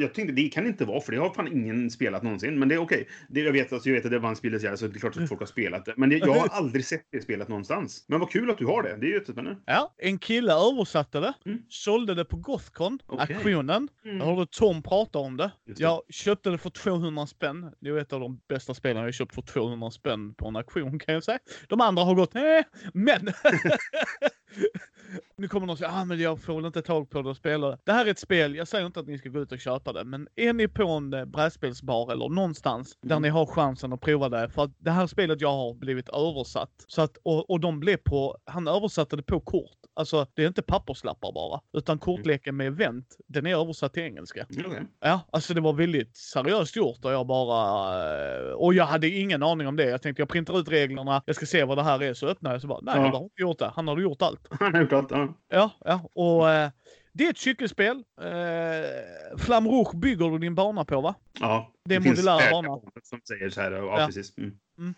jag 0.00 0.14
tänkte 0.14 0.32
det 0.32 0.48
kan 0.48 0.66
inte 0.66 0.84
vara, 0.84 1.00
för 1.00 1.12
det 1.12 1.18
har 1.18 1.34
fan 1.34 1.46
ingen 1.52 1.90
spelat 1.90 2.22
någonsin. 2.22 2.58
Men 2.58 2.68
det 2.68 2.74
är 2.74 2.78
okej. 2.78 3.08
Det, 3.28 3.40
jag, 3.40 3.52
vet, 3.52 3.72
alltså, 3.72 3.88
jag 3.88 3.94
vet 3.96 4.04
att 4.04 4.10
det 4.10 4.18
vann 4.18 4.36
spelet 4.36 4.78
så 4.78 4.86
det 4.86 4.96
är 4.96 5.00
klart 5.00 5.16
att 5.16 5.28
folk 5.28 5.40
har 5.40 5.46
spelat 5.46 5.84
det. 5.84 5.94
Men 5.96 6.08
det, 6.10 6.16
jag 6.16 6.34
har 6.34 6.48
aldrig 6.50 6.84
sett 6.84 7.06
det 7.12 7.22
spelet 7.22 7.48
någonstans. 7.48 8.04
Men 8.08 8.20
vad 8.20 8.30
kul 8.30 8.50
att 8.50 8.58
du 8.58 8.66
har 8.66 8.82
det. 8.82 8.96
Det 8.96 9.06
är 9.06 9.08
ju 9.08 9.14
jättespännande. 9.14 9.60
Ja, 9.66 9.94
en 9.98 10.18
kille 10.18 10.52
översatte 10.52 11.20
det, 11.20 11.32
Mm. 11.46 11.62
sålde 11.68 12.14
det 12.14 12.24
på 12.24 12.36
Gothcon, 12.36 12.98
Okej. 13.06 13.34
auktionen. 13.36 13.88
Mm. 14.04 14.18
Jag 14.18 14.24
hörde 14.26 14.46
Tom 14.50 14.82
prata 14.82 15.18
om 15.18 15.36
det. 15.36 15.52
Det. 15.66 15.80
Jag 15.80 16.02
köpte 16.08 16.50
det 16.50 16.58
för 16.58 16.70
200 16.70 17.26
spänn. 17.26 17.72
Det 17.80 17.88
är 17.90 17.98
ett 17.98 18.12
av 18.12 18.20
de 18.20 18.40
bästa 18.48 18.74
spelen 18.74 19.02
jag 19.04 19.14
köpt 19.14 19.34
för 19.34 19.42
200 19.42 19.90
spänn 19.90 20.34
på 20.34 20.48
en 20.48 20.56
auktion 20.56 20.98
kan 20.98 21.14
jag 21.14 21.24
säga. 21.24 21.38
De 21.68 21.80
andra 21.80 22.02
har 22.04 22.14
gått, 22.14 22.34
eh, 22.34 22.42
men. 22.94 23.20
nu 25.36 25.48
kommer 25.48 25.66
någon 25.66 25.76
säga, 25.76 25.90
ah, 25.92 26.04
men 26.04 26.20
jag 26.20 26.40
får 26.42 26.54
väl 26.56 26.66
inte 26.66 26.82
tag 26.82 27.10
på 27.10 27.22
det 27.22 27.28
och 27.30 27.36
spela 27.36 27.68
det. 27.70 27.78
Det 27.84 27.92
här 27.92 28.06
är 28.06 28.10
ett 28.10 28.18
spel, 28.18 28.54
jag 28.54 28.68
säger 28.68 28.86
inte 28.86 29.00
att 29.00 29.06
ni 29.06 29.18
ska 29.18 29.28
gå 29.28 29.40
ut 29.40 29.52
och 29.52 29.58
köpa 29.58 29.92
det, 29.92 30.04
men 30.04 30.28
är 30.36 30.52
ni 30.52 30.68
på 30.68 30.88
en 30.88 31.14
eh, 31.14 31.24
brädspelsbar 31.24 32.12
eller 32.12 32.28
någonstans 32.28 32.98
där 33.02 33.16
Mm. 33.16 33.22
ni 33.22 33.28
har 33.28 33.46
chansen 33.46 33.92
att 33.92 34.00
prova 34.00 34.28
det, 34.28 34.48
för 34.48 34.64
att 34.64 34.70
det 34.78 34.90
här 34.90 35.06
spelet 35.06 35.40
jag 35.40 35.52
har 35.52 35.74
blivit 35.74 36.08
översatt. 36.08 36.84
Så 36.86 37.02
att, 37.02 37.16
och, 37.22 37.50
och 37.50 37.60
de 37.60 37.80
blev 37.80 37.96
på, 37.96 38.38
han 38.44 38.68
översatte 38.68 39.16
det 39.16 39.22
på 39.22 39.40
kort. 39.40 39.70
Alltså 39.94 40.26
det 40.34 40.42
är 40.42 40.46
inte 40.48 40.62
papperslappar 40.62 41.32
bara, 41.32 41.60
utan 41.72 41.98
kortleken 41.98 42.56
med 42.56 42.66
event, 42.66 43.16
den 43.26 43.46
är 43.46 43.56
översatt 43.60 43.92
till 43.94 44.02
engelska. 44.02 44.46
Mm, 44.50 44.70
okej. 44.70 44.82
Ja, 45.00 45.20
alltså 45.32 45.54
det 45.54 45.60
var 45.60 45.72
väldigt 45.72 46.16
seriöst 46.16 46.76
gjort 46.76 47.04
och 47.04 47.12
jag 47.12 47.26
bara... 47.26 47.58
eh, 48.48 48.52
Och 48.52 48.74
jag 48.74 48.84
hade 48.84 49.08
ingen 49.08 49.42
aning 49.42 49.66
om 49.66 49.76
det. 49.76 49.84
Jag 49.84 50.02
tänkte 50.02 50.22
jag 50.22 50.28
printar 50.28 50.58
ut 50.60 50.68
reglerna, 50.68 51.22
jag 51.26 51.36
ska 51.36 51.46
se 51.46 51.64
vad 51.64 51.78
det 51.78 51.82
här 51.82 52.02
är, 52.02 52.14
så 52.14 52.26
öppnar 52.26 52.52
jag 52.52 52.60
så 52.60 52.66
bara, 52.66 52.80
nej 52.82 52.94
Ja. 52.96 53.04
jag 53.06 53.12
har 53.12 53.22
inte 53.22 53.42
gjort 53.42 53.58
det. 53.58 53.72
Han 53.76 53.88
hade 53.88 54.02
gjort 54.02 54.22
allt. 54.22 54.46
Han 54.60 54.74
har 54.74 54.80
gjort 54.80 54.92
allt. 54.92 55.10
Ja. 55.10 55.28
Ja, 55.48 55.70
ja, 55.84 56.00
och 56.14 56.50
eh, 56.50 56.70
det 57.12 57.26
är 57.26 57.30
ett 57.30 57.38
cykelspel. 57.38 58.02
Eh, 58.22 59.38
Flam 59.38 59.68
Rouge 59.68 59.94
bygger 59.96 60.30
du 60.30 60.38
din 60.38 60.54
bana 60.54 60.84
på 60.84 61.00
va? 61.00 61.14
ja. 61.40 61.72
Det 61.84 61.94
är 61.94 62.00
finns 62.00 62.18
modulära 62.18 62.50
banor. 62.50 62.82
Som 63.02 63.20
säger 63.28 63.50
så 63.50 63.60
här. 63.60 63.72
Ja, 63.72 64.00
Ja. 64.00 64.06
precis. 64.06 64.38
Mm. 64.38 64.94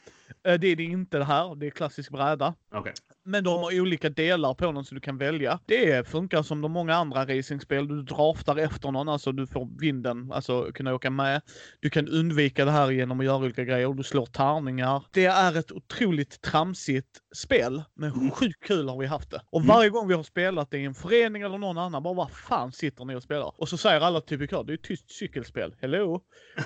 Eh, 0.46 0.54
det 0.60 0.68
är 0.68 0.76
det 0.76 0.82
inte 0.84 1.18
det 1.18 1.24
här, 1.24 1.54
det 1.56 1.66
är 1.66 1.70
klassisk 1.70 2.10
bräda. 2.12 2.54
Okej. 2.74 2.92
Men 3.24 3.44
de 3.44 3.58
har 3.62 3.80
olika 3.80 4.08
delar 4.10 4.54
på 4.54 4.72
den 4.72 4.84
så 4.84 4.94
du 4.94 5.00
kan 5.00 5.18
välja. 5.18 5.60
Det 5.66 6.08
funkar 6.08 6.42
som 6.42 6.60
de 6.60 6.72
många 6.72 6.94
andra 6.94 7.26
racingspel. 7.26 7.88
Du 7.88 8.02
draftar 8.02 8.56
efter 8.56 8.90
någon, 8.90 9.08
alltså 9.08 9.32
du 9.32 9.46
får 9.46 9.68
vinden, 9.80 10.32
alltså 10.32 10.72
kunna 10.74 10.94
åka 10.94 11.10
med. 11.10 11.42
Du 11.80 11.90
kan 11.90 12.08
undvika 12.08 12.64
det 12.64 12.70
här 12.70 12.90
genom 12.90 13.20
att 13.20 13.26
göra 13.26 13.36
olika 13.36 13.64
grejer. 13.64 13.92
Du 13.94 14.02
slår 14.02 14.26
tärningar. 14.26 15.04
Det 15.10 15.26
är 15.26 15.56
ett 15.58 15.72
otroligt 15.72 16.40
tramsigt 16.40 17.08
spel, 17.36 17.82
men 17.94 18.12
Mm. 18.12 18.30
sjukt 18.30 18.64
kul 18.66 18.88
har 18.88 18.98
vi 18.98 19.06
haft 19.06 19.30
det. 19.30 19.40
Och 19.50 19.60
Mm. 19.60 19.68
varje 19.76 19.90
gång 19.90 20.08
vi 20.08 20.14
har 20.14 20.22
spelat 20.22 20.70
det 20.70 20.78
i 20.78 20.84
en 20.84 20.94
förening 20.94 21.42
eller 21.42 21.58
någon 21.58 21.78
annan, 21.78 22.02
bara 22.02 22.14
vad 22.14 22.30
fan 22.30 22.72
sitter 22.72 23.04
ni 23.04 23.14
och 23.14 23.22
spelar? 23.22 23.60
Och 23.60 23.68
så 23.68 23.76
säger 23.76 24.00
alla 24.00 24.20
typ, 24.20 24.50
det 24.50 24.52
är 24.56 24.70
ett 24.74 24.82
tyst 24.82 25.10
cykelspel. 25.10 25.74
Hello? 25.80 26.14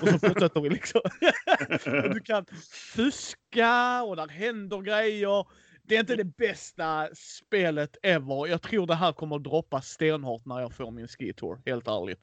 Och 0.01 0.07
så 0.11 0.19
fortsätter 0.19 0.61
vi 0.61 0.69
liksom. 0.69 1.01
Du 2.13 2.19
kan 2.19 2.45
fuska 2.95 4.03
och 4.03 4.15
där 4.15 4.27
händer 4.27 4.81
grejer. 4.81 5.45
Det 5.83 5.95
är 5.95 5.99
inte 5.99 6.15
det 6.15 6.37
bästa 6.37 7.09
spelet 7.15 7.97
ever. 8.03 8.47
Jag 8.47 8.61
tror 8.61 8.87
det 8.87 8.95
här 8.95 9.13
kommer 9.13 9.35
att 9.35 9.43
droppa 9.43 9.81
stenhårt 9.81 10.45
när 10.45 10.59
jag 10.59 10.73
får 10.73 10.91
min 10.91 11.07
skitour, 11.07 11.61
helt 11.65 11.87
ärligt. 11.87 12.21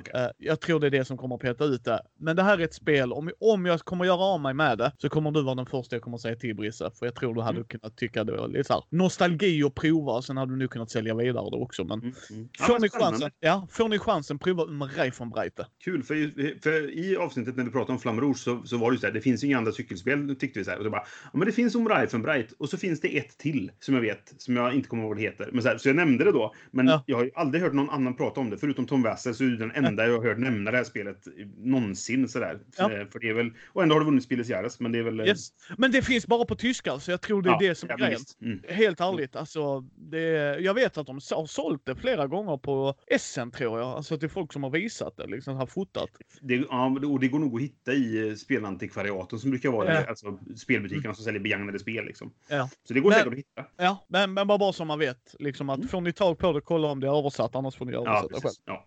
Okay. 0.00 0.24
Uh, 0.24 0.30
jag 0.38 0.60
tror 0.60 0.80
det 0.80 0.86
är 0.86 0.90
det 0.90 1.04
som 1.04 1.16
kommer 1.16 1.34
att 1.34 1.40
peta 1.40 1.64
ut 1.64 1.84
det. 1.84 2.02
Men 2.18 2.36
det 2.36 2.42
här 2.42 2.58
är 2.58 2.64
ett 2.64 2.74
spel, 2.74 3.12
om, 3.12 3.30
om 3.40 3.66
jag 3.66 3.80
kommer 3.80 4.04
göra 4.04 4.20
av 4.20 4.40
mig 4.40 4.54
med 4.54 4.78
det 4.78 4.92
så 4.98 5.08
kommer 5.08 5.30
du 5.30 5.42
vara 5.42 5.54
den 5.54 5.66
första 5.66 5.96
jag 5.96 6.02
kommer 6.02 6.18
säga 6.18 6.36
till 6.36 6.56
Brisse. 6.56 6.90
För 6.98 7.06
jag 7.06 7.14
tror 7.14 7.34
du 7.34 7.40
hade 7.40 7.56
mm. 7.56 7.68
kunnat 7.68 7.96
tycka 7.96 8.24
det 8.24 8.32
var 8.32 8.48
lite 8.48 8.64
så 8.64 8.72
här, 8.72 8.82
nostalgi 8.90 9.62
och 9.62 9.74
prova 9.74 10.12
och 10.12 10.24
sen 10.24 10.36
hade 10.36 10.52
du 10.52 10.56
nog 10.56 10.70
kunnat 10.70 10.90
sälja 10.90 11.14
vidare 11.14 11.50
det 11.50 11.56
också. 11.56 11.84
Men 11.84 12.00
mm. 12.00 12.14
Mm. 12.30 12.48
Får, 12.58 12.74
ja, 12.74 12.78
ni 12.78 12.88
chansen, 12.88 13.30
ja, 13.40 13.66
får 13.70 13.88
ni 13.88 13.98
chansen, 13.98 14.38
prova 14.38 14.64
Umray 14.64 15.10
från 15.10 15.30
Breite. 15.30 15.66
Kul, 15.84 16.02
för, 16.02 16.60
för 16.62 16.98
i 16.98 17.16
avsnittet 17.16 17.56
när 17.56 17.64
vi 17.64 17.70
pratade 17.70 17.92
om 17.92 17.98
Flamme 17.98 18.20
Rouge 18.20 18.38
så, 18.38 18.62
så 18.64 18.76
var 18.76 18.90
det 18.90 18.94
ju 18.94 19.00
så 19.00 19.06
här, 19.06 19.14
det 19.14 19.20
finns 19.20 19.44
inga 19.44 19.58
andra 19.58 19.72
cykelspel 19.72 20.36
tyckte 20.36 20.58
vi 20.58 20.64
så 20.64 20.70
här. 20.70 20.78
Och 20.78 20.84
så 20.84 20.90
bara, 20.90 21.04
ja 21.32 21.38
men 21.38 21.46
det 21.46 21.52
finns 21.52 21.74
Umray 21.74 22.06
från 22.06 22.22
Breit 22.22 22.52
och 22.58 22.68
så 22.68 22.76
finns 22.76 23.00
det 23.00 23.18
ett 23.18 23.38
till 23.38 23.70
som 23.80 23.94
jag 23.94 24.00
vet, 24.00 24.34
som 24.38 24.56
jag 24.56 24.74
inte 24.74 24.88
kommer 24.88 25.02
ihåg 25.02 25.10
vad 25.10 25.18
det 25.18 25.22
heter. 25.22 25.50
Men 25.52 25.62
så, 25.62 25.68
här, 25.68 25.78
så 25.78 25.88
jag 25.88 25.96
nämnde 25.96 26.24
det 26.24 26.32
då, 26.32 26.54
men 26.70 26.86
ja. 26.86 27.02
jag 27.06 27.16
har 27.16 27.24
ju 27.24 27.30
aldrig 27.34 27.62
hört 27.62 27.72
någon 27.72 27.90
annan 27.90 28.16
prata 28.16 28.40
om 28.40 28.50
det, 28.50 28.58
förutom 28.58 28.86
Tom 28.86 29.02
Wessel 29.02 29.34
så 29.34 29.44
du 29.48 29.56
den 29.56 29.70
enda 29.70 30.06
jag 30.06 30.18
har 30.18 30.28
hört 30.28 30.38
nämna 30.38 30.70
det 30.70 30.76
här 30.76 30.84
spelet 30.84 31.28
någonsin 31.56 32.28
sådär. 32.28 32.58
Ja. 32.76 32.88
För 32.88 33.18
det 33.18 33.28
är 33.28 33.34
väl, 33.34 33.50
och 33.66 33.82
ändå 33.82 33.94
har 33.94 34.00
det 34.00 34.06
vunnit 34.06 34.24
Spieles 34.24 34.48
Jahres, 34.48 34.80
men 34.80 34.92
det 34.92 34.98
är 34.98 35.02
väl... 35.02 35.20
Yes. 35.20 35.48
Men 35.78 35.90
det 35.90 36.02
finns 36.02 36.26
bara 36.26 36.44
på 36.44 36.54
tyska, 36.54 36.98
så 36.98 37.10
jag 37.10 37.20
tror 37.20 37.42
det 37.42 37.48
är 37.48 37.52
ja, 37.52 37.58
det 37.68 37.74
som 37.74 37.90
är 37.90 37.96
grejen. 37.96 38.20
Mm. 38.42 38.60
Helt 38.68 39.00
ärligt, 39.00 39.36
alltså. 39.36 39.80
Det, 39.80 40.58
jag 40.60 40.74
vet 40.74 40.98
att 40.98 41.06
de 41.06 41.14
har 41.14 41.46
sålt 41.46 41.86
det 41.86 41.94
flera 41.94 42.26
gånger 42.26 42.56
på 42.56 42.94
Essen 43.06 43.50
tror 43.50 43.78
jag. 43.78 43.88
Alltså 43.88 44.18
till 44.18 44.28
folk 44.28 44.52
som 44.52 44.62
har 44.62 44.70
visat 44.70 45.16
det, 45.16 45.26
liksom 45.26 45.56
har 45.56 45.66
fotat. 45.66 46.10
Det, 46.40 46.54
ja, 46.54 46.86
och 46.86 47.20
det 47.20 47.28
går 47.28 47.38
nog 47.38 47.54
att 47.54 47.62
hitta 47.62 47.92
i 47.92 48.36
spelantikvariaten 48.36 49.38
som 49.38 49.50
brukar 49.50 49.70
vara 49.70 49.94
ja. 49.94 50.04
alltså 50.08 50.38
spelbutikerna 50.56 51.04
mm. 51.04 51.14
som 51.14 51.24
säljer 51.24 51.40
begagnade 51.40 51.78
spel 51.78 52.04
liksom. 52.04 52.32
Ja. 52.48 52.70
Så 52.84 52.94
det 52.94 53.00
går 53.00 53.10
men, 53.10 53.18
säkert 53.18 53.32
att 53.32 53.38
hitta. 53.38 53.64
Ja, 53.76 54.06
men, 54.08 54.34
men 54.34 54.46
bara 54.46 54.72
så 54.72 54.84
man 54.84 54.98
vet. 54.98 55.34
Liksom 55.38 55.70
att 55.70 55.78
mm. 55.78 55.88
får 55.88 56.00
ni 56.00 56.12
tag 56.12 56.38
på 56.38 56.52
det, 56.52 56.60
kolla 56.60 56.88
om 56.88 57.00
det 57.00 57.06
är 57.06 57.18
översatt, 57.18 57.54
annars 57.54 57.76
får 57.76 57.84
ni 57.84 57.92
översätta 57.92 58.28
ja, 58.30 58.40
själv. 58.40 58.54
Ja. 58.64 58.86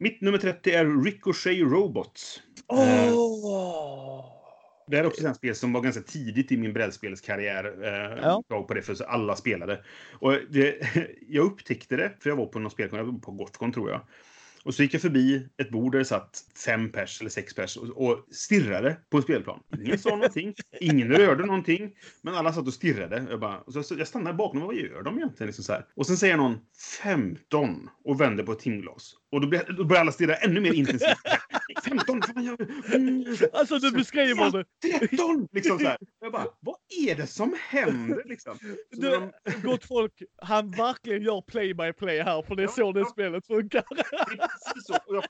Mitt 0.00 0.20
nummer 0.20 0.38
30 0.38 0.70
är 0.70 1.04
Ricochet 1.04 1.58
Robots. 1.58 2.42
Oh. 2.68 4.24
Det 4.86 4.96
här 4.96 5.04
är 5.04 5.08
också 5.08 5.28
ett 5.28 5.36
spel 5.36 5.54
som 5.54 5.72
var 5.72 5.80
ganska 5.80 6.02
tidigt 6.02 6.52
i 6.52 6.56
min 6.56 6.72
brädspelskarriär. 6.72 7.64
Eh, 7.82 8.18
ja. 8.48 8.64
på 8.68 8.74
det 8.74 8.82
för 8.82 9.04
alla 9.04 9.36
spelade. 9.36 9.84
Och 10.12 10.32
det, 10.50 10.76
jag 11.28 11.44
upptäckte 11.46 11.96
det, 11.96 12.12
för 12.20 12.30
jag 12.30 12.36
var 12.36 12.46
på 12.46 12.58
någon 12.58 12.70
spelkon, 12.70 13.20
på 13.20 13.32
Gothcon 13.32 13.72
tror 13.72 13.90
jag. 13.90 14.00
Och 14.64 14.74
så 14.74 14.82
gick 14.82 14.94
jag 14.94 15.02
förbi 15.02 15.48
ett 15.56 15.70
bord 15.70 15.92
där 15.92 15.98
det 15.98 16.04
satt 16.04 16.44
fem 16.64 16.92
pers 16.92 17.20
eller 17.20 17.30
sex 17.30 17.54
pers 17.54 17.76
och, 17.76 17.88
och 17.88 18.26
stirrade 18.30 18.96
på 19.10 19.16
en 19.16 19.22
spelplan. 19.22 19.60
Ingen 19.84 19.98
sa 19.98 20.10
någonting, 20.10 20.54
ingen 20.80 21.12
rörde 21.12 21.46
någonting, 21.46 21.90
men 22.22 22.34
alla 22.34 22.52
satt 22.52 22.66
och 22.66 22.74
stirrade. 22.74 23.26
Jag, 23.30 23.40
bara, 23.40 23.60
och 23.60 23.72
så, 23.72 23.94
jag 23.98 24.08
stannade 24.08 24.36
bakom, 24.36 24.60
vad 24.60 24.74
gör 24.74 25.02
de 25.02 25.16
egentligen? 25.16 25.46
Liksom 25.46 25.64
så 25.64 25.72
här. 25.72 25.86
Och 25.94 26.06
sen 26.06 26.16
säger 26.16 26.36
någon 26.36 26.58
15 27.02 27.90
och 28.04 28.20
vänder 28.20 28.44
på 28.44 28.52
ett 28.52 28.58
timglas. 28.58 29.14
Och 29.30 29.40
då, 29.40 29.46
blir, 29.48 29.74
då 29.76 29.84
börjar 29.84 30.00
alla 30.00 30.12
stirra 30.12 30.34
ännu 30.34 30.60
mer 30.60 30.72
intensivt. 30.72 31.18
15! 31.84 32.22
Fan, 32.22 32.44
jag, 32.44 32.60
mm, 32.94 33.24
alltså 33.52 33.78
du 33.78 33.90
beskriver 33.90 34.50
det. 34.50 34.64
13! 34.98 35.48
Liksom 35.52 35.78
så 35.78 35.86
här. 35.86 35.98
Jag 36.20 36.32
bara, 36.32 36.46
vad 36.60 36.76
är 37.08 37.14
det 37.14 37.26
som 37.26 37.56
händer? 37.68 38.22
Liksom. 38.24 38.58
Du, 38.90 39.10
de... 39.10 39.32
Gott 39.62 39.84
folk, 39.84 40.22
han 40.42 40.70
verkligen 40.70 41.22
gör 41.22 41.40
play 41.40 41.74
by 41.74 41.92
play 41.92 42.22
här, 42.22 42.42
för 42.42 42.56
det 42.56 42.62
är 42.62 42.64
ja, 42.64 42.72
så 42.72 42.92
det 42.92 43.00
ja. 43.00 43.06
spelet 43.06 43.46
funkar. 43.46 43.84
Det 43.90 44.04
precis 44.74 44.86
så. 44.86 44.94
Och 44.94 45.16
jag, 45.16 45.24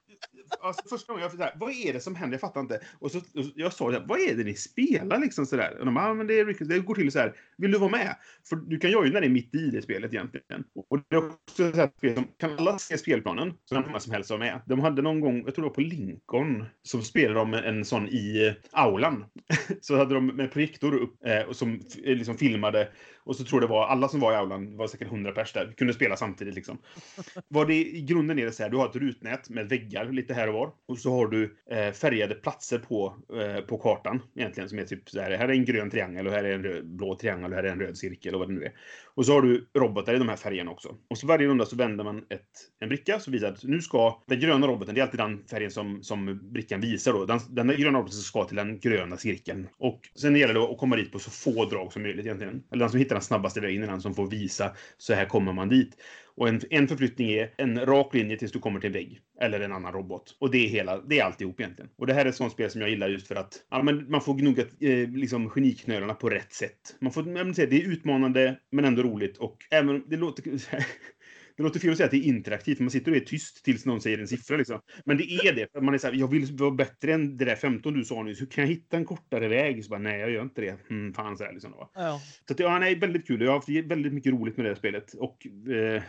alltså, 0.60 0.88
första 0.88 1.12
gången 1.12 1.22
jag 1.22 1.32
fick 1.32 1.60
vad 1.60 1.70
är 1.70 1.92
det 1.92 2.00
som 2.00 2.14
händer? 2.14 2.34
Jag 2.34 2.40
fattar 2.40 2.60
inte. 2.60 2.80
Och 2.98 3.10
så, 3.10 3.18
och 3.18 3.44
jag 3.54 3.72
sa, 3.72 4.04
vad 4.06 4.20
är 4.20 4.34
det 4.34 4.44
ni 4.44 4.54
spelar? 4.54 5.18
Liksom 5.18 5.46
så 5.46 5.56
där. 5.56 5.78
Och 5.78 5.84
de 5.84 5.94
bara, 5.94 6.14
men 6.14 6.26
det, 6.26 6.40
är, 6.40 6.64
det 6.64 6.78
går 6.78 6.94
till 6.94 7.12
så 7.12 7.18
här, 7.18 7.34
vill 7.56 7.72
du 7.72 7.78
vara 7.78 7.90
med? 7.90 8.16
För 8.48 8.56
du 8.56 8.78
kan 8.78 8.90
joina 8.90 9.20
dig 9.20 9.28
mitt 9.28 9.54
i 9.54 9.70
det 9.70 9.82
spelet 9.82 10.12
egentligen. 10.12 10.64
Och 10.90 11.00
det 11.08 11.16
är 11.16 11.26
också 11.26 11.72
så 11.72 11.76
här 11.76 11.90
kan 12.38 12.58
alla 12.58 12.78
se 12.78 12.98
spelplanen 12.98 13.54
så 13.64 13.87
kan 13.92 14.00
som 14.00 14.12
helst 14.12 14.30
vara 14.30 14.40
med. 14.40 14.60
De 14.66 14.80
hade 14.80 15.02
någon 15.02 15.20
gång, 15.20 15.42
jag 15.44 15.54
tror 15.54 15.64
det 15.64 15.68
var 15.68 15.74
på 15.74 15.80
Lincoln, 15.80 16.64
som 16.82 17.02
spelade 17.02 17.40
de 17.40 17.54
en 17.54 17.84
sån 17.84 18.08
i 18.08 18.46
eh, 18.46 18.80
aulan. 18.82 19.24
så 19.80 19.96
hade 19.96 20.14
de 20.14 20.26
med 20.26 20.52
projektor 20.52 20.94
upp 20.94 21.26
eh, 21.26 21.40
och 21.40 21.56
som 21.56 21.80
eh, 22.04 22.16
liksom 22.16 22.36
filmade 22.36 22.88
och 23.28 23.36
så 23.36 23.44
tror 23.44 23.60
det 23.60 23.66
var 23.66 23.86
alla 23.86 24.08
som 24.08 24.20
var 24.20 24.32
i 24.32 24.36
aulan, 24.36 24.76
var 24.76 24.86
säkert 24.86 25.08
100 25.08 25.32
pers 25.32 25.52
där, 25.52 25.72
kunde 25.76 25.94
spela 25.94 26.16
samtidigt 26.16 26.54
liksom. 26.54 26.78
Vad 27.48 27.68
det 27.68 27.74
i 27.74 28.02
grunden 28.02 28.38
är 28.38 28.44
det 28.44 28.52
så 28.52 28.62
här, 28.62 28.70
du 28.70 28.76
har 28.76 28.88
ett 28.88 28.96
rutnät 28.96 29.50
med 29.50 29.68
väggar 29.68 30.12
lite 30.12 30.34
här 30.34 30.48
och 30.48 30.54
var. 30.54 30.70
Och 30.86 30.98
så 30.98 31.12
har 31.12 31.26
du 31.26 31.56
eh, 31.70 31.92
färgade 31.92 32.34
platser 32.34 32.78
på, 32.78 33.16
eh, 33.40 33.60
på 33.64 33.78
kartan 33.78 34.22
egentligen 34.36 34.68
som 34.68 34.78
är 34.78 34.84
typ 34.84 35.10
så 35.10 35.20
här, 35.20 35.30
här 35.30 35.48
är 35.48 35.52
en 35.52 35.64
grön 35.64 35.90
triangel 35.90 36.26
och 36.26 36.32
här 36.32 36.44
är 36.44 36.54
en 36.54 36.62
röd, 36.62 36.86
blå 36.86 37.16
triangel 37.16 37.50
och 37.50 37.56
här 37.56 37.64
är 37.64 37.72
en 37.72 37.80
röd 37.80 37.98
cirkel 37.98 38.34
och 38.34 38.40
vad 38.40 38.48
det 38.48 38.54
nu 38.54 38.64
är. 38.64 38.72
Och 39.14 39.26
så 39.26 39.32
har 39.32 39.42
du 39.42 39.68
robotar 39.74 40.14
i 40.14 40.18
de 40.18 40.28
här 40.28 40.36
färgerna 40.36 40.70
också. 40.70 40.94
Och 41.10 41.18
så 41.18 41.26
varje 41.26 41.48
runda 41.48 41.66
så 41.66 41.76
vänder 41.76 42.04
man 42.04 42.18
ett, 42.18 42.48
en 42.80 42.88
bricka 42.88 43.20
som 43.20 43.32
visar 43.32 43.48
att 43.48 43.64
nu 43.64 43.80
ska 43.80 44.22
den 44.26 44.40
gröna 44.40 44.66
roboten, 44.66 44.94
det 44.94 45.00
är 45.00 45.02
alltid 45.02 45.20
den 45.20 45.44
färgen 45.50 45.70
som, 45.70 46.02
som 46.02 46.40
brickan 46.52 46.80
visar 46.80 47.12
då. 47.12 47.24
Den, 47.24 47.40
den 47.48 47.68
gröna 47.68 47.98
roboten 47.98 48.18
ska 48.18 48.44
till 48.44 48.56
den 48.56 48.80
gröna 48.80 49.16
cirkeln. 49.16 49.68
Och 49.78 50.00
sen 50.14 50.36
gäller 50.36 50.54
det 50.54 50.60
att 50.60 50.78
komma 50.78 50.96
dit 50.96 51.12
på 51.12 51.18
så 51.18 51.30
få 51.30 51.64
drag 51.64 51.92
som 51.92 52.02
möjligt 52.02 52.26
egentligen. 52.26 52.62
Eller 52.72 52.80
den 52.80 52.90
som 52.90 52.98
hittar 52.98 53.17
den 53.18 53.24
snabbaste 53.24 53.60
vägen 53.60 53.82
är 53.82 53.86
den 53.86 54.00
som 54.00 54.14
får 54.14 54.26
visa 54.26 54.72
så 54.98 55.14
här 55.14 55.24
kommer 55.24 55.52
man 55.52 55.68
dit. 55.68 55.96
Och 56.36 56.48
en, 56.48 56.60
en 56.70 56.88
förflyttning 56.88 57.30
är 57.32 57.50
en 57.56 57.86
rak 57.86 58.14
linje 58.14 58.36
tills 58.36 58.52
du 58.52 58.58
kommer 58.58 58.80
till 58.80 58.86
en 58.86 58.92
vägg. 58.92 59.20
Eller 59.40 59.60
en 59.60 59.72
annan 59.72 59.92
robot. 59.92 60.36
Och 60.38 60.50
det 60.50 60.58
är, 60.58 60.68
hela, 60.68 61.00
det 61.00 61.18
är 61.18 61.24
alltihop 61.24 61.60
egentligen. 61.60 61.90
Och 61.96 62.06
det 62.06 62.14
här 62.14 62.24
är 62.24 62.28
ett 62.28 62.36
sånt 62.36 62.52
spel 62.52 62.70
som 62.70 62.80
jag 62.80 62.90
gillar 62.90 63.08
just 63.08 63.28
för 63.28 63.34
att 63.34 63.62
ja, 63.70 63.82
men 63.82 64.10
man 64.10 64.20
får 64.20 64.34
gnugga 64.34 64.62
eh, 64.80 65.08
liksom 65.08 65.50
geniknölarna 65.50 66.14
på 66.14 66.28
rätt 66.28 66.52
sätt. 66.52 66.96
Man 67.00 67.12
får, 67.12 67.22
man 67.22 67.54
säga, 67.54 67.70
det 67.70 67.82
är 67.82 67.88
utmanande 67.88 68.58
men 68.72 68.84
ändå 68.84 69.02
roligt. 69.02 69.36
Och 69.36 69.56
även, 69.70 70.04
det 70.08 70.16
låter 70.16 70.42
det 71.58 71.64
låter 71.64 71.80
fel 71.80 71.90
att 71.90 71.96
säga 71.96 72.04
att 72.04 72.10
det 72.10 72.16
är 72.16 72.28
interaktivt, 72.28 72.80
man 72.80 72.90
sitter 72.90 73.10
och 73.10 73.16
är 73.16 73.20
tyst 73.20 73.64
tills 73.64 73.86
någon 73.86 74.00
säger 74.00 74.18
en 74.18 74.28
siffra. 74.28 74.56
Liksom. 74.56 74.80
Men 75.04 75.16
det 75.16 75.24
är 75.24 75.54
det. 75.54 75.72
För 75.72 75.80
man 75.80 75.94
är 75.94 75.98
så 75.98 76.06
här, 76.06 76.14
jag 76.14 76.30
vill 76.30 76.56
vara 76.56 76.70
bättre 76.70 77.14
än 77.14 77.36
det 77.36 77.44
där 77.44 77.56
15 77.56 77.94
du 77.94 78.04
sa 78.04 78.22
nyss. 78.22 78.40
Hur 78.40 78.46
kan 78.46 78.64
jag 78.64 78.68
hitta 78.68 78.96
en 78.96 79.04
kortare 79.04 79.48
väg? 79.48 79.84
Så 79.84 79.90
bara, 79.90 80.00
nej, 80.00 80.20
jag 80.20 80.30
gör 80.30 80.42
inte 80.42 80.60
det. 80.60 80.90
Mm, 80.90 81.14
fan, 81.14 81.38
så 81.38 81.44
här, 81.44 81.52
liksom, 81.52 81.74
ja. 81.94 82.20
Så 82.46 82.52
att, 82.52 82.60
ja, 82.60 82.78
nej, 82.78 82.94
väldigt 82.94 83.26
kul. 83.26 83.40
Jag 83.40 83.48
har 83.48 83.54
haft 83.54 83.68
väldigt 83.68 84.12
mycket 84.12 84.32
roligt 84.32 84.56
med 84.56 84.66
det 84.66 84.70
här 84.70 84.76
spelet. 84.76 85.12
Och 85.12 85.46
eh, 85.72 86.02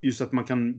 just 0.00 0.20
att 0.20 0.32
man 0.32 0.44
kan... 0.44 0.74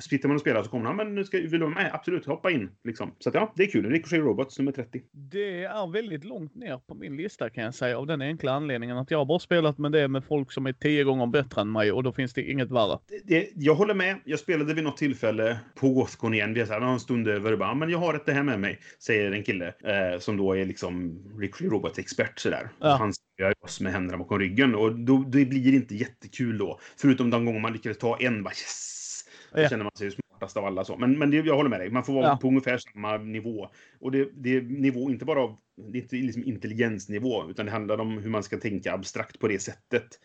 Sitter 0.00 0.28
man 0.28 0.34
och 0.34 0.40
spelar 0.40 0.62
så 0.62 0.70
kommer 0.70 0.84
man, 0.84 0.96
men 0.96 1.14
nu 1.14 1.24
ska, 1.24 1.36
vill 1.36 1.50
du 1.50 1.58
vara 1.58 1.70
med? 1.70 1.90
Absolut, 1.94 2.26
hoppa 2.26 2.50
in. 2.50 2.70
Liksom. 2.84 3.14
Så 3.18 3.28
att, 3.28 3.34
ja, 3.34 3.52
det 3.56 3.62
är 3.62 3.70
kul. 3.70 3.90
Ricochet 3.90 4.20
Robots 4.20 4.58
nummer 4.58 4.72
30. 4.72 5.02
Det 5.12 5.64
är 5.64 5.92
väldigt 5.92 6.24
långt 6.24 6.54
ner 6.54 6.78
på 6.78 6.94
min 6.94 7.16
lista 7.16 7.50
kan 7.50 7.64
jag 7.64 7.74
säga. 7.74 7.98
Av 7.98 8.06
den 8.06 8.22
enkla 8.22 8.52
anledningen 8.52 8.96
att 8.96 9.10
jag 9.10 9.18
har 9.18 9.24
bara 9.24 9.38
spelat 9.38 9.78
med 9.78 9.92
det 9.92 10.08
med 10.08 10.24
folk 10.24 10.52
som 10.52 10.66
är 10.66 10.72
tio 10.72 11.04
gånger 11.04 11.26
bättre 11.26 11.60
än 11.60 11.72
mig 11.72 11.92
och 11.92 12.02
då 12.02 12.12
finns 12.12 12.34
det 12.34 12.50
inget 12.50 12.70
värre. 12.70 12.98
Det, 13.08 13.20
det, 13.24 13.51
jag 13.54 13.74
håller 13.74 13.94
med. 13.94 14.20
Jag 14.24 14.38
spelade 14.38 14.74
vid 14.74 14.84
något 14.84 14.96
tillfälle 14.96 15.58
på 15.74 15.88
Gothcon 15.88 16.34
igen. 16.34 16.54
Vi 16.54 16.60
har 16.60 16.80
en 16.80 17.00
stund 17.00 17.28
över 17.28 17.52
och 17.52 17.58
bara, 17.58 17.74
men 17.74 17.90
jag 17.90 17.98
har 17.98 18.22
det 18.26 18.32
här 18.32 18.42
med 18.42 18.60
mig, 18.60 18.78
säger 18.98 19.32
en 19.32 19.42
kille 19.42 19.68
eh, 19.68 20.18
som 20.18 20.36
då 20.36 20.56
är 20.56 20.64
liksom 20.64 21.22
Ricochet 21.40 21.72
Robots-expert 21.72 22.38
sådär. 22.38 22.68
Ja. 22.80 22.96
Han 22.96 23.12
spelar 23.14 23.54
oss 23.64 23.80
med 23.80 23.92
händerna 23.92 24.18
bakom 24.18 24.38
ryggen 24.38 24.74
och 24.74 24.98
då, 24.98 25.16
det 25.16 25.44
blir 25.44 25.74
inte 25.74 25.94
jättekul 25.94 26.58
då. 26.58 26.80
Förutom 26.96 27.30
de 27.30 27.44
gånger 27.44 27.60
man 27.60 27.72
lyckades 27.72 27.98
ta 27.98 28.16
en, 28.20 28.42
bara 28.42 28.50
yes! 28.50 29.24
Då 29.54 29.60
ja. 29.60 29.68
känner 29.68 29.84
man 29.84 29.92
sig 29.98 30.10
smartast 30.10 30.56
av 30.56 30.64
alla 30.64 30.84
så. 30.84 30.96
Men, 30.96 31.18
men 31.18 31.30
det, 31.30 31.36
jag 31.36 31.56
håller 31.56 31.70
med 31.70 31.80
dig, 31.80 31.90
man 31.90 32.04
får 32.04 32.12
vara 32.12 32.26
ja. 32.26 32.36
på 32.36 32.48
ungefär 32.48 32.78
samma 32.78 33.16
nivå. 33.16 33.68
Och 34.00 34.12
det, 34.12 34.28
det 34.34 34.56
är 34.56 34.62
nivå, 34.62 35.10
inte 35.10 35.24
bara 35.24 35.40
av 35.40 35.56
det 35.76 35.98
är 35.98 36.02
inte 36.02 36.16
liksom 36.16 36.44
intelligensnivå, 36.44 37.50
utan 37.50 37.66
det 37.66 37.72
handlar 37.72 37.98
om 37.98 38.18
hur 38.18 38.30
man 38.30 38.42
ska 38.42 38.56
tänka 38.56 38.92
abstrakt 38.92 39.38
på 39.38 39.48
det 39.48 39.58
sättet. 39.58 40.18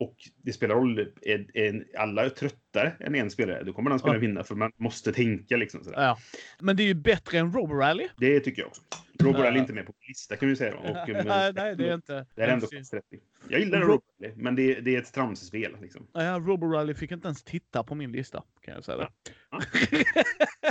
Och 0.00 0.16
det 0.36 0.52
spelar 0.52 0.74
roll, 0.74 0.98
är, 1.22 1.56
är 1.56 1.84
alla 1.96 2.30
tröttare 2.30 2.92
än 3.00 3.14
en 3.14 3.30
spelare, 3.30 3.62
då 3.64 3.72
kommer 3.72 3.90
den 3.90 3.98
spelaren 3.98 4.20
vinna 4.20 4.44
för 4.44 4.54
man 4.54 4.72
måste 4.76 5.12
tänka 5.12 5.56
liksom. 5.56 5.84
Sådär. 5.84 6.02
Ja. 6.02 6.18
Men 6.60 6.76
det 6.76 6.82
är 6.82 6.86
ju 6.86 6.94
bättre 6.94 7.38
än 7.38 7.52
Robo 7.52 7.74
Rally. 7.74 8.08
Det 8.16 8.40
tycker 8.40 8.62
jag 8.62 8.68
också. 8.68 8.82
Robo 9.18 9.38
Rally 9.38 9.56
är 9.56 9.60
inte 9.60 9.72
med 9.72 9.86
på 9.86 9.92
lista 10.08 10.36
kan 10.36 10.48
vi 10.48 10.56
säga. 10.56 10.76
Och, 10.76 11.08
men, 11.08 11.26
nej, 11.54 11.76
det 11.76 11.88
är 11.88 11.94
inte. 11.94 12.26
Det 12.34 12.42
är 12.42 12.48
ändå 12.48 12.66
30. 12.66 13.02
Jag 13.48 13.60
gillar 13.60 13.80
Robo 13.80 14.02
Rally, 14.22 14.34
men 14.36 14.56
det, 14.56 14.80
det 14.80 14.96
är 14.96 14.98
ett 14.98 15.12
tramsspel. 15.12 15.76
Liksom. 15.82 16.06
Ja, 16.12 16.38
Robo 16.38 16.66
Rally 16.66 16.94
fick 16.94 17.10
inte 17.10 17.28
ens 17.28 17.44
titta 17.44 17.84
på 17.84 17.94
min 17.94 18.12
lista, 18.12 18.42
kan 18.60 18.74
jag 18.74 18.84
säga. 18.84 18.98
Det. 18.98 19.08
Ja. 19.50 19.60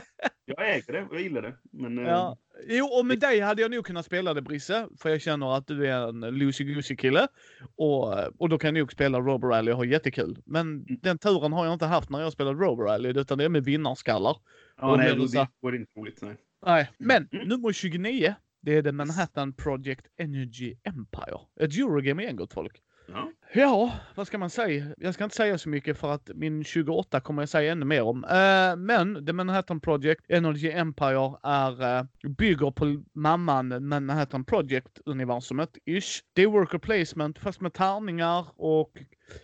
Jag 0.57 0.75
äger 0.75 0.93
det 0.93 1.01
och 1.01 1.15
jag 1.15 1.21
gillar 1.21 1.41
det. 1.41 1.55
Men, 1.71 1.97
ja. 1.97 2.37
Eh, 2.67 2.77
jo, 2.77 2.85
och 2.85 3.05
med 3.05 3.19
dig 3.19 3.39
hade 3.39 3.61
jag 3.61 3.71
nog 3.71 3.85
kunnat 3.85 4.05
spela 4.05 4.33
det 4.33 4.41
Brisse. 4.41 4.87
För 4.97 5.09
jag 5.09 5.21
känner 5.21 5.57
att 5.57 5.67
du 5.67 5.87
är 5.87 6.09
en 6.09 6.25
loosey-goosey 6.25 6.95
kille. 6.95 7.27
Och, 7.75 8.17
och 8.41 8.49
då 8.49 8.57
kan 8.57 8.75
jag 8.75 8.81
nog 8.81 8.91
spela 8.91 9.19
Robo 9.19 9.47
Rally 9.47 9.71
och 9.71 9.77
ha 9.77 9.85
jättekul. 9.85 10.41
Men 10.45 10.61
mm. 10.61 10.99
den 11.01 11.17
turen 11.17 11.53
har 11.53 11.65
jag 11.65 11.73
inte 11.73 11.85
haft 11.85 12.09
när 12.09 12.21
jag 12.21 12.33
spelar 12.33 12.53
Robo 12.53 12.81
Rally. 12.83 13.09
Utan 13.09 13.37
det 13.37 13.43
är 13.43 13.49
med 13.49 13.63
vinnarskallar. 13.63 14.37
Ja, 14.77 14.95
nej, 14.95 15.15
det, 15.15 15.31
det 15.31 15.47
var 15.59 15.75
inte 15.75 15.99
roligt. 15.99 16.21
Nej. 16.21 16.35
nej. 16.65 16.91
Men 16.97 17.27
mm. 17.31 17.47
nummer 17.47 17.71
29. 17.73 18.35
Det 18.61 18.75
är 18.75 18.83
The 18.83 18.91
Manhattan 18.91 19.53
Project 19.53 20.05
Energy 20.17 20.75
Empire. 20.83 21.39
Ett 21.59 21.77
Eurogame 21.77 22.23
igen 22.23 22.35
gott 22.35 22.53
folk. 22.53 22.81
Ja. 23.13 23.31
Ja, 23.53 23.93
vad 24.15 24.27
ska 24.27 24.37
man 24.37 24.49
säga? 24.49 24.85
Jag 24.97 25.13
ska 25.13 25.23
inte 25.23 25.35
säga 25.35 25.57
så 25.57 25.69
mycket 25.69 25.97
för 25.97 26.11
att 26.11 26.29
min 26.35 26.63
28 26.63 27.19
kommer 27.19 27.41
jag 27.41 27.49
säga 27.49 27.71
ännu 27.71 27.85
mer 27.85 28.03
om. 28.03 28.23
Uh, 28.23 28.75
men 28.75 29.25
The 29.25 29.33
Manhattan 29.33 29.79
Project, 29.79 30.25
Energy 30.29 30.71
Empire, 30.71 31.33
är, 31.43 31.99
uh, 31.99 32.05
bygger 32.37 32.71
på 32.71 33.03
mamman 33.13 33.87
Manhattan 33.87 34.45
Project-universumet, 34.45 35.77
ish. 35.85 36.21
Det 36.33 36.41
är 36.41 36.47
worker 36.47 36.77
placement 36.77 37.39
fast 37.39 37.61
med 37.61 37.73
tärningar 37.73 38.45
och 38.55 38.91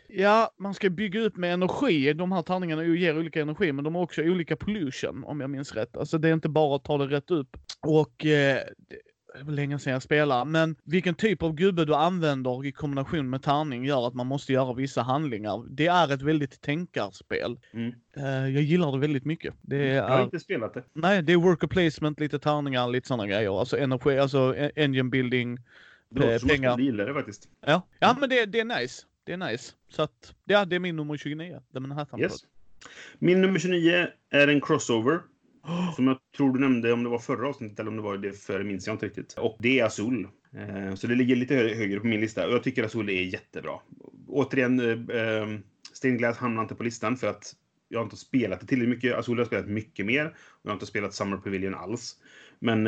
Ja, 0.07 0.51
man 0.59 0.73
ska 0.73 0.89
bygga 0.89 1.21
upp 1.21 1.37
med 1.37 1.53
energi. 1.53 2.13
De 2.13 2.31
här 2.31 2.41
tärningarna 2.41 2.83
ger 2.83 3.19
olika 3.19 3.41
energi, 3.41 3.71
men 3.71 3.83
de 3.83 3.95
har 3.95 4.01
också 4.01 4.21
olika 4.21 4.55
pollution, 4.55 5.23
om 5.23 5.41
jag 5.41 5.49
minns 5.49 5.73
rätt. 5.73 5.97
Alltså 5.97 6.17
det 6.17 6.29
är 6.29 6.33
inte 6.33 6.49
bara 6.49 6.75
att 6.75 6.83
ta 6.83 6.97
det 6.97 7.07
rätt 7.07 7.31
upp. 7.31 7.57
Och 7.81 8.25
eh, 8.25 8.59
länge 9.47 9.79
sedan 9.79 9.93
jag 9.93 10.01
spelade, 10.01 10.45
men 10.45 10.75
vilken 10.83 11.15
typ 11.15 11.43
av 11.43 11.55
gubbe 11.55 11.85
du 11.85 11.95
använder 11.95 12.65
i 12.65 12.71
kombination 12.71 13.29
med 13.29 13.43
tärning 13.43 13.85
gör 13.85 14.07
att 14.07 14.13
man 14.13 14.27
måste 14.27 14.53
göra 14.53 14.73
vissa 14.73 15.01
handlingar. 15.01 15.63
Det 15.69 15.87
är 15.87 16.13
ett 16.13 16.21
väldigt 16.21 16.61
tänkarspel. 16.61 17.59
Mm. 17.73 17.93
Uh, 18.17 18.49
jag 18.49 18.63
gillar 18.63 18.91
det 18.91 18.97
väldigt 18.97 19.25
mycket. 19.25 19.53
Det 19.61 19.75
är, 19.75 19.95
jag 19.95 20.07
har 20.09 20.23
inte 20.23 20.39
spelat 20.39 20.73
det. 20.73 20.83
Nej, 20.93 21.23
det 21.23 21.33
är 21.33 21.37
worker 21.37 21.67
placement, 21.67 22.19
lite 22.19 22.39
tärningar, 22.39 22.87
lite 22.87 23.07
sådana 23.07 23.27
grejer. 23.27 23.59
Alltså 23.59 23.77
energi, 23.77 24.19
alltså 24.19 24.55
engine 24.75 25.09
building, 25.09 25.59
det 26.09 26.19
låter 26.19 26.39
som 26.39 26.49
pengar. 26.49 26.71
Som 26.71 26.83
gillar 26.83 27.05
det 27.05 27.13
faktiskt. 27.13 27.49
Ja, 27.65 27.81
ja 27.99 28.17
men 28.19 28.29
det, 28.29 28.45
det 28.45 28.59
är 28.59 28.81
nice. 28.81 29.05
Det 29.23 29.33
är 29.33 29.37
nice. 29.37 29.73
Så 29.89 30.01
att, 30.01 30.35
ja, 30.45 30.65
det 30.65 30.75
är 30.75 30.79
min 30.79 30.95
nummer 30.95 31.17
29. 31.17 31.61
Det 31.71 31.77
är 31.77 31.93
här 31.93 32.21
yes. 32.21 32.45
Min 33.19 33.41
nummer 33.41 33.59
29 33.59 34.07
är 34.29 34.47
en 34.47 34.61
crossover. 34.61 35.19
Som 35.95 36.07
jag 36.07 36.17
tror 36.37 36.53
du 36.53 36.59
nämnde 36.59 36.93
om 36.93 37.03
det 37.03 37.09
var 37.09 37.19
förra 37.19 37.49
avsnittet 37.49 37.79
eller 37.79 37.89
om 37.89 37.95
det 37.95 38.01
var 38.01 38.17
det 38.17 38.33
förra, 38.33 38.63
minns 38.63 38.87
jag 38.87 38.93
inte 38.93 39.05
riktigt. 39.05 39.33
Och 39.33 39.57
det 39.59 39.79
är 39.79 39.85
Azul. 39.85 40.27
Eh, 40.57 40.95
så 40.95 41.07
det 41.07 41.15
ligger 41.15 41.35
lite 41.35 41.55
högre 41.55 41.99
på 41.99 42.07
min 42.07 42.21
lista. 42.21 42.47
Och 42.47 42.53
jag 42.53 42.63
tycker 42.63 42.83
Azul 42.83 43.09
är 43.09 43.21
jättebra. 43.21 43.79
Återigen, 44.27 44.79
eh, 44.79 45.17
eh, 45.21 45.47
Stenglass 45.93 46.37
hamnar 46.37 46.61
inte 46.61 46.75
på 46.75 46.83
listan 46.83 47.17
för 47.17 47.27
att 47.27 47.55
jag 47.89 47.99
har 47.99 48.03
inte 48.03 48.17
spelat 48.17 48.59
det 48.59 48.67
tillräckligt 48.67 48.95
mycket. 48.95 49.15
Azul 49.15 49.37
har 49.37 49.45
spelat 49.45 49.67
mycket 49.67 50.05
mer. 50.05 50.25
Och 50.25 50.61
jag 50.63 50.69
har 50.69 50.75
inte 50.75 50.85
spelat 50.85 51.13
Summer 51.13 51.37
Pavilion 51.37 51.75
alls. 51.75 52.15
Men 52.59 52.85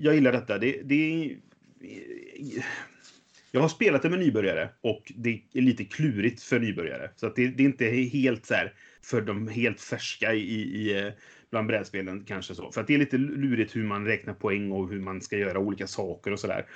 jag 0.00 0.14
gillar 0.14 0.32
detta. 0.32 0.58
Det, 0.58 0.82
det 0.84 1.36
jag 3.52 3.60
har 3.60 3.68
spelat 3.68 4.02
det 4.02 4.10
med 4.10 4.18
nybörjare 4.18 4.68
och 4.80 5.12
det 5.16 5.42
är 5.52 5.60
lite 5.60 5.84
klurigt 5.84 6.42
för 6.42 6.60
nybörjare. 6.60 7.10
Så 7.16 7.26
att 7.26 7.36
det, 7.36 7.48
det 7.48 7.62
är 7.62 7.64
inte 7.64 7.86
helt 7.86 8.46
så 8.46 8.54
här 8.54 8.74
för 9.02 9.20
de 9.20 9.48
helt 9.48 9.80
färska 9.80 10.34
i, 10.34 10.60
i, 10.60 11.12
bland 11.50 11.66
brädspelen 11.66 12.24
kanske 12.24 12.54
så. 12.54 12.72
För 12.72 12.80
att 12.80 12.86
det 12.86 12.94
är 12.94 12.98
lite 12.98 13.18
lurigt 13.18 13.76
hur 13.76 13.84
man 13.84 14.06
räknar 14.06 14.34
poäng 14.34 14.72
och 14.72 14.88
hur 14.88 15.00
man 15.00 15.20
ska 15.20 15.36
göra 15.36 15.58
olika 15.58 15.86
saker 15.86 16.32
och 16.32 16.40
sådär. 16.40 16.66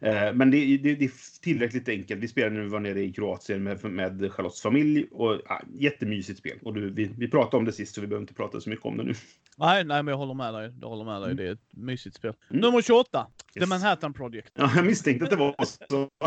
Eh, 0.00 0.32
men 0.34 0.50
det, 0.50 0.76
det, 0.76 0.94
det, 0.94 1.04
är 1.04 1.40
tillräckligt 1.42 1.88
enkelt. 1.88 2.20
Vi 2.20 2.28
spelade 2.28 2.54
när 2.54 2.62
vi 2.62 2.68
var 2.68 2.80
nere 2.80 3.00
i 3.00 3.12
Kroatien 3.12 3.62
med, 3.62 3.84
med 3.84 4.32
Charlottes 4.32 4.62
familj 4.62 5.06
och 5.10 5.40
ja, 5.48 5.62
jättemysigt 5.78 6.38
spel. 6.38 6.58
Och 6.62 6.74
du, 6.74 6.90
vi, 6.90 7.10
vi 7.18 7.30
pratade 7.30 7.56
om 7.56 7.64
det 7.64 7.72
sist 7.72 7.94
så 7.94 8.00
vi 8.00 8.06
behöver 8.06 8.22
inte 8.22 8.34
prata 8.34 8.60
så 8.60 8.70
mycket 8.70 8.86
om 8.86 8.96
det 8.96 9.04
nu. 9.04 9.14
Nej, 9.56 9.84
nej, 9.84 10.02
men 10.02 10.12
jag 10.12 10.18
håller 10.18 10.34
med 10.34 10.54
dig. 10.54 10.72
Jag 10.80 10.88
håller 10.88 11.04
med 11.04 11.22
dig. 11.22 11.30
Mm. 11.30 11.36
Det 11.36 11.48
är 11.48 11.52
ett 11.52 11.68
mysigt 11.70 12.16
spel. 12.16 12.34
Mm. 12.50 12.60
Nummer 12.60 12.82
28. 12.82 13.26
Yes. 13.54 13.64
The 13.64 13.68
Manhattan 13.68 14.12
Project. 14.12 14.52
Ja, 14.54 14.72
jag 14.76 14.86
misstänkte 14.86 15.24
att 15.24 15.30
det 15.30 15.36
var 15.36 15.54
så. 15.64 16.08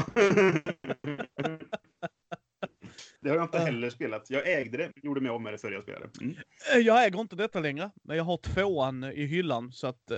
Det 3.21 3.29
har 3.29 3.35
jag 3.35 3.45
inte 3.45 3.59
heller 3.59 3.89
spelat. 3.89 4.29
Jag 4.29 4.51
ägde 4.51 4.77
det, 4.77 4.91
gjorde 4.95 5.21
mig 5.21 5.29
av 5.29 5.41
med 5.41 5.53
det 5.53 5.57
före 5.57 5.73
jag 5.73 5.83
spelade. 5.83 6.09
Mm. 6.21 6.35
Eh, 6.73 6.79
jag 6.79 7.05
äger 7.05 7.21
inte 7.21 7.35
detta 7.35 7.59
längre, 7.59 7.91
men 8.03 8.17
jag 8.17 8.23
har 8.23 8.37
tvåan 8.37 9.03
i 9.03 9.25
hyllan 9.25 9.71
så 9.71 9.87
att 9.87 10.11
uh, 10.11 10.17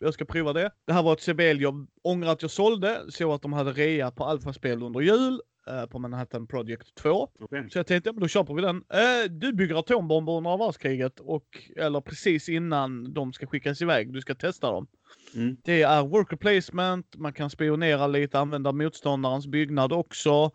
jag 0.00 0.14
ska 0.14 0.24
prova 0.24 0.52
det. 0.52 0.70
Det 0.86 0.92
här 0.92 1.02
var 1.02 1.12
ett 1.12 1.20
CBL 1.20 1.62
jag 1.62 1.86
ångrar 2.02 2.32
att 2.32 2.42
jag 2.42 2.50
sålde, 2.50 3.00
såg 3.08 3.32
att 3.32 3.42
de 3.42 3.52
hade 3.52 3.72
rea 3.72 4.10
på 4.10 4.24
alfaspel 4.24 4.82
under 4.82 5.00
jul 5.00 5.40
uh, 5.70 5.86
på 5.86 5.98
Manhattan 5.98 6.46
Project 6.46 6.94
2. 6.94 7.28
Okay. 7.38 7.68
Så 7.70 7.78
jag 7.78 7.86
tänkte, 7.86 8.08
ja, 8.08 8.12
men 8.12 8.20
då 8.20 8.28
köper 8.28 8.54
vi 8.54 8.62
den. 8.62 8.76
Uh, 8.76 9.30
du 9.30 9.52
bygger 9.52 9.74
atombomber 9.74 10.32
under 10.32 10.50
andra 10.50 10.66
världskriget 10.66 11.20
och, 11.20 11.58
eller 11.76 12.00
precis 12.00 12.48
innan 12.48 13.14
de 13.14 13.32
ska 13.32 13.46
skickas 13.46 13.82
iväg, 13.82 14.12
du 14.12 14.20
ska 14.20 14.34
testa 14.34 14.70
dem. 14.70 14.86
Mm. 15.34 15.56
Det 15.64 15.82
är 15.82 16.02
worker 16.02 16.36
placement, 16.36 17.16
man 17.16 17.32
kan 17.32 17.50
spionera 17.50 18.06
lite, 18.06 18.38
använda 18.38 18.72
motståndarens 18.72 19.46
byggnad 19.46 19.92
också. 19.92 20.50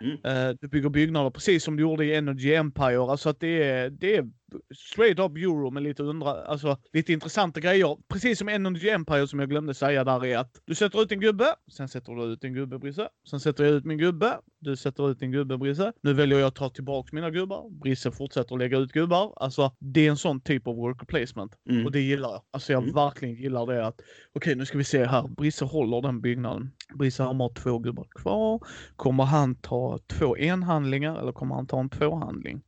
Mm. 0.00 0.18
Eh, 0.24 0.56
du 0.60 0.68
bygger 0.68 0.88
byggnader 0.88 1.30
precis 1.30 1.64
som 1.64 1.76
du 1.76 1.82
gjorde 1.82 2.04
i 2.04 2.14
Energy 2.14 2.54
Empire. 2.54 3.10
Alltså 3.10 3.28
att 3.28 3.40
det 3.40 3.62
är, 3.62 3.90
det 3.90 4.16
är 4.16 4.30
straight 4.74 5.18
up 5.18 5.36
euro 5.36 5.70
med 5.70 5.82
lite, 5.82 6.02
undra, 6.02 6.44
alltså, 6.44 6.76
lite 6.92 7.12
intressanta 7.12 7.60
grejer. 7.60 7.96
Precis 8.08 8.38
som 8.38 8.48
Energy 8.48 8.88
Empire 8.88 9.26
som 9.26 9.38
jag 9.38 9.48
glömde 9.48 9.74
säga 9.74 10.04
där 10.04 10.24
är 10.24 10.38
att 10.38 10.62
du 10.64 10.74
sätter 10.74 11.02
ut 11.02 11.12
en 11.12 11.20
gubbe, 11.20 11.54
sen 11.72 11.88
sätter 11.88 12.12
du 12.12 12.32
ut 12.32 12.44
en 12.44 12.54
gubbe 12.54 12.78
Brisse. 12.78 13.08
Sen 13.30 13.40
sätter 13.40 13.64
jag 13.64 13.72
ut 13.72 13.84
min 13.84 13.98
gubbe, 13.98 14.38
du 14.60 14.76
sätter 14.76 15.10
ut 15.10 15.22
en 15.22 15.32
gubbe 15.32 15.58
Brisse. 15.58 15.92
Nu 16.02 16.12
väljer 16.12 16.38
jag 16.38 16.48
att 16.48 16.54
ta 16.54 16.68
tillbaka 16.70 17.08
mina 17.12 17.30
gubbar. 17.30 17.70
Brisse 17.70 18.10
fortsätter 18.10 18.54
att 18.54 18.58
lägga 18.58 18.78
ut 18.78 18.92
gubbar. 18.92 19.32
Alltså 19.36 19.72
det 19.78 20.06
är 20.06 20.10
en 20.10 20.16
sån 20.16 20.40
typ 20.40 20.66
av 20.66 20.76
worker 20.76 21.06
placement. 21.06 21.52
Mm. 21.70 21.86
Och 21.86 21.92
det 21.92 22.00
gillar 22.00 22.30
jag. 22.30 22.42
Alltså 22.50 22.72
jag 22.72 22.82
mm. 22.82 22.94
verkligen 22.94 23.34
gillar 23.34 23.66
det 23.66 23.86
att 23.86 24.00
okej 24.00 24.06
okay, 24.34 24.54
nu 24.54 24.66
ska 24.66 24.78
vi 24.78 24.84
se 24.84 25.04
här. 25.04 25.28
Brisse 25.28 25.64
håller 25.64 26.02
den 26.02 26.20
byggnaden. 26.20 26.70
Brisse 26.94 27.22
har 27.22 27.54
två 27.54 27.78
gubbar 27.78 28.06
kvar. 28.10 28.60
Kommer 28.96 29.24
han 29.24 29.54
ta 29.54 29.98
två 30.06 30.36
enhandlingar 30.36 31.20
eller 31.20 31.32
kommer 31.32 31.54
han 31.54 31.66
ta 31.66 31.80
en 31.80 31.88
tvåhandling? 31.88 32.62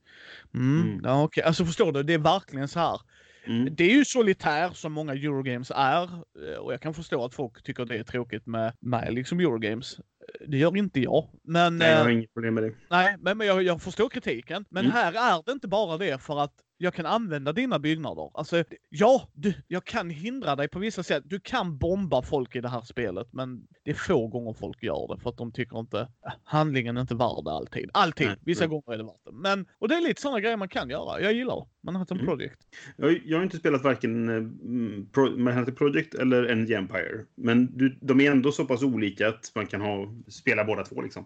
Mm. 0.55 0.83
Mm. 0.83 1.01
Ja, 1.05 1.25
okay. 1.25 1.45
Alltså 1.45 1.65
förstår 1.65 1.93
du, 1.93 2.03
det 2.03 2.15
är 2.15 2.19
verkligen 2.19 2.69
så 2.69 2.81
här. 2.81 3.01
Mm. 3.47 3.75
Det 3.75 3.85
är 3.85 3.95
ju 3.95 4.05
solitär 4.05 4.71
som 4.71 4.93
många 4.93 5.13
Eurogames 5.13 5.73
är 5.75 6.03
eh, 6.03 6.59
och 6.59 6.73
jag 6.73 6.81
kan 6.81 6.95
förstå 6.95 7.25
att 7.25 7.35
folk 7.35 7.63
tycker 7.63 7.85
det 7.85 7.97
är 7.99 8.05
tråkigt 8.05 8.47
med, 8.47 8.73
med 8.81 9.15
liksom 9.15 9.41
Eurogames. 9.41 10.01
Det 10.47 10.59
gör 10.59 10.77
inte 10.77 11.01
jag. 11.01 11.29
Men, 11.43 11.77
nej, 11.79 11.91
jag 11.91 11.99
har 11.99 12.09
äh, 12.09 12.13
inget 12.13 12.35
problem 12.35 12.55
med 12.55 12.65
det. 12.65 12.75
Nej, 12.91 13.17
men, 13.21 13.39
men 13.39 13.47
jag, 13.47 13.63
jag 13.63 13.83
förstår 13.83 14.09
kritiken. 14.09 14.65
Men 14.71 14.85
mm. 14.85 14.93
här 14.93 15.13
är 15.13 15.43
det 15.47 15.53
inte 15.53 15.69
bara 15.69 15.99
det 15.99 16.23
för 16.23 16.41
att 16.41 16.55
jag 16.83 16.95
kan 16.95 17.07
använda 17.07 17.53
dina 17.53 17.79
byggnader. 17.79 18.31
Alltså, 18.35 18.65
ja, 18.89 19.29
du, 19.33 19.55
jag 19.69 19.85
kan 19.85 20.11
hindra 20.11 20.57
dig 20.57 20.69
på 20.69 20.79
vissa 20.79 21.03
sätt. 21.03 21.23
Du 21.27 21.41
kan 21.41 21.79
bomba 21.79 22.23
folk 22.23 22.57
i 22.57 22.61
det 22.61 22.69
här 22.69 22.81
spelet, 22.81 23.29
men 23.33 23.67
det 23.85 23.91
är 23.91 23.95
få 23.95 24.27
gånger 24.27 24.53
folk 24.53 24.83
gör 24.83 25.15
det 25.15 25.23
för 25.23 25.31
att 25.31 25.37
de 25.37 25.53
tycker 25.53 25.79
inte, 25.79 26.01
äh, 26.01 26.33
handlingen 26.45 26.97
är 26.97 27.01
inte 27.01 27.15
värd 27.15 27.45
det 27.45 27.51
alltid. 27.51 27.91
Alltid! 27.95 28.29
Vissa 28.45 28.61
nej. 28.61 28.69
gånger 28.69 28.93
är 28.93 28.99
det 28.99 29.05
värt 29.05 29.25
det. 29.25 29.33
Men, 29.33 29.67
och 29.79 29.89
det 29.89 29.95
är 29.95 30.01
lite 30.01 30.21
sådana 30.21 30.41
grejer 30.41 30.57
man 30.57 30.69
kan 30.69 30.91
göra. 30.91 31.21
Jag 31.21 31.33
gillar. 31.33 31.67
Manhattan 31.81 32.17
mm. 32.17 32.27
Project. 32.27 32.61
Jag, 32.97 33.21
jag 33.25 33.39
har 33.39 33.43
inte 33.43 33.57
spelat 33.57 33.85
varken 33.85 34.29
mm, 34.29 35.09
Pro, 35.13 35.37
Manhattan 35.37 35.75
Project 35.75 36.15
eller 36.15 36.45
en 36.45 36.73
Empire. 36.73 37.25
Men 37.35 37.79
du, 37.79 37.99
de 38.01 38.21
är 38.21 38.31
ändå 38.31 38.53
så 38.53 38.65
pass 38.65 38.83
olika 38.83 39.29
att 39.29 39.53
man 39.55 39.67
kan 39.67 39.81
ha, 39.81 40.15
spela 40.29 40.65
båda 40.65 40.85
två 40.85 41.03
liksom. 41.03 41.25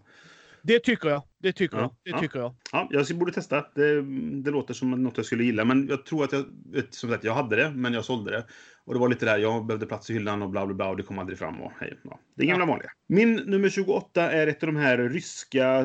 Det 0.67 0.79
tycker 0.79 1.09
jag. 1.09 1.23
Det 1.39 1.53
tycker 1.53 1.77
ja, 1.77 1.83
jag. 1.83 1.91
Det 2.05 2.11
ja. 2.11 2.19
tycker 2.21 2.39
jag. 2.39 2.55
Ja, 2.73 2.89
jag 2.91 3.19
borde 3.19 3.33
testa. 3.33 3.67
Det, 3.75 4.03
det 4.43 4.51
låter 4.51 4.75
som 4.75 4.91
något 4.91 5.17
jag 5.17 5.27
skulle 5.27 5.45
gilla. 5.45 5.65
Men 5.65 5.89
jag 5.89 6.07
tror 6.07 6.25
att 6.25 6.33
jag, 6.33 6.45
som 6.91 7.11
sagt, 7.11 7.25
jag 7.25 7.35
hade 7.35 7.57
det, 7.57 7.71
men 7.71 7.93
jag 7.93 8.05
sålde 8.05 8.31
det. 8.31 8.45
Och 8.85 8.95
det 8.95 9.01
var 9.01 9.09
lite 9.09 9.25
där, 9.25 9.39
jag 9.39 9.67
behövde 9.67 9.87
plats 9.87 10.11
i 10.11 10.13
hyllan 10.13 10.43
och 10.43 10.51
bla 10.51 10.67
bla 10.67 10.75
bla 10.75 10.89
och 10.89 10.97
det 10.97 11.03
kom 11.03 11.19
aldrig 11.19 11.39
fram 11.39 11.63
och 11.63 11.73
hej. 11.81 11.99
Ja, 12.05 12.21
det 12.37 12.43
är 12.43 12.47
gamla 12.47 12.65
ja. 12.65 12.69
vanliga. 12.69 12.91
Min 13.07 13.35
nummer 13.35 13.69
28 13.69 14.31
är 14.31 14.47
ett 14.47 14.63
av 14.63 14.67
de 14.67 14.77
här 14.77 14.99
ryska, 14.99 15.85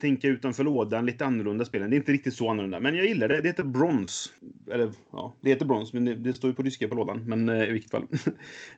tänka 0.00 0.28
utanför 0.28 0.64
lådan, 0.64 1.06
lite 1.06 1.24
annorlunda 1.24 1.64
spelen. 1.64 1.90
Det 1.90 1.96
är 1.96 1.98
inte 1.98 2.12
riktigt 2.12 2.34
så 2.34 2.50
annorlunda, 2.50 2.80
men 2.80 2.96
jag 2.96 3.06
gillar 3.06 3.28
det. 3.28 3.40
Det 3.40 3.48
heter 3.48 3.64
Brons. 3.64 4.32
Eller 4.70 4.92
ja, 5.12 5.36
det 5.40 5.50
heter 5.50 5.66
Brons, 5.66 5.92
men 5.92 6.04
det, 6.04 6.14
det 6.14 6.32
står 6.32 6.50
ju 6.50 6.54
på 6.54 6.62
ryska 6.62 6.88
på 6.88 6.94
lådan. 6.94 7.24
Men 7.26 7.48
eh, 7.48 7.68
i 7.68 7.72
vilket 7.72 7.90
fall. 7.90 8.02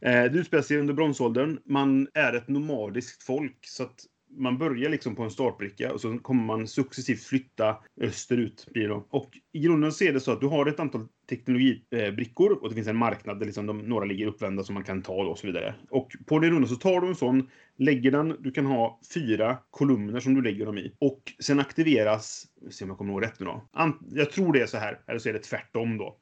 eh, 0.00 0.22
det 0.24 0.38
utspelar 0.38 0.62
sig 0.62 0.78
under 0.78 0.94
bronsåldern. 0.94 1.58
Man 1.64 2.08
är 2.14 2.32
ett 2.32 2.48
nomadiskt 2.48 3.22
folk, 3.22 3.58
så 3.60 3.82
att 3.82 4.06
man 4.36 4.58
börjar 4.58 4.90
liksom 4.90 5.16
på 5.16 5.22
en 5.22 5.30
startbricka 5.30 5.92
och 5.92 6.00
så 6.00 6.18
kommer 6.18 6.44
man 6.44 6.66
successivt 6.66 7.22
flytta 7.22 7.76
österut. 8.00 8.66
Blir 8.72 8.88
det. 8.88 9.02
Och 9.10 9.30
i 9.52 9.60
grunden 9.60 9.92
så 9.92 10.04
är 10.04 10.12
det 10.12 10.20
så 10.20 10.32
att 10.32 10.40
du 10.40 10.46
har 10.46 10.66
ett 10.66 10.80
antal 10.80 11.06
teknologibrickor 11.28 12.52
och 12.62 12.68
det 12.68 12.74
finns 12.74 12.88
en 12.88 12.96
marknad 12.96 13.38
där 13.38 13.46
liksom 13.46 13.66
de, 13.66 13.78
några 13.78 14.04
ligger 14.04 14.26
uppvända 14.26 14.64
som 14.64 14.74
man 14.74 14.84
kan 14.84 15.02
ta 15.02 15.12
och 15.12 15.38
så 15.38 15.46
vidare. 15.46 15.74
Och 15.90 16.12
på 16.26 16.38
din 16.38 16.50
runda 16.50 16.68
så 16.68 16.76
tar 16.76 17.00
du 17.00 17.08
en 17.08 17.14
sån, 17.14 17.50
lägger 17.78 18.10
den, 18.10 18.36
du 18.40 18.50
kan 18.50 18.66
ha 18.66 19.00
fyra 19.14 19.58
kolumner 19.70 20.20
som 20.20 20.34
du 20.34 20.42
lägger 20.42 20.66
dem 20.66 20.78
i. 20.78 20.94
Och 20.98 21.32
sen 21.38 21.60
aktiveras, 21.60 22.46
se 22.70 22.84
om 22.84 22.90
jag 22.90 22.98
kommer 22.98 23.12
ihåg 23.12 23.22
rätt 23.22 23.40
nu 23.40 23.46
då. 23.46 23.68
jag 24.10 24.30
tror 24.30 24.52
det 24.52 24.60
är 24.60 24.66
så 24.66 24.76
här, 24.76 25.00
eller 25.06 25.18
så 25.18 25.28
är 25.28 25.32
det 25.32 25.38
tvärtom 25.38 25.98
då. 25.98 26.18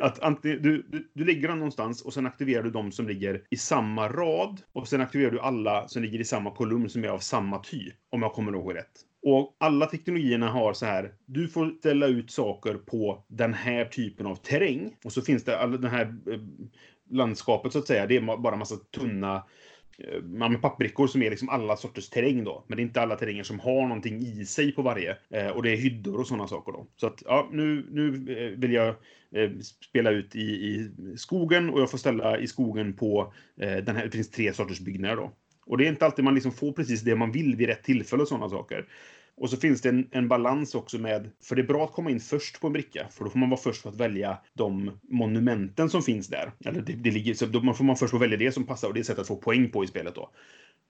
att 0.00 0.42
du, 0.42 0.58
du, 0.58 1.08
du 1.14 1.24
lägger 1.24 1.48
den 1.48 1.58
någonstans 1.58 2.02
och 2.02 2.14
sen 2.14 2.26
aktiverar 2.26 2.62
du 2.62 2.70
de 2.70 2.92
som 2.92 3.08
ligger 3.08 3.42
i 3.50 3.56
samma 3.56 4.08
rad. 4.08 4.60
Och 4.72 4.88
sen 4.88 5.00
aktiverar 5.00 5.30
du 5.30 5.40
alla 5.40 5.88
som 5.88 6.02
ligger 6.02 6.20
i 6.20 6.24
samma 6.24 6.50
kolumn 6.50 6.90
som 6.90 7.04
är 7.04 7.08
av 7.08 7.18
samma 7.18 7.58
typ. 7.58 7.94
Om 8.10 8.22
jag 8.22 8.32
kommer 8.32 8.52
ihåg 8.52 8.74
rätt. 8.74 8.92
Och 9.26 9.56
alla 9.60 9.86
teknologierna 9.86 10.48
har 10.48 10.72
så 10.72 10.86
här, 10.86 11.12
du 11.26 11.48
får 11.48 11.70
ställa 11.78 12.06
ut 12.06 12.30
saker 12.30 12.74
på 12.74 13.24
den 13.28 13.54
här 13.54 13.84
typen 13.84 14.26
av 14.26 14.36
terräng. 14.36 14.96
Och 15.04 15.12
så 15.12 15.22
finns 15.22 15.44
det 15.44 15.58
all, 15.58 15.80
det 15.80 15.88
här 15.88 16.16
eh, 16.30 16.40
landskapet 17.10 17.72
så 17.72 17.78
att 17.78 17.86
säga, 17.86 18.06
det 18.06 18.16
är 18.16 18.36
bara 18.36 18.56
massa 18.56 18.76
tunna 18.76 19.44
Eh, 19.98 20.14
ja, 20.14 20.48
med 20.48 20.62
pappbrickor 20.62 21.06
som 21.06 21.22
är 21.22 21.30
liksom 21.30 21.48
alla 21.48 21.76
sorters 21.76 22.08
terräng 22.08 22.44
då. 22.44 22.64
Men 22.66 22.76
det 22.76 22.82
är 22.82 22.84
inte 22.84 23.00
alla 23.00 23.16
terränger 23.16 23.42
som 23.42 23.60
har 23.60 23.82
någonting 23.82 24.18
i 24.18 24.46
sig 24.46 24.72
på 24.72 24.82
varje. 24.82 25.16
Eh, 25.30 25.48
och 25.48 25.62
det 25.62 25.70
är 25.70 25.76
hyddor 25.76 26.20
och 26.20 26.26
sådana 26.26 26.48
saker 26.48 26.72
då. 26.72 26.86
Så 26.96 27.06
att 27.06 27.22
ja, 27.26 27.48
nu, 27.52 27.86
nu 27.90 28.06
eh, 28.32 28.58
vill 28.58 28.72
jag 28.72 28.88
eh, 29.34 29.50
spela 29.88 30.10
ut 30.10 30.36
i, 30.36 30.40
i 30.40 30.90
skogen 31.16 31.70
och 31.70 31.80
jag 31.80 31.90
får 31.90 31.98
ställa 31.98 32.38
i 32.38 32.46
skogen 32.46 32.92
på 32.92 33.32
eh, 33.60 33.76
den 33.76 33.96
här, 33.96 34.04
det 34.04 34.10
finns 34.10 34.30
tre 34.30 34.52
sorters 34.52 34.80
byggnader 34.80 35.16
då. 35.16 35.32
Och 35.66 35.78
det 35.78 35.84
är 35.84 35.88
inte 35.88 36.04
alltid 36.04 36.24
man 36.24 36.34
liksom 36.34 36.52
får 36.52 36.72
precis 36.72 37.02
det 37.02 37.16
man 37.16 37.32
vill 37.32 37.56
vid 37.56 37.68
rätt 37.68 37.82
tillfälle 37.82 38.22
och 38.22 38.28
sådana 38.28 38.48
saker. 38.48 38.86
Och 39.36 39.50
så 39.50 39.56
finns 39.56 39.80
det 39.80 39.88
en, 39.88 40.08
en, 40.10 40.28
balans 40.28 40.74
också 40.74 40.98
med, 40.98 41.30
för 41.42 41.56
det 41.56 41.62
är 41.62 41.66
bra 41.66 41.84
att 41.84 41.92
komma 41.92 42.10
in 42.10 42.20
först 42.20 42.60
på 42.60 42.66
en 42.66 42.72
bricka, 42.72 43.06
för 43.10 43.24
då 43.24 43.30
får 43.30 43.38
man 43.38 43.50
vara 43.50 43.60
först 43.60 43.82
för 43.82 43.88
att 43.88 43.96
välja 43.96 44.38
de 44.52 44.90
monumenten 45.02 45.90
som 45.90 46.02
finns 46.02 46.28
där. 46.28 46.52
Eller 46.64 46.80
det, 46.80 46.92
det 46.92 47.10
ligger, 47.10 47.34
så 47.34 47.46
då 47.46 47.74
får 47.74 47.84
man 47.84 47.96
först 47.96 48.10
få 48.10 48.18
välja 48.18 48.38
det 48.38 48.52
som 48.52 48.66
passar 48.66 48.88
och 48.88 48.94
det 48.94 49.00
är 49.00 49.04
sätt 49.04 49.18
att 49.18 49.26
få 49.26 49.36
poäng 49.36 49.70
på 49.70 49.84
i 49.84 49.86
spelet 49.86 50.14
då. 50.14 50.30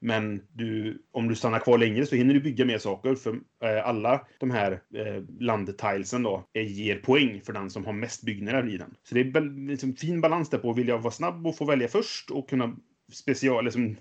Men 0.00 0.42
du, 0.52 0.98
om 1.12 1.28
du 1.28 1.34
stannar 1.34 1.58
kvar 1.58 1.78
längre 1.78 2.06
så 2.06 2.16
hinner 2.16 2.34
du 2.34 2.40
bygga 2.40 2.64
mer 2.64 2.78
saker. 2.78 3.14
För 3.14 3.40
eh, 3.64 3.88
alla 3.88 4.26
de 4.40 4.50
här 4.50 4.72
eh, 4.72 5.22
landtilesen 5.40 6.22
då 6.22 6.48
eh, 6.52 6.72
ger 6.72 6.96
poäng 6.96 7.40
för 7.40 7.52
den 7.52 7.70
som 7.70 7.84
har 7.84 7.92
mest 7.92 8.22
byggnader 8.22 8.74
i 8.74 8.78
den. 8.78 8.94
Så 9.02 9.14
det 9.14 9.20
är 9.20 9.36
en 9.36 9.66
liksom, 9.66 9.96
fin 9.96 10.20
balans 10.20 10.50
där 10.50 10.58
på. 10.58 10.72
Vill 10.72 10.88
jag 10.88 10.98
vara 10.98 11.12
snabb 11.12 11.46
och 11.46 11.56
få 11.56 11.64
välja 11.64 11.88
först 11.88 12.30
och 12.30 12.48
kunna 12.48 12.76
special, 13.12 13.64
liksom, 13.64 13.96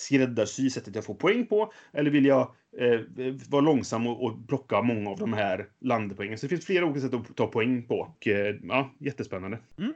skräddarsy 0.00 0.70
sättet 0.70 0.94
jag 0.94 1.04
får 1.04 1.14
poäng 1.14 1.46
på? 1.46 1.72
Eller 1.92 2.10
vill 2.10 2.24
jag 2.24 2.54
eh, 2.78 3.00
vara 3.48 3.62
långsam 3.62 4.06
och, 4.06 4.24
och, 4.24 4.48
plocka 4.48 4.82
många 4.82 5.10
av 5.10 5.18
de 5.18 5.32
här 5.32 5.66
landpoängen? 5.80 6.38
Så 6.38 6.46
det 6.46 6.48
finns 6.48 6.66
flera 6.66 6.84
olika 6.84 7.00
sätt 7.00 7.14
att 7.14 7.36
ta 7.36 7.46
poäng 7.46 7.82
på. 7.82 7.94
Och, 7.94 8.28
eh, 8.28 8.56
ja, 8.62 8.94
jättespännande. 8.98 9.58
Mm. 9.78 9.94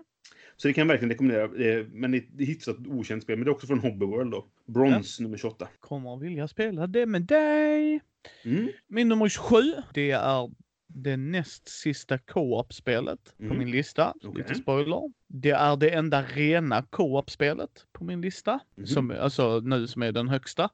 Så 0.56 0.68
det 0.68 0.74
kan 0.74 0.82
jag 0.82 0.88
verkligen 0.88 1.10
rekommendera. 1.10 1.48
Men 1.92 2.10
det 2.10 2.18
är 2.18 2.22
ett 2.22 2.48
hyfsat 2.48 2.76
okänt 2.86 3.22
spel. 3.22 3.36
Men 3.36 3.44
det 3.44 3.50
är 3.50 3.52
också 3.52 3.66
från 3.66 3.78
Hobbyworld 3.78 4.30
då. 4.30 4.46
Brons 4.66 5.16
ja. 5.18 5.22
nummer 5.22 5.38
28. 5.38 5.68
Kommer 5.80 6.16
vilja 6.16 6.48
spela 6.48 6.86
det 6.86 7.06
med 7.06 7.22
dig. 7.22 8.00
Mm. 8.44 8.68
Min 8.88 9.08
nummer 9.08 9.28
27, 9.28 9.56
det 9.94 10.10
är 10.10 10.50
det 10.94 11.16
näst 11.16 11.68
sista 11.68 12.18
co-op-spelet 12.18 13.34
mm. 13.38 13.50
på 13.50 13.54
min 13.54 13.70
lista. 13.70 14.14
Okay. 14.16 14.42
Lite 14.42 14.54
spoiler. 14.54 15.12
Det 15.26 15.50
är 15.50 15.76
det 15.76 15.90
enda 15.90 16.22
rena 16.22 16.82
co-op-spelet 16.82 17.86
på 17.92 18.04
min 18.04 18.20
lista. 18.20 18.60
Mm. 18.76 18.86
Som, 18.86 19.10
alltså 19.20 19.60
nu 19.60 19.86
som 19.86 20.02
är 20.02 20.12
den 20.12 20.28
högsta. 20.28 20.70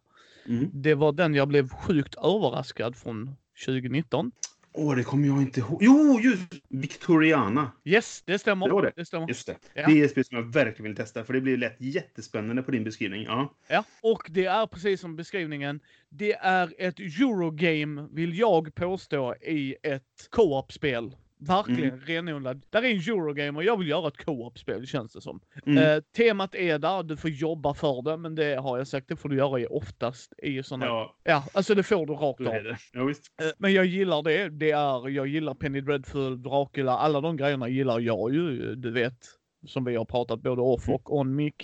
Mm. 0.47 0.71
Det 0.73 0.95
var 0.95 1.13
den 1.13 1.35
jag 1.35 1.49
blev 1.49 1.69
sjukt 1.69 2.15
överraskad 2.15 2.97
från 2.97 3.37
2019. 3.67 4.33
Åh, 4.73 4.97
det 4.97 5.03
kommer 5.03 5.27
jag 5.27 5.43
inte 5.43 5.61
ihåg. 5.61 5.79
Jo, 5.83 6.21
just 6.21 6.55
Victoriana. 6.69 7.73
Yes, 7.85 8.23
det 8.27 8.39
stämmer. 8.39 8.67
Det 8.67 8.73
var 8.73 8.83
det. 8.83 8.93
det 8.97 9.05
stämmer. 9.05 9.29
Just 9.29 9.47
det. 9.47 9.57
Ja. 9.75 9.87
Det 9.87 10.01
är 10.01 10.05
ett 10.05 10.11
spel 10.11 10.25
som 10.25 10.37
jag 10.37 10.53
verkligen 10.53 10.85
vill 10.85 10.97
testa, 10.97 11.25
för 11.25 11.33
det 11.33 11.41
blir 11.41 11.57
lätt 11.57 11.77
jättespännande 11.79 12.63
på 12.63 12.71
din 12.71 12.85
beskrivning. 12.85 13.23
Ja. 13.23 13.55
ja, 13.69 13.85
och 14.03 14.23
det 14.31 14.45
är 14.45 14.67
precis 14.67 15.01
som 15.01 15.17
beskrivningen. 15.17 15.81
Det 16.09 16.33
är 16.33 16.75
ett 16.79 17.01
Eurogame, 17.01 18.09
vill 18.13 18.39
jag 18.39 18.75
påstå, 18.75 19.35
i 19.35 19.77
ett 19.83 20.29
co-op-spel. 20.31 21.17
Verkligen 21.41 21.95
mm. 21.95 22.01
renodlad. 22.01 22.67
Där 22.71 22.83
är 22.83 22.91
en 22.91 22.97
Eurogame 22.97 23.59
och 23.59 23.65
jag 23.65 23.77
vill 23.77 23.89
göra 23.89 24.09
ett 24.09 24.25
co-op-spel 24.25 24.87
känns 24.87 25.13
det 25.13 25.21
som. 25.21 25.41
Mm. 25.67 25.79
Eh, 25.79 26.03
temat 26.17 26.55
är 26.55 26.79
där, 26.79 27.03
du 27.03 27.17
får 27.17 27.31
jobba 27.31 27.75
för 27.75 28.03
det, 28.03 28.17
men 28.17 28.35
det 28.35 28.55
har 28.55 28.79
jag 28.79 28.89
sagt, 28.89 29.09
det 29.09 29.17
får 29.17 29.29
du 29.29 29.37
göra 29.37 29.61
i 29.61 29.67
oftast 29.67 30.33
i 30.39 30.63
sådana... 30.63 30.87
Ja. 30.87 31.17
ja, 31.25 31.45
alltså 31.53 31.75
det 31.75 31.83
får 31.83 32.07
du 32.07 32.13
rakt 32.13 32.41
av. 32.41 32.77
Ja. 32.93 33.11
Eh, 33.11 33.53
men 33.59 33.73
jag 33.73 33.87
gillar 33.87 34.23
det. 34.23 34.49
det 34.49 34.71
är, 34.71 35.09
jag 35.09 35.27
gillar 35.27 35.55
Penny 35.55 35.81
Dreadful, 35.81 36.43
Dracula, 36.43 36.99
alla 36.99 37.21
de 37.21 37.37
grejerna 37.37 37.69
gillar 37.69 38.01
jag 38.01 38.35
ju, 38.35 38.75
du 38.75 38.91
vet. 38.91 39.40
Som 39.67 39.85
vi 39.85 39.97
har 39.97 40.05
pratat 40.05 40.43
både 40.43 40.63
off 40.63 40.89
mm. 40.89 40.95
och 40.95 41.17
on 41.17 41.35
mic. 41.35 41.55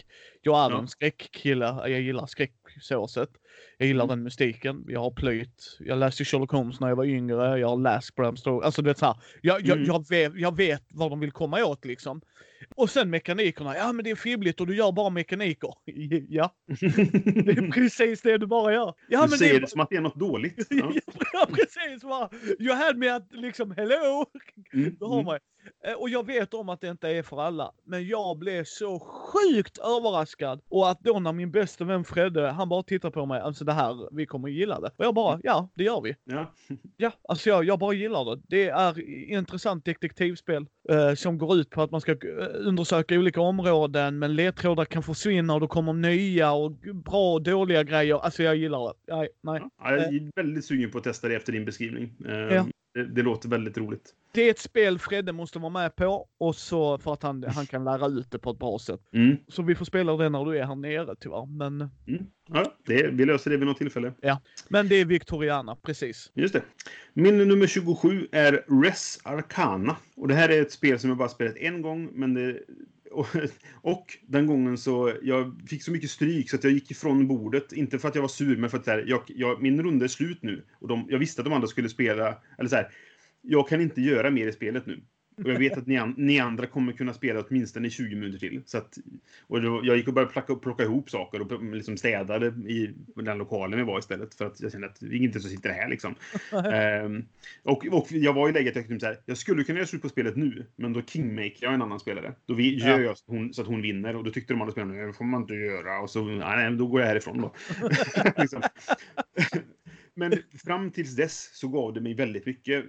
Jag 0.43 0.67
är 0.67 0.71
ja. 0.71 0.79
en 0.79 0.89
skräckkille, 0.89 1.65
jag 1.65 2.01
gillar 2.01 2.27
skräck 2.27 2.55
så 2.81 3.09
sett. 3.09 3.31
Jag 3.79 3.89
gillar 3.89 4.05
mm. 4.05 4.17
den 4.17 4.25
mystiken. 4.25 4.85
Jag 4.89 5.01
har 5.01 5.11
plöjt. 5.11 5.79
Jag 5.81 5.99
läste 5.99 6.25
Sherlock 6.25 6.51
Holmes 6.51 6.81
när 6.81 6.89
jag 6.89 6.97
var 6.97 7.05
yngre. 7.05 7.59
Jag 7.59 7.69
har 7.69 7.77
läst 7.77 8.15
Bram 8.15 8.37
Stoker. 8.37 8.67
Alltså 8.67 8.83
det 8.83 8.91
är 8.91 8.95
så 8.95 9.07
här. 9.07 9.17
Jag, 9.43 9.61
jag, 9.61 9.77
mm. 9.77 9.87
jag, 9.87 10.09
vet, 10.09 10.33
jag 10.35 10.57
vet 10.57 10.83
vad 10.89 11.11
de 11.11 11.21
vill 11.21 11.33
komma 11.33 11.65
åt 11.65 11.85
liksom. 11.85 12.21
Och 12.75 12.91
sen 12.91 13.11
mekanikerna. 13.11 13.77
Ja 13.77 13.93
men 13.93 14.05
det 14.05 14.11
är 14.11 14.15
fibbligt 14.15 14.61
och 14.61 14.67
du 14.67 14.77
gör 14.77 14.93
bara 14.93 15.11
mekaniker. 15.11 15.75
ja. 16.29 16.55
det 16.67 17.53
är 17.53 17.71
precis 17.73 18.23
det 18.23 18.39
du 18.39 18.47
bara 18.47 18.73
gör. 18.73 18.95
Ja, 19.09 19.23
du 19.23 19.31
men 19.31 19.39
säger 19.39 19.61
det, 19.61 19.65
är... 19.65 19.67
som 19.67 19.81
att 19.81 19.91
det 19.91 19.97
är 19.97 20.01
något 20.01 20.21
dåligt. 20.21 20.67
Ja, 20.71 20.93
ja 21.33 21.49
precis. 21.53 22.03
Bara, 22.03 22.31
you 22.59 22.75
had 22.75 22.97
me 22.97 23.09
att 23.09 23.29
liksom 23.31 23.71
hello. 23.77 24.27
Mm. 24.73 24.97
Du 24.99 25.05
har 25.05 25.21
mm. 25.21 25.39
Eh, 25.85 25.93
och 25.93 26.09
jag 26.09 26.27
vet 26.27 26.55
om 26.55 26.69
att 26.69 26.81
det 26.81 26.89
inte 26.89 27.09
är 27.09 27.23
för 27.23 27.43
alla. 27.43 27.73
Men 27.85 28.07
jag 28.07 28.39
blev 28.39 28.65
så 28.65 28.99
sjukt 28.99 29.79
överraskad. 29.79 30.61
Och 30.69 30.91
att 30.91 31.01
då 31.01 31.21
när 31.21 31.33
min 31.33 31.51
bästa 31.51 31.85
vän 31.85 32.05
Fredde, 32.05 32.51
han 32.51 32.69
bara 32.69 32.83
tittar 32.83 33.11
på 33.11 33.27
mig. 33.27 33.41
Alltså 33.41 33.65
det 33.65 33.73
här, 33.73 34.17
vi 34.17 34.27
kommer 34.27 34.49
gilla 34.49 34.81
det. 34.81 34.91
Och 34.97 35.05
jag 35.05 35.15
bara, 35.15 35.41
ja 35.43 35.69
det 35.75 35.85
gör 35.85 36.01
vi. 36.01 36.17
Ja. 36.25 36.53
ja, 36.97 37.13
alltså 37.29 37.49
jag, 37.49 37.65
jag 37.65 37.79
bara 37.79 37.93
gillar 37.93 38.25
det. 38.25 38.43
Det 38.49 38.69
är 38.69 39.01
intressant 39.31 39.85
detektivspel. 39.85 40.67
Eh, 40.89 41.15
som 41.15 41.39
går 41.39 41.57
ut 41.57 41.71
på 41.71 41.83
att 41.83 41.91
man 41.91 42.01
ska 42.01 42.13
eh, 42.13 42.19
undersöka 42.55 43.19
olika 43.19 43.41
områden. 43.41 44.19
Men 44.19 44.35
ledtrådar 44.35 44.85
kan 44.85 45.03
försvinna 45.03 45.55
och 45.55 45.61
då 45.61 45.69
kommer 45.69 45.93
nya 45.93 46.53
och 46.53 46.73
bra 47.05 47.33
och 47.33 47.43
dåliga 47.43 47.83
grejer. 47.83 48.25
Alltså 48.25 48.43
jag 48.43 48.57
gillar 48.57 48.89
det. 48.89 49.15
Nej, 49.15 49.29
nej. 49.41 49.63
Ja, 49.79 49.91
jag 49.91 50.01
är 50.01 50.31
väldigt 50.37 50.65
sugen 50.65 50.91
på 50.91 50.99
att 50.99 51.05
testa 51.05 51.29
det 51.29 51.37
efter 51.37 51.53
din 51.53 51.65
beskrivning. 51.65 52.15
Eh, 52.29 52.35
ja. 52.35 52.67
Det, 52.97 53.05
det, 53.05 53.23
låter 53.23 53.49
väldigt 53.49 53.79
roligt. 53.79 54.15
Det 54.33 54.43
är 54.43 54.51
ett 54.51 54.59
spel 54.59 54.99
Fredde 54.99 55.33
måste 55.33 55.59
vara 55.59 55.73
med 55.73 55.97
på 55.97 56.29
och 56.39 56.57
så 56.57 56.99
för 56.99 57.13
att 57.13 57.23
han, 57.23 57.45
han 57.45 57.67
kan 57.67 57.85
lära 57.85 58.07
ut 58.07 58.31
det 58.31 58.39
på 58.39 58.51
ett 58.51 58.59
bra 58.59 58.79
sätt. 58.79 59.01
Mm. 59.13 59.37
Så 59.49 59.63
vi 59.63 59.75
får 59.75 59.85
spela 59.85 60.17
det 60.17 60.29
när 60.29 60.45
du 60.45 60.59
är 60.59 60.65
här 60.65 60.75
nere 60.75 61.15
tyvärr. 61.21 61.47
Men... 61.47 61.91
Mm. 62.07 62.27
Ja, 62.49 62.73
det, 62.87 63.11
vi 63.13 63.25
löser 63.25 63.51
det 63.51 63.57
vid 63.57 63.67
något 63.67 63.79
tillfälle. 63.79 64.13
Ja, 64.21 64.41
men 64.69 64.89
det 64.89 64.95
är 64.95 65.05
Victoriana, 65.05 65.77
precis. 65.77 66.31
Just 66.35 66.55
det. 66.55 66.63
Min 67.13 67.39
nummer 67.39 67.67
27 67.67 68.29
är 68.33 68.83
Res 68.83 69.21
Arcana. 69.25 69.97
Och 70.17 70.29
det 70.29 70.35
här 70.35 70.49
är 70.49 70.63
ett 70.63 70.73
spel 70.73 70.99
som 70.99 71.11
jag 71.11 71.19
bara 71.19 71.29
spelat 71.29 71.57
en 71.57 71.83
gång, 71.83 72.11
men 72.13 72.35
det 72.35 72.63
och, 73.17 73.27
och, 73.83 74.19
den 74.27 74.47
gången 74.47 74.79
så 74.79 75.13
jag 75.23 75.63
fick 75.69 75.83
så 75.83 75.91
mycket 75.91 76.11
stryk 76.11 76.51
så 76.51 76.57
att 76.57 76.65
jag 76.65 76.73
gick 76.73 76.91
ifrån 76.91 77.29
bordet. 77.29 77.73
Inte 77.73 77.99
för 77.99 78.09
att 78.09 78.15
jag 78.15 78.23
var 78.23 78.29
sur, 78.29 78.57
men 78.57 78.71
för 78.71 78.79
att 78.79 78.87
här, 78.87 79.05
jag, 79.07 79.23
jag, 79.27 79.63
min 79.63 79.83
runda 79.83 80.05
är 80.05 80.09
slut 80.09 80.43
nu. 80.43 80.65
Och 80.79 80.89
de, 80.89 81.07
jag 81.09 81.19
visste 81.19 81.41
att 81.41 81.45
de 81.45 81.53
andra 81.55 81.69
skulle 81.69 81.89
spela, 81.89 82.39
eller 82.59 82.69
så 82.69 82.77
här, 82.77 82.89
jag 83.43 83.69
kan 83.69 83.81
inte 83.81 84.01
göra 84.01 84.31
mer 84.31 84.47
i 84.49 84.53
spelet 84.53 84.87
nu. 84.87 85.01
Och 85.45 85.51
jag 85.51 85.59
vet 85.59 85.79
att 85.79 85.87
ni, 85.87 86.15
ni, 86.17 86.41
andra 86.41 86.67
kommer 86.67 86.93
kunna 86.93 87.15
spela 87.15 87.41
åtminstone 87.49 87.91
20 87.91 88.15
minuter 88.17 88.39
till. 88.39 88.63
Så 88.67 88.79
att, 88.79 88.99
och 89.47 89.63
då, 89.63 89.81
jag 89.85 89.97
gick 89.97 90.09
och 90.09 90.15
började 90.15 90.33
plocka, 90.33 90.55
plocka 90.55 90.83
ihop 90.83 91.11
saker 91.11 91.41
och 91.41 91.65
liksom 91.65 91.97
städade 91.97 92.47
i 92.47 92.95
den 93.15 93.39
lokalen 93.39 93.79
vi 93.79 93.85
var 93.85 93.99
istället. 93.99 94.35
För 94.35 94.47
att 94.47 94.61
jag 94.61 94.73
kände 94.73 94.87
att 94.87 95.01
det 95.01 95.07
är 95.07 95.19
inte 95.19 95.41
som 95.41 95.51
sitter 95.51 95.71
här 95.71 95.89
liksom. 95.89 96.15
um, 97.05 97.27
och, 97.63 97.87
och 97.87 98.07
jag 98.11 98.33
var 98.33 98.49
i 98.49 98.53
läget 98.53 98.77
att 98.77 98.91
jag, 98.91 99.01
så 99.01 99.07
här, 99.07 99.19
jag 99.27 99.39
skulle 99.39 99.65
kunna 99.65 99.79
göra 99.79 99.87
slut 99.87 100.03
på 100.03 100.09
spelet 100.09 100.37
nu, 100.37 100.67
men 100.77 100.93
då 100.93 101.03
kingmaker 101.03 101.59
jag 101.61 101.75
en 101.75 101.83
annan 101.83 102.01
spelare. 102.01 102.35
Då 102.47 102.55
vi, 102.55 102.79
gör 102.79 103.01
jag 103.01 103.19
så 103.19 103.25
att, 103.25 103.37
hon, 103.37 103.55
så 103.55 103.63
att 103.63 103.69
hon 103.69 103.83
vinner 103.83 104.17
och 104.17 104.25
då 104.25 104.31
tyckte 104.31 104.53
de 104.53 104.61
andra 104.61 104.73
spelarna 104.73 105.07
det 105.07 105.13
får 105.13 105.25
man 105.25 105.41
inte 105.41 105.55
göra. 105.55 106.01
Och 106.01 106.11
så, 106.11 106.25
nej, 106.25 106.77
då 106.77 106.87
går 106.87 107.01
jag 107.01 107.09
härifrån 107.09 107.41
då. 107.41 107.55
liksom. 108.43 108.63
Men 110.19 110.33
fram 110.65 110.91
tills 110.91 111.17
dess 111.17 111.51
så 111.53 111.69
gav 111.69 111.93
det 111.93 112.01
mig 112.01 112.15
väldigt 112.15 112.47
mycket. 112.47 112.85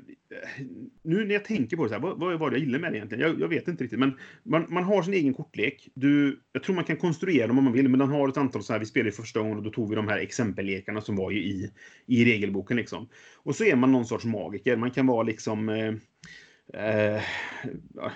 Nu 1.03 1.25
när 1.25 1.34
jag 1.34 1.45
tänker 1.45 1.78
på 1.78 1.84
det, 1.84 1.89
så 1.89 1.95
här, 1.95 2.01
vad, 2.01 2.19
vad 2.19 2.39
var 2.39 2.49
det 2.49 2.55
jag 2.55 2.65
gillade 2.65 2.82
med 2.82 2.91
det 2.91 2.97
egentligen? 2.97 3.23
Jag, 3.30 3.39
jag 3.39 3.47
vet 3.47 3.67
inte 3.67 3.84
riktigt. 3.84 3.99
Men 3.99 4.17
man, 4.43 4.65
man, 4.69 4.84
har 4.84 5.03
sin 5.03 5.13
egen 5.13 5.34
kortlek. 5.34 5.89
Du, 5.93 6.41
jag 6.51 6.63
tror 6.63 6.75
man 6.75 6.84
kan 6.84 6.97
konstruera 6.97 7.47
dem 7.47 7.57
om 7.57 7.63
man 7.63 7.73
vill, 7.73 7.89
men 7.89 7.99
den 7.99 8.09
har 8.09 8.30
ett 8.30 8.38
antal 8.38 8.63
så 8.63 8.73
här. 8.73 8.80
Vi 8.80 8.86
spelade 8.86 9.11
första 9.11 9.39
gången 9.39 9.57
och 9.57 9.63
då 9.63 9.69
tog 9.69 9.89
vi 9.89 9.95
de 9.95 10.07
här 10.07 10.17
exempellekarna 10.17 11.01
som 11.01 11.15
var 11.15 11.32
i, 11.32 11.71
i 12.05 12.25
regelboken. 12.25 12.78
Liksom. 12.78 13.09
Och 13.36 13.55
så 13.55 13.63
är 13.63 13.75
man 13.75 13.91
någon 13.91 14.05
sorts 14.05 14.25
magiker. 14.25 14.75
Man 14.75 14.91
kan 14.91 15.07
vara 15.07 15.23
liksom... 15.23 15.69
Eh, 15.69 15.93
eh, 16.73 17.21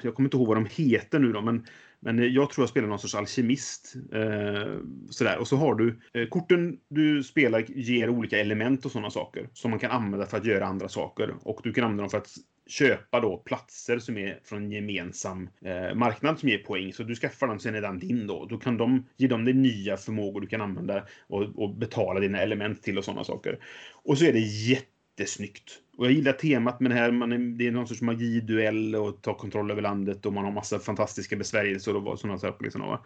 jag 0.02 0.16
kommer 0.16 0.28
inte 0.28 0.38
ihåg 0.38 0.48
vad 0.48 0.58
de 0.58 0.68
heter 0.70 1.20
nu 1.20 1.32
då, 1.32 1.42
men 1.42 1.66
men 2.02 2.20
eh, 2.20 2.26
jag 2.26 2.50
tror 2.50 2.64
jag 2.64 2.70
spelar 2.70 2.88
någon 2.88 3.00
sorts 3.00 3.16
alkemist. 3.16 3.96
Eh, 4.14 4.78
sådär. 5.10 5.38
Och 5.38 5.48
så 5.48 5.56
har 5.56 5.76
du 5.76 6.00
eh, 6.14 6.28
korten 6.28 6.78
du 6.90 7.24
spelar 7.24 7.66
ger 7.68 8.10
olika 8.10 8.40
element 8.40 8.86
och 8.86 8.92
sådana 8.92 9.10
saker 9.10 9.50
som 9.54 9.72
man 9.72 9.80
kan 9.80 9.92
använda 9.92 10.26
för 10.26 10.38
att 10.38 10.46
göra 10.46 10.66
andra 10.66 10.90
saker. 10.90 11.36
Och 11.44 11.62
du 11.64 11.74
kan 11.74 11.84
använda 11.84 12.04
dem 12.04 12.10
för 12.10 12.18
att 12.18 12.36
köpa 12.68 13.20
då 13.20 13.38
platser 13.38 14.00
som 14.00 14.18
är 14.18 14.40
från 14.44 14.64
en 14.64 14.72
gemensam 14.72 15.50
eh, 15.62 15.96
marknad 15.96 16.40
som 16.40 16.50
ger 16.50 16.58
poäng. 16.58 16.94
Så 16.94 17.04
du 17.04 17.16
skaffar 17.16 17.48
dem, 17.48 17.60
sen 17.60 17.76
är 17.76 17.82
den 17.82 18.00
din 18.00 18.28
då. 18.28 18.46
Då 18.46 18.58
kan 18.58 18.78
de 18.78 19.06
ge 19.18 19.28
dem 19.28 19.46
det 19.46 19.54
nya 19.54 19.98
förmågor 19.98 20.42
du 20.42 20.48
kan 20.48 20.62
använda 20.62 21.04
och, 21.28 21.42
och 21.42 21.76
betala 21.76 22.20
dina 22.20 22.42
element 22.42 22.84
till 22.84 22.98
och 22.98 23.06
sådana 23.06 23.24
saker. 23.24 23.60
Och 24.04 24.18
så 24.18 24.26
är 24.26 24.34
det 24.34 24.40
jättesnyggt. 24.40 25.80
Och 26.02 26.08
jag 26.08 26.14
gillar 26.14 26.34
temat 26.34 26.80
med 26.80 26.92
det 26.92 26.96
här. 26.96 27.12
Man 27.12 27.32
är, 27.32 27.38
det 27.38 27.68
är 27.68 27.72
någon 27.72 27.88
sorts 27.88 28.02
magiduell 28.02 28.96
och 28.96 29.22
ta 29.22 29.34
kontroll 29.34 29.72
över 29.72 29.82
landet 29.82 30.26
och 30.26 30.34
man 30.34 30.46
har 30.46 30.52
massa 30.52 30.80
fantastiska 30.80 31.36
besvärjelser 31.36 31.96
och 31.96 32.20
sådana 32.20 32.40
saker. 32.40 32.64
Liksom, 32.64 32.98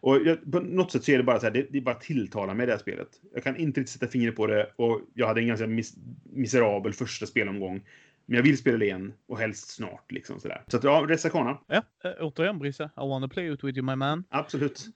och 0.00 0.16
jag, 0.24 0.52
på 0.52 0.60
något 0.60 0.92
sätt 0.92 1.04
så 1.04 1.12
är 1.12 1.18
det 1.18 1.24
bara 1.24 1.40
så 1.40 1.46
här, 1.46 1.52
det, 1.52 1.66
det 1.70 1.80
bara 1.80 1.94
tilltalar 1.94 2.54
mig 2.54 2.66
det 2.66 2.72
här 2.72 2.78
spelet. 2.78 3.08
Jag 3.34 3.44
kan 3.44 3.56
inte 3.56 3.80
riktigt 3.80 3.92
sätta 3.92 4.12
fingret 4.12 4.36
på 4.36 4.46
det 4.46 4.72
och 4.76 5.00
jag 5.14 5.26
hade 5.26 5.40
en 5.40 5.46
ganska 5.46 5.66
mis, 5.66 5.94
miserabel 6.32 6.92
första 6.92 7.26
spelomgång. 7.26 7.82
Men 8.26 8.36
jag 8.36 8.42
vill 8.42 8.58
spela 8.58 8.78
det 8.78 8.84
igen 8.84 9.12
och 9.28 9.38
helst 9.38 9.70
snart. 9.70 10.12
Liksom, 10.12 10.40
sådär. 10.40 10.62
Så 10.66 10.76
att, 10.76 10.84
ja, 10.84 11.06
Resakana. 11.08 11.58
Ja, 11.66 11.82
äh, 12.04 12.10
återigen 12.20 12.58
Brisse. 12.58 12.84
I 12.84 12.90
wanna 12.96 13.28
play 13.28 13.52
it 13.52 13.64
with 13.64 13.78
you 13.78 13.86
my 13.86 13.96
man. 13.96 14.24
Absolut. 14.28 14.86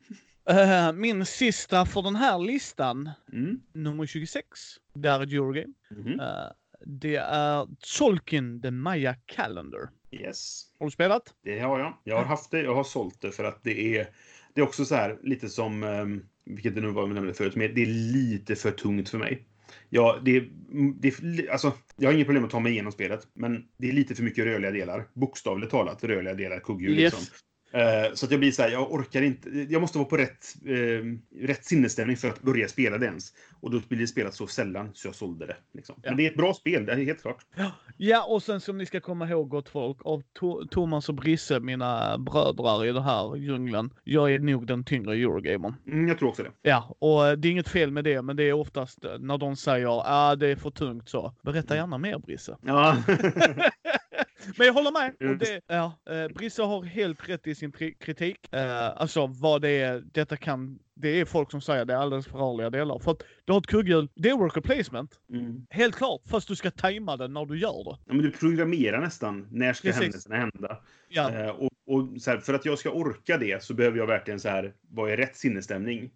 Uh, 0.50 0.92
min 0.92 1.26
sista 1.26 1.86
för 1.86 2.02
den 2.02 2.16
här 2.16 2.38
listan, 2.38 3.10
mm. 3.32 3.60
nummer 3.72 4.06
26, 4.06 4.46
det 4.94 5.08
är 5.08 5.20
Eurogame. 5.20 5.72
Mm. 5.90 6.20
Uh, 6.20 6.26
det 6.80 7.16
är 7.16 7.66
Tolkien 7.98 8.62
The 8.62 8.70
Maya 8.70 9.14
Calendar. 9.26 9.90
Yes. 10.10 10.66
Har 10.78 10.86
du 10.86 10.90
spelat? 10.90 11.22
Det 11.44 11.58
har 11.58 11.78
jag. 11.78 11.98
Jag 12.04 12.16
har 12.16 12.24
haft 12.24 12.50
det, 12.50 12.62
jag 12.62 12.74
har 12.74 12.84
sålt 12.84 13.20
det 13.20 13.32
för 13.32 13.44
att 13.44 13.62
det 13.62 13.98
är 13.98 14.08
det 14.54 14.60
är 14.60 14.64
också 14.64 14.84
så 14.84 14.94
här 14.94 15.18
lite 15.22 15.48
som, 15.48 15.82
um, 15.82 16.26
vilket 16.44 16.74
det 16.74 16.80
nu 16.80 16.88
var 16.88 17.06
vi 17.06 17.14
nämnde 17.14 17.34
förut, 17.34 17.56
men 17.56 17.74
det 17.74 17.82
är 17.82 17.86
lite 17.86 18.56
för 18.56 18.70
tungt 18.70 19.08
för 19.08 19.18
mig. 19.18 19.46
Ja, 19.88 20.20
det, 20.24 20.44
det, 21.00 21.48
alltså, 21.48 21.72
jag 21.96 22.08
har 22.08 22.14
inget 22.14 22.26
problem 22.26 22.44
att 22.44 22.50
ta 22.50 22.60
mig 22.60 22.72
igenom 22.72 22.92
spelet, 22.92 23.28
men 23.32 23.64
det 23.76 23.88
är 23.88 23.92
lite 23.92 24.14
för 24.14 24.22
mycket 24.22 24.44
rörliga 24.44 24.70
delar. 24.70 25.06
Bokstavligt 25.12 25.70
talat 25.70 26.04
rörliga 26.04 26.34
delar, 26.34 26.60
kugghjul 26.60 26.98
Yes. 26.98 27.12
liksom. 27.12 27.36
Eh, 27.74 28.14
så 28.14 28.26
att 28.26 28.30
jag 28.30 28.40
blir 28.40 28.52
så 28.52 28.62
här, 28.62 28.70
jag 28.70 28.92
orkar 28.92 29.22
inte. 29.22 29.66
Jag 29.68 29.80
måste 29.80 29.98
vara 29.98 30.08
på 30.08 30.16
rätt, 30.16 30.54
eh, 30.66 31.46
rätt 31.46 31.64
sinnesstämning 31.64 32.16
för 32.16 32.28
att 32.28 32.42
börja 32.42 32.68
spela 32.68 32.98
det 32.98 33.06
ens. 33.06 33.32
Och 33.60 33.70
då 33.70 33.80
blir 33.88 33.98
det 33.98 34.06
spelat 34.06 34.34
så 34.34 34.46
sällan 34.46 34.90
så 34.94 35.08
jag 35.08 35.14
sålde 35.14 35.46
det. 35.46 35.56
Liksom. 35.74 35.94
Ja. 36.02 36.10
Men 36.10 36.16
det 36.16 36.26
är 36.26 36.30
ett 36.30 36.36
bra 36.36 36.54
spel, 36.54 36.86
det 36.86 36.92
är 36.92 36.96
helt 36.96 37.22
klart. 37.22 37.46
Ja, 37.96 38.24
och 38.24 38.42
sen 38.42 38.60
som 38.60 38.78
ni 38.78 38.86
ska 38.86 39.00
komma 39.00 39.28
ihåg 39.28 39.48
gott 39.48 39.68
folk, 39.68 39.96
av 40.04 40.22
to- 40.40 40.68
Thomas 40.68 41.08
och 41.08 41.14
Brisse, 41.14 41.60
mina 41.60 42.18
brödrar 42.18 42.86
i 42.86 42.92
den 42.92 43.02
här 43.02 43.36
djungeln, 43.36 43.90
jag 44.04 44.34
är 44.34 44.38
nog 44.38 44.66
den 44.66 44.84
tyngre 44.84 45.14
Eurogamern. 45.14 45.74
Mm, 45.86 46.08
jag 46.08 46.18
tror 46.18 46.28
också 46.28 46.42
det. 46.42 46.50
Ja, 46.62 46.96
och 46.98 47.38
det 47.38 47.48
är 47.48 47.52
inget 47.52 47.68
fel 47.68 47.90
med 47.90 48.04
det, 48.04 48.22
men 48.22 48.36
det 48.36 48.42
är 48.42 48.52
oftast 48.52 49.04
när 49.20 49.38
de 49.38 49.56
säger 49.56 49.86
ah, 50.04 50.36
det 50.36 50.48
är 50.48 50.56
för 50.56 50.70
tungt 50.70 51.08
så. 51.08 51.34
Berätta 51.42 51.76
gärna 51.76 51.98
mer 51.98 52.18
Brisse. 52.18 52.56
Ja. 52.62 52.96
Men 54.58 54.66
jag 54.66 54.74
håller 54.74 54.92
med. 54.92 55.16
Mm. 55.20 55.38
Det, 55.38 55.60
ja, 55.66 55.92
eh, 56.10 56.28
Brisse 56.34 56.62
har 56.62 56.82
helt 56.82 57.28
rätt 57.28 57.46
i 57.46 57.54
sin 57.54 57.72
kritik. 58.00 58.54
Eh, 58.54 58.86
alltså 58.96 59.26
vad 59.26 59.62
det 59.62 59.68
är, 59.70 60.02
detta 60.12 60.36
kan, 60.36 60.78
det 60.94 61.08
är 61.20 61.24
folk 61.24 61.50
som 61.50 61.60
säger 61.60 61.84
det 61.84 61.92
är 61.92 61.96
alldeles 61.98 62.26
för 62.26 62.38
rörliga 62.38 62.70
delar. 62.70 62.98
För 62.98 63.10
att 63.10 63.22
du 63.44 63.52
har 63.52 63.60
ett 63.60 63.66
kugghjul, 63.66 64.08
det 64.14 64.30
är 64.30 64.34
worker 64.36 64.60
placement. 64.60 65.10
Mm. 65.32 65.66
Helt 65.70 65.96
klart, 65.96 66.20
fast 66.30 66.48
du 66.48 66.56
ska 66.56 66.70
tajma 66.70 67.16
det 67.16 67.28
när 67.28 67.46
du 67.46 67.58
gör 67.58 67.84
det. 67.84 67.98
Ja, 68.06 68.14
men 68.14 68.18
du 68.22 68.30
programmerar 68.30 69.00
nästan 69.00 69.48
när 69.50 69.72
ska 69.72 69.88
Precis. 69.88 70.02
händelserna 70.02 70.36
hända. 70.36 70.82
Ja, 71.08 71.30
Eh, 71.30 71.48
och, 71.48 71.70
och 71.86 72.08
här, 72.26 72.38
för 72.38 72.54
att 72.54 72.64
jag 72.64 72.78
ska 72.78 72.90
orka 72.90 73.38
det 73.38 73.62
så 73.62 73.74
behöver 73.74 73.98
jag 73.98 74.06
verkligen 74.06 74.40
så 74.40 74.48
här, 74.48 74.74
vara 74.90 75.12
i 75.12 75.16
rätt 75.16 75.36
sinnesstämning. 75.36 76.10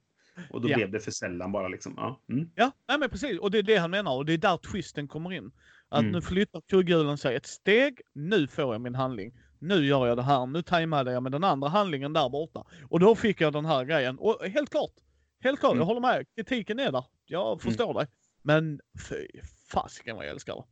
Och 0.50 0.60
då 0.60 0.70
Ja. 0.70 0.76
blev 0.76 0.90
det 0.90 1.00
för 1.00 1.10
sällan 1.10 1.52
bara 1.52 1.68
liksom. 1.68 1.94
Ja. 1.96 2.20
Mm. 2.30 2.50
ja 2.54 2.72
nej, 2.88 2.98
men 2.98 3.10
precis. 3.10 3.38
Och 3.38 3.50
det 3.50 3.58
är 3.58 3.62
det 3.62 3.76
han 3.76 3.90
menar 3.90 4.16
och 4.16 4.26
det 4.26 4.32
är 4.32 4.38
där 4.38 4.56
twisten 4.56 5.08
kommer 5.08 5.32
in. 5.32 5.50
Att 5.88 6.00
Mm. 6.00 6.12
nu 6.12 6.22
flyttar 6.22 6.60
kugghjulen 6.60 7.18
sig 7.18 7.36
ett 7.36 7.46
steg, 7.46 8.00
nu 8.12 8.46
får 8.48 8.74
jag 8.74 8.80
min 8.80 8.94
handling. 8.94 9.32
Nu 9.58 9.74
gör 9.86 10.06
jag 10.06 10.16
det 10.16 10.22
här, 10.22 10.46
nu 10.46 10.62
tajmade 10.62 11.12
jag 11.12 11.22
med 11.22 11.32
den 11.32 11.44
andra 11.44 11.68
handlingen 11.68 12.12
där 12.12 12.28
borta. 12.28 12.64
Och 12.90 13.00
då 13.00 13.14
fick 13.14 13.40
jag 13.40 13.52
den 13.52 13.64
här 13.64 13.84
grejen. 13.84 14.18
Och 14.18 14.44
helt 14.46 14.70
klart, 14.70 14.92
helt 15.40 15.60
klart, 15.60 15.72
Mm. 15.72 15.80
jag 15.80 15.86
håller 15.86 16.00
med. 16.00 16.26
Kritiken 16.36 16.78
är 16.78 16.92
där. 16.92 17.04
Jag 17.26 17.62
förstår 17.62 17.94
dig. 17.94 18.06
Men 18.42 18.80
fy 19.08 19.26
fasiken 19.70 20.16
vad 20.16 20.24
jag 20.24 20.30
älskar 20.32 20.54
det. 20.54 20.62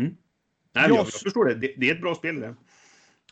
Nej, 0.00 0.14
men 0.72 0.82
jag, 0.82 0.90
Jag- 0.98 1.06
förstår 1.08 1.44
det. 1.44 1.54
det. 1.54 1.74
Det 1.76 1.90
är 1.90 1.94
ett 1.94 2.00
bra 2.00 2.14
spel 2.14 2.40
det. 2.40 2.54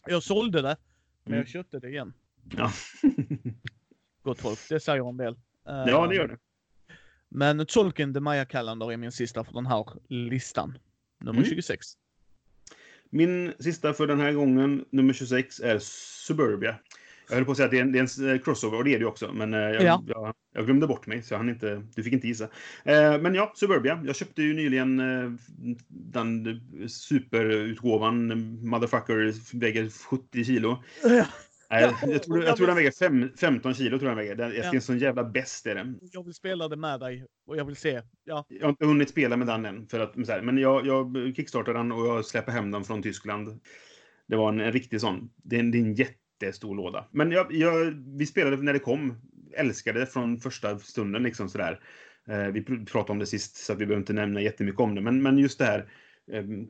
Jag 0.06 0.22
sålde 0.22 0.62
det, 0.62 0.76
men 1.24 1.32
Mm. 1.32 1.38
jag 1.38 1.48
köpte 1.48 1.78
det 1.80 1.88
igen. 1.88 2.12
Ja. 2.56 2.70
Gott 4.22 4.40
folk, 4.40 4.58
det 4.68 4.80
säger 4.80 5.08
en 5.08 5.16
del. 5.16 5.36
ja, 5.64 6.06
det 6.06 6.14
gör 6.16 6.28
det. 6.28 6.38
Men 7.28 7.66
Tolkien 7.66 8.14
The 8.14 8.20
Maya 8.20 8.44
Calendar 8.44 8.92
är 8.92 8.96
min 8.96 9.12
sista 9.12 9.44
för 9.44 9.52
den 9.52 9.66
här 9.66 9.84
listan. 10.08 10.78
Nummer 11.24 11.38
Mm. 11.40 11.48
26. 11.50 11.86
Min 13.10 13.52
sista 13.58 13.92
för 13.92 14.06
den 14.06 14.20
här 14.20 14.32
gången, 14.32 14.84
nummer 14.90 15.12
26, 15.12 15.60
är 15.60 15.78
Suburbia. 15.78 16.76
Jag 17.28 17.34
höll 17.36 17.44
på 17.44 17.50
att 17.50 17.56
säga 17.56 17.64
att 17.64 17.70
det 17.70 17.78
är 17.78 17.82
en, 17.82 17.92
det 17.92 17.98
är 17.98 18.22
en 18.22 18.28
eh, 18.34 18.38
crossover, 18.40 18.78
och 18.78 18.84
det 18.84 18.90
är 18.90 18.98
det 18.98 19.02
ju 19.02 19.06
också. 19.06 19.32
Men 19.32 19.54
eh, 19.54 19.60
jag, 19.60 19.82
Ja. 19.82 20.04
jag, 20.06 20.34
jag 20.54 20.64
glömde 20.64 20.86
bort 20.86 21.06
mig, 21.06 21.22
så 21.22 21.34
jag 21.34 21.38
hann 21.38 21.48
inte, 21.48 21.82
du 21.94 22.02
fick 22.02 22.12
inte 22.12 22.28
gissa. 22.28 22.44
Eh, 22.84 23.18
men 23.20 23.34
ja, 23.34 23.52
Suburbia. 23.56 24.02
Jag 24.06 24.16
köpte 24.16 24.42
ju 24.42 24.54
nyligen 24.54 25.00
eh, 25.00 25.32
den 25.88 26.60
superutgåvan, 26.88 28.26
Motherfucker, 28.68 29.34
väger 29.58 29.90
70 30.08 30.44
kilo. 30.44 30.82
Ja. 31.02 31.26
Nej, 31.70 31.82
Ja, 32.02 32.08
jag, 32.12 32.22
tror, 32.22 32.44
jag 32.44 32.56
tror 32.56 32.66
den 32.66 32.76
väger 32.76 32.90
fem, 32.90 33.28
15 33.40 33.74
kilo. 33.74 33.98
Tror 33.98 34.10
jag 34.10 34.18
den 34.18 34.24
väger. 34.24 34.34
Den, 34.34 34.48
jag 34.54 34.64
Ja. 34.64 34.70
ser 34.70 34.74
en 34.76 34.82
sån 34.82 34.98
jävla 34.98 35.24
bäst 35.24 35.66
är 35.66 35.74
den. 35.74 35.98
Jag 36.02 36.24
vill 36.24 36.34
spela 36.34 36.68
det 36.68 36.76
med 36.76 37.00
dig 37.00 37.26
och 37.46 37.56
jag 37.56 37.64
vill 37.64 37.76
se. 37.76 38.02
Ja, 38.24 38.46
Jag 38.48 38.62
har 38.64 38.70
inte 38.70 38.86
hunnit 38.86 39.10
spela 39.10 39.36
med 39.36 39.46
den 39.46 39.64
än. 39.66 39.86
För 39.86 40.00
att, 40.00 40.28
här, 40.28 40.42
men 40.42 40.58
jag, 40.58 40.86
jag 40.86 41.32
kickstartade 41.36 41.78
den 41.78 41.92
och 41.92 42.06
jag 42.06 42.24
släpper 42.24 42.52
hem 42.52 42.70
den 42.70 42.84
från 42.84 43.02
Tyskland. 43.02 43.60
Det 44.26 44.36
var 44.36 44.48
en, 44.48 44.60
en 44.60 44.72
riktig 44.72 45.00
sån. 45.00 45.30
Det 45.36 45.56
är 45.56 45.60
en, 45.60 45.70
det 45.70 45.78
är 45.78 45.82
en 45.82 45.94
jättestor 45.94 46.74
låda. 46.76 47.08
Men 47.10 47.30
jag, 47.30 47.52
jag, 47.54 47.94
vi 48.18 48.26
spelade 48.26 48.56
när 48.56 48.72
det 48.72 48.78
kom. 48.78 49.14
Älskade 49.56 50.00
det 50.00 50.06
från 50.06 50.38
första 50.40 50.78
stunden. 50.78 51.22
Liksom 51.22 51.48
sådär. 51.48 51.80
Eh, 52.28 52.46
vi 52.46 52.60
pr- 52.60 52.86
pratade 52.86 53.12
om 53.12 53.18
det 53.18 53.26
sist 53.26 53.56
så 53.56 53.72
att 53.72 53.78
vi 53.78 53.86
behöver 53.86 54.00
inte 54.02 54.12
nämna 54.12 54.40
jättemycket 54.40 54.80
om 54.80 54.94
det. 54.94 55.00
Men, 55.00 55.22
men 55.22 55.38
just 55.38 55.58
det 55.58 55.64
här 55.64 55.88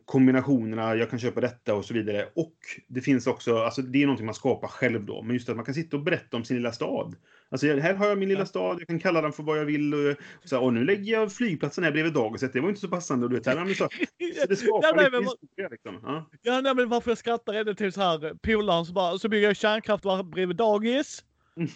kombinationerna, 0.04 0.96
jag 0.96 1.10
kan 1.10 1.18
köpa 1.18 1.40
detta 1.40 1.74
och 1.74 1.84
så 1.84 1.94
vidare. 1.94 2.28
Och 2.34 2.54
det 2.88 3.00
finns 3.00 3.26
också, 3.26 3.58
alltså 3.58 3.82
det 3.82 4.02
är 4.02 4.06
någonting 4.06 4.26
man 4.26 4.34
skapar 4.34 4.68
själv 4.68 5.04
då. 5.04 5.22
Men 5.22 5.34
just 5.34 5.48
att 5.48 5.56
man 5.56 5.64
kan 5.64 5.74
sitta 5.74 5.96
och 5.96 6.02
berätta 6.02 6.36
om 6.36 6.44
sin 6.44 6.56
lilla 6.56 6.72
stad. 6.72 7.16
Alltså 7.48 7.66
här 7.66 7.94
har 7.94 8.08
jag 8.08 8.18
min 8.18 8.28
lilla 8.28 8.46
stad, 8.46 8.76
jag 8.80 8.88
kan 8.88 8.98
kalla 8.98 9.22
den 9.22 9.32
för 9.32 9.42
vad 9.42 9.58
jag 9.58 9.64
vill. 9.64 9.94
Och, 9.94 10.10
och, 10.10 10.48
så 10.48 10.60
och 10.60 10.72
nu 10.72 10.84
lägger 10.84 11.12
jag 11.12 11.32
flygplatsen 11.32 11.84
här 11.84 11.92
bredvid 11.92 12.12
dagiset. 12.12 12.52
Det 12.52 12.60
var 12.60 12.68
inte 12.68 12.80
så 12.80 12.88
passande. 12.88 13.24
Och 13.24 13.30
du 13.30 13.36
vet, 13.36 13.46
här, 13.46 13.64
men 13.64 13.74
så, 13.74 13.88
så 14.40 14.46
det 14.48 14.56
skapar 14.56 14.88
Ja, 14.88 14.92
nej, 14.96 15.04
lite 15.04 15.30
historia 15.40 15.68
liksom. 15.68 16.00
Ja. 16.02 16.30
ja 16.42 16.60
nej, 16.60 16.74
men 16.74 16.88
varför 16.88 17.10
jag 17.10 17.18
skrattar 17.18 17.54
är 17.54 17.64
det 17.64 17.74
till 17.74 17.92
så 17.92 18.00
här 18.00 18.24
eh, 18.24 18.32
polaren 18.42 18.84
så 18.84 18.92
bara, 18.92 19.18
så 19.18 19.28
bygger 19.28 19.46
jag 19.46 19.56
kärnkraftverk 19.56 20.26
bredvid 20.26 20.56
dagis. 20.56 21.24
Mm. 21.56 21.70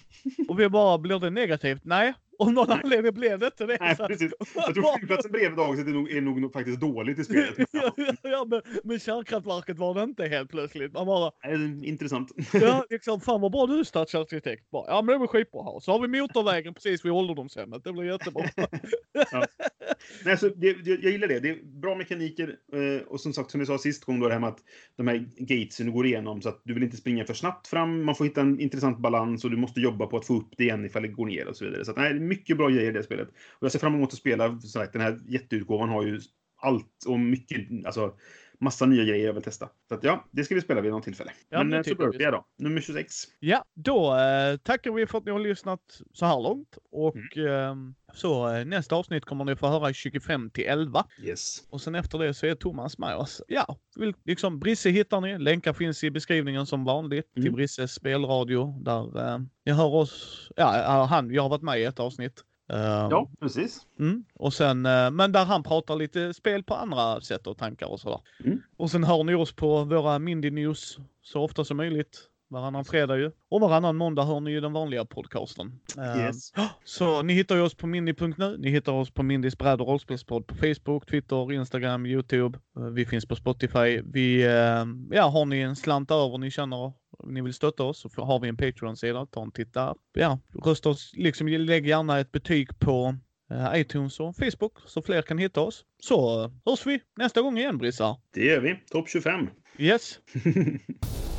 Och 0.48 0.60
vi 0.60 0.68
bara, 0.68 0.98
blir 0.98 1.18
det 1.18 1.30
negativt? 1.30 1.80
Nej. 1.84 2.14
Om 2.40 2.55
någon 2.55 2.70
anledning 2.70 3.15
blev 3.15 3.39
det 3.39 3.47
inte 3.47 3.66
det. 3.66 3.77
Nej, 3.81 3.97
precis. 3.97 4.32
Jag 4.55 4.74
tror 4.74 4.93
flygplatsen 4.97 5.32
bredvid 5.32 5.59
dagiset 5.59 5.86
är 5.86 5.90
nog, 5.90 6.10
är 6.10 6.20
nog, 6.20 6.52
faktiskt 6.52 6.81
dåligt 6.81 7.19
i 7.19 7.24
spelet. 7.24 7.55
ja, 7.73 7.93
ja, 7.97 8.15
ja, 8.23 8.44
men, 8.51 8.62
men 8.85 8.98
kärnkraftverket 8.98 9.78
var 9.78 9.94
det 9.94 10.02
inte 10.02 10.27
helt 10.27 10.51
plötsligt. 10.51 10.93
Man 10.93 11.06
bara, 11.06 11.32
Nej, 11.44 11.89
Intressant. 11.89 12.32
ja 12.52 12.85
liksom, 12.90 13.20
fan 13.20 13.40
vad 13.40 13.52
bra 13.52 13.66
du 13.66 13.81
är 13.81 13.85
stadsarkitekt. 13.85 14.70
Bara, 14.70 14.85
Ja 14.89 15.02
men 15.02 15.12
det 15.12 15.19
var 15.19 15.27
skitbra 15.27 15.62
här. 15.62 15.81
Så 15.81 15.93
har 15.93 16.09
vi 16.09 16.20
motorvägen 16.20 16.74
precis 16.74 17.05
vid 17.05 17.12
ålderdomshemmet. 17.12 17.85
Det 17.85 17.93
blir 17.93 18.05
jättebra. 18.05 18.44
Nej, 20.24 20.39
så 20.39 20.48
det, 20.48 20.73
det, 20.73 20.90
jag 20.90 21.12
gillar 21.12 21.28
det. 21.28 21.40
Det 21.40 21.51
är 21.51 21.59
bra 21.81 21.94
mekaniker. 21.94 22.56
Eh, 22.73 23.02
och 23.06 23.20
som 23.20 23.32
sagt, 23.32 23.51
som 23.51 23.60
vi 23.60 23.66
sa 23.66 23.78
sist 23.78 24.05
gång, 24.05 24.20
då 24.20 24.27
det 24.28 24.35
här 24.35 24.40
med 24.40 24.48
att 24.48 24.59
de 24.97 25.09
här 25.09 25.28
gatesen 25.36 25.86
du 25.86 25.93
går 25.93 26.06
igenom 26.06 26.43
så 26.43 26.48
att 26.48 26.60
du 26.65 26.74
vill 26.74 26.82
inte 26.82 26.97
springa 26.97 27.24
för 27.24 27.35
snabbt 27.35 27.66
fram. 27.66 28.05
Man 28.05 28.15
får 28.15 28.24
hitta 28.24 28.40
en 28.40 28.60
intressant 28.60 28.98
balans 28.98 29.44
och 29.44 29.51
du 29.51 29.56
måste 29.56 29.81
jobba 29.81 30.06
på 30.06 30.16
att 30.16 30.27
få 30.27 30.36
upp 30.36 30.48
det 30.56 30.65
igen 30.65 30.85
ifall 30.85 31.02
det 31.02 31.09
går 31.09 31.27
ner 31.27 31.48
och 31.48 31.56
så 31.56 31.65
vidare. 31.65 31.85
Så 31.85 31.90
att, 31.90 31.97
nej, 31.97 32.15
mycket 32.15 32.56
bra 32.56 32.69
grejer 32.69 32.90
i 32.90 32.94
det 32.94 33.02
spelet. 33.02 33.28
Och 33.28 33.65
jag 33.65 33.73
ser 33.73 33.78
fram 33.78 33.94
emot 33.94 34.12
att 34.12 34.19
spela. 34.19 34.48
Som 34.48 34.60
sagt, 34.60 34.93
den 34.93 35.02
här 35.02 35.20
jätteutgåvan 35.28 35.89
har 35.89 36.05
ju 36.05 36.20
allt 36.60 37.05
och 37.06 37.20
mycket, 37.20 37.86
alltså 37.86 38.15
massa 38.60 38.86
nya 38.86 39.05
grejer 39.05 39.26
jag 39.26 39.32
vill 39.32 39.43
testa. 39.43 39.68
Så 39.89 39.94
att 39.94 40.05
ja, 40.05 40.24
det 40.30 40.44
ska 40.44 40.55
vi 40.55 40.60
spela 40.60 40.80
vid 40.80 40.90
något 40.90 41.05
tillfälle. 41.05 41.30
Ja, 41.48 41.62
Men 41.64 41.78
eh, 41.78 41.82
Suburbia 41.82 42.30
då, 42.30 42.47
nummer 42.59 42.80
26. 42.80 43.14
Ja, 43.39 43.64
då 43.74 44.16
eh, 44.16 44.56
tackar 44.56 44.90
vi 44.93 45.06
för 45.06 45.18
att 45.18 45.24
ni 45.24 45.30
har 45.32 45.39
lyssnat 45.40 45.80
så 46.12 46.26
här 46.26 46.40
långt. 46.43 46.78
Och 46.90 47.36
ehm, 47.36 47.94
så 48.14 48.52
eh, 48.55 48.64
nästa 48.64 48.97
avsnitt 48.97 49.24
kommer 49.24 49.44
ni 49.44 49.56
få 49.56 49.68
höra 49.68 49.93
25 49.93 50.51
till 50.51 50.64
11. 50.66 51.05
Yes. 51.22 51.62
Och 51.70 51.80
sen 51.80 51.94
efter 51.94 52.18
det 52.18 52.35
så 52.35 52.47
är 52.47 52.55
Thomas 52.55 52.98
med 52.98 53.16
oss. 53.16 53.43
Ja, 53.48 53.76
vill- 53.97 54.14
liksom 54.24 54.59
Brisse 54.59 54.90
hittar 54.90 55.20
ni. 55.20 55.39
Länkar 55.39 55.72
finns 55.72 56.05
i 56.05 56.10
beskrivningen 56.10 56.66
som 56.66 56.85
vanligt 56.85 57.35
till 57.35 57.43
Mm. 57.43 57.55
Brisses 57.55 57.93
spelradio. 57.94 58.78
Där 58.82 59.32
eh, 59.32 59.39
ni 59.66 59.72
hör 59.72 59.94
oss. 59.94 60.48
Ja, 60.56 61.06
han, 61.10 61.30
jag 61.30 61.43
har 61.43 61.48
varit 61.48 61.62
med 61.62 61.80
i 61.80 61.85
ett 61.85 62.01
avsnitt. 62.01 62.44
Eh, 62.69 63.09
Ja, 63.11 63.31
precis. 63.40 63.86
Mm. 63.99 64.24
Och 64.35 64.55
sen, 64.55 64.86
eh, 64.86 65.11
men 65.11 65.32
där 65.32 65.45
han 65.45 65.62
pratar 65.62 65.97
lite 65.97 66.35
spel 66.35 66.62
på 66.62 66.74
andra 66.74 67.20
sätt 67.20 67.47
och 67.47 67.59
tankar 67.59 67.86
och 67.86 68.01
sådär. 68.01 68.20
Mm. 68.45 68.62
Och 68.77 68.90
sen 68.90 69.05
hör 69.05 69.24
ni 69.24 69.35
oss 69.35 69.53
på 69.53 69.85
våra 69.85 70.19
Mindy 70.19 70.51
News 70.51 70.99
så 71.23 71.43
ofta 71.43 71.65
som 71.65 71.77
möjligt. 71.77 72.27
Varannan 72.50 72.84
fredag 72.84 73.16
ju. 73.18 73.30
Och 73.48 73.60
varannan 73.60 73.96
måndag 73.96 74.24
hör 74.24 74.40
ni 74.40 74.50
ju 74.50 74.60
den 74.60 74.72
vanliga 74.72 75.04
podcasten. 75.04 75.80
Eh, 75.98 76.24
Yes. 76.26 76.52
Så 76.84 77.22
ni 77.22 77.32
hittar 77.32 77.56
ju 77.56 77.62
oss 77.62 77.74
på 77.74 77.86
mindy.nu. 77.86 78.56
Ni 78.58 78.70
hittar 78.70 78.92
oss 78.92 79.10
på 79.10 79.22
Mindys 79.22 79.58
bräd 79.58 79.80
och 79.80 79.86
rollspelspodd 79.88 80.46
på 80.46 80.54
Facebook, 80.54 81.06
Twitter, 81.06 81.52
Instagram, 81.52 82.06
Youtube. 82.06 82.58
Eh, 82.76 82.84
Vi 82.84 83.06
finns 83.06 83.26
på 83.26 83.36
Spotify. 83.36 84.00
Vi, 84.04 84.42
eh, 84.44 84.84
ja, 85.10 85.22
har 85.28 85.44
ni 85.44 85.60
en 85.60 85.76
slant 85.76 86.10
över 86.10 86.38
ni 86.38 86.50
känner 86.50 86.92
ni 87.26 87.42
vill 87.42 87.54
stötta 87.54 87.82
oss 87.84 88.06
så 88.14 88.24
har 88.24 88.40
vi 88.40 88.48
en 88.48 88.56
Patreon-sida. 88.56 89.26
Ta 89.26 89.42
en 89.42 89.52
titt 89.52 89.74
där. 89.74 89.94
Ja, 90.12 90.38
rösta 90.64 90.88
oss, 90.88 91.12
liksom 91.16 91.48
lägg 91.48 91.86
gärna 91.86 92.18
ett 92.18 92.32
betyg 92.32 92.78
på 92.78 93.14
eh, 93.50 93.80
iTunes 93.80 94.20
och 94.20 94.36
Facebook 94.36 94.72
så 94.86 95.02
fler 95.02 95.22
kan 95.22 95.38
hitta 95.38 95.60
oss. 95.60 95.84
Så 96.02 96.44
eh, 96.44 96.50
hörs 96.66 96.86
vi 96.86 97.00
nästa 97.16 97.42
gång 97.42 97.58
igen 97.58 97.78
Brissar. 97.78 98.16
Det 98.34 98.44
gör 98.44 98.60
vi. 98.60 98.76
Topp 98.90 99.08
25. 99.08 99.48
Yes. 99.78 100.18